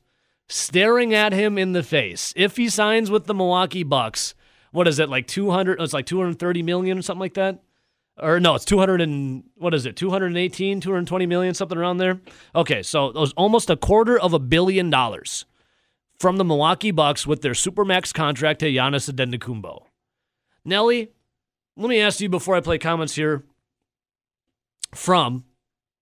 staring 0.49 1.13
at 1.13 1.35
him 1.35 1.59
in 1.59 1.73
the 1.73 1.83
face. 1.83 2.33
If 2.35 2.57
he 2.57 2.71
signs 2.71 3.11
with 3.11 3.27
the 3.27 3.35
Milwaukee 3.35 3.83
Bucks, 3.83 4.35
what 4.73 4.89
is 4.89 4.99
it 4.99 5.11
like 5.11 5.27
200? 5.27 5.83
It's 5.83 5.93
like 5.93 6.07
230 6.07 6.63
million 6.63 6.97
or 6.97 7.03
something 7.03 7.21
like 7.21 7.35
that. 7.35 7.63
Or 8.19 8.41
no, 8.41 8.55
it's 8.55 8.65
200 8.65 9.01
and 9.01 9.45
what 9.57 9.75
is 9.75 9.85
it? 9.85 9.97
218, 9.97 10.81
220 10.81 11.27
million, 11.27 11.55
something 11.55 11.77
around 11.77 11.99
there. 11.99 12.21
Okay, 12.55 12.83
so 12.83 13.09
it 13.09 13.15
was 13.15 13.33
almost 13.35 13.69
a 13.69 13.77
quarter 13.77 14.19
of 14.19 14.33
a 14.33 14.39
billion 14.39 14.89
dollars 14.89 15.45
from 16.19 16.39
the 16.39 16.45
Milwaukee 16.45 16.91
Bucks 16.91 17.27
with 17.27 17.43
their 17.43 17.53
supermax 17.53 18.15
contract 18.15 18.61
to 18.61 18.67
Giannis 18.67 19.11
Antetokounmpo. 19.11 19.83
Nelly, 20.65 21.11
let 21.77 21.89
me 21.91 22.01
ask 22.01 22.21
you 22.21 22.31
before 22.31 22.57
I 22.57 22.61
play 22.61 22.79
comments 22.79 23.15
here 23.15 23.45
from 24.95 25.45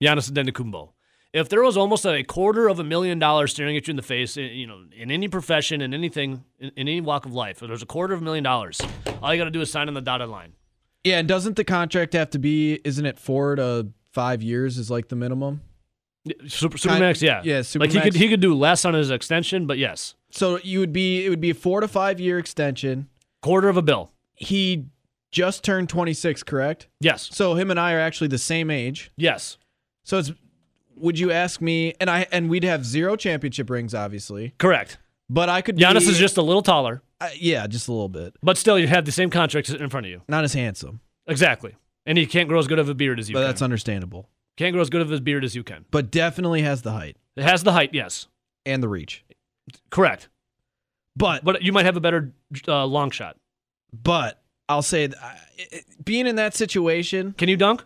Giannis 0.00 0.30
Antetokounmpo. 0.30 0.90
If 1.32 1.48
there 1.48 1.64
was 1.64 1.76
almost 1.76 2.06
a 2.06 2.22
quarter 2.22 2.68
of 2.68 2.78
a 2.78 2.84
million 2.84 3.18
dollars 3.18 3.50
staring 3.50 3.76
at 3.76 3.88
you 3.88 3.92
in 3.92 3.96
the 3.96 4.02
face, 4.02 4.36
in- 4.36 4.52
you 4.52 4.68
know, 4.68 4.84
in 4.96 5.10
any 5.10 5.26
profession, 5.26 5.80
in 5.80 5.92
anything, 5.92 6.44
in, 6.60 6.68
in 6.76 6.86
any 6.86 7.00
walk 7.00 7.26
of 7.26 7.34
life, 7.34 7.60
if 7.60 7.66
there's 7.66 7.82
a 7.82 7.86
quarter 7.86 8.14
of 8.14 8.20
a 8.20 8.24
million 8.24 8.44
dollars, 8.44 8.80
all 9.20 9.34
you 9.34 9.40
got 9.40 9.46
to 9.46 9.50
do 9.50 9.60
is 9.60 9.68
sign 9.72 9.88
on 9.88 9.94
the 9.94 10.00
dotted 10.00 10.28
line. 10.28 10.52
Yeah, 11.04 11.18
and 11.18 11.28
doesn't 11.28 11.56
the 11.56 11.64
contract 11.64 12.14
have 12.14 12.30
to 12.30 12.38
be? 12.38 12.80
Isn't 12.84 13.04
it 13.06 13.18
four 13.18 13.54
to 13.56 13.88
five 14.12 14.42
years? 14.42 14.78
Is 14.78 14.90
like 14.90 15.08
the 15.08 15.16
minimum. 15.16 15.60
Super, 16.48 16.78
Supermax, 16.78 17.20
yeah, 17.20 17.42
yeah, 17.44 17.62
Like 17.78 17.92
he 17.92 18.00
could 18.00 18.14
he 18.14 18.28
could 18.30 18.40
do 18.40 18.54
less 18.54 18.86
on 18.86 18.94
his 18.94 19.10
extension, 19.10 19.66
but 19.66 19.76
yes, 19.76 20.14
So 20.30 20.58
you 20.62 20.80
would 20.80 20.92
be. 20.92 21.26
It 21.26 21.28
would 21.28 21.40
be 21.40 21.50
a 21.50 21.54
four 21.54 21.80
to 21.82 21.88
five 21.88 22.18
year 22.18 22.38
extension. 22.38 23.08
quarter 23.42 23.68
of 23.68 23.76
a 23.76 23.82
bill. 23.82 24.10
He 24.34 24.86
just 25.30 25.62
turned 25.62 25.88
26, 25.90 26.42
correct? 26.44 26.86
Yes, 27.00 27.28
So 27.32 27.54
him 27.54 27.70
and 27.70 27.78
I 27.78 27.92
are 27.92 28.00
actually 28.00 28.28
the 28.28 28.38
same 28.38 28.70
age. 28.70 29.10
yes, 29.16 29.58
So 30.02 30.18
it's. 30.18 30.32
Would 30.96 31.18
you 31.18 31.30
ask 31.32 31.60
me? 31.60 31.92
And 32.00 32.08
I 32.08 32.26
and 32.32 32.48
we'd 32.48 32.64
have 32.64 32.86
zero 32.86 33.16
championship 33.16 33.68
rings, 33.68 33.94
obviously. 33.94 34.54
correct. 34.58 34.96
But 35.28 35.48
I 35.50 35.60
could. 35.60 35.76
Giannis 35.76 36.00
be, 36.06 36.12
is 36.12 36.18
just 36.18 36.36
a 36.38 36.42
little 36.42 36.62
taller, 36.62 37.02
uh, 37.24 37.30
yeah, 37.38 37.66
just 37.66 37.88
a 37.88 37.92
little 37.92 38.08
bit. 38.08 38.34
but 38.42 38.56
still, 38.58 38.78
you 38.78 38.86
have 38.88 39.04
the 39.04 39.12
same 39.12 39.30
contract 39.30 39.68
in 39.70 39.88
front 39.90 40.06
of 40.06 40.10
you. 40.10 40.22
Not 40.28 40.44
as 40.44 40.52
handsome, 40.54 41.00
Exactly, 41.26 41.74
and 42.06 42.16
he 42.18 42.26
can't 42.26 42.48
grow 42.48 42.58
as 42.58 42.66
good 42.66 42.78
of 42.78 42.88
a 42.88 42.94
beard 42.94 43.18
as 43.18 43.28
you 43.28 43.34
but 43.34 43.40
can. 43.40 43.48
that's 43.48 43.62
understandable. 43.62 44.28
can't 44.56 44.72
grow 44.72 44.82
as 44.82 44.90
good 44.90 45.00
of 45.02 45.10
a 45.12 45.20
beard 45.20 45.44
as 45.44 45.54
you 45.54 45.62
can. 45.64 45.84
But 45.90 46.10
definitely 46.10 46.62
has 46.62 46.82
the 46.82 46.92
height 46.92 47.16
It 47.36 47.42
has 47.44 47.62
the 47.62 47.72
height, 47.72 47.90
yes, 47.92 48.26
and 48.66 48.82
the 48.82 48.88
reach. 48.88 49.24
correct. 49.90 50.28
But 51.16 51.44
But 51.44 51.62
you 51.62 51.72
might 51.72 51.84
have 51.86 51.96
a 51.96 52.00
better 52.00 52.32
uh, 52.68 52.84
long 52.86 53.10
shot. 53.10 53.36
but 53.92 54.40
I'll 54.68 54.82
say 54.82 55.06
th- 55.08 55.18
I- 55.22 55.38
it- 55.56 55.84
being 56.04 56.26
in 56.26 56.36
that 56.36 56.54
situation, 56.54 57.32
Can 57.38 57.48
you 57.48 57.56
dunk? 57.56 57.84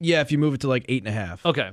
yeah, 0.00 0.20
if 0.20 0.30
you 0.32 0.38
move 0.38 0.54
it 0.54 0.60
to 0.62 0.68
like 0.68 0.84
eight 0.88 1.02
and 1.02 1.08
a 1.08 1.12
half. 1.18 1.44
Okay. 1.44 1.70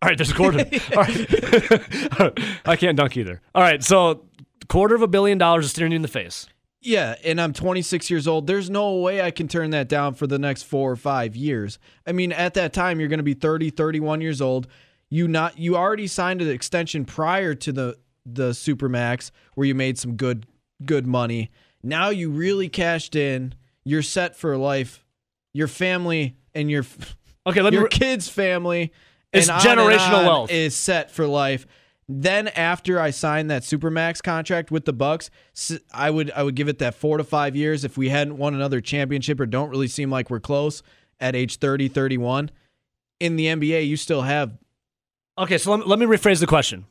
All 0.00 0.08
right, 0.08 0.16
there's 0.16 0.30
a 0.30 0.34
quarter. 0.34 0.58
All 0.96 1.02
right. 1.02 2.60
I 2.66 2.76
can't 2.76 2.96
dunk 2.96 3.16
either. 3.16 3.40
All 3.54 3.62
right, 3.62 3.82
so 3.82 4.24
quarter 4.68 4.94
of 4.94 5.02
a 5.02 5.08
billion 5.08 5.38
dollars 5.38 5.66
is 5.66 5.70
staring 5.70 5.92
you 5.92 5.96
in 5.96 6.02
the 6.02 6.08
face. 6.08 6.48
Yeah, 6.80 7.16
and 7.24 7.40
I'm 7.40 7.52
26 7.52 8.08
years 8.08 8.28
old. 8.28 8.46
There's 8.46 8.70
no 8.70 8.94
way 8.98 9.20
I 9.20 9.32
can 9.32 9.48
turn 9.48 9.70
that 9.70 9.88
down 9.88 10.14
for 10.14 10.26
the 10.28 10.38
next 10.38 10.62
four 10.62 10.92
or 10.92 10.96
five 10.96 11.34
years. 11.34 11.78
I 12.06 12.12
mean, 12.12 12.30
at 12.30 12.54
that 12.54 12.72
time, 12.72 13.00
you're 13.00 13.08
going 13.08 13.18
to 13.18 13.24
be 13.24 13.34
30, 13.34 13.70
31 13.70 14.20
years 14.20 14.40
old. 14.40 14.68
You 15.10 15.26
not 15.26 15.58
you 15.58 15.76
already 15.76 16.06
signed 16.06 16.40
an 16.42 16.48
extension 16.50 17.04
prior 17.04 17.54
to 17.56 17.72
the 17.72 17.98
the 18.26 18.50
supermax 18.50 19.30
where 19.54 19.66
you 19.66 19.74
made 19.74 19.98
some 19.98 20.16
good 20.16 20.46
good 20.84 21.06
money. 21.06 21.50
Now 21.82 22.10
you 22.10 22.30
really 22.30 22.68
cashed 22.68 23.16
in. 23.16 23.54
You're 23.84 24.02
set 24.02 24.36
for 24.36 24.56
life. 24.56 25.04
Your 25.54 25.66
family 25.68 26.36
and 26.54 26.70
your 26.70 26.84
Okay, 27.46 27.62
let 27.62 27.72
me. 27.72 27.76
your 27.78 27.84
Re- 27.84 27.90
kids' 27.90 28.28
family 28.28 28.92
It's 29.32 29.48
and 29.48 29.58
on 29.66 29.66
and 29.66 29.80
generational 29.90 30.18
on 30.18 30.26
wealth. 30.26 30.50
is 30.50 30.76
set 30.76 31.10
for 31.10 31.26
life. 31.26 31.66
Then 32.08 32.48
after 32.48 32.98
I 32.98 33.10
signed 33.10 33.50
that 33.50 33.62
supermax 33.62 34.22
contract 34.22 34.70
with 34.70 34.86
the 34.86 34.94
Bucks, 34.94 35.28
I 35.92 36.08
would 36.08 36.30
I 36.30 36.42
would 36.42 36.54
give 36.54 36.68
it 36.68 36.78
that 36.78 36.94
4 36.94 37.18
to 37.18 37.24
5 37.24 37.54
years 37.54 37.84
if 37.84 37.98
we 37.98 38.08
hadn't 38.08 38.38
won 38.38 38.54
another 38.54 38.80
championship 38.80 39.38
or 39.38 39.46
don't 39.46 39.68
really 39.68 39.88
seem 39.88 40.10
like 40.10 40.30
we're 40.30 40.40
close 40.40 40.82
at 41.20 41.36
age 41.36 41.56
30, 41.56 41.88
31. 41.88 42.50
In 43.20 43.36
the 43.36 43.46
NBA, 43.46 43.86
you 43.86 43.96
still 43.96 44.22
have 44.22 44.56
okay, 45.36 45.58
so 45.58 45.70
let 45.70 45.80
me, 45.80 45.86
let 45.86 45.98
me 45.98 46.06
rephrase 46.06 46.40
the 46.40 46.46
question. 46.46 46.86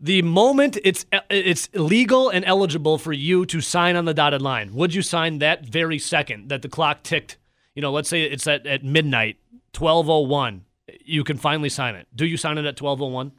The 0.00 0.22
moment 0.22 0.78
it's 0.82 1.04
it's 1.28 1.68
legal 1.74 2.30
and 2.30 2.44
eligible 2.44 2.96
for 2.96 3.12
you 3.12 3.44
to 3.46 3.60
sign 3.60 3.96
on 3.96 4.06
the 4.06 4.14
dotted 4.14 4.40
line, 4.40 4.74
would 4.74 4.94
you 4.94 5.02
sign 5.02 5.38
that 5.38 5.64
very 5.66 5.98
second 5.98 6.48
that 6.48 6.62
the 6.62 6.68
clock 6.68 7.02
ticked? 7.02 7.36
You 7.74 7.82
know, 7.82 7.92
let's 7.92 8.08
say 8.08 8.22
it's 8.22 8.46
at, 8.46 8.66
at 8.66 8.82
midnight, 8.82 9.36
twelve 9.74 10.08
oh 10.08 10.20
one. 10.20 10.64
You 11.04 11.24
can 11.24 11.36
finally 11.36 11.68
sign 11.68 11.96
it. 11.96 12.06
Do 12.14 12.24
you 12.24 12.38
sign 12.38 12.56
it 12.56 12.64
at 12.64 12.76
twelve 12.76 13.02
oh 13.02 13.08
one? 13.08 13.32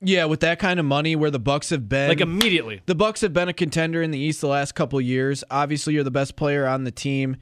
Yeah, 0.00 0.24
with 0.26 0.40
that 0.40 0.58
kind 0.58 0.78
of 0.78 0.86
money 0.86 1.16
where 1.16 1.30
the 1.30 1.38
Bucks 1.38 1.70
have 1.70 1.88
been 1.88 2.08
Like 2.08 2.20
immediately. 2.20 2.82
the 2.86 2.94
Bucks 2.94 3.20
have 3.22 3.32
been 3.32 3.48
a 3.48 3.52
contender 3.52 4.02
in 4.02 4.10
the 4.10 4.18
East 4.18 4.40
the 4.40 4.48
last 4.48 4.74
couple 4.74 4.98
of 4.98 5.04
years. 5.04 5.42
Obviously, 5.50 5.94
you're 5.94 6.04
the 6.04 6.10
best 6.10 6.36
player 6.36 6.66
on 6.66 6.84
the 6.84 6.90
team. 6.90 7.36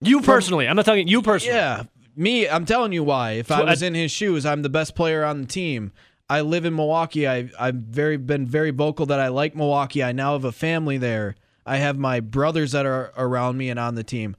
You 0.00 0.20
personally. 0.20 0.66
I'm 0.66 0.76
not 0.76 0.84
talking 0.84 1.06
you 1.06 1.22
personally. 1.22 1.56
Yeah, 1.56 1.84
me. 2.16 2.48
I'm 2.48 2.64
telling 2.64 2.92
you 2.92 3.04
why. 3.04 3.32
If 3.32 3.50
I 3.50 3.62
was 3.62 3.82
I- 3.82 3.86
in 3.86 3.94
his 3.94 4.10
shoes, 4.10 4.44
I'm 4.44 4.62
the 4.62 4.68
best 4.68 4.94
player 4.94 5.24
on 5.24 5.40
the 5.42 5.46
team. 5.46 5.92
I 6.28 6.40
live 6.40 6.64
in 6.64 6.74
Milwaukee. 6.74 7.28
I 7.28 7.50
I've 7.58 7.74
very 7.74 8.16
been 8.16 8.46
very 8.46 8.70
vocal 8.70 9.06
that 9.06 9.20
I 9.20 9.28
like 9.28 9.54
Milwaukee. 9.54 10.02
I 10.02 10.12
now 10.12 10.32
have 10.32 10.44
a 10.44 10.52
family 10.52 10.96
there. 10.98 11.36
I 11.64 11.76
have 11.76 11.98
my 11.98 12.18
brothers 12.20 12.72
that 12.72 12.86
are 12.86 13.12
around 13.16 13.56
me 13.58 13.70
and 13.70 13.78
on 13.78 13.94
the 13.94 14.02
team. 14.02 14.34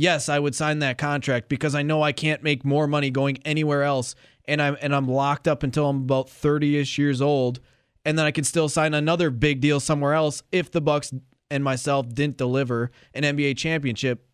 Yes, 0.00 0.28
I 0.28 0.38
would 0.38 0.54
sign 0.54 0.78
that 0.78 0.96
contract 0.96 1.48
because 1.48 1.74
I 1.74 1.82
know 1.82 2.02
I 2.02 2.12
can't 2.12 2.40
make 2.40 2.64
more 2.64 2.86
money 2.86 3.10
going 3.10 3.38
anywhere 3.44 3.82
else, 3.82 4.14
and 4.44 4.62
I'm 4.62 4.76
and 4.80 4.94
I'm 4.94 5.08
locked 5.08 5.48
up 5.48 5.64
until 5.64 5.88
I'm 5.88 6.02
about 6.02 6.28
30ish 6.28 6.98
years 6.98 7.20
old, 7.20 7.58
and 8.04 8.16
then 8.16 8.24
I 8.24 8.30
can 8.30 8.44
still 8.44 8.68
sign 8.68 8.94
another 8.94 9.28
big 9.30 9.60
deal 9.60 9.80
somewhere 9.80 10.14
else 10.14 10.44
if 10.52 10.70
the 10.70 10.80
Bucks 10.80 11.12
and 11.50 11.64
myself 11.64 12.08
didn't 12.10 12.36
deliver 12.36 12.92
an 13.12 13.24
NBA 13.24 13.56
championship 13.56 14.24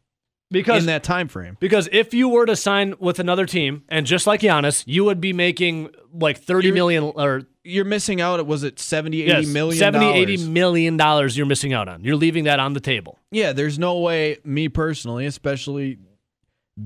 Because 0.55 0.83
in 0.85 0.87
that 0.87 1.03
time 1.03 1.29
frame. 1.29 1.57
Because 1.61 1.89
if 1.93 2.15
you 2.15 2.29
were 2.31 2.47
to 2.47 2.57
sign 2.57 2.95
with 2.99 3.19
another 3.19 3.45
team, 3.47 3.83
and 3.91 4.07
just 4.07 4.27
like 4.27 4.41
Giannis, 4.41 4.85
you 4.87 5.05
would 5.05 5.21
be 5.21 5.33
making 5.35 5.91
like 6.13 6.39
thirty 6.39 6.69
You're- 6.69 6.75
million 6.75 7.13
or 7.17 7.43
you're 7.67 7.85
missing 7.87 8.21
out 8.21 8.47
was 8.47 8.63
it 8.63 8.79
70 8.79 9.23
80 9.23 9.31
yes, 9.31 9.47
million 9.47 9.79
70, 9.79 10.07
80 10.07 10.37
dollars? 10.37 10.49
million 10.51 10.97
dollars 10.99 11.37
you're 11.37 11.47
missing 11.47 11.73
out 11.73 11.89
on. 11.89 12.05
You're 12.05 12.17
leaving 12.17 12.45
that 12.45 12.61
on 12.61 12.73
the 12.75 12.81
table. 12.81 13.19
yeah 13.31 13.53
there's 13.55 13.79
no 13.79 13.99
way 14.01 14.37
me 14.45 14.69
personally 14.69 15.25
especially 15.25 15.99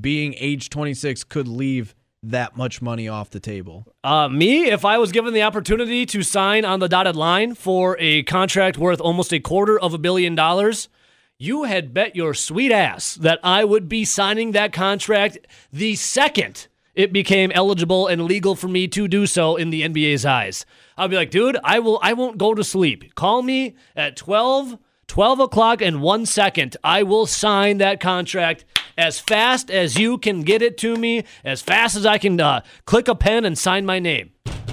being 0.01 0.35
age 0.39 0.71
26 0.71 1.25
could 1.25 1.49
leave 1.49 1.95
that 2.23 2.57
much 2.57 2.83
money 2.83 3.09
off 3.09 3.31
the 3.31 3.41
table 3.41 3.87
Uh, 4.05 4.29
me, 4.29 4.67
if 4.71 4.85
I 4.85 4.99
was 4.99 5.13
given 5.13 5.35
the 5.35 5.43
opportunity 5.43 6.05
to 6.07 6.23
sign 6.23 6.65
on 6.65 6.79
the 6.81 6.89
dotted 6.89 7.17
line 7.17 7.55
for 7.55 7.97
a 7.99 8.23
contract 8.25 8.77
worth 8.79 9.01
almost 9.01 9.33
a 9.33 9.41
quarter 9.41 9.79
of 9.79 9.95
a 9.95 9.99
billion 9.99 10.35
dollars, 10.35 10.89
you 11.41 11.63
had 11.63 11.95
bet 11.95 12.17
your 12.17 12.35
sweet 12.35 12.73
ass 12.73 13.15
that 13.15 13.39
I 13.45 13.63
would 13.65 13.89
be 13.89 14.05
signing 14.05 14.53
that 14.53 14.73
contract 14.73 15.39
the 15.73 15.95
second 15.95 16.67
it 16.97 17.13
became 17.13 17.53
eligible 17.55 18.09
and 18.09 18.25
legal 18.25 18.57
for 18.57 18.67
me 18.67 18.89
to 18.89 19.07
do 19.07 19.25
so 19.25 19.55
in 19.55 19.71
the 19.71 19.83
NBA's 19.83 20.27
eyes. 20.27 20.67
I'll 20.97 21.07
be 21.07 21.15
like, 21.15 21.31
dude, 21.31 21.57
I 21.63 21.79
will 21.79 22.01
I 22.03 22.13
won't 22.13 22.39
go 22.39 22.55
to 22.55 22.65
sleep. 22.65 23.15
Call 23.15 23.43
me 23.43 23.77
at 23.95 24.17
12, 24.17 24.79
12 25.07 25.39
o'clock 25.39 25.81
and 25.81 26.03
one 26.03 26.27
second. 26.27 26.77
I 26.83 27.05
will 27.05 27.25
sign 27.25 27.79
that 27.79 28.01
contract 28.01 28.65
as 28.97 29.21
fast 29.21 29.71
as 29.71 29.97
you 29.97 30.19
can 30.19 30.43
get 30.43 30.61
it 30.61 30.77
to 30.79 30.97
me, 30.97 31.23
as 31.45 31.63
fast 31.63 31.95
as 31.95 32.05
I 32.05 32.19
can 32.19 32.41
uh, 32.41 32.63
click 32.85 33.07
a 33.07 33.15
pen 33.15 33.45
and 33.45 33.57
sign 33.57 33.87
my 33.87 34.01
name. 34.01 34.33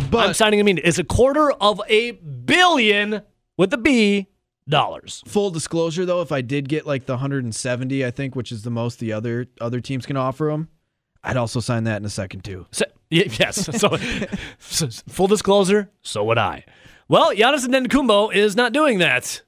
but 0.10 0.26
I'm 0.26 0.34
signing 0.34 0.60
I 0.60 0.64
mean. 0.64 0.80
It's 0.84 0.98
a 0.98 1.04
quarter 1.04 1.52
of 1.52 1.80
a 1.88 2.14
billion 2.14 3.22
with 3.56 3.72
a 3.72 3.78
B 3.78 4.30
dollars. 4.68 5.22
full 5.28 5.52
disclosure 5.52 6.06
though 6.06 6.22
if 6.22 6.32
i 6.32 6.42
did 6.42 6.68
get 6.68 6.86
like 6.88 7.06
the 7.06 7.14
170 7.14 8.06
i 8.06 8.10
think 8.12 8.36
which 8.36 8.52
is 8.52 8.64
the 8.64 8.72
most 8.72 9.00
the 9.00 9.14
other 9.14 9.46
other 9.62 9.80
teams 9.80 10.06
can 10.06 10.18
offer 10.18 10.50
him 10.50 10.68
i'd 11.24 11.38
also 11.38 11.60
sign 11.60 11.84
that 11.84 11.98
in 11.98 12.06
a 12.06 12.10
second 12.10 12.44
too 12.44 12.66
So, 12.72 12.86
yes. 13.10 13.70
So, 13.80 13.98
so, 14.60 14.88
full 15.08 15.28
disclosure. 15.28 15.90
So 16.02 16.24
would 16.24 16.38
I. 16.40 16.66
Well, 17.08 17.32
Giannis 17.36 17.66
Antetokounmpo 17.68 18.34
is 18.34 18.56
not 18.56 18.74
doing 18.74 18.98
that. 18.98 19.42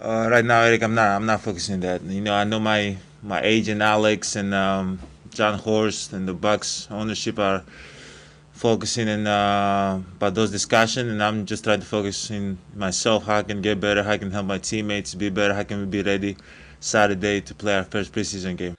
Uh, 0.00 0.28
right 0.30 0.44
now, 0.44 0.62
Eric, 0.62 0.82
I'm 0.82 0.94
not. 0.94 1.08
I'm 1.08 1.26
not 1.26 1.42
focusing 1.42 1.74
on 1.74 1.80
that. 1.80 2.02
You 2.02 2.20
know, 2.22 2.34
I 2.34 2.44
know 2.44 2.58
my 2.58 2.96
my 3.22 3.40
agent 3.42 3.82
Alex 3.82 4.34
and 4.36 4.52
um, 4.54 4.98
Jon 5.30 5.58
Horst 5.58 6.12
and 6.14 6.26
the 6.26 6.34
Bucks 6.34 6.88
ownership 6.90 7.38
are 7.38 7.62
focusing 8.56 9.08
on 9.08 9.26
uh, 9.26 10.02
about 10.16 10.34
those 10.34 10.50
discussions, 10.50 11.10
and 11.12 11.22
I'm 11.22 11.46
just 11.46 11.64
trying 11.64 11.80
to 11.80 11.86
focus 11.86 12.30
in 12.30 12.58
myself. 12.74 13.24
How 13.26 13.38
I 13.38 13.42
can 13.42 13.60
get 13.62 13.80
better. 13.80 14.02
How 14.02 14.12
I 14.12 14.18
can 14.18 14.30
help 14.30 14.46
my 14.46 14.58
teammates 14.58 15.14
be 15.14 15.28
better. 15.30 15.54
How 15.54 15.62
can 15.62 15.80
we 15.80 15.86
be 15.86 16.02
ready 16.02 16.36
Saturday 16.80 17.40
to 17.42 17.54
play 17.54 17.74
our 17.76 17.84
first 17.84 18.12
preseason 18.12 18.56
game. 18.56 18.76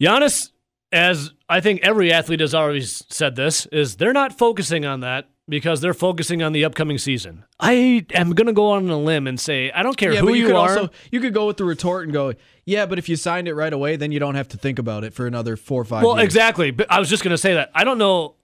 Giannis, 0.00 0.50
as 0.90 1.30
I 1.48 1.60
think 1.60 1.80
every 1.82 2.12
athlete 2.12 2.40
has 2.40 2.54
always 2.54 3.04
said 3.08 3.36
this, 3.36 3.66
is 3.66 3.96
they're 3.96 4.12
not 4.12 4.36
focusing 4.36 4.84
on 4.84 5.00
that. 5.00 5.28
because 5.48 5.80
they're 5.80 5.92
focusing 5.92 6.40
on 6.42 6.52
the 6.52 6.64
upcoming 6.64 6.98
season. 6.98 7.44
I 7.58 8.06
am 8.14 8.30
going 8.30 8.46
to 8.46 8.52
go 8.52 8.70
on 8.70 8.88
a 8.88 8.96
limb 8.96 9.26
and 9.26 9.38
say 9.40 9.72
I 9.72 9.82
don't 9.82 9.96
care 9.96 10.12
Yeah, 10.12 10.20
who 10.20 10.26
but 10.26 10.32
you, 10.34 10.42
you, 10.42 10.46
could 10.46 10.56
are. 10.56 10.68
also 10.78 10.90
you 11.10 11.20
could 11.20 11.34
go 11.34 11.46
with 11.48 11.56
the 11.56 11.64
retort 11.64 12.04
and 12.04 12.12
go, 12.12 12.32
yeah, 12.64 12.86
but 12.86 12.96
if 12.98 13.08
you 13.08 13.16
signed 13.16 13.48
it 13.48 13.54
right 13.54 13.72
away, 13.72 13.96
then 13.96 14.12
you 14.12 14.20
don't 14.20 14.36
have 14.36 14.48
to 14.48 14.56
think 14.56 14.78
about 14.78 15.02
it 15.02 15.12
for 15.12 15.26
another 15.26 15.56
four 15.56 15.82
or 15.82 15.84
five. 15.84 16.04
well, 16.04 16.14
years. 16.16 16.24
exactly. 16.24 16.70
But 16.70 16.86
I 16.90 17.00
was 17.00 17.08
just 17.10 17.24
going 17.24 17.32
to 17.32 17.38
say 17.38 17.54
that 17.54 17.70
I 17.74 17.82
don't 17.84 17.98
know 17.98 18.36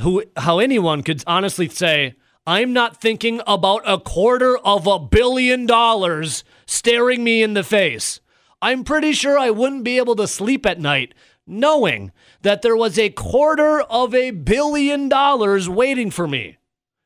who 0.00 0.24
how 0.36 0.58
anyone 0.58 1.02
could 1.02 1.22
honestly 1.26 1.68
say 1.68 2.14
I'm 2.46 2.72
not 2.72 3.00
thinking 3.00 3.40
about 3.46 3.82
a 3.86 3.98
quarter 3.98 4.58
of 4.58 4.86
a 4.86 4.98
billion 4.98 5.64
dollars 5.66 6.44
staring 6.66 7.24
me 7.24 7.42
in 7.42 7.54
the 7.54 7.64
face. 7.64 8.20
I'm 8.60 8.84
pretty 8.84 9.12
sure 9.12 9.38
I 9.38 9.50
wouldn't 9.50 9.84
be 9.84 9.96
able 9.96 10.16
to 10.16 10.28
sleep 10.28 10.66
at 10.66 10.80
night 10.80 11.14
knowing 11.46 12.12
that 12.42 12.62
there 12.62 12.76
was 12.76 12.98
a 12.98 13.10
quarter 13.10 13.80
of 13.82 14.14
a 14.14 14.30
billion 14.30 15.08
dollars 15.08 15.68
waiting 15.68 16.10
for 16.10 16.26
me. 16.26 16.56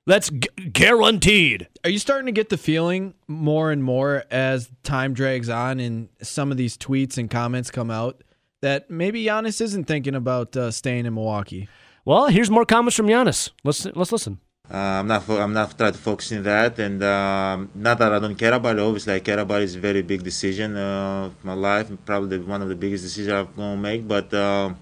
That's 0.06 0.30
gu- 0.30 0.70
guaranteed. 0.72 1.68
Are 1.84 1.90
you 1.90 1.98
starting 1.98 2.26
to 2.26 2.32
get 2.32 2.48
the 2.48 2.56
feeling 2.56 3.14
more 3.26 3.70
and 3.70 3.84
more 3.84 4.24
as 4.30 4.70
time 4.82 5.12
drags 5.12 5.48
on 5.48 5.80
and 5.80 6.08
some 6.22 6.50
of 6.50 6.56
these 6.56 6.78
tweets 6.78 7.18
and 7.18 7.30
comments 7.30 7.70
come 7.70 7.90
out 7.90 8.22
that 8.62 8.90
maybe 8.90 9.24
Giannis 9.24 9.60
isn't 9.60 9.84
thinking 9.84 10.14
about 10.14 10.56
uh, 10.56 10.70
staying 10.70 11.06
in 11.06 11.14
Milwaukee? 11.14 11.68
Well, 12.08 12.28
here's 12.28 12.50
more 12.50 12.64
comments 12.64 12.96
from 12.96 13.06
Giannis. 13.06 13.50
Let's 13.64 13.84
let's 14.00 14.12
listen. 14.16 14.40
Uh, 14.72 14.76
I'm 15.00 15.06
not. 15.12 15.24
Fo- 15.24 15.40
I'm 15.44 15.52
not 15.52 15.76
trying 15.76 15.92
to 15.92 15.98
focus 15.98 16.32
on 16.32 16.42
that, 16.44 16.78
and 16.78 17.02
um, 17.04 17.68
not 17.74 17.98
that 17.98 18.12
I 18.14 18.18
don't 18.18 18.34
care 18.34 18.54
about 18.54 18.78
it. 18.78 18.80
Obviously, 18.80 19.12
I 19.14 19.20
care 19.20 19.38
about 19.38 19.60
it. 19.60 19.64
It's 19.64 19.74
a 19.74 19.78
very 19.78 20.00
big 20.00 20.22
decision 20.22 20.74
uh, 20.74 21.26
of 21.26 21.44
my 21.44 21.52
life, 21.52 21.92
probably 22.06 22.38
one 22.38 22.62
of 22.62 22.70
the 22.70 22.76
biggest 22.76 23.04
decisions 23.04 23.32
I'm 23.34 23.48
gonna 23.54 23.76
make. 23.76 24.08
But 24.08 24.32
um 24.32 24.76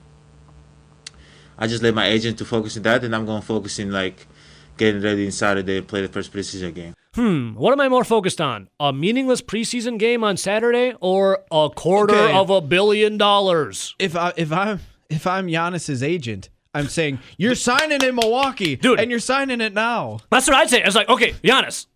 I 1.59 1.67
just 1.67 1.83
let 1.83 1.95
my 1.95 2.07
agent 2.07 2.39
to 2.39 2.45
focus 2.45 2.77
on 2.77 2.85
that, 2.85 3.03
and 3.03 3.13
I'm 3.17 3.27
gonna 3.27 3.43
focus 3.43 3.81
in 3.81 3.91
like 3.91 4.29
getting 4.77 5.03
ready 5.03 5.27
on 5.27 5.33
Saturday 5.33 5.81
to 5.81 5.87
play 5.87 6.03
the 6.03 6.09
first 6.17 6.33
preseason 6.33 6.75
game. 6.75 6.95
Hmm, 7.17 7.55
what 7.55 7.73
am 7.73 7.81
I 7.81 7.89
more 7.89 8.05
focused 8.05 8.41
on? 8.41 8.69
A 8.79 8.93
meaningless 8.93 9.43
preseason 9.43 9.99
game 9.99 10.23
on 10.23 10.37
Saturday 10.37 10.95
or 11.01 11.41
a 11.51 11.71
quarter 11.75 12.15
Okay. 12.15 12.37
of 12.39 12.51
a 12.51 12.61
billion 12.61 13.19
dollars? 13.19 13.97
If 13.99 14.15
I 14.15 14.33
if 14.37 14.53
I'm 14.53 14.79
if 15.11 15.27
I'm 15.27 15.49
Giannis's 15.49 16.05
agent, 16.05 16.51
I'm 16.77 16.89
saying 16.89 17.19
you're 17.39 17.55
signing 17.55 18.03
in 18.03 18.15
Milwaukee, 18.15 18.77
Dude. 18.77 19.01
and 19.01 19.11
you're 19.11 19.21
signing 19.21 19.61
it 19.61 19.73
now. 19.73 20.19
That's 20.31 20.47
what 20.47 20.57
I'd 20.57 20.71
say. 20.71 20.83
I 20.83 20.87
was 20.87 20.95
like, 20.95 21.09
okay, 21.09 21.33
Giannis, 21.43 21.87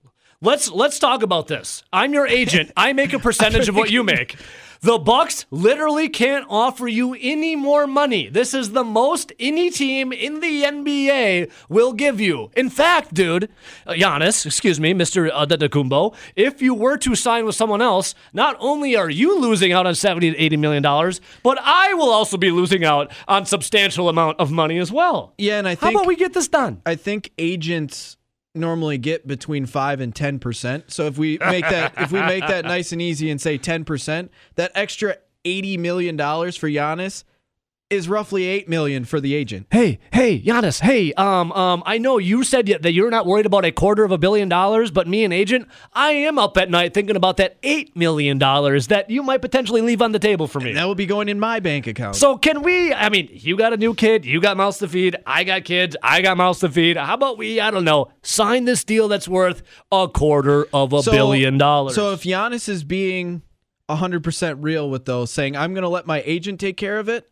let's 0.41 0.70
let's 0.70 0.99
talk 0.99 1.22
about 1.22 1.47
this. 1.49 1.83
I'm 1.93 2.12
your 2.14 2.26
agent. 2.26 2.72
I 2.76 2.93
make 2.93 3.12
a 3.12 3.18
percentage 3.18 3.68
of 3.68 3.76
what 3.76 3.91
you 3.91 4.03
make. 4.03 4.37
The 4.83 4.97
Bucks 4.97 5.45
literally 5.51 6.09
can't 6.09 6.47
offer 6.49 6.89
you 6.89 7.14
any 7.20 7.55
more 7.55 7.87
money. 7.87 8.31
This 8.31 8.55
is 8.55 8.70
the 8.70 8.83
most 8.83 9.31
any 9.39 9.68
team 9.70 10.11
in 10.11 10.41
the 10.41 10.62
NBA 10.62 11.51
will 11.68 11.93
give 11.93 12.18
you. 12.18 12.51
In 12.57 12.70
fact, 12.70 13.12
dude, 13.12 13.51
uh, 13.87 13.93
Giannis, 13.93 14.47
excuse 14.47 14.81
me, 14.81 14.95
Mr. 14.95 15.31
Antetokounmpo, 15.31 16.14
if 16.35 16.62
you 16.62 16.72
were 16.72 16.97
to 16.97 17.14
sign 17.14 17.45
with 17.45 17.55
someone 17.57 17.83
else, 17.83 18.14
not 18.33 18.57
only 18.59 18.97
are 18.97 19.11
you 19.11 19.39
losing 19.39 19.70
out 19.70 19.87
on 19.87 19.95
70 19.95 20.31
to 20.31 20.39
80 20.39 20.57
million 20.57 20.83
dollars, 20.83 21.20
but 21.43 21.59
I 21.61 21.93
will 21.93 22.09
also 22.09 22.39
be 22.39 22.51
losing 22.51 22.83
out 22.83 23.12
on 23.28 23.45
substantial 23.45 24.09
amount 24.09 24.41
of 24.41 24.51
money 24.51 24.78
as 24.78 24.91
well. 24.91 25.35
Yeah, 25.37 25.59
and 25.59 25.68
I 25.68 25.74
think 25.74 25.93
How 25.93 25.99
about 26.01 26.07
we 26.07 26.16
get 26.16 26.33
this 26.33 26.49
done? 26.49 26.81
I 26.87 26.95
think 26.95 27.33
agents 27.37 28.16
normally 28.55 28.98
get 28.98 29.26
between 29.26 29.66
five 29.66 30.01
and 30.01 30.14
ten 30.14 30.38
percent. 30.38 30.90
So 30.90 31.07
if 31.07 31.18
we 31.18 31.38
make 31.38 31.64
that 31.68 31.94
if 31.98 32.12
we 32.12 32.20
make 32.20 32.46
that 32.46 32.64
nice 32.64 32.92
and 32.92 33.01
easy 33.01 33.30
and 33.30 33.40
say 33.40 33.59
ten 33.59 33.84
percent, 33.84 34.30
that 34.57 34.72
extra 34.74 35.16
eighty 35.44 35.76
million 35.76 36.16
dollars 36.16 36.57
for 36.57 36.68
Giannis 36.68 37.24
is 37.91 38.09
roughly 38.09 38.45
eight 38.47 38.68
million 38.68 39.05
for 39.05 39.20
the 39.20 39.34
agent. 39.34 39.66
Hey, 39.72 39.99
hey, 40.12 40.41
Giannis. 40.41 40.80
Hey, 40.80 41.12
um, 41.14 41.51
um, 41.53 41.82
I 41.84 41.99
know 41.99 42.18
you 42.18 42.45
said 42.45 42.66
that 42.66 42.93
you're 42.93 43.11
not 43.11 43.26
worried 43.26 43.47
about 43.47 43.64
a 43.64 43.72
quarter 43.72 44.05
of 44.05 44.12
a 44.12 44.18
billion 44.18 44.49
dollars, 44.49 44.93
but 44.93 45.09
me 45.09 45.24
and 45.24 45.34
agent, 45.34 45.66
I 45.93 46.12
am 46.12 46.38
up 46.38 46.57
at 46.57 46.70
night 46.70 46.95
thinking 46.95 47.16
about 47.16 47.36
that 47.38 47.57
eight 47.64 47.95
million 47.97 48.38
dollars 48.38 48.86
that 48.86 49.11
you 49.11 49.24
might 49.24 49.43
potentially 49.43 49.80
leave 49.82 50.01
on 50.01 50.12
the 50.12 50.20
table 50.20 50.47
for 50.47 50.61
me. 50.61 50.72
That 50.72 50.84
will 50.84 50.95
be 50.95 51.07
going 51.07 51.28
in 51.28 51.41
my 51.41 51.59
bank 51.59 51.88
account. 51.88 52.14
So 52.14 52.38
can 52.38 52.62
we? 52.62 52.95
I 52.95 53.09
mean, 53.09 53.28
you 53.32 53.57
got 53.57 53.72
a 53.72 53.76
new 53.76 53.95
kid, 53.95 54.24
you 54.24 54.41
got 54.41 54.57
mouths 54.57 54.78
to 54.78 54.88
feed. 54.88 55.16
I 55.26 55.43
got 55.43 55.64
kids, 55.64 55.97
I 56.03 56.22
got 56.22 56.36
mouths 56.36 56.61
to 56.61 56.68
feed. 56.68 56.97
How 56.97 57.14
about 57.14 57.38
we? 57.38 57.59
I 57.59 57.72
don't 57.72 57.84
know. 57.84 58.12
Sign 58.22 58.66
this 58.66 58.84
deal 58.84 59.09
that's 59.09 59.26
worth 59.26 59.62
a 59.91 60.07
quarter 60.09 60.66
of 60.72 60.93
a 60.93 61.03
So- 61.03 61.11
billion 61.11 61.59
dollars. 61.59 61.97
So 61.97 62.12
if 62.12 62.22
Giannis 62.22 62.68
is 62.68 62.84
being 62.84 63.43
hundred 63.88 64.22
percent 64.22 64.62
real 64.62 64.88
with 64.88 65.05
those, 65.07 65.32
saying 65.32 65.57
I'm 65.57 65.74
going 65.74 65.82
to 65.82 65.88
let 65.88 66.07
my 66.07 66.22
agent 66.24 66.61
take 66.61 66.76
care 66.76 67.01
of 67.01 67.09
it. 67.09 67.28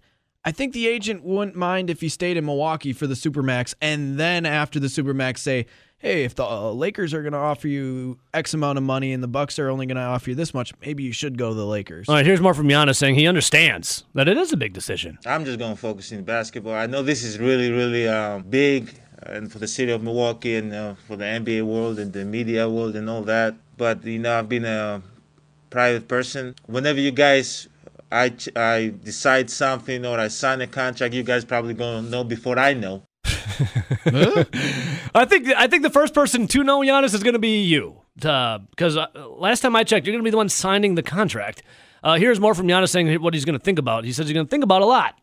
I 0.48 0.50
think 0.50 0.72
the 0.72 0.88
agent 0.88 1.24
wouldn't 1.24 1.56
mind 1.56 1.90
if 1.90 2.00
he 2.00 2.08
stayed 2.08 2.38
in 2.38 2.46
Milwaukee 2.46 2.94
for 2.94 3.06
the 3.06 3.12
Supermax, 3.12 3.74
and 3.82 4.18
then 4.18 4.46
after 4.46 4.80
the 4.80 4.86
Supermax, 4.86 5.40
say, 5.40 5.66
"Hey, 5.98 6.24
if 6.24 6.36
the 6.36 6.42
uh, 6.42 6.72
Lakers 6.72 7.12
are 7.12 7.20
going 7.20 7.34
to 7.34 7.38
offer 7.38 7.68
you 7.68 8.18
X 8.32 8.54
amount 8.54 8.78
of 8.78 8.82
money 8.82 9.12
and 9.12 9.22
the 9.22 9.28
Bucks 9.28 9.58
are 9.58 9.68
only 9.68 9.84
going 9.84 9.98
to 9.98 10.02
offer 10.02 10.30
you 10.30 10.34
this 10.34 10.54
much, 10.54 10.72
maybe 10.80 11.02
you 11.02 11.12
should 11.12 11.36
go 11.36 11.50
to 11.50 11.54
the 11.54 11.66
Lakers." 11.66 12.08
All 12.08 12.14
right, 12.14 12.24
here's 12.24 12.40
more 12.40 12.54
from 12.54 12.66
Giannis 12.66 12.96
saying 12.96 13.16
he 13.16 13.26
understands 13.26 14.04
that 14.14 14.26
it 14.26 14.38
is 14.38 14.50
a 14.50 14.56
big 14.56 14.72
decision. 14.72 15.18
I'm 15.26 15.44
just 15.44 15.58
gonna 15.58 15.76
focus 15.76 16.12
in 16.12 16.24
basketball. 16.24 16.72
I 16.72 16.86
know 16.86 17.02
this 17.02 17.22
is 17.24 17.38
really, 17.38 17.70
really 17.70 18.08
uh, 18.08 18.38
big, 18.38 18.98
and 19.24 19.52
for 19.52 19.58
the 19.58 19.68
city 19.68 19.92
of 19.92 20.02
Milwaukee 20.02 20.56
and 20.56 20.72
uh, 20.72 20.94
for 20.94 21.16
the 21.16 21.26
NBA 21.26 21.62
world 21.64 21.98
and 21.98 22.10
the 22.10 22.24
media 22.24 22.70
world 22.70 22.96
and 22.96 23.10
all 23.10 23.20
that. 23.24 23.54
But 23.76 24.02
you 24.02 24.18
know, 24.18 24.38
I've 24.38 24.48
been 24.48 24.64
a 24.64 25.02
private 25.68 26.08
person. 26.08 26.54
Whenever 26.64 27.00
you 27.00 27.10
guys, 27.10 27.68
I 28.10 28.32
I 28.56 28.94
decide 29.04 29.50
something 29.50 30.04
or 30.06 30.18
I 30.18 30.28
sign 30.28 30.60
a 30.60 30.66
contract, 30.66 31.14
you 31.14 31.22
guys 31.22 31.44
probably 31.44 31.74
gonna 31.74 32.02
know 32.02 32.24
before 32.24 32.58
I 32.58 32.74
know. 32.74 33.02
I 35.14 35.24
think 35.26 35.48
I 35.48 35.66
think 35.66 35.82
the 35.82 35.90
first 35.90 36.14
person 36.14 36.46
to 36.48 36.64
know 36.64 36.80
Giannis 36.80 37.14
is 37.14 37.22
going 37.22 37.34
to 37.34 37.38
be 37.38 37.62
you, 37.62 37.96
because 38.14 38.96
uh, 38.96 39.06
last 39.36 39.60
time 39.60 39.76
I 39.76 39.84
checked, 39.84 40.06
you're 40.06 40.12
going 40.12 40.22
to 40.22 40.26
be 40.26 40.30
the 40.30 40.36
one 40.36 40.48
signing 40.48 40.94
the 40.94 41.02
contract. 41.02 41.62
Uh, 42.02 42.16
here's 42.16 42.38
more 42.40 42.54
from 42.54 42.68
Giannis 42.68 42.90
saying 42.90 43.20
what 43.20 43.34
he's 43.34 43.44
going 43.44 43.58
to 43.58 43.64
think 43.64 43.78
about. 43.78 44.04
He 44.04 44.12
says 44.12 44.26
he's 44.26 44.34
going 44.34 44.46
to 44.46 44.50
think 44.50 44.64
about 44.64 44.82
a 44.82 44.86
lot. 44.86 45.18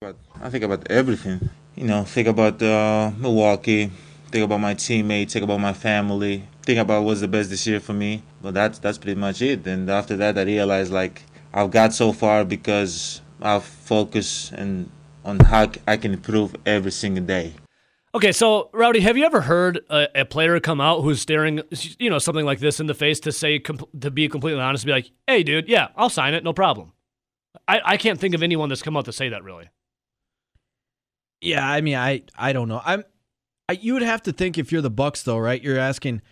But 0.00 0.16
I 0.40 0.48
think 0.48 0.64
about 0.64 0.90
everything. 0.90 1.50
You 1.74 1.84
know, 1.84 2.04
think 2.04 2.28
about 2.28 2.62
uh, 2.62 3.10
Milwaukee. 3.18 3.90
Think 4.30 4.44
about 4.44 4.60
my 4.60 4.74
teammates. 4.74 5.32
Think 5.32 5.44
about 5.44 5.60
my 5.60 5.72
family. 5.72 6.44
Think 6.62 6.78
about 6.78 7.02
what's 7.02 7.20
the 7.20 7.28
best 7.28 7.50
this 7.50 7.66
year 7.66 7.80
for 7.80 7.92
me. 7.92 8.22
But 8.40 8.54
that's 8.54 8.78
that's 8.78 8.98
pretty 8.98 9.20
much 9.20 9.42
it. 9.42 9.66
And 9.66 9.90
after 9.90 10.16
that, 10.16 10.38
I 10.38 10.42
realized 10.42 10.92
like 10.92 11.22
I've 11.52 11.70
got 11.70 11.92
so 11.92 12.12
far 12.12 12.44
because 12.44 13.20
I've 13.40 13.64
focused 13.64 14.52
and 14.52 14.90
on 15.24 15.40
how 15.40 15.70
I 15.86 15.96
can 15.96 16.14
improve 16.14 16.54
every 16.64 16.92
single 16.92 17.24
day. 17.24 17.54
Okay, 18.14 18.32
so 18.32 18.70
Rowdy, 18.72 19.00
have 19.00 19.16
you 19.16 19.24
ever 19.24 19.42
heard 19.42 19.80
a, 19.88 20.22
a 20.22 20.24
player 20.24 20.58
come 20.58 20.80
out 20.80 21.02
who's 21.02 21.20
staring, 21.20 21.60
you 21.98 22.10
know, 22.10 22.18
something 22.18 22.44
like 22.44 22.58
this 22.58 22.80
in 22.80 22.86
the 22.86 22.94
face 22.94 23.20
to 23.20 23.30
say, 23.30 23.60
com- 23.60 23.86
to 24.00 24.10
be 24.10 24.28
completely 24.28 24.60
honest, 24.60 24.84
be 24.84 24.90
like, 24.90 25.10
"Hey, 25.28 25.44
dude, 25.44 25.68
yeah, 25.68 25.88
I'll 25.96 26.10
sign 26.10 26.34
it, 26.34 26.42
no 26.42 26.52
problem." 26.52 26.92
I, 27.68 27.80
I 27.84 27.96
can't 27.96 28.18
think 28.18 28.34
of 28.34 28.42
anyone 28.42 28.68
that's 28.68 28.82
come 28.82 28.96
out 28.96 29.04
to 29.04 29.12
say 29.12 29.28
that 29.28 29.44
really. 29.44 29.70
Yeah, 31.40 31.66
I 31.68 31.80
mean, 31.80 31.96
I 31.96 32.24
I 32.36 32.52
don't 32.52 32.68
know. 32.68 32.82
I'm 32.84 33.04
I, 33.68 33.74
you 33.74 33.92
would 33.92 34.02
have 34.02 34.22
to 34.24 34.32
think 34.32 34.58
if 34.58 34.72
you're 34.72 34.82
the 34.82 34.90
Bucks 34.90 35.22
though, 35.22 35.38
right? 35.38 35.62
You're 35.62 35.78
asking, 35.78 36.22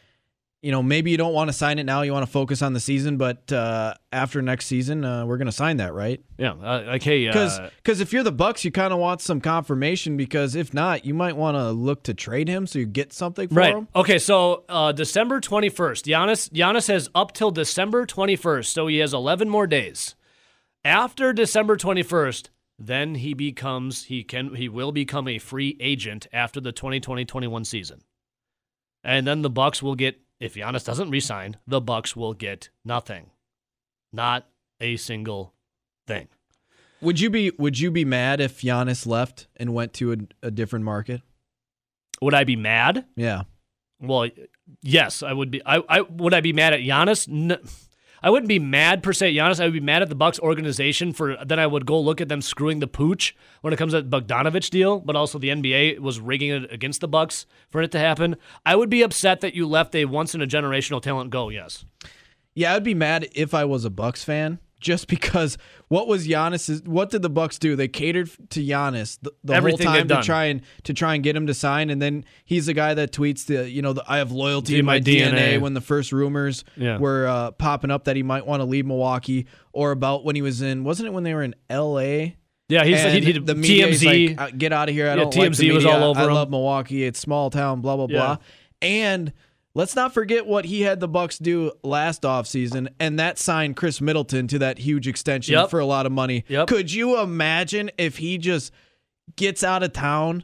you 0.61 0.73
know, 0.73 0.83
maybe 0.83 1.11
you 1.13 1.17
don't 1.17 1.33
want 1.33 1.49
to 1.49 1.53
sign 1.53 1.79
it 1.79 1.85
now. 1.85 2.03
You 2.03 2.13
want 2.13 2.27
to 2.27 2.33
focus 2.33 2.63
on 2.63 2.73
the 2.73 2.81
season, 2.81 3.17
but 3.17 3.53
uh, 3.53 3.95
after 4.11 4.43
next 4.43 4.67
season, 4.67 5.05
uh, 5.05 5.25
we're 5.25 5.37
going 5.37 5.47
to 5.47 5.53
sign 5.53 5.77
that, 5.77 5.95
right? 5.95 6.21
Yeah, 6.37 6.53
uh, 6.53 6.83
like 6.87 7.03
hey, 7.05 7.27
Because 7.27 7.59
uh, 7.61 7.71
if 8.03 8.13
you're 8.13 8.25
the 8.25 8.33
Bucks, 8.33 8.65
you 8.65 8.73
kind 8.73 8.93
of 8.93 8.99
want 8.99 9.21
some 9.21 9.41
confirmation. 9.41 10.17
Because 10.17 10.57
if 10.57 10.75
not, 10.75 11.05
you 11.05 11.15
might 11.15 11.37
want 11.37 11.57
to 11.57 11.71
look 11.71 12.03
to 12.05 12.15
trade 12.15 12.49
him 12.49 12.67
so 12.67 12.81
you 12.81 12.87
get 12.87 13.13
something 13.13 13.49
for 13.49 13.55
Right. 13.55 13.75
him. 13.75 13.87
Okay. 13.95 14.19
So 14.19 14.65
uh, 14.69 14.91
December 14.93 15.41
twenty 15.41 15.69
first, 15.69 16.07
Giannis 16.07 16.51
Giannis 16.51 16.89
has 16.89 17.09
up 17.15 17.33
till 17.33 17.53
December 17.53 18.05
twenty 18.05 18.35
first, 18.35 18.73
so 18.73 18.89
he 18.89 18.99
has 18.99 19.15
eleven 19.15 19.49
more 19.49 19.67
days. 19.69 20.17
After 20.85 21.33
December 21.33 21.77
twenty 21.77 22.03
first, 22.03 22.51
then 22.81 23.15
he 23.17 23.33
becomes 23.35 24.05
he 24.05 24.25
can 24.25 24.55
he 24.57 24.69
will 24.69 24.91
become 24.93 25.29
a 25.29 25.39
free 25.39 25.77
agent 25.81 26.27
after 26.33 26.61
the 26.61 26.73
2020-21 26.73 27.67
season, 27.67 28.01
and 29.05 29.27
then 29.27 29.43
the 29.43 29.51
Bucks 29.51 29.83
will 29.83 29.97
get 29.97 30.21
if 30.41 30.55
Giannis 30.55 30.85
doesn't 30.85 31.11
resign, 31.11 31.57
the 31.67 31.81
Bucks 31.81 32.15
will 32.15 32.35
get 32.35 32.71
nothing, 32.85 33.31
not 34.13 34.47
a 34.81 34.97
single 34.97 35.55
thing. 36.07 36.29
Would 37.01 37.21
you 37.21 37.31
be 37.31 37.53
Would 37.59 37.79
you 37.79 37.91
be 37.91 38.05
mad 38.05 38.41
if 38.41 38.61
Giannis 38.61 39.07
left 39.07 39.47
and 39.57 39.73
went 39.73 39.93
to 39.95 40.13
a, 40.13 40.17
a 40.47 40.51
different 40.51 40.85
market? 40.85 41.23
Would 42.21 42.35
I 42.35 42.45
be 42.45 42.57
mad? 42.57 43.05
Yeah. 43.15 43.43
Well, 44.01 44.29
yes, 44.83 45.23
I 45.23 45.33
would 45.33 45.51
be. 45.51 45.63
I, 45.65 45.83
I 45.89 46.01
would 46.03 46.35
I 46.35 46.41
be 46.41 46.53
mad 46.53 46.73
at 46.73 46.81
Giannis? 46.81 47.29
No, 47.29 47.59
I 48.23 48.31
wouldn't 48.31 48.49
be 48.49 48.59
mad 48.59 49.03
per 49.03 49.13
se 49.13 49.35
Giannis. 49.35 49.61
I 49.61 49.65
would 49.65 49.73
be 49.73 49.81
mad 49.81 50.03
at 50.03 50.09
the 50.09 50.15
Bucks 50.15 50.39
organization 50.41 51.13
for 51.13 51.37
then 51.45 51.59
I 51.59 51.67
would 51.67 51.87
go 51.87 52.01
look 52.01 52.21
at 52.21 52.29
them 52.29 52.43
screwing 52.43 52.81
the 52.81 52.87
pooch 52.87 53.37
when 53.61 53.73
it 53.73 53.77
comes 53.77 53.93
to 53.93 54.03
the 54.03 54.21
Bogdanovich 54.21 54.71
deal, 54.71 55.01
but 55.01 55.17
also 55.17 55.39
the 55.39 55.49
NBA 55.49 55.99
was 56.01 56.21
rigging 56.21 56.51
it 56.51 56.73
against 56.73 57.01
the 57.01 57.09
Bucks 57.09 57.47
for 57.71 57.83
it 57.83 57.93
to 57.93 57.99
happen. 57.99 58.37
I 58.65 58.77
would 58.77 58.91
be 58.91 59.03
upset 59.03 59.41
that 59.41 59.55
you 59.55 59.67
left 59.67 59.95
a 59.95 60.05
once 60.07 60.35
in 60.35 60.43
a 60.43 60.47
generational 60.47 61.03
talent 61.03 61.31
go. 61.31 61.49
Yes. 61.49 61.85
Yeah, 62.55 62.75
I'd 62.75 62.85
be 62.85 62.95
mad 62.95 63.29
if 63.35 63.55
I 63.55 63.65
was 63.65 63.85
a 63.85 63.91
Bucks 63.91 64.25
fan 64.25 64.59
just 64.81 65.09
because 65.09 65.59
what 65.89 66.07
was 66.07 66.27
Giannis? 66.29 66.87
What 66.87 67.11
did 67.11 67.23
the 67.23 67.31
Bucks 67.31 67.59
do? 67.59 67.75
They 67.77 67.89
catered 67.89 68.31
to 68.51 68.61
Giannis 68.65 69.19
the, 69.23 69.33
the 69.45 69.61
whole 69.61 69.77
time 69.79 70.09
to 70.09 70.23
try 70.23 70.45
and 70.47 70.63
to 70.85 70.95
try 70.95 71.15
and 71.15 71.25
get 71.25 71.35
him 71.37 71.47
to 71.49 71.55
sign, 71.55 71.91
and 71.91 72.01
then 72.01 72.25
he's 72.45 72.67
the 72.67 72.75
guy 72.75 72.95
that 72.95 73.13
tweets 73.13 73.47
the 73.47 73.69
you 73.69 73.83
know 73.83 73.93
the, 73.93 74.05
I 74.07 74.19
have 74.19 74.31
loyalty 74.33 74.75
In 74.75 74.81
in 74.81 74.87
my, 74.87 75.01
DNA. 75.01 75.33
DNA. 75.33 75.61
when 75.61 75.75
the 75.75 75.81
first 75.81 76.13
rumors 76.13 76.65
Yeah. 76.77 76.99
were 76.99 77.27
uh, 77.27 77.51
popping 77.53 77.91
up 77.91 78.05
that 78.05 78.17
he 78.17 78.23
might 78.23 78.47
want 78.47 78.61
to 78.61 78.65
leave 78.65 78.87
Milwaukee, 78.87 79.47
or 79.73 79.91
about 79.91 80.25
when 80.25 80.37
he 80.37 80.43
was 80.43 80.63
in 80.63 80.85
wasn't 80.85 81.09
it 81.09 81.13
when 81.13 81.25
they 81.25 81.35
were 81.35 81.43
in 81.43 81.55
L.A. 81.71 82.37
Yeah, 82.71 82.85
he's 82.85 82.99
And 83.01 83.25
he, 83.25 83.33
he, 83.33 83.39
the 83.39 83.55
media 83.55 83.89
TMZ. 83.89 84.29
like, 84.39 84.41
"Uh, 84.41 84.51
get 84.57 84.75
out 84.75 84.91
of 84.91 84.95
here. 84.95 85.07
I 85.07 85.11
Yeah, 85.11 85.17
don't 85.17 85.35
like 85.37 85.57
the 85.57 85.71
TMZ 85.71 85.75
was 85.75 85.87
all 85.87 86.05
over 86.05 86.21
I 86.21 86.25
him. 86.27 86.33
love 86.35 86.51
Milwaukee. 86.51 87.03
It's 87.05 87.19
small 87.19 87.49
town. 87.49 87.81
Blah 87.81 87.97
blah 87.97 88.07
Yeah. 88.11 88.19
blah. 88.19 88.37
And 88.83 89.33
let's 89.79 89.95
not 89.95 90.13
forget 90.13 90.45
what 90.47 90.65
he 90.67 90.81
had 90.83 90.99
the 91.01 91.07
Bucks 91.09 91.39
do 91.39 91.71
last 91.83 92.23
offseason, 92.23 92.89
and 92.99 93.19
that 93.19 93.39
signed 93.39 93.77
Khris 93.77 94.01
Middleton 94.01 94.49
to 94.49 94.59
that 94.59 94.79
huge 94.79 95.07
extension 95.07 95.55
Yep. 95.55 95.71
for 95.71 95.79
a 95.79 95.87
lot 95.87 96.05
of 96.05 96.13
money. 96.13 96.45
Yep. 96.49 96.67
Could 96.67 96.93
you 96.93 97.19
imagine 97.21 97.91
if 97.97 98.19
he 98.19 98.37
just 98.39 98.73
gets 99.37 99.63
out 99.63 99.83
of 99.83 99.93
town? 99.93 100.43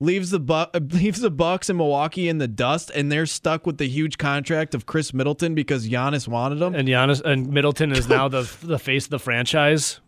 Leaves 0.00 0.30
the 0.30 0.40
Bu- 0.40 0.66
leaves 0.92 1.20
the 1.20 1.30
Bucks 1.30 1.70
in 1.70 1.76
Milwaukee 1.78 2.28
in 2.28 2.38
the 2.38 2.48
dust, 2.48 2.90
and 2.94 3.10
they're 3.10 3.26
stuck 3.26 3.64
with 3.64 3.78
the 3.78 3.88
huge 3.88 4.18
contract 4.18 4.74
of 4.74 4.84
Khris 4.86 5.14
Middleton 5.14 5.54
because 5.54 5.88
Giannis 5.88 6.28
wanted 6.28 6.60
him. 6.60 6.74
and 6.74 6.86
Giannis 6.86 7.22
and 7.24 7.48
Middleton 7.48 7.90
is 7.92 8.08
now 8.08 8.28
the 8.28 8.42
the 8.62 8.78
face 8.78 9.04
of 9.06 9.10
the 9.10 9.18
franchise. 9.18 10.00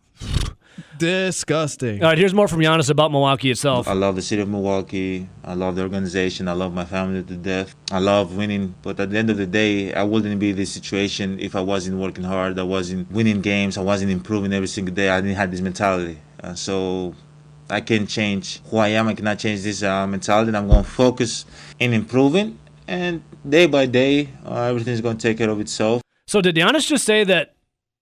Disgusting. 0.99 2.03
All 2.03 2.09
right, 2.11 2.19
here's 2.19 2.35
more 2.35 2.49
from 2.49 2.61
Giannis 2.61 2.91
about 2.91 3.11
Milwaukee 3.11 3.51
itself. 3.51 3.89
I 3.89 3.93
love 3.93 4.17
the 4.17 4.23
city 4.23 4.43
of 4.43 4.49
Milwaukee. 4.49 5.29
I 5.45 5.55
love 5.55 5.77
the 5.77 5.83
organization. 5.83 6.49
I 6.49 6.53
love 6.53 6.73
my 6.73 6.85
family 6.85 7.23
to 7.23 7.35
death. 7.37 7.75
I 7.91 7.99
love 7.99 8.37
winning. 8.37 8.75
But 8.83 9.01
at 9.01 9.11
the 9.11 9.19
end 9.19 9.31
of 9.31 9.37
the 9.37 9.47
day, 9.47 9.93
I 9.95 10.03
wouldn't 10.03 10.39
be 10.39 10.51
in 10.51 10.57
this 10.57 10.73
situation 10.73 11.39
if 11.41 11.57
I 11.57 11.61
wasn't 11.61 11.99
working 11.99 12.25
hard. 12.25 12.59
I 12.59 12.63
wasn't 12.63 13.11
winning 13.11 13.41
games. 13.41 13.77
I 13.79 13.83
wasn't 13.83 14.11
improving 14.11 14.53
every 14.53 14.69
single 14.69 14.95
day. 14.95 15.11
I 15.11 15.21
didn't 15.21 15.37
have 15.37 15.51
this 15.51 15.61
mentality. 15.61 16.19
Uh, 16.43 16.55
so 16.55 17.15
I 17.69 17.81
can 17.81 18.07
change 18.07 18.61
who 18.71 18.79
I 18.79 18.89
am. 18.89 19.09
I 19.09 19.15
cannot 19.15 19.39
change 19.39 19.63
this 19.63 19.83
uh, 19.83 20.07
mentality. 20.07 20.57
I'm 20.57 20.69
going 20.69 20.85
to 20.85 20.91
focus 20.91 21.45
in 21.79 21.93
improving. 21.93 22.59
And 22.89 23.23
day 23.49 23.67
by 23.67 23.87
day, 23.87 24.29
uh, 24.45 24.63
everything's 24.63 25.01
going 25.01 25.17
to 25.17 25.23
take 25.29 25.39
care 25.39 25.51
of 25.51 25.61
itself. 25.61 26.03
So 26.27 26.41
did 26.41 26.55
Giannis 26.57 26.87
just 26.87 27.05
say 27.05 27.25
that 27.25 27.56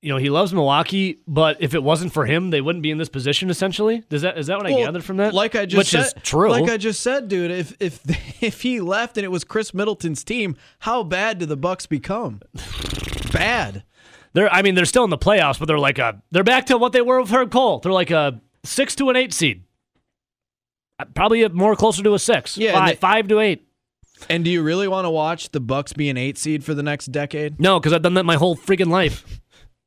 you 0.04 0.10
know 0.10 0.18
he 0.18 0.28
loves 0.28 0.52
Milwaukee, 0.52 1.20
but 1.26 1.56
if 1.60 1.74
it 1.74 1.82
wasn't 1.82 2.12
for 2.12 2.26
him, 2.26 2.50
they 2.50 2.60
wouldn't 2.60 2.82
be 2.82 2.90
in 2.90 2.98
this 2.98 3.08
position? 3.08 3.48
Essentially, 3.48 4.02
does 4.10 4.22
that 4.22 4.36
is 4.36 4.48
that 4.48 4.58
what 4.58 4.66
I 4.66 4.72
gathered 4.72 5.02
from 5.02 5.16
that? 5.16 5.32
Like 5.32 5.54
I 5.56 5.64
just 5.64 5.78
which 5.78 5.88
said, 5.88 6.04
is 6.04 6.14
true. 6.22 6.50
Like 6.50 6.70
I 6.70 6.76
just 6.76 7.00
said, 7.00 7.28
dude, 7.28 7.50
if 7.50 7.74
if 7.80 8.00
if 8.42 8.60
he 8.60 8.80
left 8.80 9.16
and 9.16 9.24
it 9.24 9.30
was 9.30 9.44
Khris 9.44 9.72
Middleton's 9.72 10.22
team, 10.22 10.56
how 10.80 11.02
bad 11.02 11.38
do 11.38 11.46
the 11.46 11.56
Bucks 11.56 11.86
become? 11.86 12.40
bad. 13.32 13.82
they're 14.34 14.52
I 14.52 14.62
mean 14.62 14.74
they're 14.74 14.84
still 14.84 15.04
in 15.04 15.10
the 15.10 15.18
playoffs, 15.18 15.58
but 15.58 15.66
they're 15.66 15.78
like 15.78 15.98
a 15.98 16.22
they're 16.30 16.44
back 16.44 16.66
to 16.66 16.76
what 16.78 16.92
they 16.92 17.00
were 17.00 17.20
with 17.20 17.30
Herb 17.30 17.50
Kohl. 17.50 17.80
They're 17.80 17.90
like 17.90 18.10
a 18.10 18.40
six 18.62 18.94
to 18.96 19.08
an 19.08 19.16
eight 19.16 19.32
seed. 19.32 19.64
Uh, 20.98 21.06
Probably 21.14 21.48
more 21.48 21.74
closer 21.76 22.02
to 22.02 22.14
a 22.14 22.18
six. 22.18 22.58
Yeah, 22.58 22.72
five, 22.72 22.88
they- 22.88 22.96
five 22.96 23.28
to 23.28 23.40
eight. 23.40 23.66
And 24.30 24.44
do 24.44 24.50
you 24.50 24.62
really 24.62 24.88
want 24.88 25.04
to 25.04 25.10
watch 25.10 25.50
the 25.50 25.60
Bucks 25.60 25.92
be 25.92 26.08
an 26.08 26.16
eight 26.16 26.38
seed 26.38 26.64
for 26.64 26.72
the 26.72 26.82
next 26.82 27.06
decade? 27.06 27.60
No, 27.60 27.78
because 27.78 27.92
I've 27.92 28.02
done 28.02 28.14
that 28.14 28.24
my 28.24 28.36
whole 28.36 28.56
freaking 28.56 28.88
life, 28.88 29.40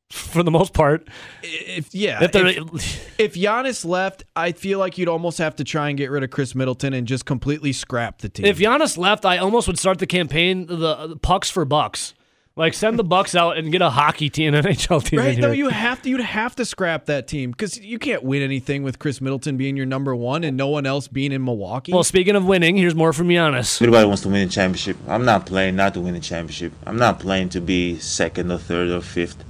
for 0.10 0.44
the 0.44 0.52
most 0.52 0.74
part. 0.74 1.08
If 1.44 1.94
yeah, 1.94 2.24
If 2.24 2.36
if, 2.36 3.20
if 3.20 3.34
Giannis 3.34 3.86
left, 3.86 4.24
I 4.36 4.54
feel 4.54 4.80
like 4.80 4.98
you'd 4.98 5.10
almost 5.10 5.38
have 5.40 5.56
to 5.58 5.64
try 5.64 5.90
and 5.90 5.98
get 5.98 6.12
rid 6.12 6.24
of 6.24 6.30
Khris 6.30 6.56
Middleton 6.56 6.94
and 6.94 7.08
just 7.08 7.26
completely 7.26 7.74
scrap 7.74 8.20
the 8.20 8.30
team. 8.30 8.46
If 8.46 8.58
Giannis 8.60 8.98
left, 8.98 9.26
I 9.26 9.38
almost 9.38 9.68
would 9.68 9.80
start 9.80 10.00
the 10.00 10.08
campaign 10.08 10.68
the, 10.68 10.76
the 11.08 11.18
pucks 11.18 11.50
for 11.50 11.66
bucks. 11.66 12.14
Like 12.56 12.74
send 12.74 12.98
the 12.98 13.04
Bucks 13.04 13.36
out 13.36 13.56
and 13.58 13.72
get 13.72 13.84
a 13.84 13.90
hockey 13.92 14.32
team, 14.32 14.54
an 14.56 14.64
NHL 14.66 15.04
team. 15.06 15.20
Right? 15.20 15.38
No, 15.38 15.52
you 15.52 15.70
have 15.70 16.02
to. 16.02 16.10
You'd 16.10 16.22
have 16.22 16.56
to 16.56 16.66
scrap 16.66 17.06
that 17.06 17.28
team 17.28 17.52
because 17.52 17.80
you 17.80 18.00
can't 18.00 18.24
win 18.24 18.42
anything 18.42 18.82
with 18.82 18.98
Khris 18.98 19.22
Middleton 19.22 19.58
being 19.58 19.78
your 19.78 19.86
number 19.86 20.16
one 20.16 20.44
and 20.44 20.58
no 20.58 20.68
one 20.68 20.88
else 20.88 21.08
being 21.08 21.32
in 21.32 21.46
Milwaukee. 21.46 21.94
Well, 21.94 22.04
speaking 22.04 22.36
of 22.36 22.46
winning, 22.46 22.76
here's 22.76 22.96
more 22.96 23.14
from 23.14 23.28
Giannis. 23.28 23.80
Everybody 23.80 24.08
wants 24.08 24.24
to 24.24 24.30
win 24.30 24.48
a 24.48 24.50
championship. 24.50 24.98
I'm 25.08 25.24
not 25.24 25.46
playing 25.46 25.76
not 25.76 25.94
to 25.94 26.02
win 26.02 26.16
a 26.16 26.20
championship. 26.20 26.74
I'm 26.88 26.98
not 26.98 27.20
playing 27.20 27.50
to 27.50 27.62
be 27.62 28.00
second 28.00 28.52
or 28.52 28.58
third 28.58 28.90
or 28.90 29.02
fifth. 29.02 29.44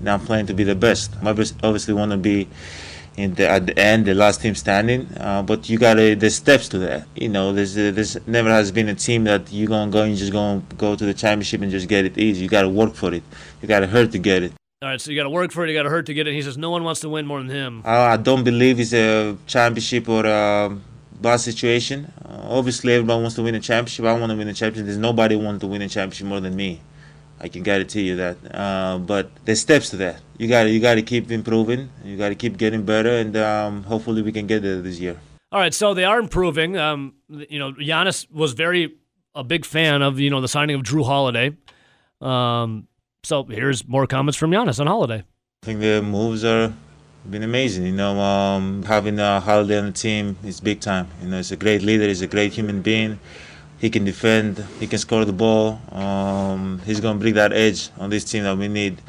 Now 0.00 0.14
I'm 0.14 0.20
playing 0.20 0.46
to 0.46 0.54
be 0.54 0.64
the 0.64 0.74
best. 0.74 1.12
I 1.22 1.30
obvious- 1.30 1.54
obviously 1.62 1.94
want 1.94 2.12
to 2.12 2.18
be 2.18 2.48
in 3.16 3.34
the, 3.34 3.48
at 3.48 3.66
the 3.66 3.78
end, 3.78 4.06
the 4.06 4.14
last 4.14 4.40
team 4.40 4.54
standing. 4.54 5.08
Uh, 5.18 5.42
but 5.42 5.68
you 5.68 5.76
gotta 5.78 6.14
there's 6.14 6.36
steps 6.36 6.68
to 6.68 6.78
that. 6.78 7.06
You 7.16 7.28
know, 7.28 7.52
there's 7.52 7.74
there's 7.74 8.16
never 8.26 8.48
has 8.50 8.70
been 8.70 8.88
a 8.88 8.94
team 8.94 9.24
that 9.24 9.52
you 9.52 9.66
gonna 9.66 9.90
go 9.90 10.02
and 10.02 10.16
just 10.16 10.32
gonna 10.32 10.62
go 10.76 10.94
to 10.94 11.04
the 11.04 11.14
championship 11.14 11.60
and 11.62 11.70
just 11.70 11.88
get 11.88 12.04
it 12.04 12.16
easy. 12.16 12.42
You 12.42 12.48
gotta 12.48 12.68
work 12.68 12.94
for 12.94 13.12
it. 13.12 13.22
You 13.60 13.68
gotta 13.68 13.86
hurt 13.86 14.12
to 14.12 14.18
get 14.18 14.42
it. 14.44 14.52
All 14.80 14.88
right, 14.88 15.00
so 15.00 15.10
you 15.10 15.16
got 15.16 15.24
to 15.24 15.30
work 15.30 15.50
for 15.50 15.64
it. 15.64 15.70
You 15.70 15.74
got 15.74 15.82
to 15.82 15.90
hurt 15.90 16.06
to 16.06 16.14
get 16.14 16.28
it. 16.28 16.34
He 16.34 16.40
says 16.40 16.56
no 16.56 16.70
one 16.70 16.84
wants 16.84 17.00
to 17.00 17.08
win 17.08 17.26
more 17.26 17.38
than 17.38 17.48
him. 17.48 17.82
I, 17.84 18.12
I 18.12 18.16
don't 18.16 18.44
believe 18.44 18.78
it's 18.78 18.92
a 18.92 19.36
championship 19.44 20.08
or 20.08 20.24
a 20.24 20.78
bad 21.20 21.38
situation. 21.38 22.12
Uh, 22.24 22.42
obviously, 22.58 22.92
everyone 22.92 23.22
wants 23.22 23.34
to 23.34 23.42
win 23.42 23.56
a 23.56 23.60
championship. 23.60 24.04
I 24.04 24.12
want 24.12 24.30
to 24.30 24.36
win 24.36 24.46
a 24.46 24.54
championship. 24.54 24.86
There's 24.86 24.98
nobody 24.98 25.34
wants 25.34 25.62
to 25.62 25.66
win 25.66 25.82
a 25.82 25.88
championship 25.88 26.28
more 26.28 26.38
than 26.38 26.54
me. 26.54 26.80
I 27.40 27.48
can 27.48 27.62
guarantee 27.62 28.02
you 28.02 28.16
that. 28.16 28.36
Uh, 28.52 28.98
but 28.98 29.30
there's 29.44 29.60
steps 29.60 29.90
to 29.90 29.96
that. 29.98 30.20
You 30.38 30.48
got 30.48 30.64
to 30.64 30.70
you 30.70 30.80
got 30.80 30.94
to 30.94 31.02
keep 31.02 31.30
improving. 31.30 31.90
You 32.04 32.16
got 32.16 32.30
to 32.30 32.34
keep 32.34 32.56
getting 32.56 32.84
better, 32.84 33.10
and 33.10 33.36
um, 33.36 33.84
hopefully 33.84 34.22
we 34.22 34.32
can 34.32 34.46
get 34.46 34.62
there 34.62 34.80
this 34.82 34.98
year. 34.98 35.16
All 35.50 35.60
right, 35.60 35.72
so 35.72 35.94
they 35.94 36.04
are 36.04 36.18
improving. 36.18 36.76
Um, 36.76 37.14
you 37.28 37.58
know, 37.58 37.72
Giannis 37.72 38.30
was 38.30 38.52
very 38.52 38.96
a 39.34 39.44
big 39.44 39.64
fan 39.64 40.02
of 40.02 40.18
you 40.18 40.30
know 40.30 40.40
the 40.40 40.48
signing 40.48 40.76
of 40.76 40.82
Jrue 40.82 41.04
Holiday. 41.04 41.56
Um, 42.20 42.88
so 43.22 43.44
here's 43.44 43.86
more 43.86 44.06
comments 44.06 44.36
from 44.36 44.50
Giannis 44.50 44.80
on 44.80 44.86
Holiday. 44.86 45.24
I 45.62 45.66
think 45.66 45.80
the 45.80 46.02
moves 46.02 46.44
are 46.44 46.72
been 47.28 47.42
amazing. 47.42 47.86
You 47.86 47.92
know, 47.92 48.18
um, 48.18 48.82
having 48.84 49.18
a 49.18 49.40
holiday 49.40 49.78
on 49.78 49.86
the 49.86 49.92
team 49.92 50.36
is 50.44 50.60
big 50.60 50.80
time. 50.80 51.08
You 51.22 51.28
know, 51.28 51.36
he's 51.36 51.52
a 51.52 51.56
great 51.56 51.82
leader. 51.82 52.06
He's 52.06 52.22
a 52.22 52.26
great 52.26 52.52
human 52.52 52.82
being. 52.82 53.18
He 53.78 53.90
can 53.90 54.04
defend. 54.04 54.64
He 54.80 54.86
can 54.86 54.98
score 54.98 55.24
the 55.24 55.32
ball. 55.32 55.80
Um, 55.92 56.80
he's 56.84 57.00
gonna 57.00 57.18
bring 57.18 57.34
that 57.34 57.52
edge 57.52 57.90
on 57.98 58.10
this 58.10 58.24
team 58.24 58.42
that 58.44 58.56
we 58.58 58.68
need. 58.68 59.00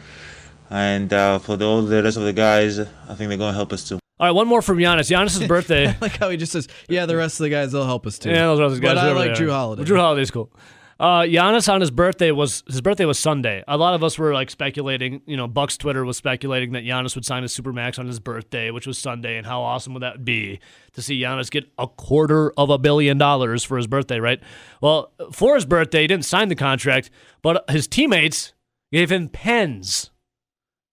And 0.70 1.12
uh, 1.12 1.40
for 1.40 1.58
the, 1.58 1.66
all 1.66 1.82
the 1.82 2.04
rest 2.04 2.18
of 2.18 2.24
the 2.24 2.34
guys, 2.34 2.80
I 2.80 2.86
think 3.16 3.30
they're 3.30 3.38
gonna 3.38 3.54
help 3.58 3.74
us 3.74 3.88
too. 3.90 3.96
All 4.20 4.28
right, 4.28 4.32
one 4.32 4.48
more 4.48 4.62
from 4.62 4.78
Giannis. 4.78 5.10
Giannis's 5.10 5.48
birthday. 5.56 5.96
like 6.02 6.18
how 6.18 6.30
he 6.30 6.38
just 6.38 6.52
says, 6.52 6.68
"Yeah, 6.88 7.06
the 7.06 7.16
rest 7.16 7.40
of 7.40 7.46
the 7.46 7.50
guys 7.50 7.72
they'll 7.72 7.86
help 7.86 8.06
us 8.06 8.20
too." 8.20 8.30
Yeah, 8.30 8.46
those 8.48 8.60
other 8.60 8.80
guys. 8.80 8.96
But 8.96 8.98
I 8.98 9.12
like 9.14 9.32
Jrue 9.32 9.48
are. 9.48 9.52
Holiday. 9.52 9.84
Jrue 9.84 9.98
Holiday's 9.98 10.30
cool. 10.30 10.52
Uh, 11.00 11.22
Giannis 11.22 11.72
on 11.72 11.80
his 11.80 11.92
birthday 11.92 12.32
was 12.32 12.62
his 12.68 12.82
birthday 12.82 13.06
was 13.06 13.18
Sunday. 13.18 13.64
A 13.70 13.78
lot 13.78 13.94
of 13.94 14.04
us 14.04 14.18
were 14.20 14.34
like 14.34 14.50
speculating. 14.50 15.22
You 15.26 15.38
know, 15.38 15.48
Bucks 15.48 15.78
Twitter 15.78 16.04
was 16.04 16.18
speculating 16.18 16.74
that 16.74 16.84
Giannis 16.84 17.16
would 17.16 17.24
sign 17.24 17.44
a 17.44 17.48
supermax 17.48 17.98
on 17.98 18.06
his 18.06 18.20
birthday, 18.20 18.70
which 18.70 18.86
was 18.86 18.98
Sunday, 18.98 19.38
and 19.38 19.48
how 19.48 19.62
awesome 19.62 19.94
would 19.94 20.04
that 20.04 20.26
be 20.26 20.60
to 20.94 21.02
see 21.02 21.22
Giannis 21.22 21.50
get 21.50 21.70
a 21.78 21.88
quarter 21.88 22.52
of 22.58 22.70
a 22.70 22.78
billion 22.78 23.18
dollars 23.18 23.64
for 23.64 23.78
his 23.78 23.88
birthday, 23.88 24.20
right? 24.20 24.42
Well, 24.82 25.14
for 25.32 25.56
his 25.56 25.66
birthday, 25.66 26.02
he 26.02 26.08
didn't 26.08 26.26
sign 26.26 26.50
the 26.50 26.56
contract, 26.56 27.10
but 27.42 27.64
his 27.70 27.88
teammates 27.88 28.54
gave 28.92 29.10
him 29.10 29.30
pens. 29.30 30.12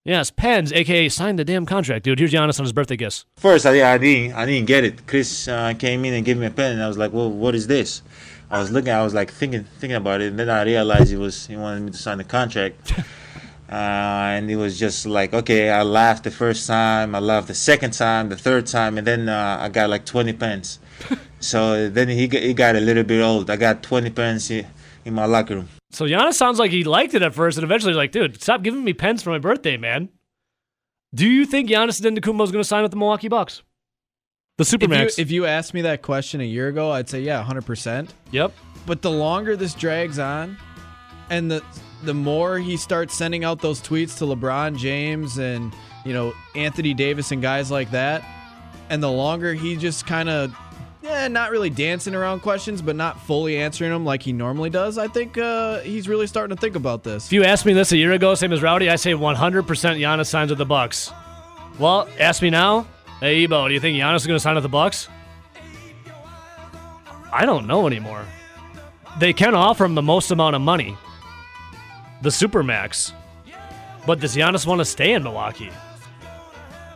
Yes, 0.04 0.30
pens, 0.30 0.72
aka 0.72 1.08
sign 1.08 1.34
the 1.34 1.44
damn 1.44 1.66
contract, 1.66 2.04
dude. 2.04 2.20
Here's 2.20 2.32
Giannis 2.32 2.60
on 2.60 2.64
his 2.64 2.72
birthday 2.72 2.96
gifts. 2.96 3.24
First, 3.34 3.66
I, 3.66 3.94
I 3.94 3.98
didn't 3.98 4.36
I 4.36 4.46
didn't 4.46 4.68
get 4.68 4.84
it. 4.84 5.04
Chris 5.08 5.48
uh, 5.48 5.74
came 5.76 6.04
in 6.04 6.14
and 6.14 6.24
gave 6.24 6.36
me 6.36 6.46
a 6.46 6.50
pen, 6.50 6.74
and 6.74 6.82
I 6.82 6.86
was 6.86 6.96
like, 6.96 7.12
"Well, 7.12 7.28
what 7.28 7.56
is 7.56 7.66
this?" 7.66 8.02
I 8.50 8.58
was 8.58 8.70
looking, 8.70 8.92
I 8.92 9.02
was 9.02 9.14
like 9.14 9.30
thinking 9.30 9.64
thinking 9.78 9.96
about 9.96 10.20
it, 10.20 10.28
and 10.28 10.38
then 10.38 10.48
I 10.48 10.62
realized 10.62 11.10
he 11.10 11.16
was 11.16 11.46
he 11.46 11.56
wanted 11.56 11.82
me 11.82 11.90
to 11.90 11.98
sign 11.98 12.18
the 12.18 12.24
contract. 12.24 12.92
Uh, 13.68 14.38
and 14.38 14.48
it 14.48 14.54
was 14.54 14.78
just 14.78 15.06
like 15.06 15.34
okay, 15.34 15.70
I 15.70 15.82
laughed 15.82 16.22
the 16.22 16.30
first 16.30 16.68
time, 16.68 17.16
I 17.16 17.18
laughed 17.18 17.48
the 17.48 17.54
second 17.54 17.94
time, 17.94 18.28
the 18.28 18.36
third 18.36 18.64
time, 18.66 18.96
and 18.96 19.04
then 19.04 19.28
uh, 19.28 19.58
I 19.60 19.68
got 19.70 19.90
like 19.90 20.06
20 20.06 20.34
pens. 20.34 20.78
so 21.40 21.88
then 21.88 22.08
he 22.08 22.28
got, 22.28 22.42
he 22.42 22.54
got 22.54 22.76
a 22.76 22.80
little 22.80 23.02
bit 23.02 23.20
old. 23.20 23.50
I 23.50 23.56
got 23.56 23.82
20 23.82 24.10
pens 24.10 24.52
in, 24.52 24.66
my 25.06 25.24
locker 25.24 25.56
room. 25.56 25.68
So 25.90 26.04
Giannis 26.04 26.34
sounds 26.34 26.60
like 26.60 26.70
he 26.70 26.84
liked 26.84 27.14
it 27.14 27.22
at 27.22 27.34
first, 27.34 27.58
and 27.58 27.64
eventually 27.64 27.90
he's 27.90 27.96
like, 27.96 28.12
dude, 28.12 28.40
stop 28.40 28.62
giving 28.62 28.84
me 28.84 28.92
pens 28.92 29.24
for 29.24 29.30
my 29.30 29.40
birthday, 29.40 29.76
man. 29.76 30.10
Do 31.12 31.28
you 31.28 31.44
think 31.44 31.68
Giannis 31.68 32.00
Antetokounmpo 32.00 32.44
is 32.44 32.52
going 32.52 32.62
to 32.62 32.68
sign 32.68 32.82
with 32.82 32.92
the 32.92 32.96
Milwaukee 32.96 33.28
Bucks? 33.28 33.62
The 34.58 34.62
If 34.62 34.72
you, 34.72 34.78
Supermax. 34.88 35.18
if 35.18 35.30
you 35.30 35.44
asked 35.44 35.74
me 35.74 35.82
that 35.82 36.00
question 36.00 36.40
a 36.40 36.44
year 36.44 36.68
ago, 36.68 36.90
I'd 36.90 37.10
say 37.10 37.20
yeah, 37.20 37.42
hundred 37.42 37.66
percent. 37.66 38.14
yep. 38.30 38.52
But 38.86 39.02
the 39.02 39.10
longer 39.10 39.54
this 39.54 39.74
drags 39.74 40.18
on, 40.18 40.56
and 41.28 41.50
the 41.50 41.62
the 42.04 42.14
more 42.14 42.58
he 42.58 42.78
starts 42.78 43.14
sending 43.14 43.44
out 43.44 43.60
those 43.60 43.82
tweets 43.82 44.16
to 44.18 44.24
LeBron 44.24 44.78
James 44.78 45.36
and 45.36 45.74
you 46.06 46.14
know 46.14 46.32
Anthony 46.54 46.94
Davis 46.94 47.32
and 47.32 47.42
guys 47.42 47.70
like 47.70 47.90
that, 47.90 48.24
and 48.88 49.02
the 49.02 49.10
longer 49.10 49.52
he 49.52 49.76
just 49.76 50.06
kind 50.06 50.30
of 50.30 50.56
yeah, 51.02 51.28
not 51.28 51.50
really 51.50 51.68
dancing 51.68 52.14
around 52.14 52.40
questions, 52.40 52.80
but 52.80 52.96
not 52.96 53.20
fully 53.26 53.58
answering 53.58 53.90
them 53.90 54.06
like 54.06 54.22
he 54.22 54.32
normally 54.32 54.70
does. 54.70 54.96
I 54.96 55.08
think 55.08 55.36
uh, 55.36 55.80
he's 55.80 56.08
really 56.08 56.26
starting 56.26 56.56
to 56.56 56.60
think 56.60 56.76
about 56.76 57.04
this. 57.04 57.26
If 57.26 57.32
you 57.34 57.44
asked 57.44 57.66
me 57.66 57.74
this 57.74 57.92
a 57.92 57.96
year 57.98 58.12
ago, 58.12 58.34
same 58.34 58.54
as 58.54 58.62
Rowdy, 58.62 58.88
I 58.88 58.96
say 58.96 59.12
100% 59.12 59.36
Giannis 59.36 60.26
signs 60.26 60.50
with 60.50 60.58
the 60.58 60.64
Bucks. 60.64 61.12
Well, 61.78 62.08
ask 62.18 62.40
me 62.40 62.48
now. 62.50 62.86
Hey, 63.20 63.44
Ebo, 63.44 63.68
do 63.68 63.74
you 63.74 63.80
think 63.80 63.96
Giannis 63.96 64.16
is 64.16 64.26
going 64.26 64.36
to 64.36 64.40
sign 64.40 64.54
with 64.54 64.62
the 64.62 64.68
Bucks? 64.68 65.08
I 67.32 67.44
don't 67.46 67.66
know 67.66 67.86
anymore. 67.86 68.24
They 69.18 69.32
can 69.32 69.54
offer 69.54 69.84
him 69.84 69.94
the 69.94 70.02
most 70.02 70.30
amount 70.30 70.54
of 70.56 70.62
money. 70.62 70.96
The 72.22 72.28
Supermax. 72.28 73.12
But 74.06 74.20
does 74.20 74.36
Giannis 74.36 74.66
want 74.66 74.80
to 74.80 74.84
stay 74.84 75.12
in 75.12 75.22
Milwaukee? 75.22 75.70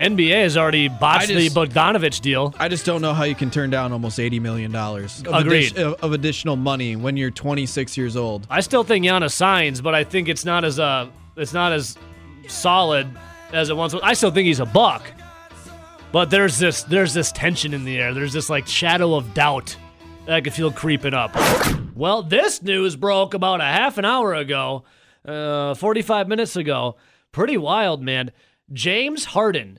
NBA 0.00 0.42
has 0.42 0.56
already 0.56 0.88
botched 0.88 1.30
I 1.30 1.34
the 1.34 1.44
just- 1.48 1.56
Bogdanovich 1.56 2.20
deal. 2.20 2.54
I 2.58 2.68
just 2.68 2.86
don't 2.86 3.02
know 3.02 3.12
how 3.12 3.24
you 3.24 3.34
can 3.34 3.50
turn 3.50 3.68
down 3.68 3.92
almost 3.92 4.18
eighty 4.18 4.40
million 4.40 4.72
dollars 4.72 5.18
of, 5.20 5.26
addi- 5.26 5.76
of 5.76 6.12
additional 6.14 6.56
money 6.56 6.96
when 6.96 7.18
you're 7.18 7.30
26 7.30 7.98
years 7.98 8.16
old. 8.16 8.46
I 8.48 8.60
still 8.60 8.82
think 8.82 9.04
Giannis 9.04 9.32
signs, 9.32 9.82
but 9.82 9.94
I 9.94 10.04
think 10.04 10.30
it's 10.30 10.44
not 10.46 10.64
as 10.64 10.78
uh 10.78 11.08
it's 11.36 11.52
not 11.52 11.72
as 11.72 11.98
solid 12.48 13.08
as 13.52 13.68
it 13.68 13.76
once 13.76 13.92
was. 13.92 14.00
I 14.02 14.14
still 14.14 14.30
think 14.30 14.46
he's 14.46 14.60
a 14.60 14.64
buck. 14.66 15.02
But 16.12 16.30
there's 16.30 16.58
this 16.58 16.82
there's 16.82 17.14
this 17.14 17.30
tension 17.30 17.72
in 17.72 17.84
the 17.84 17.98
air. 17.98 18.12
There's 18.12 18.32
this 18.32 18.50
like 18.50 18.66
shadow 18.66 19.14
of 19.14 19.32
doubt 19.32 19.76
that 20.26 20.34
I 20.34 20.40
could 20.40 20.52
feel 20.52 20.72
creeping 20.72 21.14
up. 21.14 21.36
Well, 21.94 22.22
this 22.22 22.62
news 22.62 22.96
broke 22.96 23.34
about 23.34 23.60
a 23.60 23.64
half 23.64 23.98
an 23.98 24.04
hour 24.04 24.34
ago, 24.34 24.84
uh, 25.24 25.74
45 25.74 26.28
minutes 26.28 26.56
ago. 26.56 26.96
Pretty 27.30 27.56
wild, 27.56 28.02
man. 28.02 28.32
James 28.72 29.26
Harden. 29.26 29.78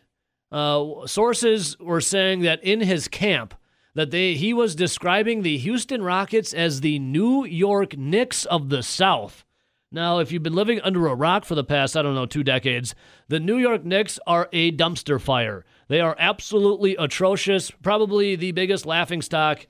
Uh, 0.51 1.05
sources 1.07 1.77
were 1.79 2.01
saying 2.01 2.41
that 2.41 2.63
in 2.63 2.81
his 2.81 3.07
camp, 3.07 3.53
that 3.95 4.11
they 4.11 4.33
he 4.35 4.53
was 4.53 4.75
describing 4.75 5.41
the 5.41 5.57
Houston 5.57 6.01
Rockets 6.01 6.53
as 6.53 6.81
the 6.81 6.99
New 6.99 7.45
York 7.45 7.97
Knicks 7.97 8.45
of 8.45 8.69
the 8.69 8.83
South. 8.83 9.43
Now, 9.91 10.19
if 10.19 10.31
you've 10.31 10.43
been 10.43 10.53
living 10.53 10.79
under 10.81 11.07
a 11.07 11.15
rock 11.15 11.43
for 11.43 11.55
the 11.55 11.65
past, 11.65 11.97
I 11.97 12.01
don't 12.01 12.15
know, 12.15 12.25
two 12.25 12.43
decades, 12.43 12.95
the 13.27 13.41
New 13.41 13.57
York 13.57 13.83
Knicks 13.83 14.19
are 14.25 14.47
a 14.53 14.71
dumpster 14.71 15.19
fire. 15.19 15.65
They 15.89 15.99
are 15.99 16.15
absolutely 16.17 16.95
atrocious, 16.95 17.71
probably 17.71 18.37
the 18.37 18.53
biggest 18.53 18.85
laughing 18.85 19.21
stock, 19.21 19.67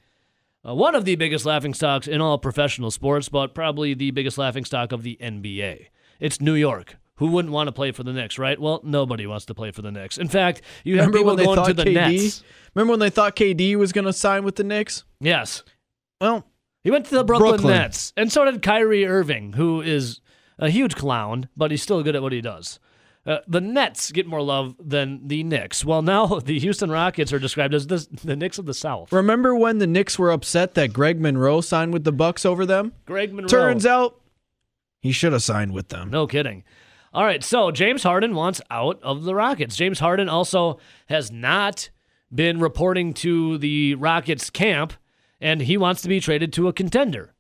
uh, 0.67 0.75
one 0.75 0.93
of 0.93 1.05
the 1.05 1.15
biggest 1.15 1.43
laughing 1.45 1.73
stocks 1.73 2.07
in 2.07 2.21
all 2.21 2.37
professional 2.37 2.91
sports, 2.91 3.29
but 3.29 3.55
probably 3.55 3.95
the 3.95 4.11
biggest 4.11 4.37
laughing 4.37 4.63
stock 4.63 4.91
of 4.91 5.01
the 5.01 5.17
NBA. 5.19 5.87
It's 6.19 6.39
New 6.39 6.53
York. 6.53 6.97
Who 7.15 7.27
wouldn't 7.27 7.51
want 7.51 7.67
to 7.67 7.71
play 7.71 7.91
for 7.91 8.03
the 8.03 8.13
Knicks, 8.13 8.37
right? 8.37 8.59
Well, 8.59 8.81
nobody 8.83 9.27
wants 9.27 9.45
to 9.45 9.53
play 9.55 9.71
for 9.71 9.81
the 9.81 9.91
Knicks. 9.91 10.17
In 10.17 10.27
fact, 10.27 10.61
you 10.83 10.97
have 10.97 11.07
Remember 11.07 11.17
people 11.17 11.27
when 11.29 11.37
they 11.37 11.45
going 11.45 11.67
to 11.67 11.73
the 11.73 11.83
KD? 11.83 11.93
Nets. 12.23 12.43
Remember 12.73 12.91
when 12.91 12.99
they 12.99 13.09
thought 13.09 13.35
KD 13.35 13.75
was 13.75 13.91
going 13.91 14.05
to 14.05 14.13
sign 14.13 14.43
with 14.43 14.55
the 14.55 14.63
Knicks? 14.63 15.03
Yes. 15.19 15.63
Well, 16.19 16.45
He 16.83 16.91
went 16.91 17.05
to 17.07 17.15
the 17.15 17.23
Brooklyn, 17.23 17.51
Brooklyn. 17.51 17.77
Nets, 17.77 18.13
and 18.17 18.31
so 18.31 18.45
did 18.45 18.61
Kyrie 18.61 19.05
Irving, 19.05 19.53
who 19.53 19.81
is 19.81 20.19
a 20.57 20.69
huge 20.69 20.95
clown, 20.95 21.47
but 21.55 21.71
he's 21.71 21.83
still 21.83 22.01
good 22.03 22.15
at 22.15 22.21
what 22.21 22.31
he 22.31 22.41
does. 22.41 22.79
Uh, 23.23 23.37
the 23.47 23.61
Nets 23.61 24.11
get 24.11 24.25
more 24.25 24.41
love 24.41 24.75
than 24.79 25.27
the 25.27 25.43
Knicks. 25.43 25.85
Well, 25.85 26.01
now 26.01 26.25
the 26.39 26.57
Houston 26.59 26.89
Rockets 26.89 27.31
are 27.31 27.39
described 27.39 27.73
as 27.73 27.85
the, 27.87 28.07
the 28.23 28.35
Knicks 28.35 28.57
of 28.57 28.65
the 28.65 28.73
South. 28.73 29.11
remember 29.11 29.55
when 29.55 29.77
the 29.77 29.85
Knicks 29.85 30.17
were 30.17 30.31
upset 30.31 30.73
that 30.73 30.91
Greg 30.91 31.19
Monroe 31.19 31.61
signed 31.61 31.93
with 31.93 32.03
the 32.03 32.11
Bucks 32.11 32.45
over 32.45 32.65
them? 32.65 32.93
Greg 33.05 33.31
Monroe. 33.33 33.47
Turns 33.47 33.85
out 33.85 34.19
he 35.01 35.11
should 35.11 35.33
have 35.33 35.43
signed 35.43 35.73
with 35.73 35.89
them. 35.89 36.09
No 36.09 36.25
kidding. 36.25 36.63
All 37.13 37.25
right, 37.25 37.43
so 37.43 37.71
James 37.71 38.03
Harden 38.03 38.33
wants 38.33 38.61
out 38.71 38.99
of 39.03 39.23
the 39.23 39.35
Rockets. 39.35 39.75
James 39.75 39.99
Harden 39.99 40.29
also 40.29 40.79
has 41.09 41.29
not 41.29 41.89
been 42.33 42.59
reporting 42.59 43.13
to 43.15 43.57
the 43.57 43.95
Rockets 43.95 44.49
camp, 44.49 44.93
and 45.41 45.61
he 45.61 45.75
wants 45.75 46.01
to 46.03 46.07
be 46.07 46.19
traded 46.19 46.53
to 46.53 46.67
a 46.67 46.73
contender. 46.73 47.33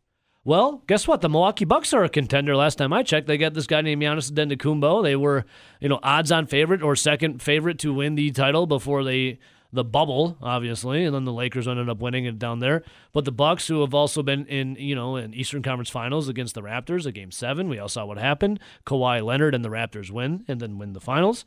Well, 0.43 0.83
guess 0.87 1.07
what? 1.07 1.21
The 1.21 1.29
Milwaukee 1.29 1.65
Bucks 1.65 1.93
are 1.93 2.03
a 2.03 2.09
contender. 2.09 2.55
Last 2.55 2.79
time 2.79 2.91
I 2.91 3.03
checked, 3.03 3.27
they 3.27 3.37
got 3.37 3.53
this 3.53 3.67
guy 3.67 3.81
named 3.81 4.01
Giannis 4.01 4.31
Antetokounmpo. 4.31 5.03
They 5.03 5.15
were, 5.15 5.45
you 5.79 5.87
know, 5.87 5.99
odds-on 6.01 6.47
favorite 6.47 6.81
or 6.81 6.95
second 6.95 7.43
favorite 7.43 7.77
to 7.79 7.93
win 7.93 8.15
the 8.15 8.31
title 8.31 8.65
before 8.65 9.03
they 9.03 9.39
the 9.73 9.83
bubble, 9.83 10.37
obviously, 10.41 11.05
and 11.05 11.15
then 11.15 11.23
the 11.23 11.31
Lakers 11.31 11.67
ended 11.67 11.87
up 11.87 12.01
winning 12.01 12.25
it 12.25 12.37
down 12.37 12.59
there. 12.59 12.83
But 13.13 13.25
the 13.25 13.31
Bucks, 13.31 13.67
who 13.67 13.81
have 13.81 13.93
also 13.93 14.21
been 14.21 14.45
in, 14.47 14.75
you 14.75 14.95
know, 14.95 15.15
in 15.15 15.33
Eastern 15.33 15.61
Conference 15.61 15.89
Finals 15.89 16.27
against 16.27 16.55
the 16.55 16.61
Raptors, 16.61 17.05
a 17.05 17.11
Game 17.11 17.31
Seven, 17.31 17.69
we 17.69 17.79
all 17.79 17.87
saw 17.87 18.05
what 18.05 18.17
happened. 18.17 18.59
Kawhi 18.85 19.23
Leonard 19.23 19.55
and 19.55 19.63
the 19.63 19.69
Raptors 19.69 20.11
win 20.11 20.43
and 20.47 20.59
then 20.59 20.77
win 20.77 20.93
the 20.93 20.99
finals. 20.99 21.45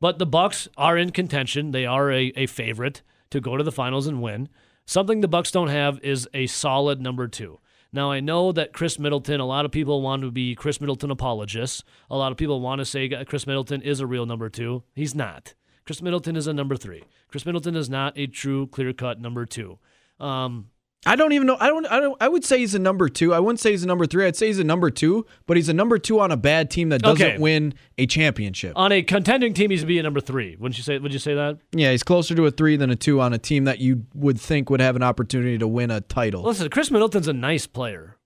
But 0.00 0.18
the 0.18 0.26
Bucks 0.26 0.68
are 0.76 0.96
in 0.96 1.10
contention. 1.10 1.72
They 1.72 1.84
are 1.86 2.10
a, 2.10 2.32
a 2.36 2.46
favorite 2.46 3.02
to 3.30 3.40
go 3.40 3.56
to 3.56 3.64
the 3.64 3.72
finals 3.72 4.06
and 4.06 4.22
win. 4.22 4.48
Something 4.86 5.20
the 5.20 5.28
Bucks 5.28 5.50
don't 5.50 5.68
have 5.68 5.98
is 6.00 6.28
a 6.32 6.46
solid 6.46 7.00
number 7.00 7.26
two. 7.26 7.58
Now 7.92 8.12
I 8.12 8.20
know 8.20 8.52
that 8.52 8.72
Khris 8.72 8.98
Middleton. 8.98 9.40
A 9.40 9.46
lot 9.46 9.64
of 9.64 9.72
people 9.72 10.00
want 10.00 10.22
to 10.22 10.30
be 10.30 10.54
Khris 10.54 10.80
Middleton 10.80 11.10
apologists. 11.10 11.82
A 12.08 12.16
lot 12.16 12.30
of 12.30 12.38
people 12.38 12.60
want 12.60 12.78
to 12.78 12.84
say 12.84 13.08
Khris 13.08 13.46
Middleton 13.46 13.82
is 13.82 14.00
a 14.00 14.06
real 14.06 14.26
number 14.26 14.48
two. 14.48 14.84
He's 14.94 15.14
not. 15.14 15.54
Khris 15.84 16.02
Middleton 16.02 16.36
is 16.36 16.46
a 16.46 16.52
number 16.52 16.76
three. 16.76 17.02
Khris 17.28 17.44
Middleton 17.44 17.74
is 17.74 17.90
not 17.90 18.12
a 18.16 18.26
true 18.26 18.68
clear 18.68 18.92
cut 18.92 19.20
number 19.20 19.44
two. 19.44 19.78
Um, 20.20 20.70
I 21.06 21.16
don't 21.16 21.32
even 21.32 21.46
know. 21.46 21.56
I 21.60 21.68
don't. 21.68 21.86
I 21.86 22.00
don't. 22.00 22.16
I 22.20 22.28
would 22.28 22.44
say 22.44 22.58
he's 22.58 22.74
a 22.74 22.78
number 22.78 23.08
two. 23.08 23.32
I 23.32 23.38
wouldn't 23.38 23.60
say 23.60 23.70
he's 23.70 23.84
a 23.84 23.86
number 23.86 24.06
three. 24.06 24.26
I'd 24.26 24.34
say 24.36 24.48
he's 24.48 24.58
a 24.58 24.64
number 24.64 24.90
two, 24.90 25.24
but 25.46 25.56
he's 25.56 25.68
a 25.68 25.72
number 25.74 25.98
two 25.98 26.18
on 26.20 26.32
a 26.32 26.36
bad 26.36 26.70
team 26.70 26.88
that 26.88 27.00
doesn't 27.02 27.24
Okay. 27.26 27.38
win 27.38 27.74
a 27.96 28.06
championship. 28.06 28.72
on 28.76 28.90
a 28.92 29.02
contending 29.02 29.54
team, 29.54 29.70
he's 29.70 29.84
be 29.84 29.98
a 29.98 30.02
number 30.02 30.20
three. 30.20 30.56
Wouldn't 30.56 30.76
you 30.76 30.82
say? 30.82 30.98
Would 30.98 31.12
you 31.12 31.18
say 31.20 31.34
that? 31.34 31.58
yeah, 31.72 31.92
he's 31.92 32.02
closer 32.02 32.34
to 32.34 32.44
a 32.46 32.50
three 32.50 32.76
than 32.76 32.90
a 32.90 32.96
two 32.96 33.20
on 33.20 33.32
a 33.32 33.38
team 33.38 33.64
that 33.64 33.78
you 33.78 34.04
would 34.14 34.40
think 34.40 34.68
would 34.68 34.80
have 34.80 34.96
an 34.96 35.02
opportunity 35.02 35.56
to 35.58 35.68
win 35.68 35.90
a 35.90 36.00
title. 36.00 36.42
Listen, 36.42 36.68
Khris 36.68 36.90
Middleton's 36.90 37.28
a 37.28 37.32
nice 37.32 37.66
player. 37.66 38.16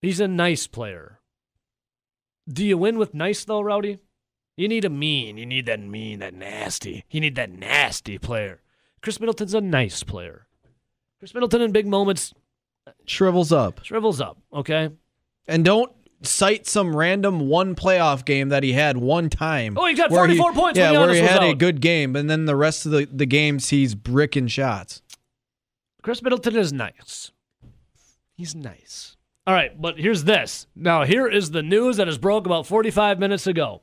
He's 0.00 0.18
a 0.20 0.26
nice 0.28 0.66
player. 0.66 1.20
Do 2.48 2.64
you 2.64 2.76
win 2.78 2.98
with 2.98 3.14
nice 3.14 3.44
though, 3.44 3.60
Rowdy? 3.60 3.98
You 4.56 4.68
need 4.68 4.84
a 4.84 4.90
mean. 4.90 5.36
You 5.36 5.46
need 5.46 5.66
that 5.66 5.80
mean, 5.80 6.20
that 6.20 6.32
nasty. 6.34 7.04
You 7.10 7.20
need 7.20 7.34
that 7.36 7.50
nasty 7.50 8.18
player. 8.18 8.62
Khris 9.02 9.18
Middleton's 9.20 9.54
a 9.54 9.60
nice 9.60 10.02
player. 10.02 10.46
Khris 11.24 11.32
Middleton 11.32 11.62
in 11.62 11.72
big 11.72 11.86
moments 11.86 12.34
Shrivels 13.06 13.50
up, 13.50 13.82
shrivels 13.82 14.20
up. 14.20 14.36
Okay. 14.52 14.90
and 15.48 15.64
don't 15.64 15.90
cite 16.20 16.66
some 16.66 16.94
random 16.94 17.48
one 17.48 17.74
playoff 17.74 18.26
game 18.26 18.50
that 18.50 18.62
he 18.62 18.74
had 18.74 18.98
one 18.98 19.30
time. 19.30 19.78
Oh, 19.78 19.86
he 19.86 19.94
got 19.94 20.10
where 20.10 20.20
44 20.26 20.52
points 20.52 20.78
Yeah, 20.78 20.92
where 20.92 21.14
he 21.14 21.20
had 21.20 21.42
a 21.42 21.54
good 21.54 21.80
game, 21.80 22.14
and 22.14 22.28
then 22.28 22.44
the 22.44 22.54
rest 22.54 22.84
of 22.84 22.92
the, 22.92 23.08
the 23.10 23.24
games 23.24 23.70
he's 23.70 23.94
bricking 23.94 24.48
shots. 24.48 25.00
Khris 26.02 26.22
Middleton 26.22 26.56
is 26.56 26.74
nice. 26.74 27.32
He's 28.36 28.54
nice. 28.54 29.16
All 29.46 29.54
right, 29.54 29.80
but 29.80 29.98
here's 29.98 30.24
this. 30.24 30.66
Now, 30.76 31.04
here 31.04 31.26
is 31.26 31.52
the 31.52 31.62
news 31.62 31.96
that 31.96 32.06
has 32.06 32.18
broke 32.18 32.44
about 32.44 32.66
45 32.66 33.18
minutes 33.18 33.46
ago. 33.46 33.80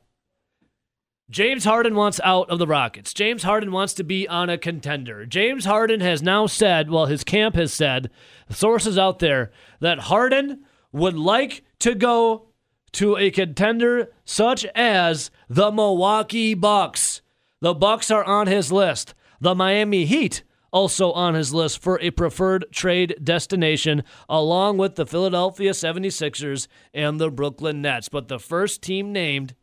James 1.32 1.64
Harden 1.64 1.94
wants 1.94 2.20
out 2.22 2.50
of 2.50 2.58
the 2.58 2.66
Rockets. 2.66 3.14
James 3.14 3.42
Harden 3.42 3.72
wants 3.72 3.94
to 3.94 4.04
be 4.04 4.28
on 4.28 4.50
a 4.50 4.58
contender. 4.58 5.24
James 5.24 5.64
Harden 5.64 6.00
has 6.00 6.22
now 6.22 6.46
said, 6.46 6.90
well, 6.90 7.06
his 7.06 7.24
camp 7.24 7.54
has 7.54 7.72
said, 7.72 8.10
sources 8.50 8.98
out 8.98 9.18
there, 9.18 9.50
that 9.80 9.98
Harden 10.00 10.66
would 10.92 11.16
like 11.16 11.64
to 11.78 11.94
go 11.94 12.48
to 12.92 13.16
a 13.16 13.30
contender 13.30 14.12
such 14.26 14.66
as 14.74 15.30
the 15.48 15.72
Milwaukee 15.72 16.52
Bucks. 16.52 17.22
The 17.60 17.72
Bucks 17.72 18.10
are 18.10 18.24
on 18.24 18.46
his 18.46 18.70
list. 18.70 19.14
The 19.40 19.54
Miami 19.54 20.04
Heat 20.04 20.42
also 20.70 21.12
on 21.12 21.32
his 21.32 21.54
list 21.54 21.80
for 21.80 21.98
a 22.02 22.10
preferred 22.10 22.66
trade 22.70 23.16
destination 23.24 24.04
along 24.28 24.76
with 24.76 24.96
the 24.96 25.06
Philadelphia 25.06 25.70
76ers 25.70 26.68
and 26.92 27.18
the 27.18 27.30
Brooklyn 27.30 27.80
Nets. 27.80 28.10
But 28.10 28.28
the 28.28 28.38
first 28.38 28.82
team 28.82 29.14
named 29.14 29.54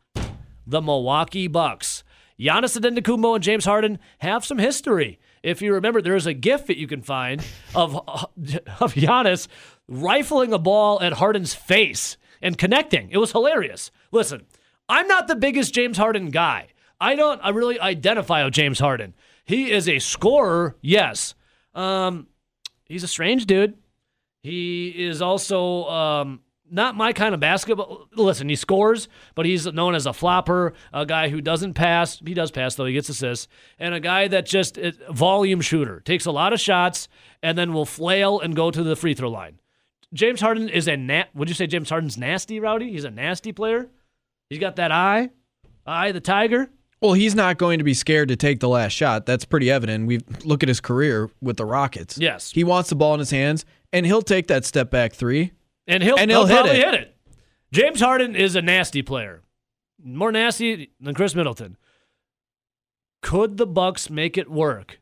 the 0.70 0.80
Milwaukee 0.80 1.48
Bucks. 1.48 2.04
Giannis 2.38 2.78
Antetokounmpo 2.78 3.34
and 3.34 3.44
James 3.44 3.64
Harden 3.66 3.98
have 4.18 4.44
some 4.44 4.58
history. 4.58 5.18
If 5.42 5.60
you 5.60 5.74
remember, 5.74 6.00
there 6.00 6.16
is 6.16 6.26
a 6.26 6.32
GIF 6.32 6.66
that 6.66 6.78
you 6.78 6.86
can 6.86 7.02
find 7.02 7.44
of 7.74 7.96
of 7.96 8.94
Giannis 8.94 9.48
rifling 9.88 10.52
a 10.52 10.58
ball 10.58 11.00
at 11.02 11.14
Harden's 11.14 11.54
face 11.54 12.16
and 12.40 12.56
connecting. 12.56 13.10
It 13.10 13.18
was 13.18 13.32
hilarious. 13.32 13.90
Listen, 14.12 14.46
I'm 14.88 15.06
not 15.06 15.28
the 15.28 15.36
biggest 15.36 15.74
James 15.74 15.98
Harden 15.98 16.30
guy. 16.30 16.68
I 17.00 17.14
don't 17.14 17.40
I 17.42 17.50
really 17.50 17.80
identify 17.80 18.44
with 18.44 18.54
James 18.54 18.78
Harden. 18.78 19.14
He 19.44 19.70
is 19.70 19.88
a 19.88 19.98
scorer, 19.98 20.76
yes. 20.80 21.34
Um, 21.74 22.28
he's 22.84 23.02
a 23.02 23.08
strange 23.08 23.46
dude. 23.46 23.76
He 24.42 24.88
is 24.88 25.20
also 25.20 25.84
um, 25.88 26.40
not 26.70 26.96
my 26.96 27.12
kind 27.12 27.34
of 27.34 27.40
basketball. 27.40 28.08
Listen, 28.14 28.48
he 28.48 28.56
scores, 28.56 29.08
but 29.34 29.46
he's 29.46 29.66
known 29.66 29.94
as 29.94 30.06
a 30.06 30.12
flopper, 30.12 30.72
a 30.92 31.04
guy 31.04 31.28
who 31.28 31.40
doesn't 31.40 31.74
pass. 31.74 32.20
He 32.24 32.34
does 32.34 32.50
pass 32.50 32.74
though; 32.74 32.86
he 32.86 32.92
gets 32.92 33.08
assists, 33.08 33.48
and 33.78 33.94
a 33.94 34.00
guy 34.00 34.28
that 34.28 34.46
just 34.46 34.78
volume 35.10 35.60
shooter 35.60 36.00
takes 36.00 36.26
a 36.26 36.32
lot 36.32 36.52
of 36.52 36.60
shots 36.60 37.08
and 37.42 37.56
then 37.56 37.72
will 37.72 37.86
flail 37.86 38.40
and 38.40 38.54
go 38.54 38.70
to 38.70 38.82
the 38.82 38.96
free 38.96 39.14
throw 39.14 39.30
line. 39.30 39.58
James 40.12 40.40
Harden 40.40 40.68
is 40.68 40.88
a 40.88 40.96
nat. 40.96 41.28
Would 41.34 41.48
you 41.48 41.54
say 41.54 41.66
James 41.66 41.88
Harden's 41.88 42.18
nasty, 42.18 42.58
Rowdy? 42.60 42.90
He's 42.90 43.04
a 43.04 43.10
nasty 43.10 43.52
player. 43.52 43.88
He's 44.48 44.58
got 44.58 44.76
that 44.76 44.90
eye, 44.90 45.30
eye 45.86 46.12
the 46.12 46.20
tiger. 46.20 46.70
Well, 47.00 47.14
he's 47.14 47.34
not 47.34 47.56
going 47.56 47.78
to 47.78 47.84
be 47.84 47.94
scared 47.94 48.28
to 48.28 48.36
take 48.36 48.60
the 48.60 48.68
last 48.68 48.92
shot. 48.92 49.24
That's 49.24 49.46
pretty 49.46 49.70
evident. 49.70 50.06
We 50.06 50.20
look 50.44 50.62
at 50.62 50.68
his 50.68 50.80
career 50.80 51.30
with 51.40 51.56
the 51.56 51.64
Rockets. 51.64 52.18
Yes. 52.18 52.50
he 52.50 52.62
wants 52.62 52.90
the 52.90 52.96
ball 52.96 53.14
in 53.14 53.20
his 53.20 53.30
hands, 53.30 53.64
and 53.92 54.04
he'll 54.04 54.20
take 54.20 54.48
that 54.48 54.66
step 54.66 54.90
back 54.90 55.14
three. 55.14 55.52
And 55.90 56.02
he'll, 56.02 56.16
And 56.18 56.30
he'll, 56.30 56.46
he'll 56.46 56.56
hit 56.56 56.62
probably 56.62 56.80
it. 56.80 56.94
hit 56.94 56.94
it. 57.02 57.16
James 57.72 58.00
Harden 58.00 58.34
is 58.34 58.54
a 58.56 58.62
nasty 58.62 59.02
player, 59.02 59.42
more 60.02 60.32
nasty 60.32 60.92
than 61.00 61.14
Khris 61.14 61.34
Middleton. 61.34 61.76
Could 63.22 63.58
the 63.58 63.66
Bucks 63.66 64.08
make 64.08 64.38
it 64.38 64.50
work? 64.50 65.00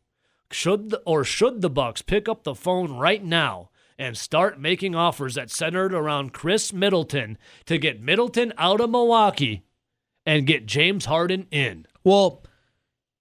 Should 0.51 0.91
the, 0.91 0.99
or 1.07 1.25
should 1.25 1.61
the 1.61 1.71
Bucks 1.71 2.03
pick 2.03 2.29
up 2.29 2.43
the 2.43 2.55
phone 2.55 2.93
right 2.93 3.23
now 3.23 3.71
and 3.99 4.17
start 4.17 4.61
making 4.61 4.95
offers 4.95 5.35
that 5.35 5.51
centered 5.51 5.93
around 5.93 6.33
Khris 6.33 6.73
Middleton 6.73 7.37
to 7.67 7.79
get 7.79 8.01
Middleton 8.01 8.53
out 8.57 8.81
of 8.81 8.91
Milwaukee 8.91 9.65
and 10.25 10.47
get 10.47 10.67
James 10.67 11.05
Harden 11.07 11.47
in. 11.51 11.87
Well, 12.05 12.43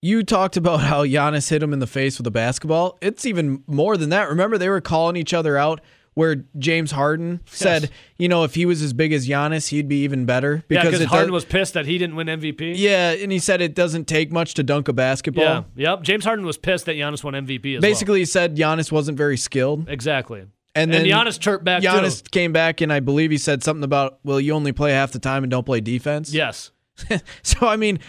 you 0.01 0.23
talked 0.23 0.57
about 0.57 0.81
how 0.81 1.03
Giannis 1.03 1.49
hit 1.49 1.63
him 1.63 1.73
in 1.73 1.79
the 1.79 1.87
face 1.87 2.17
with 2.17 2.27
a 2.27 2.31
basketball. 2.31 2.97
It's 3.01 3.25
even 3.25 3.63
more 3.65 3.97
than 3.97 4.09
that. 4.09 4.29
Remember, 4.29 4.57
they 4.57 4.69
were 4.69 4.81
calling 4.81 5.15
each 5.15 5.33
other 5.33 5.57
out 5.57 5.81
where 6.17 6.43
James 6.57 6.89
Harden 6.89 7.41
said, 7.45 7.91
you 8.17 8.27
know, 8.27 8.43
if 8.43 8.55
he 8.55 8.65
was 8.65 8.81
as 8.81 8.91
big 8.91 9.13
as 9.13 9.27
Giannis, 9.27 9.67
he'd 9.67 9.87
be 9.87 9.97
even 10.03 10.25
better. 10.25 10.63
Yeah, 10.67 10.83
because 10.83 10.99
it 10.99 11.09
Harden 11.09 11.27
does- 11.27 11.43
was 11.43 11.45
pissed 11.45 11.75
that 11.75 11.85
he 11.85 11.99
didn't 11.99 12.15
win 12.15 12.25
MVP. 12.27 12.73
Yeah, 12.75 13.11
and 13.11 13.31
he 13.31 13.37
said 13.37 13.61
it 13.61 13.75
doesn't 13.75 14.05
take 14.07 14.31
much 14.31 14.55
to 14.55 14.63
dunk 14.63 14.87
a 14.87 14.93
basketball. 14.93 15.43
Yeah. 15.75 15.91
Yep. 15.91 16.01
James 16.01 16.25
Harden 16.25 16.43
was 16.43 16.57
pissed 16.57 16.87
that 16.87 16.95
Giannis 16.95 17.23
won 17.23 17.35
MVP 17.35 17.75
as 17.75 17.81
Basically, 17.81 18.17
he 18.19 18.25
said 18.25 18.57
Giannis 18.57 18.91
wasn't 18.91 19.15
very 19.15 19.37
skilled. 19.37 19.87
Exactly. 19.87 20.39
And 20.41 20.51
And, 20.73 20.91
then 20.91 21.05
Giannis 21.05 21.39
chirped 21.39 21.63
back 21.63 21.83
Giannis 21.83 22.23
too. 22.23 22.29
came 22.31 22.51
back, 22.51 22.81
and 22.81 22.91
I 22.91 22.99
believe 22.99 23.29
he 23.29 23.37
said 23.37 23.63
something 23.63 23.83
about, 23.83 24.17
well, 24.23 24.39
you 24.41 24.53
only 24.53 24.71
play 24.71 24.93
half 24.93 25.11
the 25.11 25.19
time 25.19 25.43
and 25.43 25.51
don't 25.51 25.65
play 25.67 25.81
defense. 25.81 26.33
Yes. 26.33 26.71
So, 27.43 27.67
I 27.67 27.75
mean, 27.75 27.99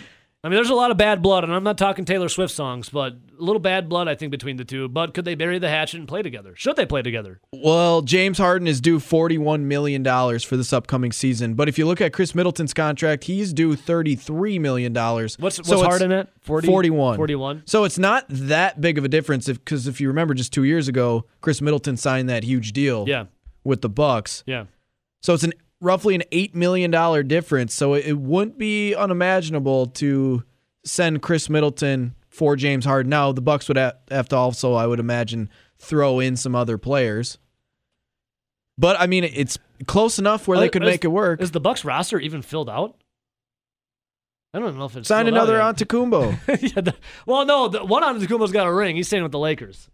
I 0.44 0.48
mean, 0.48 0.54
there's 0.54 0.70
a 0.70 0.74
lot 0.74 0.92
of 0.92 0.96
bad 0.96 1.20
blood, 1.20 1.42
and 1.42 1.52
I'm 1.52 1.64
not 1.64 1.76
talking 1.76 2.04
Taylor 2.04 2.28
Swift 2.28 2.54
songs, 2.54 2.88
but 2.90 3.14
a 3.38 3.42
little 3.42 3.58
bad 3.58 3.88
blood, 3.88 4.06
I 4.06 4.14
think, 4.14 4.30
between 4.30 4.56
the 4.56 4.64
two. 4.64 4.86
But 4.88 5.12
could 5.12 5.24
they 5.24 5.34
bury 5.34 5.58
the 5.58 5.68
hatchet 5.68 5.98
and 5.98 6.06
play 6.06 6.22
together? 6.22 6.54
Should 6.54 6.76
they 6.76 6.86
play 6.86 7.02
together? 7.02 7.40
Well, 7.52 8.02
James 8.02 8.38
Harden 8.38 8.68
is 8.68 8.80
due 8.80 9.00
$41 9.00 9.62
million 9.62 10.04
for 10.38 10.56
this 10.56 10.72
upcoming 10.72 11.10
season. 11.10 11.54
But 11.54 11.68
if 11.68 11.76
you 11.76 11.86
look 11.86 12.00
at 12.00 12.12
Khris 12.12 12.36
Middleton's 12.36 12.72
contract, 12.72 13.24
he's 13.24 13.52
due 13.52 13.74
$33 13.74 14.60
million. 14.60 14.94
What's, 14.94 15.38
what's 15.40 15.68
So 15.68 15.82
Harden 15.82 16.12
at? 16.12 16.28
40, 16.42 16.68
41. 16.68 17.16
41. 17.16 17.62
So 17.66 17.82
it's 17.82 17.98
not 17.98 18.24
that 18.28 18.80
big 18.80 18.96
of 18.96 19.04
a 19.04 19.08
difference 19.08 19.48
because 19.48 19.88
if, 19.88 20.00
you 20.00 20.06
remember 20.06 20.34
just 20.34 20.52
two 20.52 20.62
years 20.62 20.86
ago, 20.86 21.24
Khris 21.40 21.60
Middleton 21.60 21.96
signed 21.96 22.28
that 22.28 22.44
huge 22.44 22.72
deal 22.72 23.06
Yeah. 23.08 23.24
with 23.64 23.82
the 23.82 23.88
Bucks. 23.88 24.44
Yeah. 24.46 24.66
So 25.20 25.34
it's 25.34 25.42
an 25.42 25.52
roughly 25.80 26.14
an 26.14 26.22
$8 26.32 26.54
million 26.54 27.26
difference. 27.26 27.74
So 27.74 27.94
it, 27.94 28.18
wouldn't 28.18 28.58
be 28.58 28.94
unimaginable 28.94 29.86
to 29.86 30.42
send 30.84 31.22
Khris 31.22 31.48
Middleton 31.48 32.14
for 32.28 32.56
James 32.56 32.84
Harden. 32.84 33.10
Now, 33.10 33.32
the 33.32 33.40
Bucks 33.40 33.68
would 33.68 33.76
have 33.76 34.28
to 34.28 34.36
also, 34.36 34.74
I 34.74 34.86
would 34.86 35.00
imagine, 35.00 35.48
throw 35.78 36.20
in 36.20 36.36
some 36.36 36.54
other 36.54 36.78
players. 36.78 37.38
But 38.76 38.98
I 39.00 39.06
mean, 39.06 39.24
it's 39.24 39.58
close 39.86 40.18
enough 40.18 40.46
where 40.46 40.58
they 40.58 40.68
could 40.68 40.84
Is- 40.84 40.88
make 40.88 41.04
it 41.04 41.08
work. 41.08 41.40
Is 41.40 41.50
the 41.50 41.60
Bucks 41.60 41.84
roster 41.84 42.18
even 42.18 42.42
filled 42.42 42.70
out? 42.70 42.96
I 44.54 44.60
don't 44.60 44.78
know 44.78 44.86
if 44.86 44.96
it's 44.96 45.08
Sign 45.08 45.26
another 45.26 45.58
Antetokounmpo. 45.58 46.38
yeah, 46.74 46.80
the, 46.80 46.94
well, 47.26 47.44
no, 47.44 47.68
the, 47.68 47.84
one 47.84 48.02
on 48.02 48.18
Kumbo's 48.20 48.50
got 48.50 48.66
a 48.66 48.72
ring. 48.72 48.96
He's 48.96 49.06
staying 49.06 49.22
with 49.22 49.32
the 49.32 49.38
Lakers. 49.38 49.90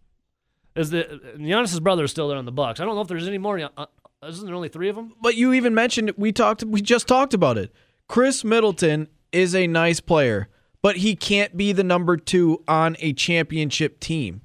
Is 0.76 0.90
the 0.90 1.20
Giannis's 1.36 1.80
brother 1.80 2.04
is 2.04 2.12
still 2.12 2.28
there 2.28 2.38
on 2.38 2.44
the 2.44 2.52
Bucks? 2.52 2.78
I 2.78 2.84
don't 2.84 2.94
know 2.94 3.00
if 3.00 3.08
there's 3.08 3.26
any 3.26 3.38
more. 3.38 3.58
Uh, 3.76 3.86
isn't 4.28 4.46
there 4.46 4.54
only 4.54 4.68
three 4.68 4.88
of 4.88 4.96
them? 4.96 5.12
but 5.20 5.34
you 5.36 5.52
even 5.52 5.74
mentioned 5.74 6.12
we 6.16 6.32
talked 6.32 6.64
we 6.64 6.80
just 6.82 7.06
talked 7.08 7.34
about 7.34 7.58
it. 7.58 7.72
Khris 8.08 8.44
Middleton 8.44 9.08
is 9.32 9.54
a 9.54 9.66
nice 9.66 10.00
player, 10.00 10.48
but 10.82 10.96
he 10.98 11.16
can't 11.16 11.56
be 11.56 11.72
the 11.72 11.82
number 11.84 12.16
2 12.16 12.62
on 12.68 12.96
a 13.00 13.12
championship 13.14 13.98
team. 14.00 14.42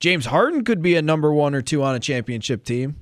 James 0.00 0.26
Harden 0.26 0.64
could 0.64 0.82
be 0.82 0.96
a 0.96 1.02
number 1.02 1.32
1 1.32 1.54
or 1.54 1.62
2 1.62 1.82
on 1.82 1.94
a 1.94 2.00
championship 2.00 2.64
team. 2.64 2.96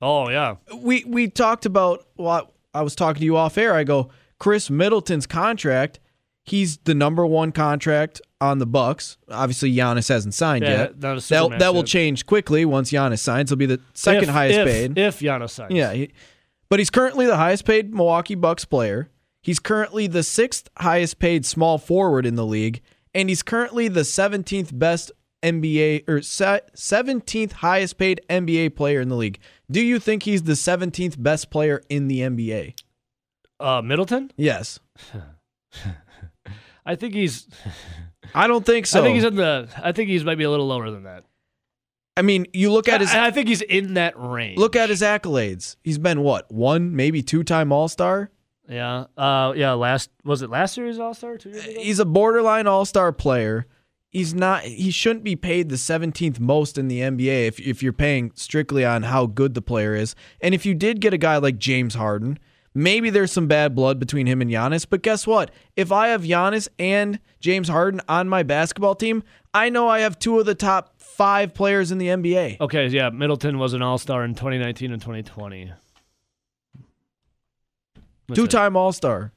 Oh 0.00 0.28
yeah, 0.28 0.56
We 0.74 1.04
we 1.04 1.28
talked 1.28 1.66
about 1.66 2.06
well 2.16 2.52
I 2.74 2.82
was 2.82 2.94
talking 2.94 3.20
to 3.20 3.24
you 3.24 3.36
off 3.36 3.56
air. 3.58 3.74
I 3.74 3.84
go 3.84 4.10
Khris 4.38 4.68
Middleton's 4.70 5.26
contract, 5.26 6.00
he's 6.44 6.76
the 6.78 6.94
number 6.94 7.24
1 7.26 7.52
contract 7.52 8.20
on 8.40 8.58
the 8.58 8.66
Bucks. 8.66 9.16
Obviously 9.30 9.74
Giannis 9.74 10.08
hasn't 10.08 10.34
signed 10.34 10.64
Yeah, 10.64 10.70
yet. 10.70 10.98
not 11.00 11.18
a 11.18 11.28
That 11.28 11.58
that 11.58 11.74
will 11.74 11.84
change 11.84 12.26
quickly 12.26 12.64
once 12.64 12.90
Giannis 12.92 13.20
signs. 13.20 13.50
He'll 13.50 13.56
be 13.56 13.66
the 13.66 13.80
second 13.94 14.24
If- 14.24 14.28
highest 14.34 14.58
if, 14.60 14.66
paid. 14.66 14.98
if 14.98 15.20
Giannis 15.20 15.50
signs. 15.50 15.72
Yeah, 15.72 15.92
he, 15.92 16.10
but 16.68 16.78
he's 16.78 16.90
currently 16.90 17.26
the 17.26 17.36
highest 17.36 17.64
paid 17.64 17.94
Milwaukee 17.94 18.34
Bucks 18.34 18.64
player. 18.64 19.08
He's 19.42 19.58
currently 19.60 20.06
the 20.06 20.22
sixth 20.22 20.68
highest 20.78 21.18
paid 21.18 21.46
small 21.46 21.78
forward 21.78 22.26
in 22.26 22.34
the 22.34 22.44
league, 22.44 22.82
and 23.14 23.28
he's 23.28 23.42
currently 23.42 23.88
the 23.88 24.00
17th 24.00 24.76
best 24.76 25.12
NBA 25.42 26.04
or 26.08 26.18
17th 26.18 27.52
highest 27.52 27.96
paid 27.98 28.20
NBA 28.28 28.74
player 28.74 29.00
in 29.00 29.08
the 29.08 29.14
league. 29.16 29.38
Do 29.70 29.80
you 29.80 30.00
think 30.00 30.24
he's 30.24 30.42
the 30.42 30.54
17th 30.54 31.22
best 31.22 31.50
player 31.50 31.82
in 31.88 32.08
the 32.08 32.20
NBA? 32.20 32.74
Uh, 33.60 33.80
Middleton. 33.82 34.32
Yes. 34.36 34.80
I 36.84 36.94
think 36.96 37.14
he's. 37.14 37.46
I 38.34 38.46
don't 38.46 38.64
think 38.64 38.86
so. 38.86 39.00
I 39.00 39.02
think 39.02 39.14
he's 39.14 39.24
in 39.24 39.36
the. 39.36 39.68
I 39.82 39.92
think 39.92 40.08
he's 40.08 40.24
maybe 40.24 40.44
a 40.44 40.50
little 40.50 40.66
lower 40.66 40.90
than 40.90 41.04
that. 41.04 41.24
I 42.16 42.22
mean, 42.22 42.46
you 42.54 42.72
look 42.72 42.88
at 42.88 43.00
his 43.02 43.12
I, 43.12 43.26
I 43.26 43.30
think 43.30 43.48
he's 43.48 43.60
in 43.60 43.94
that 43.94 44.14
range. 44.16 44.58
look 44.58 44.74
at 44.74 44.88
his 44.88 45.02
accolades. 45.02 45.76
He's 45.84 45.98
been 45.98 46.22
what? 46.22 46.50
One, 46.50 46.96
maybe 46.96 47.22
two-time 47.22 47.72
All-Star? 47.72 48.30
Yeah. 48.68 49.04
Uh. 49.16 49.52
Yeah. 49.54 49.72
Last 49.72 50.10
was 50.24 50.42
it 50.42 50.50
last 50.50 50.76
year's 50.76 50.98
All 50.98 51.14
Star? 51.14 51.36
Two 51.36 51.50
years 51.50 51.64
ago. 51.64 51.80
He's 51.80 51.98
a 51.98 52.04
borderline 52.04 52.66
all-star 52.66 53.12
player. 53.12 53.66
He's 54.08 54.34
not 54.34 54.62
he 54.62 54.90
shouldn't 54.90 55.24
be 55.24 55.36
paid 55.36 55.68
the 55.68 55.76
17th 55.76 56.40
most 56.40 56.78
in 56.78 56.88
the 56.88 57.00
NBA 57.00 57.48
if 57.48 57.60
if 57.60 57.82
you're 57.82 57.92
paying 57.92 58.32
strictly 58.34 58.84
on 58.84 59.02
how 59.02 59.26
good 59.26 59.52
the 59.54 59.62
player 59.62 59.94
is. 59.94 60.14
And 60.40 60.54
if 60.54 60.64
you 60.64 60.74
did 60.74 61.00
get 61.00 61.12
a 61.12 61.18
guy 61.18 61.36
like 61.36 61.58
James 61.58 61.94
Harden, 61.94 62.38
maybe 62.76 63.08
there's 63.08 63.32
some 63.32 63.46
bad 63.46 63.74
blood 63.74 63.98
between 63.98 64.26
him 64.26 64.42
and 64.42 64.50
Giannis, 64.50 64.86
but 64.88 65.02
guess 65.02 65.26
what? 65.26 65.50
If 65.74 65.90
I 65.90 66.08
have 66.08 66.22
Giannis 66.22 66.68
and 66.78 67.18
James 67.40 67.68
Harden 67.68 68.02
on 68.06 68.28
my 68.28 68.42
basketball 68.42 68.94
team, 68.94 69.24
I 69.54 69.70
know 69.70 69.88
I 69.88 70.00
have 70.00 70.18
two 70.18 70.38
of 70.38 70.44
the 70.46 70.54
top 70.54 71.00
5 71.00 71.54
players 71.54 71.90
in 71.90 71.98
the 71.98 72.08
NBA. 72.08 72.60
Okay. 72.60 72.86
Yeah. 72.88 73.08
Middleton 73.08 73.58
was 73.58 73.72
an 73.72 73.80
All 73.80 73.96
Star 73.98 74.22
in 74.24 74.34
2019 74.34 74.92
and 74.92 75.00
2020. 75.00 75.72
Two-time 78.34 78.76
All-Star. 78.76 79.32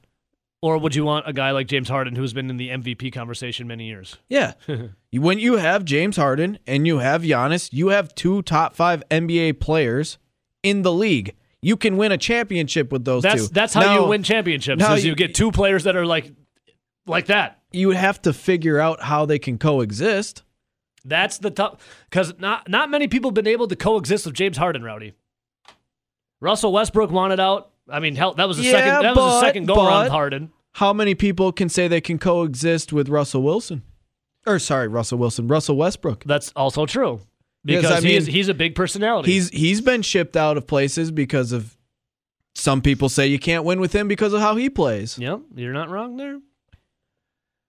Or 0.62 0.76
would 0.76 0.94
you 0.96 1.04
want 1.04 1.28
a 1.28 1.32
guy 1.32 1.52
like 1.52 1.68
James 1.68 1.88
Harden 1.88 2.16
who's 2.16 2.32
been 2.32 2.50
in 2.50 2.56
the 2.56 2.70
MVP 2.70 3.12
conversation 3.12 3.66
many 3.66 3.86
years? 3.86 4.18
Yeah. 4.28 4.54
When 5.12 5.40
you 5.40 5.56
have 5.56 5.84
James 5.84 6.16
Harden 6.16 6.58
and 6.68 6.86
you 6.86 6.98
have 6.98 7.22
Giannis, 7.22 7.72
you 7.72 7.88
have 7.88 8.14
two 8.14 8.42
top 8.42 8.76
five 8.76 9.02
NBA 9.10 9.58
players 9.58 10.18
in 10.62 10.82
the 10.82 10.92
league. 10.92 11.34
You 11.62 11.76
can 11.76 11.96
win 11.98 12.10
a 12.12 12.16
championship 12.18 12.90
with 12.90 13.04
those 13.04 13.22
That's 13.22 13.48
two. 13.48 13.52
that's 13.54 13.74
how 13.74 13.80
Now, 13.82 14.00
you 14.02 14.08
win 14.08 14.22
championships. 14.22 14.82
Is 14.82 15.04
you, 15.04 15.10
you- 15.10 15.16
get 15.16 15.34
two 15.34 15.50
players 15.52 15.84
that 15.84 15.94
are 15.96 16.06
like 16.06 16.32
like 17.06 17.26
that. 17.26 17.58
You 17.72 17.88
would 17.88 17.96
have 17.96 18.20
to 18.22 18.32
figure 18.32 18.78
out 18.78 19.02
how 19.02 19.26
they 19.26 19.38
can 19.38 19.58
coexist. 19.58 20.42
That's 21.04 21.38
the 21.38 21.50
tough 21.50 21.78
because 22.10 22.34
not 22.38 22.68
not 22.68 22.90
many 22.90 23.08
people 23.08 23.30
have 23.30 23.34
been 23.34 23.46
able 23.46 23.68
to 23.68 23.76
coexist 23.76 24.26
with 24.26 24.34
James 24.34 24.56
Harden. 24.56 24.82
Rowdy. 24.82 25.14
Russell 26.40 26.72
Westbrook 26.72 27.10
wanted 27.10 27.40
out. 27.40 27.70
I 27.88 28.00
mean, 28.00 28.16
hell, 28.16 28.34
that 28.34 28.48
was 28.48 28.56
the 28.56 28.64
Yeah, 28.64 28.72
second. 28.72 29.02
That 29.02 29.16
was 29.16 29.16
the 29.16 29.20
but- 29.20 29.40
second 29.40 29.66
go 29.66 29.86
around 29.86 30.10
Harden. 30.10 30.52
How 30.74 30.92
many 30.92 31.14
people 31.14 31.52
can 31.52 31.68
say 31.68 31.88
they 31.88 32.00
can 32.00 32.18
coexist 32.18 32.92
with 32.92 33.08
Russell 33.08 33.42
Wilson? 33.42 33.82
Or 34.46 34.58
sorry, 34.58 34.88
Russell 34.88 35.18
Wilson, 35.18 35.48
Russell 35.48 35.76
Westbrook. 35.76 36.24
That's 36.24 36.52
also 36.54 36.86
true 36.86 37.20
Because, 37.64 37.82
because 37.82 38.04
I 38.04 38.08
mean, 38.08 38.26
he's 38.26 38.48
a 38.48 38.54
big 38.54 38.74
personality. 38.74 39.32
He's 39.32 39.50
he's 39.50 39.80
been 39.80 40.02
shipped 40.02 40.36
out 40.36 40.56
of 40.56 40.66
places 40.66 41.10
because 41.10 41.52
of 41.52 41.76
some 42.54 42.80
people 42.80 43.08
say 43.08 43.26
you 43.26 43.38
can't 43.38 43.64
win 43.64 43.80
with 43.80 43.94
him 43.94 44.08
because 44.08 44.32
of 44.32 44.40
how 44.40 44.56
he 44.56 44.70
plays. 44.70 45.18
Yep, 45.18 45.40
you're 45.54 45.72
not 45.72 45.90
wrong 45.90 46.16
there. 46.16 46.40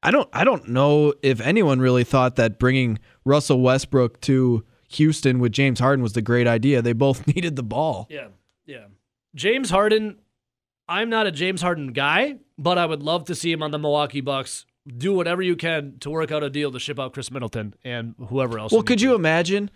I 0.04 0.12
don't 0.12 0.30
I 0.34 0.44
don't 0.44 0.70
know 0.70 1.14
if 1.22 1.42
anyone 1.42 1.80
really 1.80 2.04
thought 2.04 2.36
that 2.38 2.58
bringing 2.58 3.00
Russell 3.26 3.62
Westbrook 3.62 4.22
to 4.22 4.66
Houston 4.90 5.40
with 5.40 5.52
James 5.52 5.80
Harden 5.80 6.02
was 6.02 6.14
the 6.14 6.22
great 6.22 6.48
idea. 6.48 6.82
They 6.82 6.94
both 6.94 7.28
needed 7.36 7.56
the 7.56 7.64
ball. 7.64 8.08
Yeah, 8.10 8.28
yeah. 8.66 8.86
James 9.36 9.70
Harden. 9.70 10.20
I'm 10.88 11.10
not 11.10 11.26
a 11.26 11.32
James 11.32 11.62
Harden 11.62 11.94
guy, 11.94 12.40
but 12.58 12.78
I 12.78 12.86
would 12.86 13.02
love 13.02 13.26
to 13.26 13.36
see 13.36 13.52
him 13.52 13.64
on 13.64 13.72
the 13.72 13.80
Milwaukee 13.80 14.20
Bucks. 14.20 14.66
Do 14.88 15.14
whatever 15.14 15.42
you 15.42 15.56
can 15.56 15.98
to 16.00 16.10
work 16.10 16.32
out 16.32 16.44
a 16.44 16.50
deal 16.50 16.72
to 16.72 16.80
ship 16.80 17.00
out 17.00 17.14
Khris 17.14 17.32
Middleton 17.32 17.76
and 17.84 18.16
whoever 18.30 18.58
else. 18.58 18.72
Well, 18.72 18.82
could 18.82 19.02
you 19.02 19.14
imagine 19.14 19.70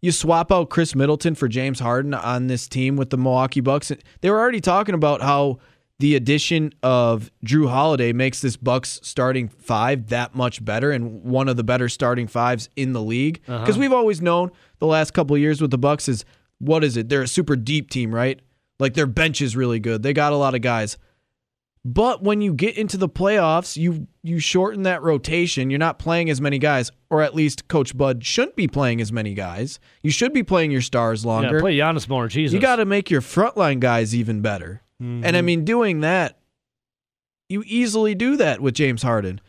you 0.00 0.12
swap 0.12 0.52
out 0.52 0.70
Khris 0.70 0.94
Middleton 0.94 1.34
for 1.34 1.48
James 1.48 1.80
Harden 1.80 2.14
on 2.14 2.46
this 2.46 2.68
team 2.68 2.96
with 2.96 3.10
the 3.10 3.16
Milwaukee 3.16 3.60
Bucks? 3.60 3.90
They 4.20 4.30
were 4.30 4.38
already 4.38 4.60
talking 4.60 4.94
about 4.94 5.20
how 5.20 5.58
the 5.98 6.14
addition 6.14 6.72
of 6.82 7.30
Jrue 7.44 7.68
Holiday 7.68 8.12
makes 8.12 8.40
this 8.40 8.56
Bucks 8.56 9.00
starting 9.02 9.48
five 9.48 10.08
that 10.08 10.34
much 10.34 10.64
better 10.64 10.90
and 10.90 11.22
one 11.22 11.48
of 11.48 11.56
the 11.56 11.64
better 11.64 11.88
starting 11.88 12.26
fives 12.26 12.68
in 12.76 12.92
the 12.92 13.02
league. 13.02 13.40
Uh-huh. 13.48 13.60
Because 13.60 13.78
we've 13.78 13.92
always 13.92 14.20
known 14.20 14.50
the 14.78 14.86
last 14.86 15.12
couple 15.12 15.34
of 15.34 15.40
years 15.40 15.60
with 15.60 15.70
the 15.70 15.78
Bucks 15.78 16.08
is 16.08 16.24
what 16.58 16.84
is 16.84 16.96
it? 16.96 17.08
They're 17.08 17.22
a 17.22 17.28
super 17.28 17.56
deep 17.56 17.90
team, 17.90 18.14
right? 18.14 18.40
Like 18.78 18.94
their 18.94 19.06
bench 19.06 19.40
is 19.40 19.56
really 19.56 19.80
good. 19.80 20.02
They 20.02 20.12
got 20.12 20.32
a 20.32 20.36
lot 20.36 20.54
of 20.54 20.60
guys. 20.60 20.98
But 21.88 22.20
when 22.20 22.40
you 22.40 22.52
get 22.52 22.76
into 22.76 22.96
the 22.96 23.08
playoffs, 23.08 23.76
you 23.76 24.08
you 24.24 24.40
shorten 24.40 24.82
that 24.82 25.04
rotation. 25.04 25.70
You're 25.70 25.78
not 25.78 26.00
playing 26.00 26.28
as 26.30 26.40
many 26.40 26.58
guys, 26.58 26.90
or 27.10 27.22
at 27.22 27.32
least 27.32 27.68
Coach 27.68 27.96
Bud 27.96 28.24
shouldn't 28.24 28.56
be 28.56 28.66
playing 28.66 29.00
as 29.00 29.12
many 29.12 29.34
guys. 29.34 29.78
You 30.02 30.10
should 30.10 30.32
be 30.32 30.42
playing 30.42 30.72
your 30.72 30.80
stars 30.80 31.24
longer. 31.24 31.46
Yeah, 31.46 31.50
longer. 31.52 31.60
play 31.60 31.76
Giannis 31.76 32.08
more. 32.08 32.26
Jesus, 32.26 32.52
you 32.52 32.60
got 32.60 32.76
to 32.76 32.84
make 32.84 33.08
your 33.08 33.20
frontline 33.20 33.78
guys 33.78 34.16
even 34.16 34.40
better. 34.40 34.82
Mm-hmm. 35.00 35.26
And 35.26 35.36
I 35.36 35.42
mean, 35.42 35.64
doing 35.64 36.00
that, 36.00 36.40
you 37.48 37.62
easily 37.64 38.16
do 38.16 38.36
that 38.36 38.60
with 38.60 38.74
James 38.74 39.04
Harden, 39.04 39.40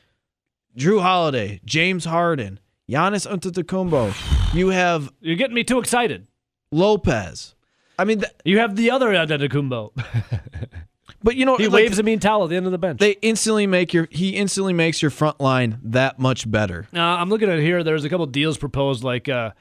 Jrue 0.77 1.01
Holiday, 1.01 1.59
James 1.65 2.05
Harden, 2.05 2.59
Giannis 2.87 3.25
Antetokounmpo. 3.27 4.53
You 4.53 4.69
have 4.69 5.11
You're 5.21 5.37
getting 5.37 5.55
me 5.55 5.63
too 5.63 5.79
excited. 5.79 6.27
Lopez. 6.71 7.55
I 7.97 8.03
mean, 8.03 8.19
th- 8.19 8.31
You 8.45 8.59
have 8.59 8.75
the 8.75 8.91
other 8.91 9.07
Antetokounmpo. 9.07 9.91
But 11.23 11.35
you 11.35 11.45
know, 11.45 11.57
He 11.57 11.65
like, 11.65 11.73
waves 11.73 11.99
a 11.99 12.03
mean 12.03 12.19
towel 12.19 12.43
at 12.43 12.49
the 12.49 12.55
end 12.55 12.65
of 12.65 12.71
the 12.71 12.77
bench. 12.77 12.99
They 12.99 13.17
instantly 13.21 13.67
make 13.67 13.93
your 13.93 14.07
he 14.11 14.35
instantly 14.35 14.73
makes 14.73 15.01
your 15.01 15.11
front 15.11 15.39
line 15.39 15.79
that 15.83 16.19
much 16.19 16.49
better. 16.49 16.87
Uh, 16.93 16.99
I'm 16.99 17.29
looking 17.29 17.49
at 17.49 17.59
here. 17.59 17.83
There's 17.83 18.05
a 18.05 18.09
couple 18.09 18.25
deals 18.27 18.57
proposed. 18.57 19.03
Like 19.03 19.27
uh, 19.27 19.51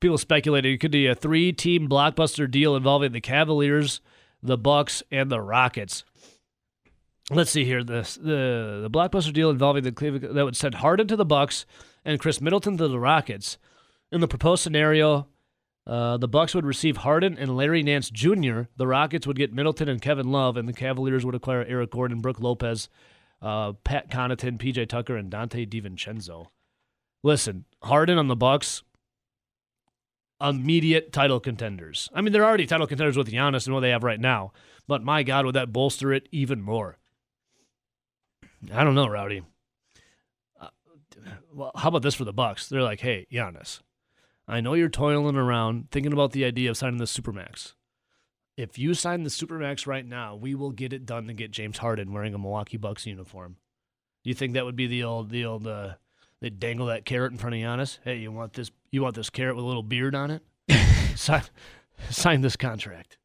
people 0.00 0.18
speculated 0.18 0.72
it 0.72 0.78
could 0.78 0.90
be 0.90 1.06
a 1.06 1.14
three-team 1.14 1.88
blockbuster 1.88 2.50
deal 2.50 2.74
involving 2.74 3.12
the 3.12 3.20
Cavaliers, 3.20 4.00
the 4.42 4.56
Bucks, 4.56 5.02
and 5.10 5.30
the 5.30 5.40
Rockets. 5.40 6.04
Let's 7.30 7.50
see 7.50 7.64
here. 7.64 7.84
This 7.84 8.16
the 8.16 8.80
the 8.82 8.90
blockbuster 8.90 9.32
deal 9.32 9.50
involving 9.50 9.82
the 9.82 9.92
Cleveland 9.92 10.36
that 10.36 10.44
would 10.44 10.56
send 10.56 10.76
Harden 10.76 11.06
to 11.08 11.16
the 11.16 11.24
Bucks 11.24 11.66
and 12.04 12.18
Khris 12.18 12.40
Middleton 12.40 12.76
to 12.78 12.88
the 12.88 12.98
Rockets. 12.98 13.58
In 14.10 14.20
the 14.20 14.28
proposed 14.28 14.62
scenario, 14.62 15.26
uh, 15.86 16.16
the 16.16 16.28
Bucks 16.28 16.54
would 16.54 16.64
receive 16.64 16.98
Harden 16.98 17.36
and 17.38 17.56
Larry 17.56 17.82
Nance 17.82 18.08
Jr. 18.08 18.62
The 18.76 18.86
Rockets 18.86 19.26
would 19.26 19.36
get 19.36 19.52
Middleton 19.52 19.88
and 19.88 20.00
Kevin 20.00 20.30
Love, 20.30 20.56
and 20.56 20.68
the 20.68 20.72
Cavaliers 20.72 21.24
would 21.24 21.34
acquire 21.34 21.64
Eric 21.68 21.90
Gordon, 21.90 22.20
Brook 22.20 22.40
Lopez, 22.40 22.88
uh, 23.42 23.72
Pat 23.84 24.10
Connaughton, 24.10 24.58
PJ 24.58 24.88
Tucker, 24.88 25.16
and 25.16 25.30
Donte 25.30 25.68
DiVincenzo. 25.68 26.46
Listen, 27.22 27.66
Harden 27.82 28.16
on 28.16 28.28
the 28.28 28.36
Bucks, 28.36 28.82
immediate 30.40 31.12
title 31.12 31.40
contenders. 31.40 32.08
I 32.14 32.22
mean, 32.22 32.32
they're 32.32 32.44
already 32.44 32.66
title 32.66 32.86
contenders 32.86 33.16
with 33.16 33.30
Giannis 33.30 33.66
and 33.66 33.74
what 33.74 33.80
they 33.80 33.90
have 33.90 34.04
right 34.04 34.20
now, 34.20 34.52
but 34.88 35.02
my 35.02 35.22
God, 35.22 35.44
would 35.44 35.54
that 35.54 35.72
bolster 35.72 36.12
it 36.12 36.28
even 36.32 36.62
more? 36.62 36.98
I 38.72 38.84
don't 38.84 38.94
know, 38.94 39.06
Rowdy. 39.06 39.42
Uh, 40.58 40.68
well, 41.52 41.72
how 41.76 41.88
about 41.88 42.02
this 42.02 42.14
for 42.14 42.24
the 42.24 42.32
Bucks? 42.32 42.68
They're 42.68 42.82
like, 42.82 43.00
hey, 43.00 43.26
Giannis, 43.30 43.80
I 44.46 44.60
know 44.60 44.74
you're 44.74 44.88
toiling 44.88 45.36
around 45.36 45.90
thinking 45.90 46.12
about 46.12 46.32
the 46.32 46.44
idea 46.44 46.70
of 46.70 46.76
signing 46.76 46.98
the 46.98 47.04
supermax. 47.04 47.72
If 48.56 48.78
you 48.78 48.94
sign 48.94 49.24
the 49.24 49.30
supermax 49.30 49.86
right 49.86 50.06
now, 50.06 50.36
we 50.36 50.54
will 50.54 50.70
get 50.70 50.92
it 50.92 51.06
done 51.06 51.26
to 51.26 51.32
get 51.32 51.50
James 51.50 51.78
Harden 51.78 52.12
wearing 52.12 52.34
a 52.34 52.38
Milwaukee 52.38 52.76
Bucks 52.76 53.06
uniform. 53.06 53.56
Do 54.22 54.30
you 54.30 54.34
think 54.34 54.54
that 54.54 54.64
would 54.64 54.76
be 54.76 54.86
the 54.86 55.02
old, 55.04 55.30
the 55.30 55.44
old? 55.44 55.66
Uh, 55.66 55.94
they 56.40 56.50
dangle 56.50 56.86
that 56.86 57.04
carrot 57.04 57.32
in 57.32 57.38
front 57.38 57.54
of 57.56 57.60
Giannis. 57.60 57.98
Hey, 58.04 58.18
you 58.18 58.30
want 58.30 58.52
this? 58.52 58.70
You 58.90 59.02
want 59.02 59.16
this 59.16 59.30
carrot 59.30 59.56
with 59.56 59.64
a 59.64 59.66
little 59.68 59.82
beard 59.82 60.14
on 60.14 60.30
it? 60.30 60.42
sign, 61.16 61.42
sign 62.10 62.42
this 62.42 62.56
contract. 62.56 63.18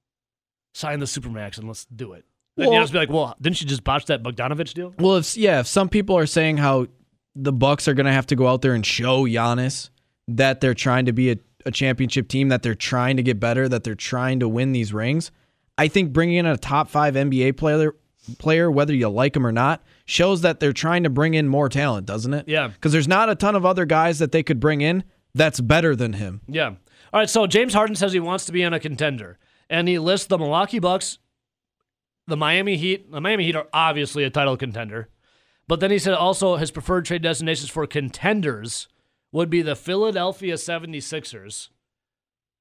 Sign 0.74 1.00
the 1.00 1.06
supermax 1.06 1.58
and 1.58 1.68
let's 1.68 1.86
do 1.86 2.14
it. 2.14 2.26
Then 2.56 2.70
Well- 2.70 2.82
Giannis 2.82 2.92
be 2.92 2.98
like, 2.98 3.10
well, 3.10 3.36
didn't 3.40 3.62
you 3.62 3.68
just 3.68 3.84
botch 3.84 4.06
that 4.06 4.24
Bogdanovich 4.24 4.74
deal? 4.74 4.94
Well, 4.98 5.18
if 5.18 5.38
yeah, 5.38 5.60
if 5.60 5.68
some 5.68 5.90
people 5.90 6.18
are 6.18 6.26
saying 6.26 6.58
how 6.58 6.88
the 7.36 7.54
Bucks 7.54 7.88
are 7.88 7.94
going 7.94 8.06
to 8.08 8.12
have 8.12 8.28
to 8.28 8.36
go 8.36 8.48
out 8.48 8.62
there 8.62 8.74
and 8.74 8.86
show 8.86 9.26
Giannis 9.26 9.90
that 10.38 10.62
they're 10.62 10.74
trying 10.74 11.06
to 11.06 11.14
be 11.14 11.32
a, 11.32 11.38
a 11.66 11.72
championship 11.72 12.28
team, 12.28 12.50
that 12.50 12.64
they're 12.64 12.76
trying 12.76 13.18
to 13.18 13.24
get 13.24 13.40
better, 13.40 13.68
that 13.70 13.84
they're 13.84 13.96
trying 13.96 14.40
to 14.40 14.48
win 14.48 14.72
these 14.72 14.94
rings, 14.94 15.32
I 15.78 15.88
think 15.88 16.12
bringing 16.12 16.36
in 16.36 16.46
a 16.46 16.58
top 16.58 16.90
five 16.90 17.14
NBA 17.16 17.56
player, 17.56 17.96
player, 18.38 18.70
whether 18.70 18.94
you 18.94 19.08
like 19.08 19.36
him 19.36 19.48
or 19.48 19.52
not, 19.54 19.82
shows 20.06 20.42
that 20.42 20.60
they're 20.60 20.74
trying 20.74 21.04
to 21.04 21.10
bring 21.10 21.36
in 21.36 21.48
more 21.48 21.70
talent, 21.70 22.06
doesn't 22.06 22.34
it? 22.34 22.50
Yeah. 22.50 22.68
Because 22.68 22.92
there's 22.92 23.08
not 23.08 23.30
a 23.30 23.36
ton 23.36 23.56
of 23.56 23.66
other 23.66 23.86
guys 23.86 24.20
that 24.20 24.34
they 24.34 24.44
could 24.44 24.60
bring 24.60 24.82
in 24.82 25.06
that's 25.34 25.62
better 25.62 25.96
than 25.96 26.14
him. 26.14 26.42
Yeah. 26.48 26.68
All 26.68 26.76
right. 27.22 27.30
So 27.30 27.48
James 27.48 27.74
Harden 27.74 27.96
says 27.96 28.12
he 28.12 28.20
wants 28.20 28.46
to 28.46 28.52
be 28.52 28.64
on 28.66 28.74
a 28.74 28.80
contender, 28.80 29.40
and 29.70 29.88
he 29.88 30.00
lists 30.00 30.28
the 30.28 30.38
Milwaukee 30.38 30.80
Bucks, 30.80 31.20
the 32.28 32.36
Miami 32.36 32.76
Heat. 32.76 33.10
The 33.10 33.22
Miami 33.22 33.46
Heat 33.46 33.56
are 33.56 33.68
obviously 33.72 34.26
a 34.26 34.30
title 34.30 34.58
contender, 34.58 35.08
but 35.66 35.80
then 35.80 35.92
he 35.92 36.00
said 36.00 36.14
also 36.14 36.58
his 36.58 36.72
preferred 36.72 37.06
trade 37.06 37.22
destinations 37.22 37.70
for 37.70 37.88
contenders 37.88 38.90
would 39.32 39.50
be 39.50 39.62
the 39.62 39.76
Philadelphia 39.76 40.56
76ers. 40.56 41.70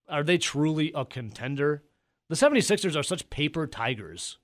Are 0.09 0.23
they 0.23 0.39
truly 0.39 0.93
a 0.95 1.05
contender? 1.05 1.83
The 2.29 2.37
76ers 2.37 2.99
are 2.99 3.03
such 3.03 3.31
paper 3.31 3.66
tigers. 3.66 4.39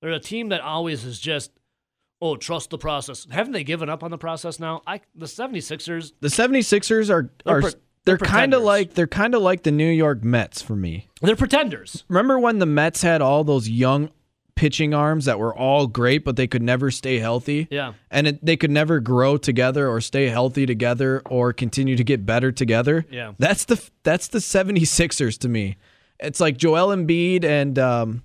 They're 0.00 0.10
a 0.12 0.20
team 0.20 0.48
that 0.48 0.60
always 0.60 1.04
is 1.04 1.18
just, 1.20 1.52
oh, 2.20 2.36
trust 2.36 2.70
the 2.70 2.78
process. 2.78 3.26
Haven't 3.30 3.52
they 3.52 3.64
given 3.64 3.88
up 3.88 4.02
on 4.02 4.10
the 4.10 4.18
process 4.18 4.58
now? 4.58 4.82
I 4.86 5.00
the 5.14 5.26
76ers, 5.26 6.12
The 6.20 6.28
76ers 6.28 7.10
are 7.10 7.30
are 7.46 7.60
they're 7.60 7.72
they're 8.04 8.18
kind 8.18 8.54
of 8.54 8.62
like 8.62 8.94
they're 8.94 9.06
kind 9.06 9.34
of 9.34 9.42
like 9.42 9.62
the 9.62 9.70
New 9.70 9.90
York 9.90 10.24
Mets 10.24 10.62
for 10.62 10.74
me. 10.76 11.08
they're 11.20 11.36
pretenders. 11.36 12.04
Remember 12.08 12.38
when 12.38 12.58
the 12.58 12.66
Mets 12.66 13.02
had 13.02 13.20
all 13.20 13.44
those 13.44 13.68
young 13.68 14.10
pitching 14.54 14.94
arms 14.94 15.24
that 15.24 15.38
were 15.38 15.56
all 15.56 15.86
great, 15.86 16.24
but 16.24 16.36
they 16.36 16.46
could 16.46 16.62
never 16.62 16.90
stay 16.90 17.18
healthy? 17.18 17.68
Yeah. 17.70 17.94
And 18.10 18.26
it, 18.26 18.44
they 18.44 18.56
could 18.56 18.70
never 18.70 19.00
grow 19.00 19.36
together 19.36 19.88
or 19.88 20.00
stay 20.00 20.28
healthy 20.28 20.66
together 20.66 21.22
or 21.26 21.52
continue 21.52 21.96
to 21.96 22.04
get 22.04 22.26
better 22.26 22.52
together. 22.52 23.06
Yeah. 23.10 23.32
That's 23.38 23.64
the 23.64 23.82
that's 24.02 24.28
the 24.28 24.38
76ers 24.38 25.38
to 25.38 25.48
me. 25.48 25.76
It's 26.18 26.40
like 26.40 26.56
Joel 26.56 26.94
Embiid 26.94 27.44
and 27.44 27.78
um 27.78 28.22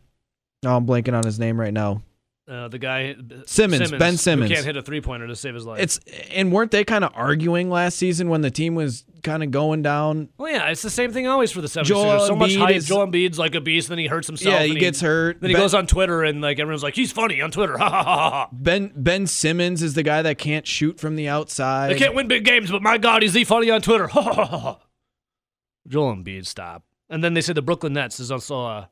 oh, 0.66 0.76
I'm 0.76 0.86
blanking 0.86 1.18
on 1.18 1.24
his 1.24 1.40
name 1.40 1.60
right 1.60 1.74
now. 1.74 2.02
Uh, 2.48 2.68
the 2.68 2.78
guy 2.78 3.16
Simmons, 3.48 3.92
Ben 3.92 4.18
Simmons. 4.18 4.52
can't 4.52 4.64
hit 4.64 4.78
a 4.78 4.82
three 4.84 5.02
pointer 5.02 5.26
to 5.26 5.36
save 5.36 5.56
his 5.56 5.66
life. 5.66 5.82
It's 5.82 6.00
and 6.30 6.52
weren't 6.52 6.70
they 6.70 6.84
kind 6.84 7.04
of 7.04 7.12
arguing 7.16 7.72
last 7.72 7.98
season 7.98 8.30
when 8.30 8.42
the 8.42 8.52
team 8.52 8.76
was 8.76 9.04
kind 9.24 9.42
of 9.42 9.50
going 9.50 9.82
down? 9.82 10.30
well, 10.38 10.52
yeah, 10.52 10.68
it's 10.68 10.84
the 10.84 10.92
same 10.92 11.12
thing 11.12 11.26
always 11.26 11.52
for 11.52 11.62
the 11.62 11.68
76ers. 11.68 11.86
Joel 11.86 12.20
so 12.28 12.36
much 12.36 12.56
hype. 12.56 12.76
is- 12.76 12.88
Joel 12.88 13.08
Embiid's 13.08 13.40
like 13.40 13.56
a 13.56 13.62
beast, 13.62 13.90
then 13.90 13.98
he 13.98 14.06
hurts 14.06 14.28
himself. 14.28 14.54
yeah, 14.54 14.62
and 14.62 14.72
he 14.74 14.78
gets 14.78 15.02
hurt. 15.02 15.42
Then 15.42 15.50
he 15.50 15.56
Ben- 15.56 15.64
goes 15.64 15.74
on 15.74 15.88
Twitter 15.88 16.24
and 16.24 16.40
like 16.40 16.60
everyone's 16.60 16.84
like, 16.84 16.94
he's 16.96 17.12
funny 17.12 17.42
on 17.42 17.50
Twitter. 17.50 17.78
Ha 17.80 17.90
ha 17.90 18.04
ha 18.04 18.30
ha. 18.30 18.50
Ben 18.52 18.92
Ben 18.96 19.26
Simmons 19.26 19.82
is 19.82 19.96
the 19.96 20.04
guy 20.04 20.22
that 20.22 20.38
can't 20.38 20.68
shoot 20.68 21.00
from 21.00 21.16
the 21.16 21.28
outside. 21.28 21.90
They 21.94 21.98
can't 21.98 22.14
win 22.14 22.28
big 22.28 22.46
games, 22.46 22.70
but 22.70 22.84
my 22.84 23.00
God, 23.00 23.24
is 23.24 23.34
he 23.34 23.44
funny 23.44 23.72
on 23.72 23.82
Twitter? 23.82 24.06
Ha 24.10 24.22
ha 24.22 24.34
ha 24.34 24.46
ha. 24.60 24.80
Joel 25.88 26.16
Embiid, 26.18 26.46
stop. 26.46 26.84
And 27.10 27.24
then 27.24 27.34
they 27.34 27.42
say 27.42 27.54
the 27.54 27.62
Brooklyn 27.64 27.94
Nets 27.94 28.20
is 28.20 28.32
also 28.32 28.66
a, 28.66 28.90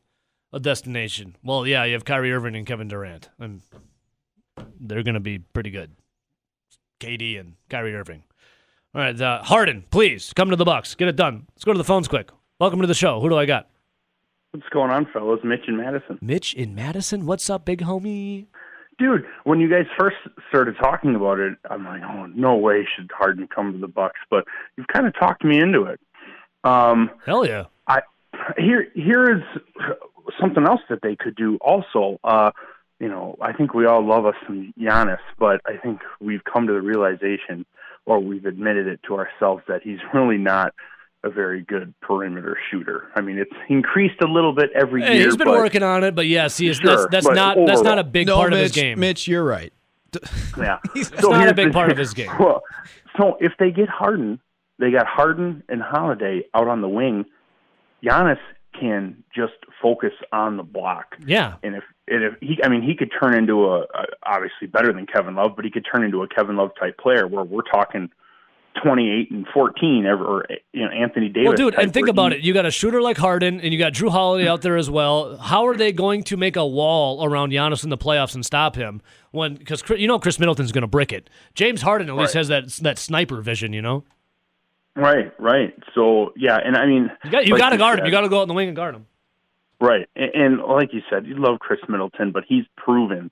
a 0.53 0.59
destination. 0.59 1.35
Well, 1.43 1.67
yeah, 1.67 1.83
you 1.83 1.93
have 1.93 2.05
Kyrie 2.05 2.31
Irving 2.31 2.55
and 2.55 2.65
Kevin 2.65 2.87
Durant, 2.87 3.29
and 3.39 3.61
they're 4.79 5.03
going 5.03 5.15
to 5.15 5.19
be 5.19 5.39
pretty 5.39 5.71
good. 5.71 5.91
KD 6.99 7.39
and 7.39 7.55
Kyrie 7.69 7.95
Irving. 7.95 8.23
All 8.95 9.01
right, 9.01 9.19
uh, 9.19 9.41
Harden, 9.41 9.83
please 9.89 10.31
come 10.35 10.51
to 10.51 10.55
the 10.55 10.63
Bucks. 10.63 10.93
Get 10.93 11.07
it 11.07 11.15
done. 11.15 11.47
Let's 11.55 11.65
go 11.65 11.73
to 11.73 11.77
the 11.77 11.83
phones 11.83 12.07
quick. 12.07 12.29
Welcome 12.59 12.79
to 12.81 12.87
the 12.87 12.93
show. 12.93 13.19
Who 13.19 13.27
do 13.27 13.37
I 13.37 13.45
got? 13.45 13.67
What's 14.51 14.69
going 14.69 14.91
on, 14.91 15.07
fellas? 15.11 15.39
Mitch 15.43 15.63
and 15.67 15.77
Madison. 15.77 16.19
Mitch 16.21 16.53
in 16.53 16.75
Madison. 16.75 17.25
What's 17.25 17.49
up, 17.49 17.65
big 17.65 17.81
homie? 17.81 18.45
Dude, 18.99 19.25
when 19.45 19.59
you 19.59 19.67
guys 19.67 19.87
first 19.99 20.17
started 20.49 20.75
talking 20.79 21.15
about 21.15 21.39
it, 21.39 21.57
I'm 21.71 21.83
like, 21.83 22.03
oh, 22.03 22.27
no 22.27 22.55
way 22.55 22.87
should 22.95 23.09
Harden 23.11 23.47
come 23.47 23.73
to 23.73 23.79
the 23.79 23.87
Bucks. 23.87 24.19
But 24.29 24.45
you've 24.77 24.87
kind 24.87 25.07
of 25.07 25.15
talked 25.15 25.43
me 25.43 25.59
into 25.59 25.85
it. 25.85 25.99
Um, 26.63 27.09
Hell 27.25 27.47
yeah. 27.47 27.65
I 27.87 28.01
here 28.57 28.87
here 28.93 29.37
is 29.37 29.41
something 30.39 30.63
else 30.65 30.81
that 30.89 30.99
they 31.01 31.15
could 31.15 31.35
do. 31.35 31.57
Also, 31.61 32.19
uh, 32.23 32.51
you 32.99 33.09
know, 33.09 33.35
I 33.41 33.53
think 33.53 33.73
we 33.73 33.85
all 33.85 34.05
love 34.05 34.25
us 34.25 34.35
some 34.45 34.73
Giannis, 34.79 35.17
but 35.37 35.61
I 35.65 35.77
think 35.77 35.99
we've 36.21 36.43
come 36.43 36.67
to 36.67 36.73
the 36.73 36.81
realization, 36.81 37.65
or 38.05 38.19
we've 38.19 38.45
admitted 38.45 38.87
it 38.87 39.01
to 39.07 39.15
ourselves, 39.15 39.63
that 39.67 39.81
he's 39.83 39.99
really 40.13 40.37
not 40.37 40.73
a 41.25 41.29
very 41.29 41.61
good 41.61 41.93
perimeter 42.01 42.57
shooter. 42.69 43.09
I 43.15 43.21
mean, 43.21 43.37
it's 43.37 43.51
increased 43.69 44.21
a 44.21 44.27
little 44.27 44.53
bit 44.53 44.71
every 44.75 45.01
Hey, 45.03 45.15
year. 45.17 45.25
he's 45.25 45.37
been 45.37 45.47
but, 45.47 45.57
working 45.57 45.81
on 45.83 46.03
it, 46.03 46.15
but 46.15 46.27
yes, 46.27 46.57
he 46.57 46.67
is. 46.67 46.77
Sure, 46.77 46.95
that's 46.95 47.07
that's 47.11 47.27
but 47.27 47.35
not 47.35 47.57
that's 47.65 47.81
not 47.81 47.97
a 47.99 48.03
big 48.03 48.27
no, 48.27 48.35
part 48.35 48.49
Mitch, 48.51 48.57
of 48.57 48.63
his 48.63 48.71
game. 48.73 48.99
Mitch, 48.99 49.27
you're 49.27 49.43
right. 49.43 49.71
Yeah, 50.57 50.77
It's 50.95 51.09
So 51.21 51.31
not 51.31 51.47
a 51.49 51.53
big 51.53 51.67
the- 51.69 51.73
part 51.73 51.91
of 51.91 51.97
his 51.97 52.13
game. 52.13 52.29
Well, 52.39 52.61
so 53.19 53.37
if 53.39 53.53
they 53.57 53.71
get 53.71 53.89
Harden, 53.89 54.39
they 54.79 54.91
got 54.91 55.07
Harden 55.07 55.63
and 55.69 55.81
Holiday 55.81 56.43
out 56.53 56.67
on 56.67 56.81
the 56.81 56.89
wing. 56.89 57.25
Giannis 58.03 58.37
can 58.77 59.23
just 59.35 59.53
focus 59.81 60.13
on 60.31 60.57
the 60.57 60.63
block, 60.63 61.15
Yeah. 61.25 61.55
and 61.63 61.75
if 61.75 61.83
and 62.07 62.23
if 62.23 62.33
he, 62.41 62.59
I 62.63 62.67
mean, 62.69 62.81
he 62.81 62.95
could 62.95 63.11
turn 63.21 63.33
into 63.37 63.65
a, 63.65 63.81
a 63.81 64.05
obviously 64.23 64.67
better 64.67 64.91
than 64.91 65.05
Kevin 65.05 65.35
Love, 65.35 65.55
but 65.55 65.63
he 65.65 65.71
could 65.71 65.85
turn 65.89 66.03
into 66.03 66.21
a 66.23 66.27
Kevin 66.27 66.55
Love 66.57 66.71
type 66.79 66.97
player 66.97 67.27
where 67.27 67.43
we're 67.43 67.61
talking. 67.61 68.09
28 68.83 69.29
and 69.29 69.45
14 69.53 70.05
ever 70.07 70.25
or 70.25 70.45
you 70.73 70.83
know 70.83 70.89
Anthony 70.89 71.29
Davis 71.29 71.49
Well, 71.49 71.55
dude, 71.55 71.75
and 71.75 71.93
think 71.93 72.05
where 72.07 72.09
about 72.11 72.33
it. 72.33 72.39
You 72.41 72.55
got 72.55 72.65
a 72.65 72.71
shooter 72.71 73.03
like 73.03 73.17
Harden, 73.17 73.61
and 73.61 73.71
you 73.71 73.77
got 73.77 73.93
Jrue 73.93 74.09
Holiday 74.09 74.47
out 74.47 74.63
there 74.63 74.77
as 74.77 74.89
well. 74.89 75.37
How 75.37 75.67
are 75.67 75.77
they 75.77 75.91
going 75.91 76.23
to 76.23 76.37
make 76.37 76.55
a 76.55 76.65
wall 76.65 77.23
around 77.23 77.51
Giannis 77.51 77.83
in 77.83 77.91
the 77.91 77.99
playoffs 77.99 78.33
and 78.33 78.43
stop 78.43 78.75
him? 78.75 78.99
When 79.29 79.53
because 79.53 79.83
you 79.91 80.07
know 80.07 80.17
Khris 80.17 80.39
Middleton's 80.39 80.71
going 80.71 80.81
to 80.81 80.87
brick 80.87 81.13
it. 81.13 81.29
James 81.53 81.83
Harden 81.83 82.09
at 82.09 82.15
least 82.15 82.33
Right. 82.33 82.39
has 82.39 82.47
that 82.47 82.67
that 82.81 82.97
sniper 82.97 83.41
vision. 83.41 83.73
You 83.73 83.83
know, 83.83 84.05
right 84.95 85.33
right 85.39 85.73
so 85.95 86.33
yeah 86.35 86.57
and 86.63 86.75
I 86.77 86.85
mean 86.85 87.09
you 87.23 87.31
got 87.31 87.45
you 87.45 87.53
like 87.53 87.59
got 87.61 87.69
to 87.71 87.77
guard 87.77 87.99
him. 87.99 88.05
You 88.05 88.11
got 88.11 88.21
to 88.21 88.29
go 88.29 88.39
out 88.39 88.43
in 88.43 88.47
the 88.47 88.53
wing 88.53 88.67
and 88.67 88.75
guard 88.75 88.95
him. 88.95 89.07
Right, 89.81 90.07
and, 90.15 90.31
and 90.33 90.61
like 90.61 90.93
you 90.93 91.01
said, 91.09 91.25
you 91.25 91.35
love 91.35 91.59
Khris 91.59 91.79
Middleton, 91.89 92.31
but 92.31 92.45
he's 92.47 92.63
proven 92.77 93.29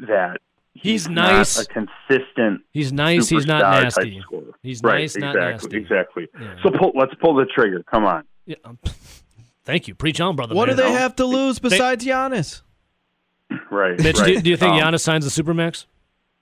that 0.00 0.38
He's 0.72 1.08
not 1.08 1.32
nice. 1.32 1.58
a 1.60 1.66
consistent. 1.66 2.62
He's 2.72 2.92
nice. 2.92 3.28
He's 3.28 3.46
not 3.46 3.60
nasty. 3.82 4.20
scorer. 4.22 4.44
He's 4.62 4.82
right, 4.82 5.00
nice, 5.00 5.16
not 5.16 5.36
exactly, 5.36 5.52
nasty. 5.52 5.76
Exactly. 5.76 6.28
Yeah. 6.40 6.54
So 6.62 6.70
pull, 6.70 6.92
let's 6.94 7.14
pull 7.20 7.34
the 7.34 7.44
trigger. 7.46 7.82
Come 7.82 8.04
on. 8.04 8.24
Yeah, 8.46 8.56
um, 8.64 8.78
thank 9.64 9.88
you. 9.88 9.94
Preach 9.94 10.20
on, 10.20 10.36
brother. 10.36 10.54
What 10.54 10.68
do 10.68 10.74
they 10.74 10.92
have 10.92 11.16
to 11.16 11.26
lose 11.26 11.58
besides 11.58 12.04
Giannis? 12.04 12.62
Right. 13.70 13.98
Mitch, 13.98 14.18
right. 14.18 14.36
do, 14.36 14.40
do 14.42 14.50
you 14.50 14.56
think 14.56 14.72
Um, 14.74 14.80
Giannis 14.80 15.00
signs 15.00 15.32
the 15.32 15.42
supermax? 15.42 15.86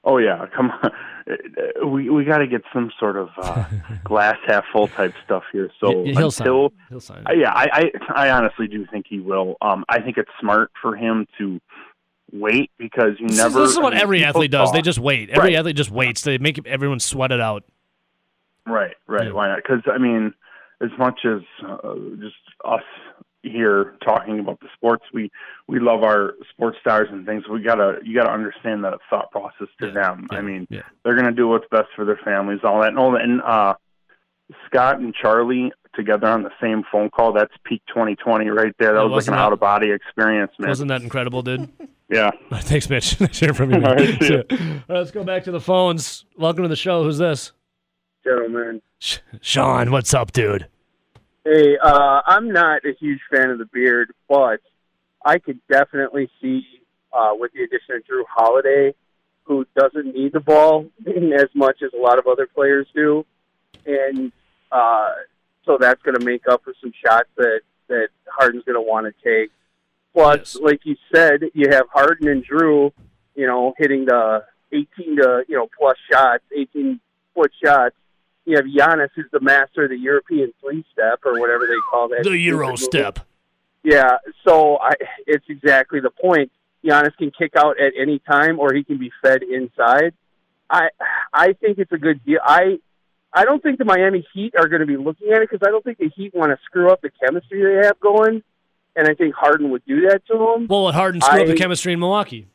Oh 0.04 0.18
yeah, 0.18 0.46
come 0.54 0.70
on. 0.70 0.90
Uh, 1.30 1.86
We 1.86 2.08
we 2.10 2.24
got 2.24 2.38
to 2.38 2.46
get 2.46 2.62
some 2.72 2.90
sort 2.98 3.16
of 3.16 3.28
uh, 3.36 3.64
glass 4.04 4.36
half 4.46 4.64
full 4.72 4.88
type 4.88 5.14
stuff 5.24 5.42
here. 5.52 5.70
So 5.80 6.04
Yeah, 6.04 6.18
he'll 6.18 6.30
sign. 6.30 6.46
until 6.46 6.66
it. 6.66 6.72
He'll 6.88 7.00
sign. 7.00 7.24
Uh, 7.26 7.32
yeah, 7.32 7.52
I, 7.52 7.90
I 8.14 8.26
I 8.28 8.30
honestly 8.30 8.66
do 8.68 8.86
think 8.90 9.06
he 9.08 9.20
will. 9.20 9.56
Um, 9.60 9.84
I 9.88 10.00
think 10.00 10.16
it's 10.18 10.30
smart 10.40 10.70
for 10.80 10.96
him 10.96 11.26
to 11.38 11.60
wait 12.32 12.70
because 12.78 13.12
you 13.18 13.28
This, 13.28 13.38
never. 13.38 13.60
is, 13.62 13.68
this 13.70 13.70
is 13.72 13.78
what 13.78 13.92
I 13.92 13.96
mean, 13.96 14.02
every 14.02 14.24
athlete 14.24 14.50
does. 14.50 14.72
They 14.72 14.82
just 14.82 14.98
wait. 14.98 15.30
Every 15.30 15.50
Right. 15.50 15.58
athlete 15.58 15.76
just 15.76 15.90
waits. 15.90 16.22
They 16.22 16.38
make 16.38 16.64
everyone 16.66 17.00
sweat 17.00 17.32
it 17.32 17.40
out. 17.40 17.64
Right, 18.66 18.94
right. 19.06 19.26
Yeah. 19.28 19.32
Why 19.32 19.48
not? 19.48 19.56
Because 19.62 19.80
I 19.92 19.96
mean, 19.98 20.34
as 20.82 20.90
much 20.98 21.20
as 21.24 21.40
uh, 21.66 21.94
just 22.20 22.36
us 22.64 22.82
here 23.48 23.96
talking 24.04 24.38
about 24.38 24.60
the 24.60 24.68
sports, 24.74 25.04
we 25.12 25.30
we 25.66 25.80
love 25.80 26.02
our 26.02 26.34
sports 26.50 26.78
stars 26.80 27.08
and 27.10 27.24
things. 27.26 27.44
We 27.48 27.62
gotta 27.62 27.98
you 28.04 28.14
gotta 28.14 28.30
understand 28.32 28.84
the 28.84 28.98
thought 29.10 29.30
process 29.30 29.68
to 29.80 29.86
Yeah, 29.88 29.92
them. 29.92 30.26
yeah, 30.30 30.38
I 30.38 30.40
mean, 30.42 30.66
yeah. 30.70 30.82
they're 31.04 31.16
gonna 31.16 31.32
do 31.32 31.48
what's 31.48 31.66
best 31.70 31.88
for 31.96 32.04
their 32.04 32.20
families, 32.24 32.60
all 32.64 32.80
that. 32.82 32.88
And, 32.88 32.98
all 32.98 33.12
that. 33.12 33.22
and 33.22 33.40
uh, 33.42 33.74
Scott 34.66 34.98
and 35.00 35.14
Charlie 35.14 35.72
together 35.94 36.26
on 36.28 36.42
the 36.42 36.50
same 36.60 36.82
phone 36.90 37.10
call. 37.10 37.32
That's 37.32 37.52
peak 37.64 37.82
2020 37.88 38.48
right 38.50 38.72
there. 38.78 38.92
That 38.94 39.00
Oh, 39.00 39.08
was 39.08 39.26
like 39.28 39.34
an 39.36 39.40
out 39.42 39.52
of 39.52 39.60
body 39.60 39.90
experience, 39.90 40.52
man. 40.58 40.68
Wasn't 40.68 40.88
that 40.88 41.02
incredible, 41.02 41.42
dude? 41.42 41.68
yeah. 42.10 42.30
Thanks, 42.52 42.88
Mitch. 42.88 43.20
Nice 43.20 43.38
hearing 43.38 43.54
from 43.54 43.70
you. 43.70 43.76
All 43.76 43.82
man. 43.82 43.96
right, 43.96 44.22
see. 44.22 44.34
All 44.36 44.42
right, 44.50 44.82
let's 44.88 45.10
go 45.10 45.24
back 45.24 45.44
to 45.44 45.50
the 45.50 45.60
phones. 45.60 46.24
Welcome 46.36 46.62
to 46.62 46.68
the 46.68 46.76
show. 46.76 47.02
Who's 47.02 47.18
this? 47.18 47.52
gentlemen. 48.24 48.82
Sh- 48.98 49.18
Sean, 49.40 49.90
what's 49.90 50.12
up, 50.12 50.32
dude? 50.32 50.66
Hey, 51.50 51.78
uh, 51.82 52.20
I'm 52.26 52.52
not 52.52 52.84
a 52.84 52.92
huge 53.00 53.20
fan 53.30 53.48
of 53.48 53.56
the 53.58 53.64
beard, 53.64 54.12
but 54.28 54.60
I 55.24 55.38
could 55.38 55.58
definitely 55.70 56.28
see, 56.42 56.62
uh, 57.10 57.30
with 57.32 57.52
the 57.54 57.62
addition 57.62 57.94
of 57.94 58.02
Jrue 58.02 58.24
Holiday, 58.28 58.94
who 59.44 59.66
doesn't 59.74 60.14
need 60.14 60.34
the 60.34 60.40
ball 60.40 60.90
as 61.06 61.48
much 61.54 61.78
as 61.82 61.90
a 61.94 62.02
lot 62.02 62.18
of 62.18 62.26
other 62.26 62.46
players 62.46 62.86
do, 62.94 63.24
and 63.86 64.30
uh, 64.70 65.12
so 65.64 65.78
that's 65.80 66.02
going 66.02 66.18
to 66.18 66.24
make 66.24 66.46
up 66.48 66.62
for 66.64 66.74
some 66.82 66.92
shots 67.02 67.30
that 67.38 67.60
that 67.86 68.08
Harden's 68.26 68.64
going 68.64 68.74
to 68.76 68.82
want 68.82 69.06
to 69.06 69.24
take. 69.24 69.50
Plus, 70.12 70.54
Yes. 70.54 70.58
like 70.62 70.80
you 70.84 70.96
said, 71.14 71.44
you 71.54 71.70
have 71.70 71.86
Harden 71.90 72.28
and 72.28 72.44
Jrue, 72.46 72.92
you 73.34 73.46
know, 73.46 73.72
hitting 73.78 74.04
the 74.04 74.44
18 74.70 75.16
to 75.16 75.44
you 75.48 75.56
know 75.56 75.66
plus 75.78 75.96
shots, 76.12 76.44
18 76.54 77.00
foot 77.34 77.52
shots. 77.64 77.96
You 78.48 78.56
have 78.56 78.64
Giannis, 78.64 79.10
who's 79.14 79.26
the 79.30 79.40
master 79.40 79.84
of 79.84 79.90
the 79.90 79.98
European 79.98 80.54
three 80.62 80.82
step 80.90 81.20
or 81.26 81.38
whatever 81.38 81.66
they 81.66 81.76
call 81.90 82.08
that. 82.08 82.24
The 82.24 82.30
Euro 82.38 82.76
step. 82.76 83.18
Yeah, 83.82 84.16
so 84.46 84.78
I, 84.78 84.94
it's 85.26 85.44
exactly 85.50 86.00
the 86.00 86.08
point. 86.08 86.50
Giannis 86.82 87.14
can 87.18 87.30
kick 87.30 87.52
out 87.56 87.78
at 87.78 87.92
any 88.00 88.20
time, 88.20 88.58
or 88.58 88.72
he 88.72 88.84
can 88.84 88.96
be 88.96 89.12
fed 89.22 89.42
inside. 89.42 90.14
I 90.70 90.88
I 91.30 91.52
think 91.60 91.76
it's 91.76 91.92
a 91.92 91.98
good 91.98 92.24
deal. 92.24 92.38
I 92.42 92.78
I 93.34 93.44
don't 93.44 93.62
think 93.62 93.78
the 93.78 93.84
Miami 93.84 94.26
Heat 94.32 94.54
are 94.58 94.66
going 94.66 94.80
to 94.80 94.86
be 94.86 94.96
looking 94.96 95.30
at 95.30 95.42
it 95.42 95.50
because 95.50 95.66
I 95.66 95.70
don't 95.70 95.84
think 95.84 95.98
the 95.98 96.08
Heat 96.08 96.34
want 96.34 96.50
to 96.50 96.58
screw 96.64 96.90
up 96.90 97.02
the 97.02 97.10
chemistry 97.22 97.62
they 97.62 97.86
have 97.86 98.00
going, 98.00 98.42
and 98.96 99.08
I 99.08 99.12
think 99.12 99.34
Harden 99.34 99.70
would 99.72 99.84
do 99.86 100.08
that 100.08 100.22
to 100.28 100.32
them. 100.38 100.68
Well, 100.68 100.84
would 100.84 100.94
Harden 100.94 101.20
screw 101.20 101.42
up 101.42 101.46
the 101.48 101.54
chemistry 101.54 101.92
in 101.92 102.00
Milwaukee? 102.00 102.48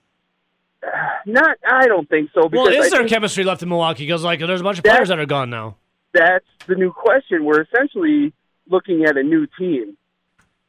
Not, 1.25 1.57
I 1.65 1.87
don't 1.87 2.09
think 2.09 2.31
so. 2.33 2.49
Well, 2.51 2.67
is 2.67 2.91
I 2.91 2.97
there 2.97 3.07
chemistry 3.07 3.43
left 3.43 3.61
in 3.61 3.69
Milwaukee? 3.69 4.05
Because 4.05 4.23
like, 4.23 4.39
there's 4.39 4.59
a 4.59 4.63
bunch 4.63 4.79
of 4.79 4.83
That- 4.83 4.95
players 4.95 5.09
that 5.09 5.19
are 5.19 5.25
gone 5.27 5.49
now. 5.51 5.77
That's 6.13 6.45
the 6.67 6.75
new 6.75 6.91
question. 6.91 7.45
We're 7.45 7.61
essentially 7.61 8.33
looking 8.69 9.05
at 9.05 9.17
a 9.17 9.23
new 9.23 9.47
team. 9.57 9.97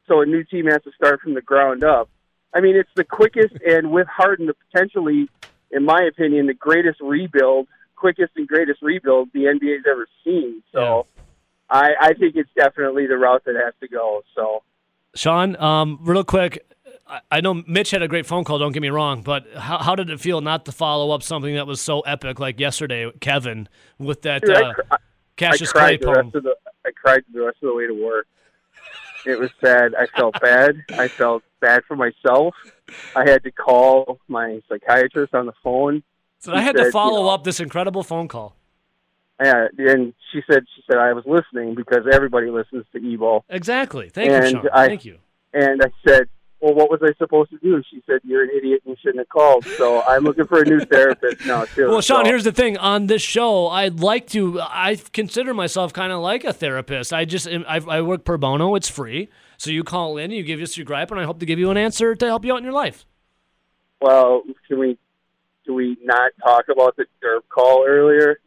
So 0.07 0.21
a 0.21 0.25
new 0.25 0.43
team 0.43 0.67
has 0.67 0.83
to 0.83 0.91
start 0.91 1.21
from 1.21 1.33
the 1.33 1.41
ground 1.41 1.83
up. 1.83 2.09
I 2.53 2.61
mean, 2.61 2.75
it's 2.75 2.89
the 2.95 3.03
quickest 3.03 3.55
and 3.67 3.91
with 3.91 4.07
Harden, 4.07 4.47
the 4.47 4.53
potentially, 4.71 5.29
in 5.71 5.85
my 5.85 6.03
opinion, 6.03 6.47
the 6.47 6.53
greatest 6.53 6.99
rebuild, 7.01 7.67
quickest 7.95 8.31
and 8.35 8.47
greatest 8.47 8.81
rebuild 8.81 9.29
the 9.33 9.45
NBA's 9.45 9.85
ever 9.89 10.07
seen. 10.23 10.61
So 10.71 11.07
I, 11.69 11.91
I 11.99 12.13
think 12.13 12.35
it's 12.35 12.49
definitely 12.55 13.07
the 13.07 13.17
route 13.17 13.43
that 13.45 13.55
has 13.55 13.73
to 13.81 13.87
go. 13.87 14.21
So 14.35 14.63
Sean, 15.15 15.55
um, 15.57 15.99
real 16.01 16.23
quick, 16.23 16.65
I- 17.31 17.41
know 17.41 17.53
Mitch 17.67 17.91
had 17.91 18.01
a 18.01 18.07
great 18.07 18.25
phone 18.25 18.43
call. 18.43 18.59
Don't 18.59 18.71
get 18.71 18.81
me 18.81 18.89
wrong, 18.89 19.21
but 19.21 19.45
how, 19.55 19.77
how 19.79 19.95
did 19.95 20.09
it 20.09 20.19
feel 20.19 20.41
not 20.41 20.65
to 20.65 20.71
follow 20.71 21.11
up 21.11 21.23
something 21.23 21.55
that 21.55 21.67
was 21.67 21.79
so 21.79 22.01
epic 22.01 22.39
like 22.39 22.59
yesterday, 22.59 23.11
Kevin, 23.19 23.69
with 23.97 24.23
that 24.23 24.41
Dude, 24.41 24.55
I 24.55 24.61
uh, 24.69 24.73
cr- 24.73 24.81
I 24.91 24.97
Cassius 25.37 25.71
cried 25.71 25.81
Clay 25.81 25.97
the 25.97 26.05
poem? 26.05 26.25
rest 26.27 26.35
of 26.35 26.43
the 26.43 26.55
I 26.85 26.91
cried 26.91 27.23
the 27.33 27.41
rest 27.41 27.57
of 27.61 27.67
the 27.69 27.75
way 27.75 27.87
to 27.87 27.93
work. 27.93 28.27
It 29.25 29.39
was 29.39 29.49
sad. 29.59 29.95
I 29.95 30.05
felt 30.17 30.39
bad. 30.39 30.83
I 30.93 31.07
felt 31.07 31.43
bad 31.59 31.83
for 31.87 31.95
myself. 31.95 32.53
I 33.15 33.27
had 33.27 33.43
to 33.43 33.51
call 33.51 34.19
my 34.27 34.61
psychiatrist 34.69 35.33
on 35.33 35.47
the 35.47 35.53
phone. 35.63 36.03
So 36.39 36.53
I 36.53 36.61
had 36.61 36.75
said, 36.75 36.81
to 36.83 36.85
you 36.87 36.91
follow 36.91 37.23
know- 37.23 37.29
up 37.29 37.43
this 37.43 37.59
incredible 37.59 38.03
phone 38.03 38.27
call. 38.27 38.55
Yeah, 39.43 39.67
and 39.79 40.13
she 40.31 40.41
said 40.49 40.63
she 40.75 40.83
said 40.89 40.97
I 40.97 41.11
was 41.11 41.25
listening 41.25 41.75
because 41.75 42.05
everybody 42.09 42.49
listens 42.49 42.85
to 42.93 42.99
Evo. 42.99 43.41
Exactly. 43.49 44.07
Thank 44.09 44.31
you, 44.31 44.49
Sean. 44.51 44.69
I- 44.73 44.87
Thank 44.87 45.03
you. 45.05 45.17
And 45.53 45.81
I 45.81 45.87
said, 46.07 46.27
"Well, 46.61 46.73
what 46.73 46.89
was 46.89 47.01
I 47.03 47.13
supposed 47.17 47.51
to 47.51 47.57
do?" 47.57 47.81
She 47.89 48.01
said, 48.05 48.19
"You're 48.23 48.43
an 48.43 48.49
idiot 48.55 48.81
and 48.85 48.91
you 48.91 48.97
shouldn't 49.01 49.19
have 49.19 49.29
called." 49.29 49.65
So 49.77 50.01
I'm 50.03 50.23
looking 50.23 50.45
for 50.45 50.61
a 50.61 50.65
new 50.65 50.79
therapist 50.79 51.45
now 51.45 51.65
too. 51.65 51.89
Well, 51.89 52.01
Sean, 52.01 52.23
So- 52.25 52.29
here's 52.29 52.43
the 52.43 52.51
thing. 52.51 52.77
On 52.77 53.07
this 53.07 53.21
show, 53.21 53.67
I'd 53.67 53.99
like 53.99 54.27
to. 54.29 54.59
I 54.61 54.97
consider 55.13 55.53
myself 55.53 55.93
kind 55.93 56.11
of 56.11 56.19
like 56.21 56.43
a 56.43 56.53
therapist. 56.53 57.13
I 57.13 57.25
just 57.25 57.47
I, 57.47 57.81
I 57.87 58.01
work 58.01 58.23
pro 58.23 58.37
bono. 58.37 58.75
It's 58.75 58.89
free. 58.89 59.29
So 59.57 59.71
you 59.71 59.83
call 59.83 60.17
in, 60.17 60.31
you 60.31 60.43
give 60.43 60.59
us 60.59 60.75
your 60.77 60.85
gripe, 60.85 61.11
and 61.11 61.19
I 61.19 61.23
hope 61.23 61.39
to 61.39 61.45
give 61.45 61.59
you 61.59 61.71
an 61.71 61.77
answer 61.77 62.13
to 62.15 62.25
help 62.25 62.43
you 62.43 62.53
out 62.53 62.57
in 62.57 62.63
your 62.65 62.73
life. 62.73 63.05
well, 64.01 64.43
can 64.67 64.79
we 64.79 64.97
do 65.65 65.73
we 65.73 65.97
not 66.03 66.31
talk 66.43 66.65
about 66.69 66.95
the 66.97 67.05
derp 67.23 67.41
call 67.49 67.85
earlier? 67.87 68.39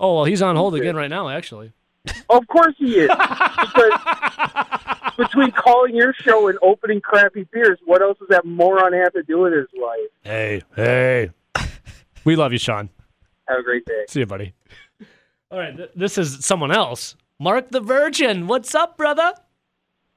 Oh 0.00 0.14
well, 0.16 0.24
he's 0.24 0.40
on 0.42 0.56
hold 0.56 0.74
again 0.74 0.96
right 0.96 1.10
now. 1.10 1.28
Actually, 1.28 1.72
Of 2.30 2.46
course 2.48 2.74
he 2.78 3.00
is. 3.00 3.08
because 3.08 3.92
between 5.16 5.50
calling 5.52 5.94
your 5.94 6.12
show 6.14 6.48
and 6.48 6.58
opening 6.62 7.00
crappy 7.00 7.46
beers, 7.52 7.78
what 7.84 8.02
else 8.02 8.18
does 8.18 8.28
that 8.28 8.44
moron 8.44 8.92
have 8.92 9.12
to 9.12 9.22
do 9.22 9.40
with 9.40 9.52
his 9.52 9.68
life? 9.80 9.98
hey, 10.22 10.62
hey, 10.76 11.30
we 12.24 12.36
love 12.36 12.52
you, 12.52 12.58
Sean. 12.58 12.90
Have 13.48 13.58
a 13.58 13.62
great 13.62 13.84
day. 13.84 14.04
See 14.08 14.20
you, 14.20 14.26
buddy. 14.26 14.54
All 15.50 15.58
right, 15.58 15.76
th- 15.76 15.90
this 15.94 16.18
is 16.18 16.44
someone 16.44 16.70
else. 16.70 17.16
Mark 17.38 17.70
the 17.70 17.80
Virgin. 17.80 18.46
What's 18.46 18.74
up, 18.74 18.96
brother? 18.96 19.32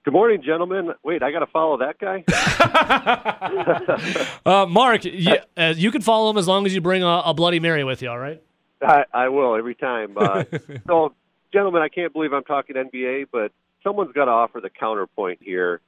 Good 0.04 0.14
morning, 0.14 0.44
gentlemen. 0.44 0.92
Wait, 1.04 1.24
I 1.24 1.32
got 1.32 1.40
to 1.40 1.48
follow 1.48 1.78
that 1.78 1.98
guy? 1.98 2.24
Uh, 4.46 4.66
Mark, 4.66 5.06
you, 5.06 5.38
uh, 5.56 5.74
you 5.76 5.90
can 5.90 6.02
follow 6.02 6.30
him 6.30 6.38
as 6.38 6.50
long 6.50 6.66
as 6.66 6.76
you 6.76 6.82
bring 6.82 7.02
a, 7.02 7.22
a 7.26 7.34
Bloody 7.34 7.62
Mary 7.62 7.86
with 7.86 8.02
you. 8.02 8.10
All 8.10 8.20
right. 8.20 8.44
I, 8.82 9.06
I 9.14 9.30
will 9.30 9.56
every 9.56 9.76
time. 9.76 10.18
Uh, 10.18 10.44
so, 10.88 11.14
gentlemen, 11.54 11.82
I 11.82 11.88
can't 11.88 12.12
believe 12.12 12.34
I'm 12.34 12.44
talking 12.44 12.76
NBA, 12.76 13.28
but 13.32 13.54
someone's 13.84 14.14
got 14.14 14.26
to 14.26 14.32
offer 14.32 14.60
the 14.62 14.70
counterpoint 14.70 15.40
here. 15.42 15.82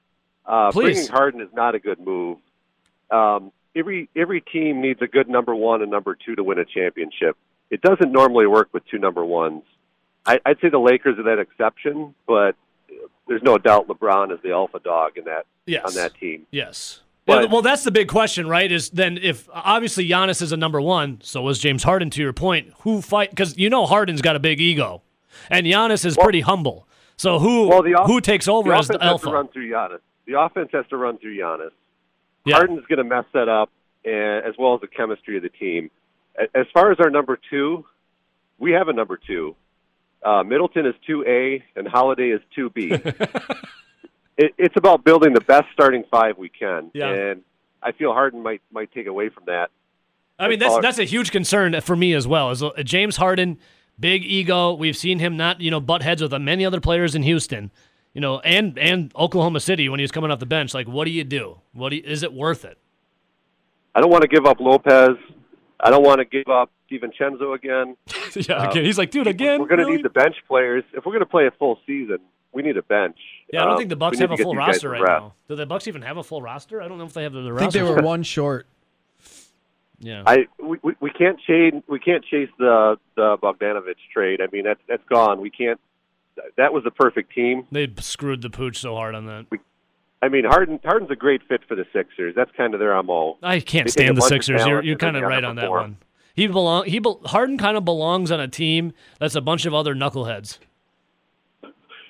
Uh, 0.45 0.71
Please. 0.71 0.93
bringing 0.93 1.07
Harden 1.11 1.41
is 1.41 1.49
not 1.53 1.75
a 1.75 1.79
good 1.79 1.99
move. 1.99 2.37
Um, 3.11 3.51
every 3.75 4.09
every 4.15 4.41
team 4.41 4.81
needs 4.81 5.01
a 5.01 5.07
good 5.07 5.27
number 5.29 5.55
one 5.55 5.81
and 5.81 5.89
number 5.91 6.15
two 6.15 6.35
to 6.35 6.43
win 6.43 6.59
a 6.59 6.65
championship. 6.65 7.37
It 7.69 7.81
doesn't 7.81 8.11
normally 8.11 8.45
work 8.47 8.69
with 8.73 8.85
two 8.87 8.99
number 8.99 9.25
ones. 9.25 9.63
I, 10.25 10.39
I'd 10.45 10.59
say 10.59 10.69
the 10.69 10.79
Lakers 10.79 11.17
are 11.19 11.23
that 11.23 11.39
exception, 11.39 12.13
but 12.27 12.55
there's 13.27 13.43
no 13.43 13.57
doubt 13.57 13.87
LeBron 13.87 14.31
is 14.31 14.39
the 14.43 14.51
alpha 14.51 14.79
dog 14.79 15.17
in 15.17 15.25
that 15.25 15.45
Yes. 15.65 15.83
on 15.85 15.93
that 15.95 16.13
team. 16.15 16.45
Yes. 16.51 17.01
But- 17.25 17.49
well, 17.49 17.63
that's 17.63 17.83
the 17.83 17.91
big 17.91 18.07
question, 18.07 18.47
right? 18.47 18.71
Is 18.71 18.91
then 18.91 19.17
if 19.19 19.49
obviously 19.51 20.07
Giannis 20.07 20.43
is 20.43 20.51
a 20.51 20.57
number 20.57 20.79
one, 20.79 21.19
so 21.23 21.41
was 21.41 21.57
James 21.57 21.81
Harden. 21.81 22.11
To 22.11 22.21
your 22.21 22.33
point, 22.33 22.71
who 22.81 23.01
fight? 23.01 23.31
Because 23.31 23.57
you 23.57 23.67
know 23.67 23.87
Harden's 23.87 24.21
got 24.21 24.35
a 24.35 24.39
big 24.39 24.61
ego, 24.61 25.01
and 25.49 25.65
Giannis 25.65 26.05
is 26.05 26.15
pretty 26.15 26.41
humble. 26.41 26.87
So 27.17 27.39
who 27.39 27.67
Well, 27.69 27.81
the 27.83 27.95
off- 27.95 28.07
who 28.07 28.19
takes 28.21 28.47
over 28.47 28.69
the 28.69 28.75
as 28.75 28.89
offense 28.89 29.01
the 29.01 29.05
has 29.11 29.21
to 29.21 29.29
run 29.31 29.47
through 29.49 29.69
Giannis. 29.69 29.99
The 30.25 30.39
offense 30.39 30.69
has 30.73 30.85
to 30.89 30.97
run 30.97 31.17
through 31.17 31.37
Giannis. 31.37 31.71
Yeah. 32.45 32.55
Harden's 32.55 32.85
going 32.87 32.97
to 32.97 33.03
mess 33.03 33.25
that 33.33 33.47
up, 33.49 33.69
and, 34.03 34.45
as 34.45 34.53
well 34.57 34.75
as 34.75 34.81
the 34.81 34.87
chemistry 34.87 35.37
of 35.37 35.43
the 35.43 35.49
team. 35.49 35.89
As 36.53 36.65
far 36.73 36.91
as 36.91 36.99
our 36.99 37.09
number 37.09 37.39
two, 37.49 37.85
we 38.59 38.71
have 38.71 38.87
a 38.89 38.93
number 38.93 39.17
two. 39.17 39.55
Uh, 40.23 40.43
Middleton 40.43 40.85
is 40.85 40.95
two 41.07 41.23
A, 41.27 41.63
and 41.75 41.87
Holiday 41.87 42.29
is 42.29 42.41
two 42.53 42.69
B. 42.71 42.91
it, 44.37 44.53
it's 44.57 44.75
about 44.75 45.03
building 45.03 45.33
the 45.33 45.41
best 45.41 45.65
starting 45.73 46.03
five 46.11 46.37
we 46.37 46.49
can, 46.49 46.91
Yeah. 46.93 47.09
and 47.11 47.41
I 47.81 47.91
feel 47.91 48.11
Harden 48.13 48.41
might 48.43 48.61
might 48.71 48.91
take 48.91 49.07
away 49.07 49.29
from 49.29 49.43
that. 49.45 49.69
I 50.37 50.49
mean, 50.49 50.59
that's 50.59 50.77
that's 50.79 50.99
a 50.99 51.03
huge 51.05 51.31
concern 51.31 51.79
for 51.81 51.95
me 51.95 52.13
as 52.13 52.27
well. 52.27 52.51
Is 52.51 52.61
uh, 52.61 52.71
James 52.83 53.17
Harden, 53.17 53.57
big 53.99 54.23
ego. 54.23 54.73
We've 54.73 54.97
seen 54.97 55.19
him 55.19 55.37
not 55.37 55.61
you 55.61 55.71
know 55.71 55.79
butt 55.79 56.01
heads 56.03 56.21
with 56.21 56.33
many 56.41 56.65
other 56.65 56.79
players 56.81 57.15
in 57.15 57.23
Houston, 57.23 57.71
you 58.13 58.21
know, 58.21 58.39
and 58.39 58.77
and 58.79 59.11
Oklahoma 59.15 59.59
City 59.59 59.89
when 59.89 59.99
he 59.99 60.03
was 60.03 60.11
coming 60.11 60.31
off 60.31 60.39
the 60.39 60.45
bench. 60.45 60.73
Like, 60.73 60.87
what 60.87 61.05
do 61.05 61.11
you 61.11 61.23
do? 61.23 61.59
What 61.73 61.89
do 61.89 61.97
you, 61.97 62.03
is 62.05 62.23
it 62.23 62.33
worth 62.33 62.65
it? 62.65 62.77
I 63.93 64.01
don't 64.01 64.11
want 64.11 64.23
to 64.23 64.27
give 64.27 64.45
up 64.45 64.59
Lopez. 64.59 65.15
I 65.79 65.89
don't 65.89 66.03
want 66.03 66.19
to 66.19 66.25
give 66.25 66.47
up 66.47 66.69
DiVincenzo 66.91 67.53
again. 67.55 67.95
yeah, 68.35 68.69
again, 68.69 68.85
he's 68.85 68.97
like, 68.97 69.11
dude, 69.11 69.27
again. 69.27 69.59
We're 69.59 69.67
going 69.67 69.79
to 69.79 69.85
really? 69.85 69.97
need 69.97 70.05
the 70.05 70.09
bench 70.09 70.35
players. 70.47 70.83
If 70.93 71.05
we're 71.05 71.11
going 71.11 71.19
to 71.21 71.25
play 71.25 71.47
a 71.47 71.51
full 71.51 71.79
season, 71.85 72.17
we 72.53 72.61
need 72.61 72.77
a 72.77 72.81
bench. 72.83 73.17
Yeah, 73.51 73.61
I 73.61 73.65
don't 73.65 73.73
Um, 73.73 73.77
think 73.77 73.89
the 73.89 73.95
Bucks 73.95 74.19
have 74.19 74.31
a 74.31 74.37
full 74.37 74.55
roster 74.55 74.89
right 74.89 75.01
now. 75.05 75.33
Do 75.49 75.55
the 75.55 75.65
Bucks 75.65 75.87
even 75.87 76.01
have 76.01 76.17
a 76.17 76.23
full 76.23 76.41
roster? 76.41 76.81
I 76.81 76.87
don't 76.87 76.97
know 76.97 77.05
if 77.05 77.13
they 77.13 77.23
have 77.23 77.33
the, 77.33 77.41
the 77.41 77.53
I 77.53 77.57
think 77.59 77.73
roster. 77.73 77.85
they 77.85 77.91
were 77.91 78.01
one 78.01 78.23
short. 78.23 78.67
Yeah. 79.99 80.23
I 80.25 80.47
we, 80.61 80.77
we- 80.83 80.95
we 80.99 81.09
can't 81.11 81.39
chase 81.39 81.73
we 81.87 81.99
can't 81.99 82.23
chase 82.25 82.49
the 82.57 82.97
the 83.15 83.37
Bogdanovich 83.41 83.95
trade. 84.13 84.41
I 84.41 84.47
mean 84.51 84.63
that's 84.63 84.81
that's 84.87 85.03
gone. 85.09 85.41
We 85.41 85.49
can't. 85.49 85.79
That 86.57 86.73
was 86.73 86.83
the 86.83 86.91
perfect 86.91 87.33
team. 87.33 87.65
They 87.71 87.89
screwed 87.99 88.41
the 88.41 88.49
pooch 88.49 88.77
so 88.77 88.93
hard 88.95 89.15
on 89.15 89.25
that. 89.27 89.45
I 90.21 90.27
mean, 90.27 90.43
Harden 90.43 90.79
Harden's 90.83 91.11
a 91.11 91.15
great 91.15 91.41
fit 91.47 91.61
for 91.67 91.75
the 91.75 91.85
Sixers. 91.93 92.33
That's 92.35 92.51
kind 92.57 92.73
of 92.73 92.79
their 92.79 93.01
mo. 93.03 93.37
I 93.43 93.59
can't 93.59 93.85
They 93.85 93.91
stand 93.91 94.17
the 94.17 94.21
Sixers. 94.21 94.65
You're, 94.65 94.83
you're 94.83 94.97
kind 94.97 95.15
of 95.15 95.23
right 95.23 95.43
on 95.43 95.55
that 95.57 95.69
one. 95.69 95.97
He 96.33 96.47
belong. 96.47 96.85
He 96.85 96.99
be, 96.99 97.13
Harden 97.25 97.57
kind 97.57 97.77
of 97.77 97.85
belongs 97.85 98.31
on 98.31 98.39
a 98.41 98.47
team 98.47 98.91
that's 99.19 99.35
a 99.35 99.41
bunch 99.41 99.65
of 99.65 99.73
other 99.73 99.95
knuckleheads. 99.95 100.57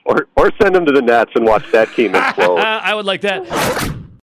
Or 0.06 0.28
or 0.36 0.52
send 0.62 0.76
him 0.76 0.86
to 0.86 0.92
the 0.92 1.02
Nets 1.02 1.32
and 1.36 1.46
watch 1.46 1.70
that 1.72 1.94
team 1.94 2.16
explode. 2.16 2.60
I 2.60 2.94
would 2.96 3.06
like 3.06 3.22
that. 3.22 3.44